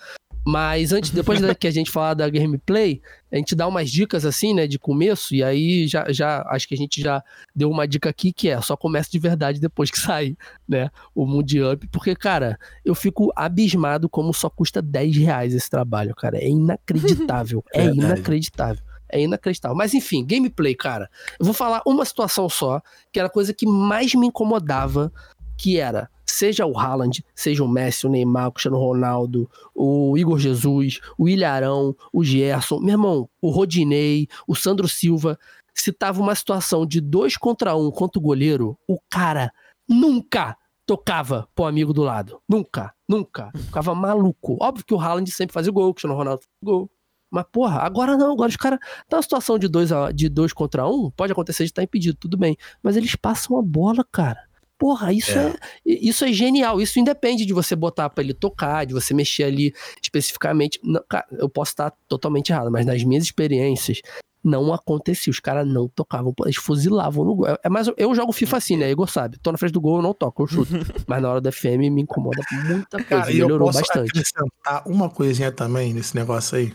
Mas 0.46 0.92
antes, 0.92 1.10
depois 1.10 1.40
que 1.58 1.66
a 1.66 1.70
gente 1.72 1.90
falar 1.90 2.14
da 2.14 2.30
gameplay, 2.30 3.02
a 3.32 3.36
gente 3.36 3.56
dá 3.56 3.66
umas 3.66 3.90
dicas 3.90 4.24
assim, 4.24 4.54
né, 4.54 4.68
de 4.68 4.78
começo, 4.78 5.34
e 5.34 5.42
aí 5.42 5.88
já, 5.88 6.06
já 6.12 6.42
acho 6.50 6.68
que 6.68 6.74
a 6.74 6.76
gente 6.76 7.00
já 7.00 7.20
deu 7.52 7.68
uma 7.68 7.86
dica 7.88 8.08
aqui 8.08 8.32
que 8.32 8.48
é 8.48 8.60
só 8.60 8.76
começa 8.76 9.10
de 9.10 9.18
verdade 9.18 9.58
depois 9.58 9.90
que 9.90 9.98
sair, 9.98 10.38
né, 10.68 10.88
o 11.12 11.26
Mood 11.26 11.60
Up, 11.62 11.88
porque, 11.88 12.14
cara, 12.14 12.56
eu 12.84 12.94
fico 12.94 13.32
abismado 13.34 14.08
como 14.08 14.32
só 14.32 14.48
custa 14.48 14.80
10 14.80 15.16
reais 15.16 15.52
esse 15.52 15.68
trabalho, 15.68 16.14
cara. 16.14 16.38
É 16.38 16.48
inacreditável. 16.48 17.64
é 17.74 17.86
inacreditável. 17.86 18.84
É 19.08 19.20
inacreditável. 19.20 19.76
Mas 19.76 19.94
enfim, 19.94 20.24
gameplay, 20.24 20.74
cara. 20.74 21.10
Eu 21.38 21.44
vou 21.44 21.54
falar 21.54 21.82
uma 21.86 22.04
situação 22.04 22.48
só, 22.48 22.80
que 23.12 23.18
era 23.18 23.28
a 23.28 23.30
coisa 23.30 23.52
que 23.52 23.66
mais 23.66 24.14
me 24.14 24.26
incomodava, 24.26 25.12
que 25.56 25.78
era 25.78 26.10
seja 26.24 26.66
o 26.66 26.78
Haaland, 26.78 27.24
seja 27.34 27.64
o 27.64 27.68
Messi, 27.68 28.06
o 28.06 28.10
Neymar, 28.10 28.48
o 28.48 28.52
Cristiano 28.52 28.78
Ronaldo, 28.78 29.48
o 29.74 30.18
Igor 30.18 30.38
Jesus, 30.38 31.00
o 31.16 31.28
Ilharão, 31.28 31.96
o 32.12 32.22
Gerson, 32.22 32.80
meu 32.80 32.90
irmão, 32.90 33.28
o 33.40 33.48
Rodinei, 33.48 34.28
o 34.46 34.54
Sandro 34.54 34.86
Silva, 34.88 35.38
se 35.72 35.92
tava 35.92 36.20
uma 36.20 36.34
situação 36.34 36.84
de 36.84 37.00
dois 37.00 37.36
contra 37.36 37.74
um 37.76 37.90
contra 37.90 38.18
o 38.18 38.22
goleiro, 38.22 38.78
o 38.86 38.98
cara 39.08 39.52
nunca 39.88 40.56
tocava 40.84 41.48
pro 41.54 41.64
amigo 41.64 41.92
do 41.92 42.02
lado. 42.02 42.40
Nunca, 42.48 42.94
nunca. 43.08 43.50
Ficava 43.54 43.94
maluco. 43.94 44.56
Óbvio 44.60 44.84
que 44.84 44.94
o 44.94 45.00
Haaland 45.00 45.30
sempre 45.30 45.52
fazia 45.52 45.72
gol, 45.72 45.88
o 45.88 45.94
Cristiano 45.94 46.16
Ronaldo 46.16 46.42
fazia 46.42 46.74
gol. 46.74 46.90
Mas, 47.30 47.44
porra, 47.50 47.80
agora 47.80 48.16
não, 48.16 48.32
agora 48.32 48.48
os 48.48 48.56
caras. 48.56 48.78
Tá 49.08 49.16
uma 49.16 49.22
situação 49.22 49.58
de 49.58 49.68
dois, 49.68 49.90
a, 49.90 50.12
de 50.12 50.28
dois 50.28 50.52
contra 50.52 50.88
um, 50.88 51.10
pode 51.10 51.32
acontecer 51.32 51.64
de 51.64 51.70
estar 51.70 51.82
impedido, 51.82 52.16
tudo 52.18 52.36
bem. 52.36 52.56
Mas 52.82 52.96
eles 52.96 53.16
passam 53.16 53.58
a 53.58 53.62
bola, 53.62 54.06
cara. 54.10 54.40
Porra, 54.78 55.12
isso 55.12 55.38
é. 55.38 55.48
é. 55.48 55.54
isso 55.84 56.24
é 56.24 56.32
genial. 56.32 56.80
Isso 56.80 56.98
independe 57.00 57.46
de 57.46 57.52
você 57.52 57.74
botar 57.74 58.10
para 58.10 58.22
ele 58.22 58.34
tocar, 58.34 58.84
de 58.84 58.92
você 58.92 59.14
mexer 59.14 59.44
ali 59.44 59.74
especificamente. 60.02 60.78
Não, 60.82 61.02
cara, 61.08 61.26
eu 61.32 61.48
posso 61.48 61.72
estar 61.72 61.92
totalmente 62.06 62.50
errado, 62.50 62.70
mas 62.70 62.84
nas 62.84 63.02
minhas 63.02 63.24
experiências 63.24 64.02
não 64.46 64.72
acontecia. 64.72 65.30
Os 65.30 65.40
caras 65.40 65.66
não 65.66 65.88
tocavam, 65.88 66.32
eles 66.44 66.56
fuzilavam 66.56 67.24
no 67.24 67.34
gol. 67.34 67.46
É 67.62 67.68
mais, 67.68 67.90
eu 67.96 68.14
jogo 68.14 68.32
FIFA 68.32 68.56
assim, 68.58 68.76
né? 68.76 68.90
Igor 68.90 69.08
sabe. 69.08 69.38
Tô 69.38 69.50
na 69.50 69.58
frente 69.58 69.72
do 69.72 69.80
gol, 69.80 69.96
eu 69.96 70.02
não 70.02 70.14
toco, 70.14 70.42
eu 70.42 70.46
chuto. 70.46 70.70
mas 71.06 71.22
na 71.22 71.30
hora 71.30 71.40
da 71.40 71.50
FM 71.50 71.90
me 71.90 72.02
incomoda 72.02 72.42
muita 72.52 72.98
coisa. 72.98 73.04
Cara, 73.04 73.26
melhorou 73.26 73.68
eu 73.68 73.72
posso 73.72 73.80
bastante. 73.80 74.10
acrescentar 74.10 74.82
uma 74.86 75.10
coisinha 75.10 75.50
também 75.50 75.92
nesse 75.92 76.14
negócio 76.14 76.58
aí. 76.58 76.72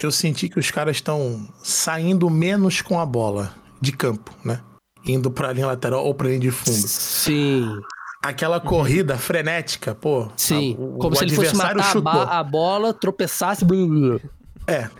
Eu 0.00 0.12
senti 0.12 0.48
que 0.48 0.60
os 0.60 0.70
caras 0.70 0.96
estão 0.96 1.52
saindo 1.62 2.30
menos 2.30 2.80
com 2.80 3.00
a 3.00 3.04
bola 3.04 3.52
de 3.80 3.90
campo, 3.90 4.32
né? 4.44 4.62
Indo 5.04 5.30
pra 5.30 5.52
linha 5.52 5.66
lateral 5.66 6.04
ou 6.04 6.14
pra 6.14 6.28
linha 6.28 6.40
de 6.40 6.50
fundo. 6.50 6.88
Sim. 6.88 7.80
Aquela 8.22 8.60
corrida 8.60 9.14
uhum. 9.14 9.20
frenética, 9.20 9.94
pô. 9.94 10.30
Sim. 10.36 10.76
A, 10.76 10.80
o, 10.80 10.98
Como 10.98 11.14
o 11.14 11.16
se 11.16 11.24
ele 11.24 11.34
fosse 11.34 11.54
matar 11.54 11.78
a, 12.04 12.38
a, 12.38 12.44
bola, 12.44 12.92
tropeçasse. 12.92 13.64
Blá, 13.64 13.86
blá. 13.86 14.20
É. 14.66 14.90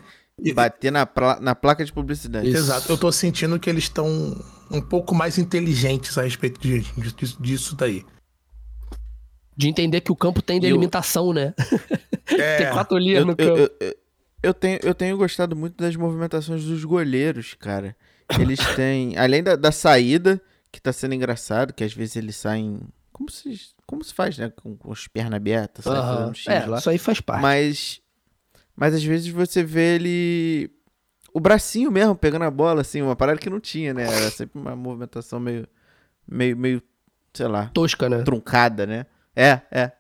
E 0.40 0.53
bater 0.53 0.92
na, 0.92 1.07
na 1.40 1.55
placa 1.55 1.84
de 1.84 1.92
publicidade. 1.92 2.49
Isso. 2.49 2.59
Exato. 2.59 2.92
Eu 2.92 2.96
tô 2.96 3.11
sentindo 3.11 3.59
que 3.59 3.68
eles 3.68 3.84
estão 3.84 4.36
um 4.70 4.80
pouco 4.80 5.14
mais 5.14 5.36
inteligentes 5.36 6.16
a 6.16 6.22
respeito 6.22 6.61
de, 6.61 6.80
de, 6.80 7.36
disso 7.40 7.74
daí. 7.74 8.05
De 9.57 9.68
entender 9.68 10.01
que 10.01 10.12
o 10.12 10.16
campo 10.16 10.40
tem 10.40 10.61
delimitação, 10.61 11.28
eu... 11.28 11.34
né? 11.34 11.55
É. 12.30 12.59
tem 12.59 12.70
quatro 12.70 12.99
linhas 12.99 13.24
no 13.24 13.34
campo. 13.34 13.59
Eu, 13.59 13.70
eu, 13.80 13.96
eu, 14.42 14.55
tenho, 14.55 14.78
eu 14.82 14.94
tenho 14.94 15.16
gostado 15.16 15.57
muito 15.57 15.82
das 15.82 15.96
movimentações 15.96 16.62
dos 16.62 16.84
goleiros, 16.84 17.55
cara. 17.59 17.96
Eles 18.38 18.58
têm, 18.74 19.16
além 19.16 19.42
da, 19.42 19.56
da 19.56 19.72
saída, 19.72 20.40
que 20.70 20.80
tá 20.80 20.92
sendo 20.92 21.14
engraçado, 21.14 21.72
que 21.72 21.84
às 21.84 21.92
vezes 21.92 22.16
eles 22.16 22.36
saem. 22.36 22.80
Como 23.12 23.30
se, 23.30 23.58
como 23.86 24.04
se 24.04 24.12
faz, 24.12 24.36
né? 24.38 24.50
Com, 24.50 24.76
com 24.76 24.92
as 24.92 25.08
pernas 25.08 25.34
abertas, 25.34 25.84
sai 25.84 26.24
uhum. 26.24 26.34
X 26.34 26.46
é, 26.46 26.66
lá. 26.66 26.78
Isso 26.78 26.90
aí 26.90 26.98
faz 26.98 27.20
parte. 27.20 27.42
Mas. 27.42 28.00
Mas 28.76 28.94
às 28.94 29.02
vezes 29.02 29.28
você 29.28 29.62
vê 29.64 29.96
ele. 29.96 30.70
O 31.32 31.40
bracinho 31.40 31.90
mesmo 31.90 32.14
pegando 32.14 32.44
a 32.44 32.50
bola, 32.50 32.80
assim, 32.80 33.02
uma 33.02 33.16
parada 33.16 33.38
que 33.38 33.50
não 33.50 33.60
tinha, 33.60 33.92
né? 33.92 34.04
Era 34.04 34.30
sempre 34.30 34.60
uma 34.60 34.76
movimentação 34.76 35.40
meio. 35.40 35.66
meio, 36.26 36.56
meio 36.56 36.82
sei 37.32 37.46
lá. 37.46 37.66
Tosca, 37.68 38.08
né? 38.08 38.22
Truncada, 38.22 38.86
né? 38.86 39.06
É, 39.34 39.60
é. 39.70 39.92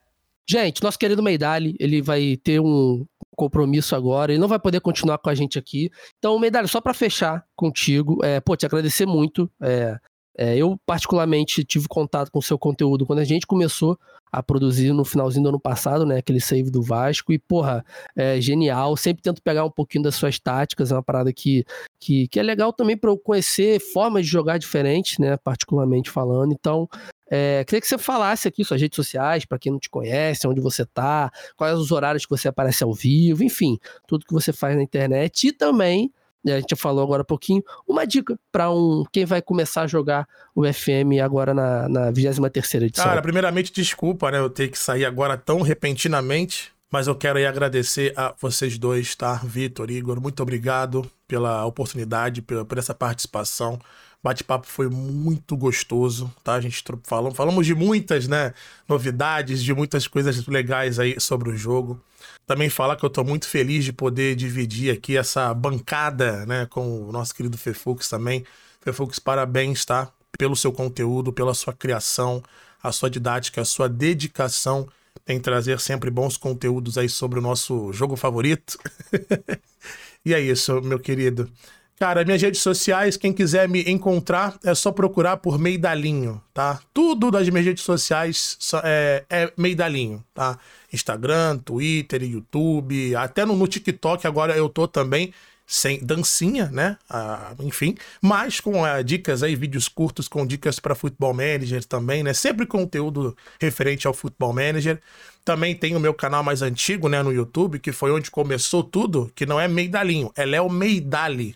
Gente, 0.48 0.82
nosso 0.82 0.98
querido 0.98 1.22
Meidali, 1.22 1.76
ele 1.78 2.00
vai 2.00 2.36
ter 2.42 2.58
um 2.60 3.06
compromisso 3.38 3.94
agora, 3.94 4.32
ele 4.32 4.40
não 4.40 4.48
vai 4.48 4.58
poder 4.58 4.80
continuar 4.80 5.18
com 5.18 5.30
a 5.30 5.34
gente 5.34 5.58
aqui. 5.58 5.90
Então, 6.18 6.36
Meidali, 6.38 6.66
só 6.66 6.80
para 6.80 6.92
fechar 6.92 7.44
contigo, 7.54 8.18
é, 8.24 8.40
pô, 8.40 8.56
te 8.56 8.66
agradecer 8.66 9.06
muito. 9.06 9.48
É, 9.62 9.96
é, 10.38 10.56
eu, 10.56 10.78
particularmente, 10.86 11.64
tive 11.64 11.88
contato 11.88 12.30
com 12.30 12.38
o 12.38 12.42
seu 12.42 12.56
conteúdo 12.56 13.04
quando 13.04 13.18
a 13.18 13.24
gente 13.24 13.44
começou 13.44 13.98
a 14.30 14.40
produzir 14.40 14.92
no 14.92 15.04
finalzinho 15.04 15.42
do 15.42 15.48
ano 15.48 15.60
passado, 15.60 16.06
né? 16.06 16.18
Aquele 16.18 16.40
save 16.40 16.70
do 16.70 16.80
Vasco. 16.80 17.32
E, 17.32 17.38
porra, 17.40 17.84
é 18.14 18.40
genial. 18.40 18.96
Sempre 18.96 19.22
tento 19.22 19.42
pegar 19.42 19.64
um 19.64 19.70
pouquinho 19.70 20.04
das 20.04 20.14
suas 20.14 20.38
táticas. 20.38 20.92
É 20.92 20.94
uma 20.94 21.02
parada 21.02 21.32
que, 21.32 21.64
que, 21.98 22.28
que 22.28 22.38
é 22.38 22.42
legal 22.42 22.72
também 22.72 22.96
para 22.96 23.10
eu 23.10 23.18
conhecer 23.18 23.80
formas 23.80 24.26
de 24.26 24.30
jogar 24.30 24.58
diferentes, 24.58 25.18
né? 25.18 25.36
Particularmente 25.38 26.08
falando. 26.08 26.52
Então, 26.52 26.88
é, 27.28 27.64
queria 27.64 27.80
que 27.80 27.88
você 27.88 27.98
falasse 27.98 28.46
aqui 28.46 28.64
suas 28.64 28.80
redes 28.80 28.94
sociais, 28.94 29.44
para 29.44 29.58
quem 29.58 29.72
não 29.72 29.80
te 29.80 29.90
conhece, 29.90 30.46
onde 30.46 30.60
você 30.60 30.86
tá, 30.86 31.32
quais 31.56 31.76
os 31.76 31.90
horários 31.90 32.24
que 32.24 32.30
você 32.30 32.46
aparece 32.46 32.84
ao 32.84 32.94
vivo, 32.94 33.42
enfim, 33.42 33.76
tudo 34.06 34.24
que 34.24 34.32
você 34.32 34.52
faz 34.52 34.76
na 34.76 34.82
internet 34.82 35.48
e 35.48 35.52
também, 35.52 36.12
a 36.46 36.60
gente 36.60 36.76
falou 36.76 37.02
agora 37.02 37.22
um 37.22 37.26
pouquinho, 37.26 37.62
uma 37.86 38.06
dica 38.06 38.38
para 38.52 38.70
um 38.70 39.04
quem 39.12 39.24
vai 39.24 39.42
começar 39.42 39.82
a 39.82 39.86
jogar 39.86 40.26
o 40.54 40.62
FM 40.64 41.20
agora 41.22 41.52
na, 41.52 41.88
na 41.88 42.10
23 42.10 42.74
edição. 42.74 43.04
Cara, 43.04 43.22
primeiramente, 43.22 43.72
desculpa, 43.72 44.30
né, 44.30 44.38
eu 44.38 44.50
ter 44.50 44.68
que 44.68 44.78
sair 44.78 45.04
agora 45.04 45.36
tão 45.36 45.60
repentinamente, 45.62 46.72
mas 46.90 47.06
eu 47.06 47.14
quero 47.14 47.38
aí 47.38 47.46
agradecer 47.46 48.12
a 48.16 48.34
vocês 48.40 48.78
dois, 48.78 49.14
tá? 49.14 49.34
Vitor, 49.44 49.90
Igor, 49.90 50.20
muito 50.20 50.42
obrigado 50.42 51.08
pela 51.26 51.64
oportunidade, 51.66 52.40
pela, 52.40 52.64
por 52.64 52.78
essa 52.78 52.94
participação 52.94 53.78
bate-papo 54.22 54.66
foi 54.66 54.88
muito 54.88 55.56
gostoso, 55.56 56.32
tá? 56.42 56.54
A 56.54 56.60
gente 56.60 56.82
falou, 57.04 57.32
falamos 57.32 57.66
de 57.66 57.74
muitas, 57.74 58.26
né, 58.26 58.52
novidades, 58.88 59.62
de 59.62 59.72
muitas 59.72 60.06
coisas 60.06 60.46
legais 60.46 60.98
aí 60.98 61.20
sobre 61.20 61.50
o 61.50 61.56
jogo. 61.56 62.00
Também 62.46 62.68
falar 62.68 62.96
que 62.96 63.04
eu 63.04 63.10
tô 63.10 63.22
muito 63.22 63.48
feliz 63.48 63.84
de 63.84 63.92
poder 63.92 64.34
dividir 64.34 64.92
aqui 64.92 65.16
essa 65.16 65.52
bancada, 65.54 66.44
né, 66.46 66.66
com 66.66 67.08
o 67.08 67.12
nosso 67.12 67.34
querido 67.34 67.56
Fefux 67.56 68.08
também. 68.08 68.44
Fefux, 68.80 69.18
parabéns, 69.18 69.84
tá? 69.84 70.10
Pelo 70.38 70.56
seu 70.56 70.72
conteúdo, 70.72 71.32
pela 71.32 71.54
sua 71.54 71.72
criação, 71.72 72.42
a 72.82 72.92
sua 72.92 73.10
didática, 73.10 73.60
a 73.60 73.64
sua 73.64 73.88
dedicação 73.88 74.88
em 75.26 75.38
trazer 75.40 75.80
sempre 75.80 76.10
bons 76.10 76.36
conteúdos 76.36 76.96
aí 76.96 77.08
sobre 77.08 77.38
o 77.38 77.42
nosso 77.42 77.92
jogo 77.92 78.16
favorito. 78.16 78.78
e 80.24 80.32
é 80.32 80.40
isso, 80.40 80.80
meu 80.80 80.98
querido. 80.98 81.50
Cara, 81.98 82.24
minhas 82.24 82.40
redes 82.40 82.60
sociais, 82.60 83.16
quem 83.16 83.32
quiser 83.32 83.68
me 83.68 83.82
encontrar, 83.90 84.56
é 84.64 84.72
só 84.72 84.92
procurar 84.92 85.38
por 85.38 85.58
Meidalinho, 85.58 86.40
tá? 86.54 86.78
Tudo 86.94 87.28
das 87.28 87.48
minhas 87.48 87.66
redes 87.66 87.82
sociais 87.82 88.56
é, 88.84 89.24
é 89.28 89.52
Meidalinho, 89.56 90.24
tá? 90.32 90.56
Instagram, 90.92 91.58
Twitter, 91.58 92.22
YouTube, 92.22 93.16
até 93.16 93.44
no, 93.44 93.56
no 93.56 93.66
TikTok 93.66 94.26
agora 94.28 94.56
eu 94.56 94.68
tô 94.68 94.86
também. 94.86 95.32
sem 95.66 95.98
dancinha, 96.02 96.70
né? 96.72 96.96
Ah, 97.10 97.52
enfim, 97.60 97.94
mas 98.22 98.60
com 98.60 98.84
ah, 98.84 99.02
dicas 99.02 99.42
aí, 99.42 99.54
vídeos 99.54 99.86
curtos 99.88 100.26
com 100.26 100.46
dicas 100.46 100.80
para 100.80 100.94
Futebol 100.94 101.34
Manager 101.34 101.84
também, 101.84 102.22
né? 102.22 102.32
Sempre 102.32 102.64
conteúdo 102.64 103.36
referente 103.60 104.06
ao 104.06 104.14
Futebol 104.14 104.52
Manager. 104.52 105.00
Também 105.44 105.74
tem 105.74 105.94
o 105.96 106.00
meu 106.00 106.14
canal 106.14 106.42
mais 106.42 106.62
antigo, 106.62 107.08
né, 107.08 107.22
no 107.22 107.32
YouTube, 107.32 107.78
que 107.78 107.90
foi 107.92 108.10
onde 108.12 108.30
começou 108.30 108.84
tudo, 108.84 109.30
que 109.34 109.44
não 109.46 109.60
é 109.60 109.66
Meidalinho, 109.68 110.30
é 110.36 110.44
Léo 110.44 110.70
Meidali, 110.70 111.54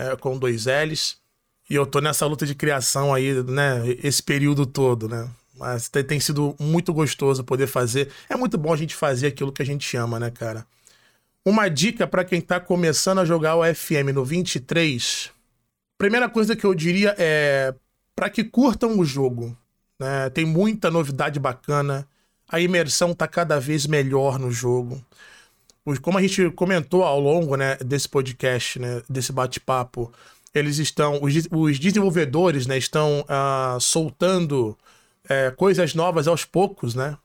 é, 0.00 0.16
com 0.16 0.38
dois 0.38 0.64
L's. 0.66 1.18
E 1.68 1.74
eu 1.74 1.86
tô 1.86 2.00
nessa 2.00 2.26
luta 2.26 2.46
de 2.46 2.54
criação 2.54 3.14
aí, 3.14 3.32
né, 3.44 3.82
esse 4.02 4.22
período 4.22 4.66
todo, 4.66 5.08
né? 5.08 5.28
Mas 5.56 5.88
tem, 5.88 6.18
sido 6.18 6.56
muito 6.58 6.92
gostoso 6.92 7.44
poder 7.44 7.66
fazer. 7.66 8.10
É 8.30 8.34
muito 8.34 8.56
bom 8.56 8.72
a 8.72 8.76
gente 8.76 8.94
fazer 8.94 9.26
aquilo 9.26 9.52
que 9.52 9.60
a 9.60 9.66
gente 9.66 9.94
ama, 9.94 10.18
né, 10.18 10.30
cara? 10.30 10.66
Uma 11.44 11.68
dica 11.68 12.06
para 12.06 12.24
quem 12.24 12.40
tá 12.40 12.58
começando 12.58 13.18
a 13.18 13.26
jogar 13.26 13.56
o 13.56 13.74
FM 13.74 14.14
no 14.14 14.24
23. 14.24 15.30
Primeira 15.98 16.30
coisa 16.30 16.56
que 16.56 16.64
eu 16.64 16.74
diria 16.74 17.14
é 17.18 17.74
para 18.16 18.30
que 18.30 18.42
curtam 18.42 18.98
o 18.98 19.04
jogo. 19.04 19.54
Né? 19.98 20.30
Tem 20.30 20.46
muita 20.46 20.90
novidade 20.90 21.38
bacana. 21.38 22.08
A 22.48 22.58
imersão 22.58 23.14
tá 23.14 23.28
cada 23.28 23.60
vez 23.60 23.86
melhor 23.86 24.38
no 24.38 24.50
jogo. 24.50 25.04
Como 26.02 26.18
a 26.18 26.22
gente 26.22 26.50
comentou 26.50 27.02
ao 27.02 27.18
longo 27.18 27.56
né, 27.56 27.76
desse 27.76 28.08
podcast, 28.08 28.78
né, 28.78 29.02
desse 29.08 29.32
bate-papo, 29.32 30.12
eles 30.54 30.78
estão. 30.78 31.20
Os, 31.22 31.34
os 31.50 31.78
desenvolvedores 31.78 32.66
né, 32.66 32.76
estão 32.76 33.20
uh, 33.22 33.80
soltando 33.80 34.76
é, 35.28 35.50
coisas 35.50 35.94
novas 35.94 36.28
aos 36.28 36.44
poucos, 36.44 36.94
né? 36.94 37.16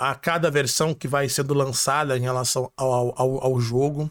a 0.00 0.14
cada 0.14 0.50
versão 0.50 0.94
que 0.94 1.08
vai 1.08 1.28
sendo 1.28 1.54
lançada 1.54 2.16
em 2.16 2.20
relação 2.20 2.70
ao, 2.76 3.14
ao, 3.18 3.44
ao 3.44 3.60
jogo. 3.60 4.10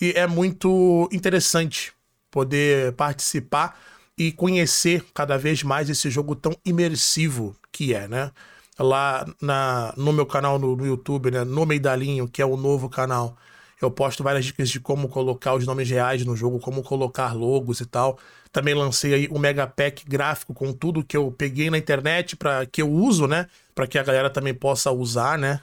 E 0.00 0.12
é 0.12 0.26
muito 0.26 1.08
interessante 1.12 1.92
poder 2.30 2.92
participar 2.92 3.78
e 4.16 4.32
conhecer 4.32 5.04
cada 5.12 5.36
vez 5.36 5.62
mais 5.62 5.90
esse 5.90 6.10
jogo 6.10 6.34
tão 6.34 6.56
imersivo 6.64 7.54
que 7.70 7.94
é, 7.94 8.08
né? 8.08 8.30
Lá 8.78 9.26
na, 9.40 9.92
no 9.96 10.12
meu 10.12 10.24
canal 10.24 10.58
no, 10.58 10.76
no 10.76 10.86
YouTube, 10.86 11.30
né? 11.30 11.44
No 11.44 11.66
Meidalhinho, 11.66 12.28
que 12.28 12.40
é 12.40 12.46
o 12.46 12.56
novo 12.56 12.88
canal, 12.88 13.36
eu 13.80 13.90
posto 13.90 14.22
várias 14.22 14.44
dicas 14.44 14.68
de 14.68 14.80
como 14.80 15.08
colocar 15.08 15.54
os 15.54 15.64
nomes 15.64 15.88
reais 15.88 16.24
no 16.24 16.36
jogo, 16.36 16.58
como 16.58 16.82
colocar 16.82 17.32
logos 17.32 17.80
e 17.80 17.86
tal. 17.86 18.18
Também 18.50 18.74
lancei 18.74 19.14
aí 19.14 19.28
um 19.30 19.38
mega 19.38 19.66
pack 19.66 20.04
gráfico 20.08 20.52
com 20.52 20.72
tudo 20.72 21.04
que 21.04 21.16
eu 21.16 21.30
peguei 21.30 21.70
na 21.70 21.78
internet 21.78 22.34
para 22.34 22.66
que 22.66 22.82
eu 22.82 22.90
uso, 22.90 23.26
né? 23.26 23.46
Para 23.74 23.86
que 23.86 23.98
a 23.98 24.02
galera 24.02 24.30
também 24.30 24.54
possa 24.54 24.90
usar, 24.90 25.38
né? 25.38 25.60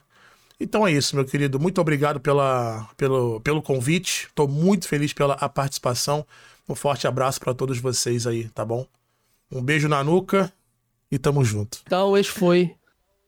Então 0.59 0.87
é 0.87 0.91
isso, 0.91 1.15
meu 1.15 1.25
querido. 1.25 1.59
Muito 1.59 1.81
obrigado 1.81 2.19
pela, 2.19 2.87
pelo, 2.95 3.41
pelo 3.41 3.61
convite. 3.61 4.27
Estou 4.27 4.47
muito 4.47 4.87
feliz 4.87 5.11
pela 5.11 5.33
a 5.33 5.49
participação. 5.49 6.25
Um 6.69 6.75
forte 6.75 7.07
abraço 7.07 7.39
para 7.39 7.53
todos 7.53 7.79
vocês 7.79 8.25
aí, 8.25 8.47
tá 8.49 8.63
bom? 8.63 8.87
Um 9.51 9.61
beijo 9.61 9.89
na 9.89 10.03
nuca 10.03 10.51
e 11.11 11.19
tamo 11.19 11.43
junto. 11.43 11.79
Então, 11.85 12.17
esse 12.17 12.29
foi 12.29 12.75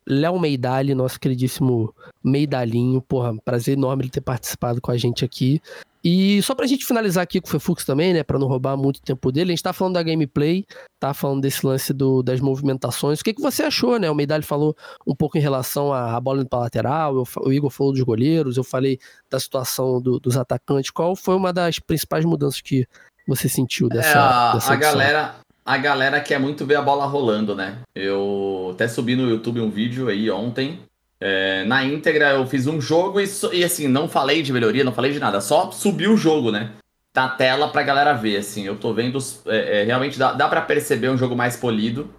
Léo 0.08 0.40
Meidali, 0.40 0.96
nosso 0.96 1.20
queridíssimo 1.20 1.94
Meidalhinho. 2.24 3.02
Porra, 3.02 3.36
prazer 3.44 3.78
enorme 3.78 4.04
ele 4.04 4.10
ter 4.10 4.22
participado 4.22 4.80
com 4.80 4.90
a 4.90 4.98
gente 4.98 5.26
aqui. 5.26 5.62
E 6.04 6.42
só 6.42 6.56
pra 6.56 6.66
gente 6.66 6.86
finalizar 6.86 7.22
aqui 7.22 7.42
com 7.42 7.48
o 7.48 7.52
Fefux 7.52 7.84
também, 7.84 8.14
né, 8.14 8.24
pra 8.24 8.40
não 8.40 8.48
roubar 8.48 8.78
muito 8.78 9.02
tempo 9.02 9.30
dele, 9.30 9.52
a 9.52 9.56
gente 9.56 9.64
tá 9.64 9.74
falando 9.74 9.96
da 9.96 10.04
gameplay, 10.04 10.64
tá 10.98 11.14
falando 11.14 11.42
desse 11.42 11.66
lance 11.66 11.92
do, 11.92 12.24
das 12.24 12.40
movimentações. 12.40 13.20
O 13.20 13.24
que, 13.24 13.34
que 13.34 13.42
você 13.42 13.64
achou, 13.64 14.00
né? 14.00 14.10
O 14.10 14.16
Meidali 14.16 14.44
falou 14.44 14.74
um 15.06 15.14
pouco 15.14 15.38
em 15.38 15.42
relação 15.42 15.92
à 15.92 16.18
bola 16.22 16.40
indo 16.40 16.50
pra 16.50 16.60
lateral, 16.60 17.18
eu, 17.18 17.28
o 17.42 17.52
Igor 17.52 17.70
falou 17.70 17.92
dos 17.92 18.02
goleiros, 18.04 18.56
eu 18.56 18.64
falei 18.64 18.98
da 19.30 19.38
situação 19.38 20.02
do, 20.02 20.18
dos 20.18 20.38
atacantes. 20.38 20.92
Qual 20.92 21.14
foi 21.14 21.36
uma 21.36 21.52
das 21.52 21.78
principais 21.80 22.24
mudanças 22.24 22.62
que 22.62 22.88
você 23.28 23.50
sentiu 23.50 23.90
dessa, 23.90 24.08
é, 24.08 24.22
a, 24.22 24.54
dessa 24.54 24.74
a 24.74 24.76
galera 24.78 25.36
A 25.68 25.78
galera 25.78 26.22
quer 26.22 26.40
muito 26.40 26.66
ver 26.66 26.76
a 26.76 26.82
bola 26.82 27.06
rolando, 27.06 27.54
né? 27.54 27.80
Eu 27.94 28.72
até 28.74 28.88
subi 28.88 29.16
no 29.16 29.30
YouTube 29.30 29.60
um 29.60 29.70
vídeo 29.70 30.08
aí 30.08 30.32
ontem 30.32 30.80
é, 31.20 31.66
na 31.66 31.84
íntegra, 31.84 32.32
eu 32.32 32.46
fiz 32.46 32.68
um 32.68 32.80
jogo 32.80 33.20
e, 33.20 33.26
e, 33.54 33.64
assim, 33.64 33.88
não 33.88 34.08
falei 34.08 34.44
de 34.44 34.54
melhoria, 34.54 34.84
não 34.84 34.92
falei 34.92 35.12
de 35.12 35.20
nada, 35.20 35.42
só 35.42 35.72
subi 35.72 36.08
o 36.08 36.16
jogo, 36.16 36.52
né? 36.52 36.72
Da 37.14 37.28
tela 37.28 37.70
pra 37.70 37.82
galera 37.82 38.14
ver, 38.14 38.38
assim. 38.38 38.64
Eu 38.66 38.76
tô 38.76 38.94
vendo. 38.94 39.18
É, 39.48 39.82
é, 39.82 39.84
realmente 39.84 40.20
dá, 40.20 40.34
dá 40.34 40.48
para 40.48 40.62
perceber 40.62 41.10
um 41.10 41.18
jogo 41.18 41.36
mais 41.36 41.56
polido. 41.56 42.14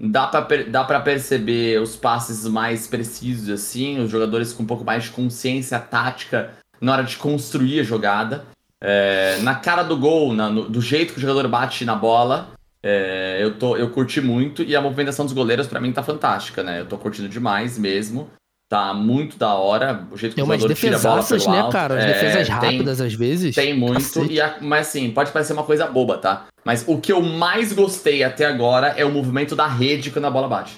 Dá 0.00 0.26
pra, 0.26 0.44
dá 0.64 0.82
pra 0.82 0.98
perceber 0.98 1.80
os 1.80 1.94
passes 1.94 2.44
mais 2.48 2.88
precisos, 2.88 3.48
assim, 3.48 4.00
os 4.00 4.10
jogadores 4.10 4.52
com 4.52 4.64
um 4.64 4.66
pouco 4.66 4.84
mais 4.84 5.04
de 5.04 5.10
consciência 5.10 5.78
tática 5.78 6.50
na 6.80 6.92
hora 6.92 7.04
de 7.04 7.16
construir 7.16 7.78
a 7.78 7.84
jogada. 7.84 8.44
É, 8.80 9.38
na 9.42 9.54
cara 9.54 9.84
do 9.84 9.96
gol, 9.96 10.34
na, 10.34 10.50
no, 10.50 10.68
do 10.68 10.80
jeito 10.80 11.12
que 11.12 11.20
o 11.20 11.22
jogador 11.22 11.46
bate 11.46 11.84
na 11.84 11.94
bola. 11.94 12.48
É, 12.84 13.38
eu, 13.40 13.54
tô, 13.54 13.76
eu 13.76 13.90
curti 13.90 14.20
muito 14.20 14.62
e 14.62 14.74
a 14.74 14.80
movimentação 14.80 15.24
dos 15.24 15.32
goleiros 15.32 15.68
para 15.68 15.80
mim 15.80 15.92
tá 15.92 16.02
fantástica, 16.02 16.62
né? 16.62 16.80
Eu 16.80 16.86
tô 16.86 16.98
curtindo 16.98 17.28
demais 17.28 17.78
mesmo. 17.78 18.28
Tá 18.68 18.94
muito 18.94 19.36
da 19.36 19.54
hora. 19.54 20.06
O 20.10 20.16
jeito 20.16 20.34
que 20.34 20.42
tem 20.42 20.44
o 20.44 20.58
jogador 20.58 20.74
tira 20.74 20.96
a 20.96 21.00
bola 21.00 21.22
pelo 21.22 21.50
né, 21.50 21.68
cara? 21.70 21.98
As 21.98 22.04
é, 22.04 22.06
defesas 22.06 22.48
rápidas 22.48 22.98
tem, 22.98 23.06
às 23.06 23.14
vezes. 23.14 23.54
Tem 23.54 23.76
muito. 23.76 24.24
E 24.24 24.40
a, 24.40 24.56
mas 24.62 24.88
assim, 24.88 25.10
pode 25.10 25.30
parecer 25.30 25.52
uma 25.52 25.62
coisa 25.62 25.86
boba, 25.86 26.16
tá? 26.16 26.46
Mas 26.64 26.82
o 26.86 26.98
que 26.98 27.12
eu 27.12 27.20
mais 27.20 27.72
gostei 27.72 28.24
até 28.24 28.46
agora 28.46 28.94
é 28.96 29.04
o 29.04 29.10
movimento 29.10 29.54
da 29.54 29.66
rede 29.66 30.10
quando 30.10 30.24
a 30.24 30.30
bola 30.30 30.48
bate. 30.48 30.76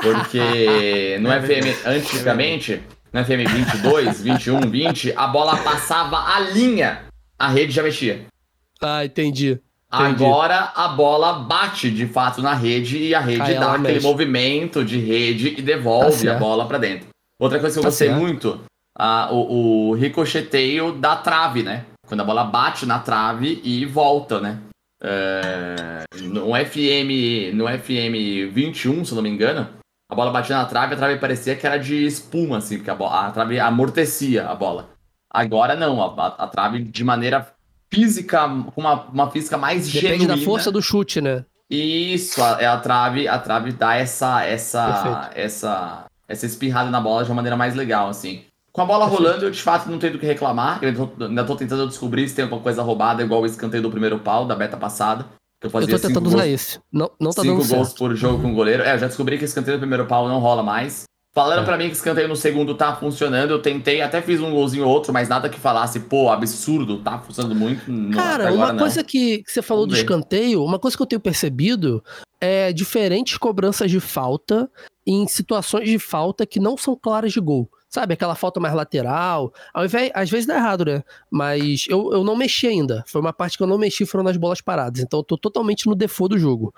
Porque 0.00 1.18
no 1.20 1.28
FM, 1.28 1.86
antigamente, 1.86 2.82
no 3.12 3.22
FM 3.22 3.46
22, 3.46 4.22
21, 4.22 4.60
20, 4.60 5.12
a 5.14 5.26
bola 5.26 5.56
passava 5.58 6.16
a 6.16 6.40
linha, 6.40 7.02
a 7.38 7.48
rede 7.48 7.72
já 7.72 7.82
mexia. 7.82 8.24
Ah, 8.80 9.04
entendi. 9.04 9.60
Entendi. 9.92 10.22
Agora 10.22 10.72
a 10.74 10.88
bola 10.88 11.32
bate 11.32 11.90
de 11.90 12.06
fato 12.06 12.42
na 12.42 12.52
rede 12.52 12.98
e 12.98 13.14
a 13.14 13.20
rede 13.20 13.54
dá 13.54 13.72
aquele 13.72 13.94
mexe. 13.94 14.06
movimento 14.06 14.84
de 14.84 14.98
rede 14.98 15.54
e 15.58 15.62
devolve 15.62 16.26
tá 16.26 16.36
a 16.36 16.38
bola 16.38 16.66
para 16.66 16.76
dentro. 16.76 17.08
Outra 17.40 17.58
coisa 17.58 17.74
que 17.74 17.78
eu 17.78 17.82
tá 17.82 17.88
gostei 17.88 18.08
certo. 18.08 18.20
muito, 18.20 18.60
a, 18.96 19.32
o, 19.32 19.90
o 19.90 19.94
ricocheteio 19.94 20.92
da 20.92 21.16
trave, 21.16 21.62
né? 21.62 21.86
Quando 22.06 22.20
a 22.20 22.24
bola 22.24 22.44
bate 22.44 22.84
na 22.84 22.98
trave 22.98 23.60
e 23.64 23.86
volta, 23.86 24.40
né? 24.40 24.60
É, 25.00 26.04
no 26.22 26.48
FM 26.54 27.54
no 27.54 27.66
FM 27.66 28.52
21, 28.52 29.04
se 29.04 29.12
eu 29.12 29.16
não 29.16 29.22
me 29.22 29.30
engano, 29.30 29.68
a 30.10 30.14
bola 30.14 30.30
batia 30.30 30.56
na 30.56 30.66
trave, 30.66 30.94
a 30.94 30.96
trave 30.98 31.18
parecia 31.18 31.54
que 31.54 31.66
era 31.66 31.78
de 31.78 32.04
espuma, 32.04 32.58
assim, 32.58 32.76
porque 32.76 32.90
a, 32.90 32.94
bola, 32.94 33.26
a 33.26 33.30
trave 33.30 33.58
amortecia 33.60 34.48
a 34.48 34.54
bola. 34.54 34.90
Agora 35.30 35.76
não, 35.76 36.02
a, 36.02 36.06
a, 36.06 36.44
a 36.44 36.46
trave 36.48 36.82
de 36.82 37.04
maneira 37.04 37.46
física, 37.90 38.48
com 38.74 38.80
uma, 38.80 39.04
uma 39.04 39.30
física 39.30 39.56
mais 39.56 39.86
Depende 39.86 40.00
genuína. 40.00 40.26
Depende 40.26 40.40
da 40.40 40.50
força 40.50 40.70
do 40.70 40.82
chute, 40.82 41.20
né? 41.20 41.44
Isso, 41.70 42.42
a, 42.42 42.58
é 42.60 42.66
a 42.66 42.78
trave, 42.78 43.28
a 43.28 43.38
trave 43.38 43.72
dá 43.72 43.94
essa 43.94 44.42
essa 44.44 45.30
essa 45.34 46.06
essa 46.26 46.46
espirrada 46.46 46.90
na 46.90 47.00
bola 47.00 47.24
de 47.24 47.30
uma 47.30 47.36
maneira 47.36 47.56
mais 47.56 47.74
legal, 47.74 48.08
assim. 48.08 48.42
Com 48.72 48.82
a 48.82 48.86
bola 48.86 49.06
Perfeito. 49.06 49.22
rolando, 49.22 49.44
eu 49.46 49.50
de 49.50 49.62
fato 49.62 49.90
não 49.90 49.98
tenho 49.98 50.14
do 50.14 50.18
que 50.18 50.26
reclamar. 50.26 50.78
Eu 50.82 51.10
ainda 51.20 51.44
tô 51.44 51.56
tentando 51.56 51.86
descobrir 51.88 52.28
se 52.28 52.34
tem 52.34 52.44
alguma 52.44 52.62
coisa 52.62 52.82
roubada, 52.82 53.22
igual 53.22 53.42
o 53.42 53.46
escanteio 53.46 53.82
do 53.82 53.90
primeiro 53.90 54.18
pau 54.20 54.46
da 54.46 54.54
beta 54.54 54.76
passada. 54.76 55.26
Que 55.60 55.66
eu, 55.66 55.70
fazia 55.70 55.92
eu 55.92 56.00
tô 56.00 56.06
tentando 56.06 56.26
usar 56.28 56.46
esse. 56.46 56.78
Não, 56.92 57.10
não 57.20 57.32
tá 57.32 57.42
cinco 57.42 57.58
dando 57.58 57.68
gols 57.68 57.88
certo. 57.88 57.98
por 57.98 58.14
jogo 58.14 58.40
com 58.40 58.54
goleiro. 58.54 58.82
É, 58.82 58.94
eu 58.94 58.98
já 58.98 59.08
descobri 59.08 59.36
que 59.36 59.44
escanteio 59.44 59.76
do 59.76 59.80
primeiro 59.80 60.06
pau 60.06 60.28
não 60.28 60.38
rola 60.38 60.62
mais. 60.62 61.04
Falaram 61.32 61.62
é. 61.62 61.64
para 61.64 61.76
mim 61.76 61.88
que 61.88 61.94
escanteio 61.94 62.26
no 62.26 62.36
segundo 62.36 62.74
tá 62.74 62.96
funcionando. 62.96 63.50
Eu 63.50 63.60
tentei, 63.60 64.00
até 64.00 64.20
fiz 64.20 64.40
um 64.40 64.50
golzinho 64.50 64.84
ou 64.84 64.90
outro, 64.90 65.12
mas 65.12 65.28
nada 65.28 65.48
que 65.48 65.58
falasse, 65.58 66.00
pô, 66.00 66.30
absurdo, 66.30 66.98
tá 66.98 67.18
funcionando 67.18 67.54
muito. 67.54 67.90
Não, 67.90 68.10
Cara, 68.10 68.52
uma 68.52 68.74
coisa 68.74 69.04
que, 69.04 69.42
que, 69.42 69.50
você 69.50 69.62
falou 69.62 69.84
Vamos 69.84 69.94
do 69.94 69.96
ver. 69.96 70.02
escanteio, 70.02 70.64
uma 70.64 70.78
coisa 70.78 70.96
que 70.96 71.02
eu 71.02 71.06
tenho 71.06 71.20
percebido 71.20 72.02
é 72.40 72.72
diferentes 72.72 73.36
cobranças 73.36 73.90
de 73.90 74.00
falta 74.00 74.70
em 75.06 75.26
situações 75.26 75.88
de 75.88 75.98
falta 75.98 76.46
que 76.46 76.60
não 76.60 76.76
são 76.76 76.96
claras 76.96 77.32
de 77.32 77.40
gol. 77.40 77.70
Sabe, 77.88 78.12
aquela 78.12 78.34
falta 78.34 78.60
mais 78.60 78.74
lateral. 78.74 79.50
Ao 79.72 79.82
invés, 79.82 80.10
às 80.14 80.28
vezes 80.28 80.46
dá 80.46 80.56
errado, 80.56 80.84
né? 80.84 81.02
Mas 81.30 81.86
eu, 81.88 82.12
eu 82.12 82.22
não 82.22 82.36
mexi 82.36 82.66
ainda. 82.66 83.02
Foi 83.06 83.18
uma 83.18 83.32
parte 83.32 83.56
que 83.56 83.62
eu 83.62 83.66
não 83.66 83.78
mexi, 83.78 84.04
foram 84.04 84.24
nas 84.24 84.36
bolas 84.36 84.60
paradas. 84.60 85.00
Então 85.00 85.20
eu 85.20 85.24
tô 85.24 85.38
totalmente 85.38 85.86
no 85.86 85.94
default 85.94 86.34
do 86.34 86.38
jogo. 86.38 86.74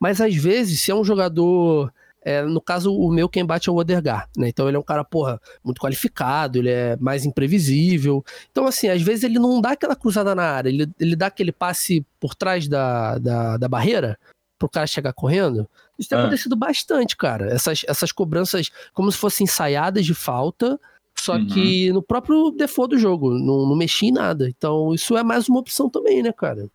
Mas 0.00 0.22
às 0.22 0.34
vezes, 0.34 0.80
se 0.80 0.90
é 0.90 0.94
um 0.94 1.04
jogador 1.04 1.92
é, 2.24 2.42
no 2.42 2.60
caso, 2.60 2.94
o 2.94 3.12
meu 3.12 3.28
quem 3.28 3.44
bate 3.44 3.68
é 3.68 3.72
o 3.72 3.76
Odergar, 3.76 4.28
né? 4.36 4.48
Então 4.48 4.66
ele 4.66 4.76
é 4.76 4.80
um 4.80 4.84
cara, 4.84 5.04
porra, 5.04 5.38
muito 5.62 5.80
qualificado, 5.80 6.58
ele 6.58 6.70
é 6.70 6.96
mais 6.96 7.26
imprevisível. 7.26 8.24
Então, 8.50 8.66
assim, 8.66 8.88
às 8.88 9.02
vezes 9.02 9.24
ele 9.24 9.38
não 9.38 9.60
dá 9.60 9.72
aquela 9.72 9.94
cruzada 9.94 10.34
na 10.34 10.44
área, 10.44 10.70
ele, 10.70 10.90
ele 10.98 11.14
dá 11.14 11.26
aquele 11.26 11.52
passe 11.52 12.04
por 12.18 12.34
trás 12.34 12.66
da, 12.66 13.18
da, 13.18 13.56
da 13.58 13.68
barreira 13.68 14.18
pro 14.58 14.68
cara 14.68 14.86
chegar 14.86 15.12
correndo. 15.12 15.68
Isso 15.98 16.08
tem 16.08 16.16
ah. 16.16 16.22
acontecido 16.22 16.56
bastante, 16.56 17.16
cara. 17.16 17.52
Essas, 17.52 17.84
essas 17.86 18.10
cobranças 18.10 18.70
como 18.94 19.12
se 19.12 19.18
fossem 19.18 19.44
ensaiadas 19.44 20.06
de 20.06 20.14
falta, 20.14 20.80
só 21.14 21.34
uhum. 21.34 21.46
que 21.46 21.92
no 21.92 22.02
próprio 22.02 22.50
default 22.50 22.94
do 22.94 22.98
jogo, 22.98 23.30
não, 23.30 23.66
não 23.66 23.76
mexi 23.76 24.06
em 24.06 24.12
nada. 24.12 24.48
Então, 24.48 24.94
isso 24.94 25.16
é 25.16 25.22
mais 25.22 25.48
uma 25.48 25.60
opção 25.60 25.90
também, 25.90 26.22
né, 26.22 26.32
cara? 26.32 26.68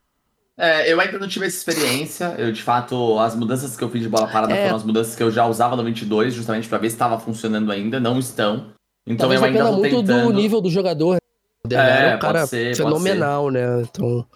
É, 0.59 0.91
eu 0.91 0.99
ainda 0.99 1.17
não 1.17 1.27
tive 1.27 1.45
essa 1.45 1.55
experiência. 1.55 2.35
Eu, 2.37 2.51
de 2.51 2.61
fato, 2.61 3.17
as 3.17 3.33
mudanças 3.33 3.77
que 3.77 3.83
eu 3.83 3.89
fiz 3.89 4.01
de 4.01 4.09
bola 4.09 4.27
parada 4.27 4.53
é. 4.53 4.63
foram 4.63 4.75
as 4.75 4.83
mudanças 4.83 5.15
que 5.15 5.23
eu 5.23 5.31
já 5.31 5.45
usava 5.45 5.77
no 5.77 5.85
22, 5.85 6.33
justamente 6.33 6.67
para 6.67 6.77
ver 6.77 6.89
se 6.89 6.95
estava 6.95 7.17
funcionando 7.17 7.71
ainda. 7.71 7.97
Não 7.97 8.19
estão. 8.19 8.73
Então 9.07 9.29
Talvez 9.29 9.41
eu 9.41 9.47
ainda 9.47 9.63
tô 9.63 9.77
muito 9.77 9.95
tentando... 9.95 10.27
do 10.27 10.33
nível 10.33 10.59
do 10.59 10.69
jogador. 10.69 11.17
DH 11.65 11.73
é, 11.73 12.11
É, 12.11 12.15
um 12.15 12.19
cara 12.19 12.39
pode 12.39 12.49
ser, 12.49 12.77
pode 12.77 12.89
fenomenal, 12.89 13.49
né? 13.49 13.81
Então. 13.83 14.27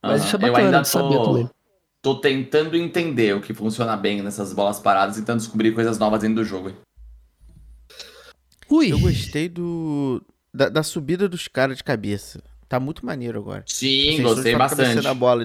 Mas 0.00 0.24
isso 0.24 0.36
é 0.36 0.38
Aham. 0.38 0.46
Eu 0.46 0.52
bacana 0.52 0.68
ainda 0.68 0.82
de 0.82 0.88
saber 0.88 1.16
tô, 1.16 1.24
também. 1.24 1.50
tô 2.00 2.14
tentando 2.14 2.76
entender 2.76 3.34
o 3.34 3.40
que 3.40 3.52
funciona 3.52 3.96
bem 3.96 4.22
nessas 4.22 4.52
bolas 4.52 4.78
paradas 4.78 5.16
e 5.16 5.20
tentando 5.20 5.38
descobrir 5.38 5.72
coisas 5.72 5.98
novas 5.98 6.20
dentro 6.20 6.36
do 6.36 6.44
jogo. 6.44 6.72
Ui, 8.70 8.92
Eu 8.92 9.00
gostei 9.00 9.48
do 9.48 10.22
da, 10.54 10.68
da 10.68 10.82
subida 10.84 11.28
dos 11.28 11.48
caras 11.48 11.76
de 11.76 11.82
cabeça. 11.84 12.40
Tá 12.68 12.80
muito 12.80 13.04
maneiro 13.06 13.38
agora. 13.38 13.62
Sim, 13.66 14.08
Assim, 14.14 14.22
gostei 14.22 14.56
bastante. 14.56 15.06
a 15.06 15.14
bola. 15.14 15.44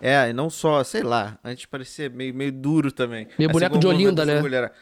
É, 0.00 0.28
e 0.30 0.32
não 0.32 0.48
só, 0.50 0.82
sei 0.84 1.02
lá, 1.02 1.38
antes 1.44 1.66
parecia 1.66 2.08
meio, 2.10 2.34
meio 2.34 2.52
duro 2.52 2.90
também. 2.92 3.26
Meio 3.38 3.50
Assim 3.50 3.52
boneco 3.52 3.78
de 3.78 3.86
Olinda, 3.86 4.24
né? 4.26 4.40
mulher- 4.40 4.72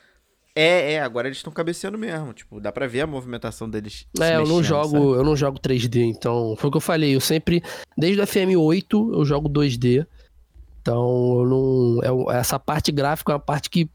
É, 0.56 0.92
é, 0.94 1.00
agora 1.02 1.26
eles 1.26 1.38
estão 1.38 1.52
cabeceando 1.52 1.98
mesmo. 1.98 2.32
Tipo, 2.32 2.60
dá 2.60 2.70
pra 2.70 2.86
ver 2.86 3.00
a 3.02 3.06
movimentação 3.06 3.68
deles. 3.68 4.06
É, 4.20 4.36
eu 4.36 4.46
não 4.46 4.62
jogo, 4.62 4.88
sabe? 4.90 5.04
eu 5.04 5.24
não 5.24 5.36
jogo 5.36 5.58
3D, 5.58 6.02
então 6.04 6.54
foi 6.56 6.68
o 6.68 6.70
que 6.70 6.76
eu 6.76 6.80
falei, 6.80 7.14
eu 7.14 7.20
sempre 7.20 7.60
desde 7.98 8.20
o 8.20 8.24
FM8 8.26 9.12
eu 9.14 9.24
jogo 9.24 9.48
2D. 9.48 10.06
Então, 10.80 11.40
eu 11.40 11.46
não 11.46 12.00
é 12.04 12.12
o- 12.12 12.30
essa 12.30 12.58
parte 12.58 12.92
gráfica 12.92 13.32
é 13.32 13.34
uma 13.34 13.40
parte 13.40 13.68
que 13.70 13.88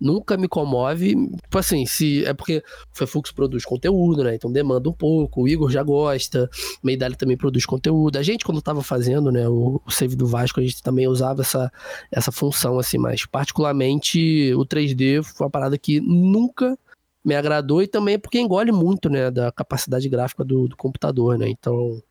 nunca 0.00 0.36
me 0.36 0.48
comove. 0.48 1.14
Tipo 1.42 1.58
assim, 1.58 1.86
se 1.86 2.24
é 2.24 2.32
porque 2.32 2.58
o 2.58 2.96
Fefux 2.96 3.32
produz 3.32 3.64
conteúdo, 3.64 4.24
né? 4.24 4.34
Então 4.34 4.50
demanda 4.50 4.88
um 4.88 4.92
pouco, 4.92 5.42
o 5.42 5.48
Igor 5.48 5.70
já 5.70 5.82
gosta, 5.82 6.48
o 6.82 6.86
Meidali 6.86 7.16
também 7.16 7.36
produz 7.36 7.66
conteúdo. 7.66 8.16
A 8.16 8.22
gente 8.22 8.44
quando 8.44 8.62
tava 8.62 8.82
fazendo, 8.82 9.30
né, 9.32 9.48
o, 9.48 9.80
o 9.84 9.90
save 9.90 10.16
do 10.16 10.26
Vasco, 10.26 10.60
a 10.60 10.62
gente 10.62 10.82
também 10.82 11.08
usava 11.08 11.42
essa 11.42 11.70
essa 12.10 12.32
função 12.32 12.78
assim, 12.78 12.98
mas 12.98 13.26
particularmente 13.26 14.52
o 14.54 14.64
3D 14.66 15.22
foi 15.22 15.46
uma 15.46 15.50
parada 15.50 15.78
que 15.78 16.00
nunca 16.00 16.78
me 17.24 17.34
agradou 17.34 17.82
e 17.82 17.86
também 17.86 18.14
é 18.14 18.18
porque 18.18 18.38
engole 18.38 18.72
muito, 18.72 19.10
né, 19.10 19.30
da 19.30 19.52
capacidade 19.52 20.08
gráfica 20.08 20.44
do, 20.44 20.68
do 20.68 20.76
computador, 20.76 21.36
né? 21.38 21.48
Então, 21.48 22.02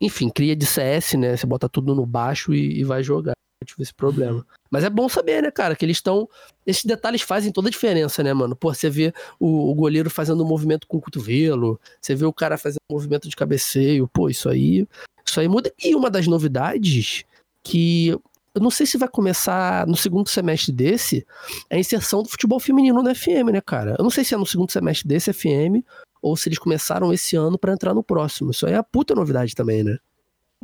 enfim, 0.00 0.28
cria 0.30 0.54
de 0.54 0.64
CS, 0.64 1.14
né? 1.14 1.36
Você 1.36 1.46
bota 1.46 1.68
tudo 1.68 1.94
no 1.94 2.06
baixo 2.06 2.54
e, 2.54 2.80
e 2.80 2.84
vai 2.84 3.02
jogar. 3.02 3.37
Tive 3.64 3.82
esse 3.82 3.94
problema. 3.94 4.46
Mas 4.70 4.84
é 4.84 4.90
bom 4.90 5.08
saber, 5.08 5.42
né, 5.42 5.50
cara, 5.50 5.74
que 5.74 5.84
eles 5.84 5.96
estão. 5.96 6.28
Esses 6.66 6.84
detalhes 6.84 7.22
fazem 7.22 7.50
toda 7.50 7.68
a 7.68 7.70
diferença, 7.70 8.22
né, 8.22 8.32
mano? 8.32 8.54
Pô, 8.54 8.72
você 8.72 8.88
vê 8.88 9.12
o, 9.38 9.70
o 9.70 9.74
goleiro 9.74 10.08
fazendo 10.08 10.44
um 10.44 10.46
movimento 10.46 10.86
com 10.86 10.98
o 10.98 11.00
cotovelo, 11.00 11.80
você 12.00 12.14
vê 12.14 12.24
o 12.24 12.32
cara 12.32 12.56
fazendo 12.56 12.80
um 12.90 12.94
movimento 12.94 13.28
de 13.28 13.34
cabeceio. 13.34 14.06
Pô, 14.08 14.28
isso 14.28 14.48
aí. 14.48 14.86
Isso 15.24 15.40
aí 15.40 15.48
muda. 15.48 15.72
E 15.82 15.94
uma 15.94 16.10
das 16.10 16.26
novidades 16.26 17.24
que 17.62 18.16
eu 18.54 18.62
não 18.62 18.70
sei 18.70 18.86
se 18.86 18.98
vai 18.98 19.08
começar 19.08 19.86
no 19.86 19.96
segundo 19.96 20.28
semestre 20.28 20.72
desse, 20.72 21.26
é 21.70 21.76
a 21.76 21.78
inserção 21.78 22.22
do 22.22 22.28
futebol 22.28 22.58
feminino 22.58 23.02
no 23.02 23.14
FM, 23.14 23.52
né, 23.52 23.60
cara? 23.60 23.94
Eu 23.98 24.02
não 24.02 24.10
sei 24.10 24.24
se 24.24 24.34
é 24.34 24.36
no 24.36 24.46
segundo 24.46 24.72
semestre 24.72 25.06
desse 25.06 25.32
FM 25.32 25.84
ou 26.20 26.36
se 26.36 26.48
eles 26.48 26.58
começaram 26.58 27.12
esse 27.12 27.36
ano 27.36 27.58
pra 27.58 27.72
entrar 27.72 27.94
no 27.94 28.02
próximo. 28.02 28.50
Isso 28.50 28.66
aí 28.66 28.72
é 28.72 28.76
a 28.76 28.82
puta 28.82 29.14
novidade 29.14 29.54
também, 29.54 29.84
né? 29.84 29.98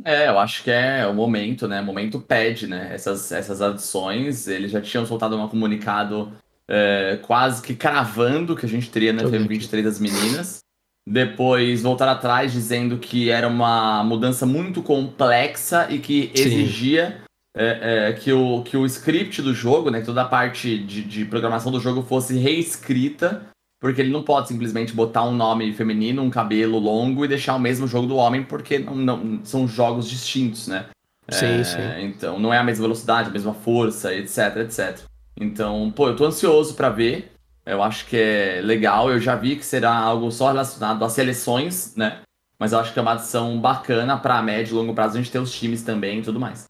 É, 0.03 0.27
eu 0.27 0.37
acho 0.37 0.63
que 0.63 0.71
é 0.71 1.07
o 1.07 1.13
momento, 1.13 1.67
né? 1.67 1.81
O 1.81 1.85
momento 1.85 2.19
pede, 2.19 2.67
né? 2.67 2.93
Essas, 2.93 3.31
essas 3.31 3.61
adições, 3.61 4.47
eles 4.47 4.71
já 4.71 4.81
tinham 4.81 5.05
soltado 5.05 5.35
um 5.37 5.47
comunicado 5.47 6.33
é, 6.67 7.19
quase 7.21 7.61
que 7.61 7.75
cravando 7.75 8.55
que 8.55 8.65
a 8.65 8.69
gente 8.69 8.89
teria 8.89 9.13
na 9.13 9.23
eu 9.23 9.29
ver 9.29 9.41
FM23 9.41 9.83
das 9.83 9.99
meninas. 9.99 10.59
Depois 11.07 11.83
voltaram 11.83 12.13
atrás 12.13 12.51
dizendo 12.51 12.97
que 12.97 13.29
era 13.29 13.47
uma 13.47 14.03
mudança 14.03 14.45
muito 14.45 14.81
complexa 14.81 15.87
e 15.89 15.99
que 15.99 16.31
exigia 16.33 17.21
é, 17.55 18.09
é, 18.09 18.13
que, 18.13 18.33
o, 18.33 18.63
que 18.63 18.75
o 18.75 18.85
script 18.85 19.41
do 19.41 19.53
jogo, 19.53 19.89
né? 19.89 19.99
Que 19.99 20.05
toda 20.05 20.23
a 20.23 20.27
parte 20.27 20.77
de, 20.77 21.03
de 21.03 21.25
programação 21.25 21.71
do 21.71 21.79
jogo 21.79 22.01
fosse 22.01 22.37
reescrita. 22.37 23.47
Porque 23.79 24.01
ele 24.01 24.11
não 24.11 24.23
pode 24.23 24.47
simplesmente 24.47 24.93
botar 24.93 25.23
um 25.23 25.35
nome 25.35 25.71
feminino, 25.73 26.21
um 26.21 26.29
cabelo 26.29 26.79
longo 26.79 27.23
e 27.23 27.27
deixar 27.27 27.55
o 27.55 27.59
mesmo 27.59 27.87
jogo 27.87 28.07
do 28.07 28.15
homem, 28.15 28.43
porque 28.43 28.79
não, 28.79 28.95
não- 28.95 29.39
são 29.45 29.67
jogos 29.67 30.09
distintos, 30.09 30.67
né? 30.67 30.85
Sim, 31.29 31.59
É, 31.59 31.63
sim. 31.63 32.05
Então, 32.05 32.39
não 32.39 32.53
é 32.53 32.57
a 32.57 32.63
mesma 32.63 32.83
velocidade, 32.83 33.29
a 33.29 33.33
mesma 33.33 33.53
força, 33.53 34.13
etc, 34.13 34.57
etc. 34.57 34.99
Então, 35.39 35.91
pô, 35.95 36.07
eu 36.07 36.15
tô 36.15 36.25
ansioso 36.25 36.73
pra 36.75 36.89
ver. 36.89 37.31
Eu 37.65 37.81
acho 37.83 38.05
que 38.05 38.15
é 38.15 38.61
legal. 38.63 39.09
Eu 39.09 39.19
já 39.19 39.35
vi 39.35 39.55
que 39.55 39.65
será 39.65 39.91
algo 39.93 40.31
só 40.31 40.47
relacionado 40.47 41.03
às 41.03 41.13
seleções, 41.13 41.95
né? 41.95 42.19
Mas 42.59 42.71
eu 42.71 42.79
acho 42.79 42.93
que 42.93 42.99
é 42.99 43.01
uma 43.01 43.13
adição 43.13 43.59
bacana 43.59 44.17
pra 44.17 44.41
médio 44.41 44.73
e 44.75 44.77
longo 44.77 44.93
prazo 44.93 45.15
a 45.17 45.21
gente 45.21 45.31
ter 45.31 45.39
os 45.39 45.51
times 45.51 45.81
também 45.83 46.19
e 46.19 46.21
tudo 46.21 46.39
mais. 46.39 46.65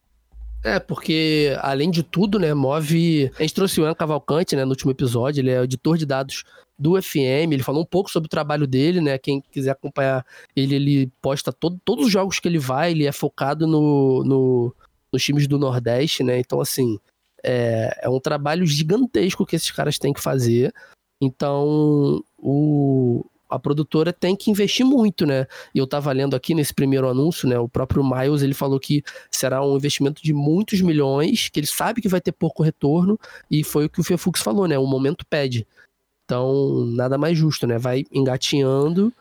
É, 0.64 0.80
porque, 0.80 1.56
além 1.62 1.92
de 1.92 2.02
tudo, 2.02 2.40
né, 2.40 2.54
move. 2.56 3.30
A 3.38 3.42
gente 3.44 3.54
trouxe 3.54 3.80
o 3.80 3.84
Ian 3.86 3.94
Cavalcante, 3.94 4.56
né, 4.56 4.64
no 4.66 4.72
último 4.72 4.90
episódio, 4.90 5.42
ele 5.42 5.52
é 5.52 5.62
editor 5.62 5.96
de 5.98 6.06
dados 6.08 6.44
do 6.78 7.02
FM, 7.02 7.52
ele 7.54 7.64
falou 7.64 7.82
um 7.82 7.86
pouco 7.86 8.12
sobre 8.12 8.28
o 8.28 8.30
trabalho 8.30 8.68
dele, 8.68 9.00
né? 9.02 9.18
Quem 9.18 9.42
quiser 9.52 9.72
acompanhar 9.72 10.26
ele, 10.56 10.76
ele 10.76 11.12
posta 11.22 11.52
todo, 11.54 11.80
todos 11.86 12.06
os 12.08 12.12
jogos 12.12 12.40
que 12.40 12.48
ele 12.48 12.60
vai, 12.60 12.92
ele 12.92 13.06
é 13.06 13.12
focado 13.12 13.66
no, 13.66 14.24
no- 14.24 14.76
nos 15.12 15.24
times 15.24 15.48
do 15.48 15.58
Nordeste, 15.58 16.24
né? 16.24 16.38
Então, 16.40 16.60
assim, 16.60 17.00
é, 17.44 18.00
é 18.04 18.10
um 18.10 18.20
trabalho 18.20 18.66
gigantesco 18.66 19.46
que 19.46 19.56
esses 19.56 19.72
caras 19.72 19.98
têm 19.98 20.12
que 20.12 20.22
fazer. 20.22 20.74
Então, 21.22 22.22
o, 22.38 23.26
a 23.50 23.58
produtora 23.58 24.12
tem 24.12 24.36
que 24.36 24.52
investir 24.52 24.86
muito, 24.86 25.26
né? 25.26 25.48
E 25.74 25.78
eu 25.78 25.88
tava 25.88 26.12
lendo 26.12 26.36
aqui 26.36 26.54
nesse 26.54 26.74
primeiro 26.74 27.08
anúncio, 27.08 27.48
né? 27.48 27.58
O 27.58 27.70
próprio 27.70 28.04
Miles, 28.04 28.42
ele 28.42 28.54
falou 28.54 28.80
que 28.80 29.02
será 29.32 29.66
um 29.66 29.78
investimento 29.78 30.22
de 30.22 30.34
muitos 30.34 30.82
milhões, 30.82 31.48
que 31.48 31.60
ele 31.60 31.68
sabe 31.68 32.02
que 32.02 32.10
vai 32.10 32.20
ter 32.20 32.34
pouco 32.34 32.64
retorno, 32.64 33.18
e 33.50 33.64
foi 33.64 33.86
o 33.86 33.90
que 33.90 34.02
o 34.02 34.04
Fefux 34.04 34.42
falou, 34.42 34.68
né? 34.68 34.78
O 34.78 34.86
momento 34.86 35.26
pede. 35.26 35.66
Então, 36.26 36.86
nada 36.88 37.18
mais 37.18 37.38
justo, 37.38 37.68
né? 37.68 37.78
Vai 37.78 38.04
engatinhando 38.12 39.14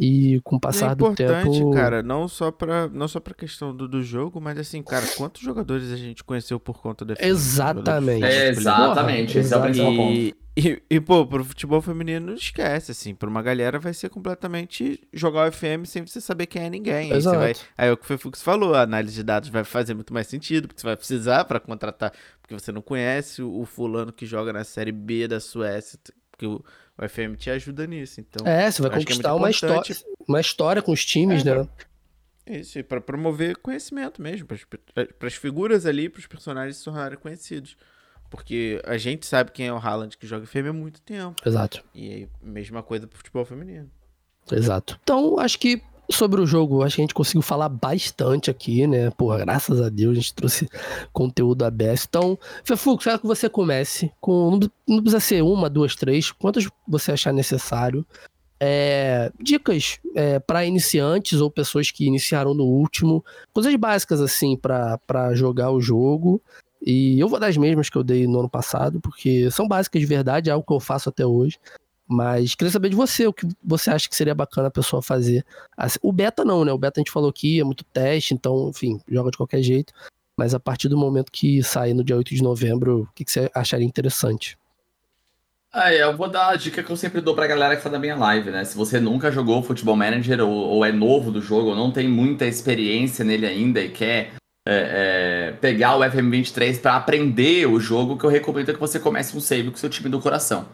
e 0.00 0.40
com 0.44 0.56
o 0.56 0.60
passar 0.60 0.92
é 0.92 0.94
do 0.94 1.12
tempo. 1.12 1.70
cara, 1.72 2.02
não 2.04 2.28
só 2.28 2.52
pra, 2.52 2.88
não 2.88 3.08
só 3.08 3.18
pra 3.18 3.34
questão 3.34 3.74
do, 3.74 3.88
do 3.88 4.00
jogo, 4.00 4.40
mas 4.40 4.56
assim, 4.58 4.80
cara, 4.80 5.04
quantos 5.16 5.42
jogadores 5.42 5.90
a 5.90 5.96
gente 5.96 6.22
conheceu 6.22 6.60
por 6.60 6.80
conta 6.80 7.04
da 7.04 7.14
Exatamente. 7.18 8.24
É, 8.24 8.48
exatamente, 8.48 9.32
Porra, 9.32 9.40
esse 9.40 9.54
é 9.54 9.56
o 9.56 9.62
principal 9.62 9.96
ponto. 9.96 10.38
E, 10.60 10.82
e, 10.90 11.00
pô, 11.00 11.24
pro 11.24 11.44
futebol 11.44 11.80
feminino, 11.80 12.26
não 12.26 12.34
esquece, 12.34 12.90
assim, 12.90 13.14
pra 13.14 13.28
uma 13.28 13.40
galera 13.40 13.78
vai 13.78 13.94
ser 13.94 14.08
completamente 14.08 15.00
jogar 15.12 15.48
o 15.48 15.52
FM 15.52 15.84
sem 15.84 16.04
você 16.04 16.20
saber 16.20 16.46
quem 16.46 16.62
é 16.62 16.70
ninguém. 16.70 16.94
Aí, 16.94 17.08
você 17.08 17.16
Exato. 17.16 17.38
vai, 17.38 17.54
aí 17.76 17.88
é 17.88 17.92
o 17.92 17.96
que 17.96 18.12
o 18.12 18.18
Fux 18.18 18.42
falou, 18.42 18.74
a 18.74 18.82
análise 18.82 19.14
de 19.14 19.22
dados 19.22 19.48
vai 19.50 19.62
fazer 19.62 19.94
muito 19.94 20.12
mais 20.12 20.26
sentido, 20.26 20.66
porque 20.66 20.80
você 20.80 20.86
vai 20.86 20.96
precisar 20.96 21.44
pra 21.44 21.60
contratar, 21.60 22.12
porque 22.40 22.54
você 22.54 22.72
não 22.72 22.82
conhece 22.82 23.40
o, 23.40 23.60
o 23.60 23.64
fulano 23.64 24.12
que 24.12 24.26
joga 24.26 24.52
na 24.52 24.64
Série 24.64 24.90
B 24.90 25.28
da 25.28 25.38
Suécia, 25.38 25.96
porque 26.38 26.46
o, 26.46 26.64
o 26.96 27.08
FM 27.08 27.36
te 27.36 27.50
ajuda 27.50 27.84
nisso, 27.86 28.20
então... 28.20 28.46
É, 28.46 28.70
você 28.70 28.80
vai 28.80 28.92
é 28.92 28.94
conquistar 28.94 29.30
muito 29.30 29.42
uma 29.42 29.50
importante 29.50 29.92
história, 29.92 30.16
uma 30.28 30.40
história 30.40 30.80
com 30.80 30.92
os 30.92 31.04
times, 31.04 31.44
É, 31.44 31.54
né? 31.56 31.68
Isso, 32.46 32.78
e 32.78 32.82
pra 32.82 33.00
promover 33.00 33.58
conhecimento 33.58 34.22
mesmo, 34.22 34.46
para 34.46 35.26
as 35.26 35.34
figuras 35.34 35.84
ali, 35.84 36.08
para 36.08 36.20
os 36.20 36.26
personagens 36.26 36.78
se 36.78 36.84
tornarem 36.84 37.18
conhecidos. 37.18 37.76
Porque 38.30 38.80
a 38.84 38.96
gente 38.96 39.26
sabe 39.26 39.50
quem 39.52 39.66
é 39.66 39.72
o 39.72 39.76
Haaland 39.76 40.16
que 40.16 40.26
joga 40.26 40.46
FM 40.46 40.68
há 40.68 40.72
muito 40.72 41.00
tempo. 41.00 41.34
Exato. 41.44 41.82
E 41.94 42.12
aí, 42.12 42.28
mesma 42.42 42.82
coisa 42.82 43.06
pro 43.06 43.18
futebol 43.18 43.44
feminino. 43.44 43.90
Exato. 44.50 44.98
Então, 45.02 45.38
acho 45.38 45.58
que 45.58 45.82
sobre 46.10 46.40
o 46.40 46.46
jogo, 46.46 46.82
acho 46.82 46.96
que 46.96 47.02
a 47.02 47.04
gente 47.04 47.14
conseguiu 47.14 47.42
falar 47.42 47.68
bastante 47.68 48.50
aqui, 48.50 48.86
né? 48.86 49.10
Porra, 49.10 49.38
graças 49.38 49.80
a 49.80 49.88
Deus 49.88 50.12
a 50.12 50.20
gente 50.20 50.34
trouxe 50.34 50.68
conteúdo 51.12 51.64
aberto. 51.64 52.06
Então, 52.08 52.38
Fefux, 52.64 53.04
quero 53.04 53.18
que 53.18 53.26
você 53.26 53.48
comece 53.48 54.10
com. 54.20 54.58
Não 54.86 55.02
precisa 55.02 55.20
ser 55.20 55.42
uma, 55.42 55.68
duas, 55.68 55.94
três, 55.94 56.30
quantas 56.32 56.66
você 56.86 57.12
achar 57.12 57.32
necessário. 57.32 58.06
É, 58.60 59.30
dicas 59.40 60.00
é, 60.16 60.40
para 60.40 60.64
iniciantes 60.64 61.40
ou 61.40 61.50
pessoas 61.50 61.92
que 61.92 62.06
iniciaram 62.06 62.54
no 62.54 62.64
último, 62.64 63.24
coisas 63.52 63.72
básicas 63.76 64.20
assim 64.20 64.56
pra 64.56 65.34
jogar 65.34 65.70
o 65.70 65.80
jogo. 65.80 66.42
E 66.80 67.18
eu 67.18 67.28
vou 67.28 67.38
dar 67.38 67.48
as 67.48 67.56
mesmas 67.56 67.90
que 67.90 67.96
eu 67.96 68.04
dei 68.04 68.26
no 68.26 68.40
ano 68.40 68.48
passado, 68.48 69.00
porque 69.00 69.50
são 69.50 69.66
básicas 69.66 70.00
de 70.00 70.06
verdade, 70.06 70.48
é 70.48 70.52
algo 70.52 70.66
que 70.66 70.72
eu 70.72 70.80
faço 70.80 71.08
até 71.08 71.26
hoje. 71.26 71.58
Mas 72.08 72.54
queria 72.54 72.72
saber 72.72 72.88
de 72.88 72.96
você, 72.96 73.26
o 73.26 73.32
que 73.32 73.46
você 73.62 73.90
acha 73.90 74.08
que 74.08 74.16
seria 74.16 74.34
bacana 74.34 74.68
a 74.68 74.70
pessoa 74.70 75.02
fazer. 75.02 75.44
O 76.00 76.10
beta 76.10 76.42
não, 76.42 76.64
né? 76.64 76.72
O 76.72 76.78
beta 76.78 76.98
a 76.98 77.02
gente 77.02 77.12
falou 77.12 77.28
aqui, 77.28 77.60
é 77.60 77.64
muito 77.64 77.84
teste, 77.84 78.32
então, 78.32 78.70
enfim, 78.70 78.98
joga 79.06 79.30
de 79.30 79.36
qualquer 79.36 79.62
jeito. 79.62 79.92
Mas 80.36 80.54
a 80.54 80.60
partir 80.60 80.88
do 80.88 80.96
momento 80.96 81.30
que 81.30 81.62
sair 81.62 81.92
no 81.92 82.02
dia 82.02 82.16
8 82.16 82.34
de 82.34 82.42
novembro, 82.42 83.02
o 83.02 83.14
que, 83.14 83.24
que 83.24 83.30
você 83.30 83.50
acharia 83.54 83.86
interessante? 83.86 84.56
Ah, 85.70 85.92
eu 85.92 86.16
vou 86.16 86.30
dar 86.30 86.48
a 86.48 86.56
dica 86.56 86.82
que 86.82 86.90
eu 86.90 86.96
sempre 86.96 87.20
dou 87.20 87.34
pra 87.34 87.46
galera 87.46 87.76
que 87.76 87.82
tá 87.82 87.90
na 87.90 87.98
minha 87.98 88.16
live, 88.16 88.50
né? 88.50 88.64
Se 88.64 88.74
você 88.74 88.98
nunca 88.98 89.30
jogou 89.30 89.62
Futebol 89.62 89.96
Manager 89.96 90.40
ou, 90.40 90.50
ou 90.50 90.84
é 90.84 90.90
novo 90.90 91.30
do 91.30 91.42
jogo, 91.42 91.70
ou 91.70 91.76
não 91.76 91.90
tem 91.90 92.08
muita 92.08 92.46
experiência 92.46 93.22
nele 93.22 93.46
ainda 93.46 93.80
e 93.80 93.90
quer 93.90 94.32
é, 94.66 95.50
é, 95.50 95.52
pegar 95.60 95.96
o 95.96 96.00
FM23 96.00 96.80
pra 96.80 96.96
aprender 96.96 97.66
o 97.66 97.78
jogo, 97.78 98.16
que 98.16 98.24
eu 98.24 98.30
recomendo 98.30 98.72
que 98.72 98.80
você 98.80 98.98
comece 98.98 99.36
um 99.36 99.40
save 99.40 99.70
com 99.70 99.76
seu 99.76 99.90
time 99.90 100.08
do 100.08 100.20
coração. 100.20 100.68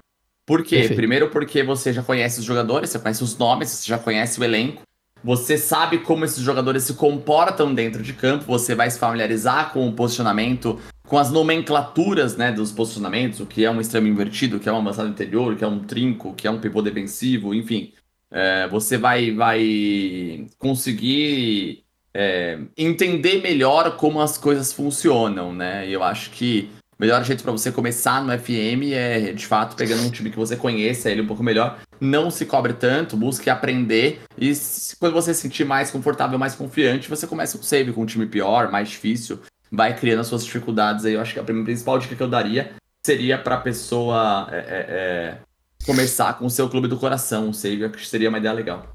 Por 0.47 0.63
quê? 0.63 0.77
Perfeito. 0.77 0.97
Primeiro 0.97 1.31
porque 1.31 1.63
você 1.63 1.93
já 1.93 2.03
conhece 2.03 2.41
os 2.41 2.45
jogadores, 2.45 2.91
você 2.91 2.99
conhece 2.99 3.23
os 3.25 3.37
nomes, 3.39 3.71
você 3.71 3.89
já 3.89 3.99
conhece 3.99 4.39
o 4.41 4.45
elenco. 4.45 4.83
Você 5.23 5.57
sabe 5.57 5.99
como 6.01 6.25
esses 6.27 6.43
jogadores 6.43 6.83
se 6.85 6.95
comportam 6.95 7.75
dentro 7.75 8.03
de 8.03 8.13
campo, 8.13 8.45
você 8.45 8.75
vai 8.75 8.91
se 8.91 8.99
familiarizar 8.99 9.73
com 9.73 9.89
o 9.89 9.93
posicionamento, 9.95 10.79
com 11.09 11.17
as 11.17 11.31
nomenclaturas 11.31 12.37
né, 12.37 12.53
dos 12.53 12.71
posicionamentos, 12.71 13.41
o 13.41 13.47
que 13.47 13.65
é 13.65 13.71
um 13.71 13.81
extremo 13.81 14.07
invertido, 14.07 14.59
o 14.59 14.61
que 14.61 14.69
é 14.69 14.73
um 14.73 14.77
avançado 14.77 15.09
interior, 15.09 15.55
o 15.55 15.57
que 15.57 15.65
é 15.65 15.67
um 15.67 15.81
trinco, 15.81 16.29
o 16.31 16.35
que 16.35 16.47
é 16.47 16.51
um 16.51 16.61
pivô 16.61 16.83
defensivo, 16.83 17.55
enfim. 17.55 17.95
é, 18.31 18.69
você 18.69 18.99
vai, 18.99 19.31
vai 19.33 20.47
conseguir 20.59 21.85
é, 22.13 22.59
entender 22.77 23.41
melhor 23.43 23.97
como 23.97 24.21
as 24.21 24.37
coisas 24.37 24.73
funcionam, 24.73 25.55
né? 25.55 25.89
E 25.89 25.93
eu 25.93 26.03
acho 26.03 26.31
que 26.31 26.71
o 26.99 27.03
melhor 27.03 27.25
jeito 27.25 27.43
para 27.43 27.51
você 27.51 27.73
começar 27.73 28.23
no 28.23 28.37
FM 28.39 28.93
é, 28.93 29.33
de 29.33 29.47
fato, 29.47 29.75
pegando 29.75 30.03
um 30.03 30.11
time 30.11 30.31
que 30.31 30.37
você 30.37 30.57
conheça 30.57 31.11
ele 31.11 31.23
um 31.23 31.27
pouco 31.27 31.43
melhor. 31.43 31.79
Não 32.01 32.31
se 32.31 32.47
cobre 32.47 32.73
tanto, 32.73 33.17
busque 33.17 33.51
aprender. 33.51 34.21
E 34.39 34.53
quando 35.01 35.13
você 35.13 35.35
se 35.35 35.43
sentir 35.43 35.65
mais 35.65 35.91
confortável, 35.91 36.39
mais 36.39 36.55
confiante, 36.55 37.09
você 37.09 37.27
começa 37.27 37.59
o 37.59 37.63
save 37.63 37.93
com 37.93 38.03
um 38.03 38.07
time 38.07 38.27
pior, 38.27 38.71
mais 38.71 38.89
difícil. 38.89 39.41
Vai 39.73 39.97
criando 39.97 40.21
as 40.21 40.29
suas 40.29 40.45
dificuldades 40.45 41.05
aí. 41.05 41.15
Eu 41.15 41.21
acho 41.21 41.35
que 41.35 41.41
a 41.41 41.45
principal 41.45 41.99
dica 41.99 42.15
que 42.15 42.23
eu 42.23 42.29
daria 42.29 42.73
seria 43.05 43.37
para 43.37 43.57
pessoa 43.57 44.49
é, 44.53 44.57
é, 44.57 44.87
é, 44.89 45.39
começar 45.85 46.39
com 46.39 46.47
o 46.47 46.51
seu 46.51 46.69
clube 46.69 46.87
do 46.87 46.97
coração, 46.97 47.49
o 47.49 47.55
save. 47.55 47.85
Acho 47.85 47.95
que 47.95 48.07
seria 48.07 48.29
uma 48.29 48.39
ideia 48.39 48.55
legal. 48.55 48.95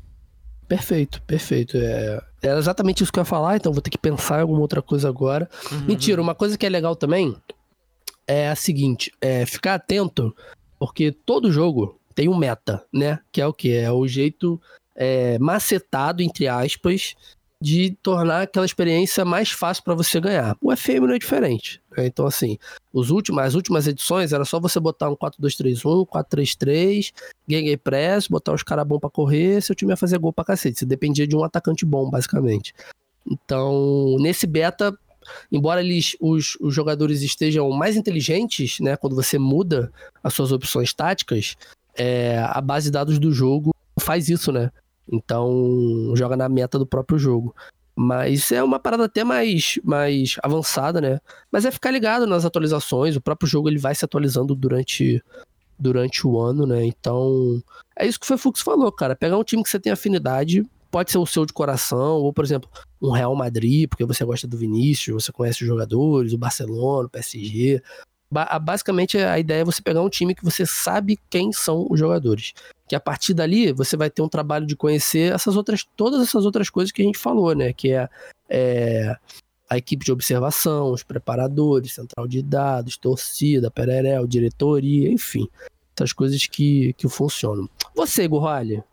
Perfeito, 0.69 1.21
perfeito. 1.23 1.77
É, 1.77 2.21
é 2.43 2.57
exatamente 2.57 3.03
isso 3.03 3.11
que 3.11 3.19
eu 3.19 3.21
ia 3.21 3.25
falar, 3.25 3.57
então 3.57 3.73
vou 3.73 3.81
ter 3.81 3.89
que 3.89 3.97
pensar 3.97 4.37
em 4.37 4.41
alguma 4.41 4.61
outra 4.61 4.81
coisa 4.81 5.09
agora. 5.09 5.49
Uhum. 5.71 5.79
Mentira, 5.81 6.21
uma 6.21 6.35
coisa 6.35 6.57
que 6.57 6.65
é 6.65 6.69
legal 6.69 6.95
também 6.95 7.35
é 8.29 8.47
a 8.47 8.55
seguinte: 8.55 9.11
é 9.19 9.45
ficar 9.45 9.73
atento, 9.73 10.35
porque 10.77 11.11
todo 11.11 11.51
jogo 11.51 11.99
tem 12.13 12.29
um 12.29 12.37
meta, 12.37 12.85
né? 12.93 13.19
Que 13.31 13.41
é 13.41 13.47
o 13.47 13.53
que? 13.53 13.73
É 13.73 13.91
o 13.91 14.07
jeito 14.07 14.61
é, 14.95 15.39
macetado, 15.39 16.21
entre 16.21 16.47
aspas, 16.47 17.15
de 17.61 17.91
tornar 18.03 18.43
aquela 18.43 18.65
experiência 18.65 19.25
mais 19.25 19.49
fácil 19.49 19.83
para 19.83 19.95
você 19.95 20.19
ganhar. 20.21 20.55
O 20.61 20.73
FM 20.75 21.01
não 21.01 21.13
é 21.13 21.19
diferente. 21.19 21.81
Né? 21.97 22.05
Então, 22.05 22.25
assim, 22.25 22.57
os 22.93 23.09
últimos, 23.09 23.43
as 23.43 23.55
últimas 23.55 23.87
edições 23.87 24.31
era 24.31 24.45
só 24.45 24.59
você 24.59 24.79
botar 24.79 25.09
um 25.09 25.15
4-2-3-1, 25.15 26.05
4-3-3, 26.07 27.11
Gang 27.47 27.77
Press, 27.77 28.27
botar 28.27 28.53
os 28.53 28.63
caras 28.63 28.85
bons 28.85 28.99
pra 28.99 29.09
correr, 29.09 29.61
seu 29.61 29.75
time 29.75 29.91
ia 29.91 29.97
fazer 29.97 30.19
gol 30.19 30.31
pra 30.31 30.45
cacete. 30.45 30.79
Você 30.79 30.85
dependia 30.85 31.27
de 31.27 31.35
um 31.35 31.43
atacante 31.43 31.85
bom, 31.85 32.09
basicamente. 32.09 32.73
Então, 33.29 34.15
nesse 34.19 34.47
beta, 34.47 34.97
embora 35.51 35.81
eles, 35.81 36.15
os, 36.19 36.57
os 36.59 36.73
jogadores 36.73 37.21
estejam 37.21 37.69
mais 37.71 37.95
inteligentes, 37.95 38.79
né, 38.79 38.95
quando 38.95 39.15
você 39.15 39.37
muda 39.37 39.91
as 40.23 40.33
suas 40.33 40.51
opções 40.51 40.93
táticas, 40.93 41.55
é, 41.95 42.37
a 42.37 42.61
base 42.61 42.85
de 42.85 42.91
dados 42.91 43.19
do 43.19 43.31
jogo 43.31 43.73
faz 43.99 44.29
isso, 44.29 44.51
né? 44.51 44.71
Então, 45.11 46.13
joga 46.15 46.37
na 46.37 46.47
meta 46.47 46.77
do 46.77 46.85
próprio 46.85 47.17
jogo. 47.17 47.55
Mas 47.95 48.51
é 48.51 48.63
uma 48.63 48.79
parada 48.79 49.05
até 49.05 49.23
mais, 49.23 49.77
mais 49.83 50.35
avançada, 50.41 51.01
né? 51.01 51.19
Mas 51.51 51.65
é 51.65 51.71
ficar 51.71 51.91
ligado 51.91 52.25
nas 52.25 52.45
atualizações. 52.45 53.15
O 53.15 53.21
próprio 53.21 53.49
jogo 53.49 53.67
ele 53.67 53.77
vai 53.77 53.93
se 53.93 54.05
atualizando 54.05 54.55
durante, 54.55 55.21
durante 55.77 56.25
o 56.25 56.39
ano, 56.39 56.65
né? 56.65 56.85
Então, 56.85 57.61
é 57.97 58.07
isso 58.07 58.19
que 58.19 58.25
o 58.25 58.27
Fefux 58.27 58.61
falou, 58.61 58.89
cara. 58.91 59.15
Pegar 59.15 59.37
um 59.37 59.43
time 59.43 59.63
que 59.63 59.69
você 59.69 59.79
tem 59.79 59.91
afinidade, 59.91 60.65
pode 60.91 61.11
ser 61.11 61.17
o 61.17 61.25
seu 61.25 61.45
de 61.45 61.53
coração, 61.53 62.17
ou, 62.17 62.33
por 62.33 62.43
exemplo, 62.43 62.69
um 63.01 63.11
Real 63.11 63.35
Madrid, 63.35 63.87
porque 63.87 64.05
você 64.05 64.23
gosta 64.25 64.47
do 64.47 64.57
Vinícius, 64.57 65.23
você 65.23 65.31
conhece 65.31 65.61
os 65.61 65.67
jogadores, 65.67 66.33
o 66.33 66.37
Barcelona, 66.37 67.07
o 67.07 67.09
PSG. 67.09 67.81
Ba 68.31 68.59
basicamente, 68.59 69.17
a 69.17 69.39
ideia 69.39 69.61
é 69.61 69.65
você 69.65 69.81
pegar 69.81 70.01
um 70.01 70.09
time 70.09 70.35
que 70.35 70.43
você 70.43 70.65
sabe 70.65 71.19
quem 71.29 71.51
são 71.51 71.87
os 71.89 71.99
jogadores 71.99 72.53
que 72.89 72.95
a 72.95 72.99
partir 72.99 73.35
dali 73.35 73.71
você 73.71 73.95
vai 73.95 74.09
ter 74.09 74.23
um 74.23 74.27
trabalho 74.27 74.65
de 74.65 74.75
conhecer 74.75 75.31
essas 75.31 75.55
outras, 75.55 75.85
todas 75.95 76.27
essas 76.27 76.43
outras 76.43 76.71
coisas 76.71 76.91
que 76.91 77.03
a 77.03 77.05
gente 77.05 77.19
falou, 77.19 77.53
né? 77.53 77.71
Que 77.71 77.91
é, 77.91 78.09
é 78.49 79.15
a 79.69 79.77
equipe 79.77 80.03
de 80.03 80.11
observação, 80.11 80.91
os 80.91 81.03
preparadores, 81.03 81.93
central 81.93 82.27
de 82.27 82.41
dados, 82.41 82.97
torcida, 82.97 83.69
pererel, 83.69 84.25
diretoria, 84.25 85.11
enfim. 85.11 85.47
Essas 85.95 86.11
coisas 86.11 86.47
que, 86.47 86.93
que 86.93 87.07
funcionam. 87.07 87.69
Você, 87.95 88.27
Gurrali, 88.27 88.83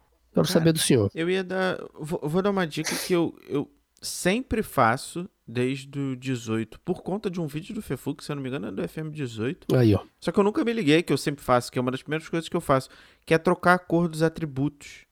quero 0.42 0.52
saber 0.52 0.72
do 0.72 0.78
senhor. 0.78 1.10
Eu 1.14 1.28
ia 1.28 1.42
dar. 1.42 1.78
Vou, 1.94 2.20
vou 2.22 2.42
dar 2.42 2.50
uma 2.50 2.66
dica 2.66 2.94
que 2.94 3.12
eu, 3.12 3.36
eu 3.48 3.70
sempre 4.00 4.62
faço 4.62 5.28
desde 5.46 5.98
o 5.98 6.16
18, 6.16 6.80
por 6.80 7.02
conta 7.02 7.30
de 7.30 7.40
um 7.40 7.46
vídeo 7.46 7.74
do 7.74 7.80
Fefux, 7.80 8.24
se 8.24 8.32
eu 8.32 8.36
não 8.36 8.42
me 8.42 8.48
engano, 8.48 8.66
é 8.66 8.72
do 8.72 8.82
FM18. 8.82 9.76
Aí, 9.76 9.94
ó. 9.94 10.00
Só 10.20 10.32
que 10.32 10.40
eu 10.40 10.44
nunca 10.44 10.64
me 10.64 10.72
liguei, 10.72 11.02
que 11.02 11.12
eu 11.12 11.18
sempre 11.18 11.44
faço, 11.44 11.70
que 11.70 11.78
é 11.78 11.82
uma 11.82 11.92
das 11.92 12.02
primeiras 12.02 12.28
coisas 12.28 12.48
que 12.48 12.56
eu 12.56 12.60
faço, 12.60 12.88
que 13.24 13.32
é 13.32 13.38
trocar 13.38 13.74
a 13.74 13.78
cor 13.78 14.08
dos 14.08 14.22
atributos. 14.22 15.06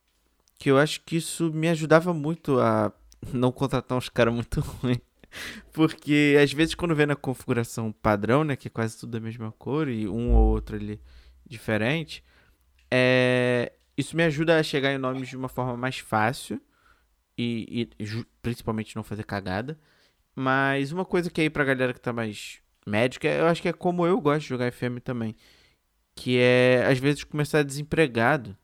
Que 0.59 0.71
eu 0.71 0.79
acho 0.79 1.01
que 1.03 1.17
isso 1.17 1.53
me 1.53 1.69
ajudava 1.69 2.13
muito 2.13 2.59
a 2.59 2.93
não 3.33 3.53
contratar 3.53 3.97
uns 3.97 4.09
caras 4.09 4.35
muito 4.35 4.61
ruins. 4.83 4.99
Porque 5.73 6.37
às 6.43 6.53
vezes 6.53 6.75
quando 6.75 6.95
vem 6.95 7.07
na 7.07 7.17
configuração 7.17 7.93
padrão, 7.93 8.45
né, 8.45 8.57
que 8.57 8.69
é 8.69 8.71
quase 8.71 8.99
tudo 8.99 9.11
da 9.11 9.21
mesma 9.21 9.53
cor 9.53 9.89
e 9.89 10.09
um 10.09 10.33
ou 10.33 10.49
outro 10.49 10.77
ali 10.77 11.01
diferente, 11.45 12.23
é... 12.91 13.73
isso 13.97 14.16
me 14.16 14.23
ajuda 14.23 14.59
a 14.59 14.62
chegar 14.62 14.93
em 14.93 14.99
nomes 14.99 15.29
de 15.29 15.37
uma 15.37 15.49
forma 15.49 15.77
mais 15.77 15.99
fácil 15.99 16.61
e, 17.37 17.89
e 18.01 18.27
principalmente 18.43 18.97
não 18.97 19.03
fazer 19.03 19.25
cagada. 19.25 19.79
Mas 20.35 20.93
uma 20.93 21.05
coisa 21.05 21.31
que 21.31 21.41
aí 21.41 21.51
pra 21.51 21.65
galera 21.65 21.93
que 21.93 22.01
tá 22.01 22.12
mais 22.12 22.59
médica, 22.87 23.29
eu 23.29 23.47
acho 23.47 23.62
que 23.62 23.69
é 23.69 23.73
como 23.73 24.07
eu 24.07 24.21
gosto 24.21 24.43
de 24.43 24.49
jogar 24.49 24.73
FM 24.73 24.99
também. 25.03 25.37
Que 26.15 26.39
é, 26.39 26.85
às 26.87 26.99
vezes, 26.99 27.25
começar 27.25 27.62
desempregado. 27.62 28.57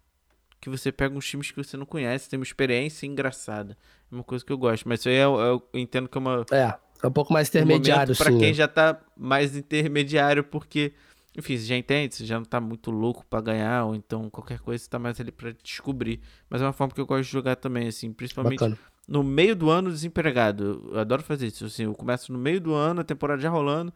Que 0.61 0.69
você 0.69 0.93
pega 0.93 1.17
uns 1.17 1.27
times 1.27 1.51
que 1.51 1.57
você 1.57 1.77
não 1.77 1.87
conhece, 1.87 2.29
tem 2.29 2.39
uma 2.39 2.45
experiência 2.45 3.07
engraçada. 3.07 3.79
É 4.11 4.15
uma 4.15 4.23
coisa 4.23 4.45
que 4.45 4.53
eu 4.53 4.59
gosto. 4.59 4.87
Mas 4.89 5.01
isso 5.01 5.09
aí 5.09 5.17
eu, 5.17 5.39
eu 5.39 5.69
entendo 5.75 6.09
que 6.09 6.19
é 6.19 6.21
uma. 6.21 6.45
É, 6.51 6.75
é 7.03 7.07
um 7.07 7.13
pouco 7.13 7.33
mais 7.33 7.49
intermediário, 7.49 8.13
um 8.13 8.17
Pra 8.17 8.31
quem 8.31 8.53
já 8.53 8.69
tá 8.69 9.01
mais 9.17 9.57
intermediário, 9.57 10.45
porque. 10.45 10.93
Enfim, 11.37 11.57
você 11.57 11.65
já 11.65 11.77
entende, 11.77 12.15
você 12.15 12.27
já 12.27 12.39
não 12.39 12.45
tá 12.45 12.61
muito 12.61 12.91
louco 12.91 13.25
para 13.25 13.41
ganhar, 13.41 13.85
ou 13.85 13.95
então 13.95 14.29
qualquer 14.29 14.59
coisa 14.59 14.83
você 14.83 14.91
tá 14.91 14.99
mais 14.99 15.21
ali 15.21 15.31
para 15.31 15.53
descobrir. 15.63 16.21
Mas 16.49 16.61
é 16.61 16.65
uma 16.65 16.73
forma 16.73 16.93
que 16.93 17.01
eu 17.01 17.07
gosto 17.07 17.25
de 17.25 17.31
jogar 17.31 17.57
também, 17.57 17.87
assim, 17.87 18.13
principalmente 18.13 18.59
Bacana 18.59 18.79
no 19.11 19.25
meio 19.25 19.57
do 19.57 19.69
ano 19.69 19.91
desempregado. 19.91 20.89
Eu 20.93 21.01
adoro 21.01 21.21
fazer 21.21 21.49
isso. 21.49 21.65
Assim, 21.65 21.83
eu 21.83 21.95
começo 21.95 22.33
no 22.33 22.39
meio 22.39 22.61
do 22.61 22.73
ano, 22.73 23.01
a 23.01 23.05
temporada 23.05 23.43
já 23.43 23.51
rolando, 23.51 23.93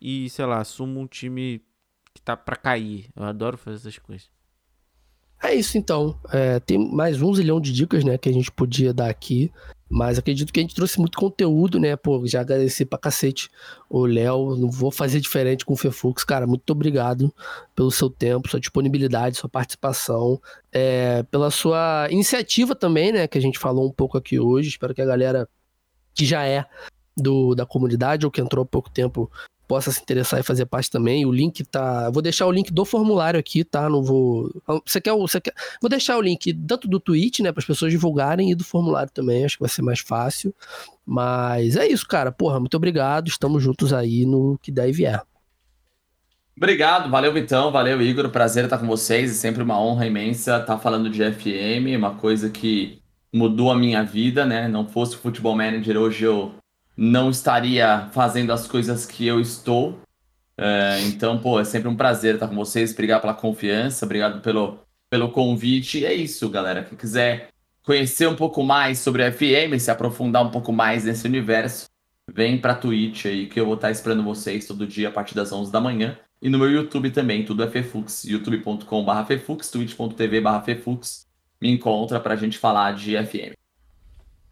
e, 0.00 0.30
sei 0.30 0.46
lá, 0.46 0.58
assumo 0.58 0.98
um 0.98 1.06
time 1.06 1.62
que 2.14 2.22
tá 2.22 2.34
para 2.34 2.56
cair. 2.56 3.10
Eu 3.14 3.24
adoro 3.24 3.58
fazer 3.58 3.76
essas 3.76 3.98
coisas. 3.98 4.30
É 5.42 5.54
isso 5.54 5.76
então. 5.76 6.18
É, 6.32 6.58
tem 6.60 6.78
mais 6.78 7.20
um 7.20 7.34
zilhão 7.34 7.60
de 7.60 7.72
dicas, 7.72 8.02
né, 8.02 8.16
que 8.16 8.30
a 8.30 8.32
gente 8.32 8.50
podia 8.50 8.94
dar 8.94 9.10
aqui. 9.10 9.52
Mas 9.94 10.18
acredito 10.18 10.52
que 10.52 10.58
a 10.58 10.62
gente 10.62 10.74
trouxe 10.74 10.98
muito 10.98 11.16
conteúdo, 11.16 11.78
né? 11.78 11.94
Pô, 11.94 12.26
já 12.26 12.40
agradeci 12.40 12.84
pra 12.84 12.98
cacete 12.98 13.48
o 13.88 14.04
Léo. 14.04 14.56
Não 14.56 14.68
vou 14.68 14.90
fazer 14.90 15.20
diferente 15.20 15.64
com 15.64 15.74
o 15.74 15.76
Fefux. 15.76 16.24
Cara, 16.24 16.48
muito 16.48 16.68
obrigado 16.70 17.32
pelo 17.76 17.92
seu 17.92 18.10
tempo, 18.10 18.50
sua 18.50 18.58
disponibilidade, 18.58 19.36
sua 19.36 19.48
participação, 19.48 20.42
é, 20.72 21.22
pela 21.22 21.48
sua 21.48 22.08
iniciativa 22.10 22.74
também, 22.74 23.12
né? 23.12 23.28
Que 23.28 23.38
a 23.38 23.40
gente 23.40 23.56
falou 23.56 23.86
um 23.86 23.92
pouco 23.92 24.18
aqui 24.18 24.36
hoje. 24.36 24.70
Espero 24.70 24.92
que 24.92 25.00
a 25.00 25.06
galera 25.06 25.48
que 26.12 26.26
já 26.26 26.44
é 26.44 26.66
do, 27.16 27.54
da 27.54 27.64
comunidade 27.64 28.26
ou 28.26 28.32
que 28.32 28.40
entrou 28.40 28.64
há 28.64 28.66
pouco 28.66 28.90
tempo 28.90 29.30
possa 29.66 29.90
se 29.90 30.00
interessar 30.00 30.40
e 30.40 30.42
fazer 30.42 30.66
parte 30.66 30.90
também. 30.90 31.24
O 31.26 31.32
link 31.32 31.64
tá. 31.64 32.10
Vou 32.10 32.22
deixar 32.22 32.46
o 32.46 32.52
link 32.52 32.72
do 32.72 32.84
formulário 32.84 33.38
aqui, 33.38 33.64
tá? 33.64 33.88
Não 33.88 34.02
vou. 34.02 34.50
Você 34.84 35.00
quer, 35.00 35.12
você 35.12 35.40
quer... 35.40 35.54
Vou 35.80 35.88
deixar 35.88 36.16
o 36.16 36.20
link 36.20 36.52
tanto 36.52 36.88
do 36.88 37.00
tweet, 37.00 37.42
né, 37.42 37.52
para 37.52 37.60
as 37.60 37.66
pessoas 37.66 37.90
divulgarem 37.90 38.50
e 38.50 38.54
do 38.54 38.64
formulário 38.64 39.10
também. 39.12 39.44
Acho 39.44 39.56
que 39.56 39.62
vai 39.62 39.70
ser 39.70 39.82
mais 39.82 40.00
fácil. 40.00 40.54
Mas 41.04 41.76
é 41.76 41.86
isso, 41.86 42.06
cara. 42.06 42.30
Porra, 42.30 42.60
muito 42.60 42.76
obrigado. 42.76 43.28
Estamos 43.28 43.62
juntos 43.62 43.92
aí 43.92 44.24
no 44.24 44.58
que 44.62 44.70
der 44.70 44.88
e 44.88 44.92
vier. 44.92 45.22
Obrigado, 46.56 47.10
valeu 47.10 47.32
Vitão, 47.32 47.72
valeu 47.72 48.00
Igor, 48.00 48.30
prazer 48.30 48.62
estar 48.62 48.78
com 48.78 48.86
vocês, 48.86 49.28
é 49.28 49.34
sempre 49.34 49.60
uma 49.60 49.76
honra 49.76 50.06
imensa 50.06 50.58
estar 50.58 50.78
falando 50.78 51.10
de 51.10 51.20
FM, 51.32 51.98
uma 51.98 52.14
coisa 52.14 52.48
que 52.48 53.02
mudou 53.32 53.72
a 53.72 53.76
minha 53.76 54.04
vida, 54.04 54.46
né? 54.46 54.68
Não 54.68 54.86
fosse 54.86 55.16
o 55.16 55.18
Futebol 55.18 55.56
Manager, 55.56 55.96
hoje 55.96 56.24
eu 56.24 56.54
não 56.96 57.30
estaria 57.30 58.08
fazendo 58.12 58.52
as 58.52 58.66
coisas 58.66 59.04
que 59.06 59.26
eu 59.26 59.40
estou. 59.40 59.98
É, 60.56 61.00
então, 61.06 61.38
pô, 61.38 61.58
é 61.58 61.64
sempre 61.64 61.88
um 61.88 61.96
prazer 61.96 62.34
estar 62.34 62.48
com 62.48 62.54
vocês. 62.54 62.92
Obrigado 62.92 63.22
pela 63.22 63.34
confiança, 63.34 64.04
obrigado 64.04 64.40
pelo, 64.40 64.78
pelo 65.10 65.30
convite. 65.30 66.00
E 66.00 66.06
é 66.06 66.14
isso, 66.14 66.48
galera. 66.48 66.84
Quem 66.84 66.96
quiser 66.96 67.48
conhecer 67.82 68.28
um 68.28 68.36
pouco 68.36 68.62
mais 68.62 68.98
sobre 68.98 69.24
a 69.24 69.32
FM, 69.32 69.78
se 69.78 69.90
aprofundar 69.90 70.44
um 70.44 70.50
pouco 70.50 70.72
mais 70.72 71.04
nesse 71.04 71.26
universo, 71.26 71.86
vem 72.32 72.58
pra 72.58 72.74
Twitch 72.74 73.26
aí 73.26 73.46
que 73.46 73.60
eu 73.60 73.66
vou 73.66 73.74
estar 73.74 73.90
esperando 73.90 74.22
vocês 74.22 74.66
todo 74.66 74.86
dia 74.86 75.08
a 75.08 75.12
partir 75.12 75.34
das 75.34 75.52
11 75.52 75.70
da 75.70 75.80
manhã. 75.80 76.18
E 76.40 76.48
no 76.48 76.58
meu 76.58 76.70
YouTube 76.70 77.10
também, 77.10 77.44
tudo 77.44 77.62
é 77.62 77.70
Fefux, 77.70 78.24
youtube.com.br 78.24 79.24
Fefux, 79.26 79.70
twitch.tv.br 79.70 80.64
Fefux. 80.64 81.26
Me 81.60 81.70
encontra 81.70 82.20
pra 82.20 82.36
gente 82.36 82.58
falar 82.58 82.92
de 82.92 83.16
FM. 83.16 83.54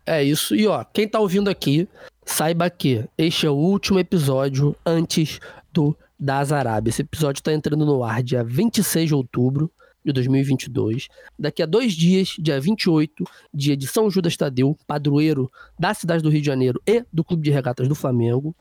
É 0.06 0.22
isso. 0.22 0.54
E 0.54 0.66
ó, 0.66 0.82
quem 0.84 1.06
tá 1.06 1.20
ouvindo 1.20 1.48
aqui, 1.48 1.88
saiba 2.24 2.68
que 2.70 3.04
este 3.16 3.46
é 3.46 3.50
o 3.50 3.54
último 3.54 3.98
episódio 3.98 4.76
antes 4.84 5.40
do 5.72 5.96
Das 6.18 6.52
Arábias. 6.52 6.94
Esse 6.94 7.02
episódio 7.02 7.40
está 7.40 7.52
entrando 7.52 7.84
no 7.84 8.04
ar 8.04 8.22
dia 8.22 8.44
26 8.44 9.08
de 9.08 9.14
outubro 9.14 9.70
de 10.04 10.12
2022. 10.12 11.08
Daqui 11.38 11.62
a 11.62 11.66
dois 11.66 11.92
dias, 11.92 12.34
dia 12.38 12.60
28, 12.60 13.24
dia 13.52 13.76
de 13.76 13.86
São 13.86 14.10
Judas 14.10 14.36
Tadeu, 14.36 14.76
padroeiro 14.86 15.50
da 15.78 15.94
cidade 15.94 16.22
do 16.22 16.28
Rio 16.28 16.40
de 16.40 16.46
Janeiro 16.46 16.80
e 16.86 17.04
do 17.12 17.24
Clube 17.24 17.42
de 17.42 17.50
Regatas 17.50 17.88
do 17.88 17.94
Flamengo, 17.94 18.54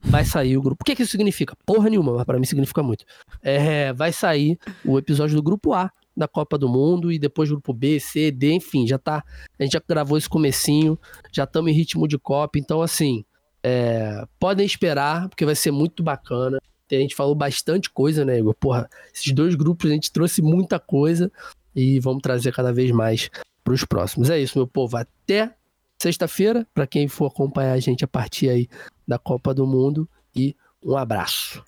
vai 0.00 0.24
sair 0.24 0.56
o 0.56 0.62
grupo. 0.62 0.82
O 0.82 0.84
que, 0.84 0.94
que 0.94 1.02
isso 1.02 1.12
significa? 1.12 1.56
Porra 1.66 1.90
nenhuma, 1.90 2.12
mas 2.12 2.24
para 2.24 2.38
mim 2.38 2.44
significa 2.44 2.82
muito. 2.82 3.04
É, 3.42 3.92
vai 3.92 4.12
sair 4.12 4.58
o 4.84 4.98
episódio 4.98 5.36
do 5.36 5.42
Grupo 5.42 5.72
A 5.72 5.90
da 6.18 6.26
Copa 6.26 6.58
do 6.58 6.68
Mundo 6.68 7.12
e 7.12 7.18
depois 7.18 7.48
grupo 7.48 7.72
B, 7.72 8.00
C, 8.00 8.30
D, 8.30 8.52
enfim, 8.52 8.86
já 8.86 8.98
tá. 8.98 9.24
A 9.58 9.62
gente 9.62 9.72
já 9.72 9.82
gravou 9.86 10.18
esse 10.18 10.28
comecinho, 10.28 10.98
já 11.32 11.44
estamos 11.44 11.70
em 11.70 11.74
ritmo 11.74 12.08
de 12.08 12.18
Copa, 12.18 12.58
então 12.58 12.82
assim, 12.82 13.24
é, 13.62 14.26
podem 14.38 14.66
esperar, 14.66 15.28
porque 15.28 15.44
vai 15.44 15.54
ser 15.54 15.70
muito 15.70 16.02
bacana. 16.02 16.60
A 16.90 16.94
gente 16.94 17.14
falou 17.14 17.34
bastante 17.34 17.90
coisa, 17.90 18.24
né, 18.24 18.38
Igor? 18.38 18.54
Porra, 18.54 18.88
esses 19.14 19.32
dois 19.32 19.54
grupos 19.54 19.90
a 19.90 19.94
gente 19.94 20.10
trouxe 20.10 20.42
muita 20.42 20.80
coisa 20.80 21.30
e 21.74 22.00
vamos 22.00 22.22
trazer 22.22 22.52
cada 22.52 22.72
vez 22.72 22.90
mais 22.90 23.30
para 23.62 23.74
os 23.74 23.84
próximos. 23.84 24.30
É 24.30 24.40
isso, 24.40 24.58
meu 24.58 24.66
povo. 24.66 24.96
Até 24.96 25.54
sexta-feira, 25.98 26.66
para 26.74 26.86
quem 26.86 27.06
for 27.06 27.26
acompanhar 27.26 27.72
a 27.72 27.80
gente 27.80 28.04
a 28.04 28.08
partir 28.08 28.48
aí 28.48 28.68
da 29.06 29.18
Copa 29.18 29.52
do 29.52 29.66
Mundo 29.66 30.08
e 30.34 30.56
um 30.82 30.96
abraço. 30.96 31.62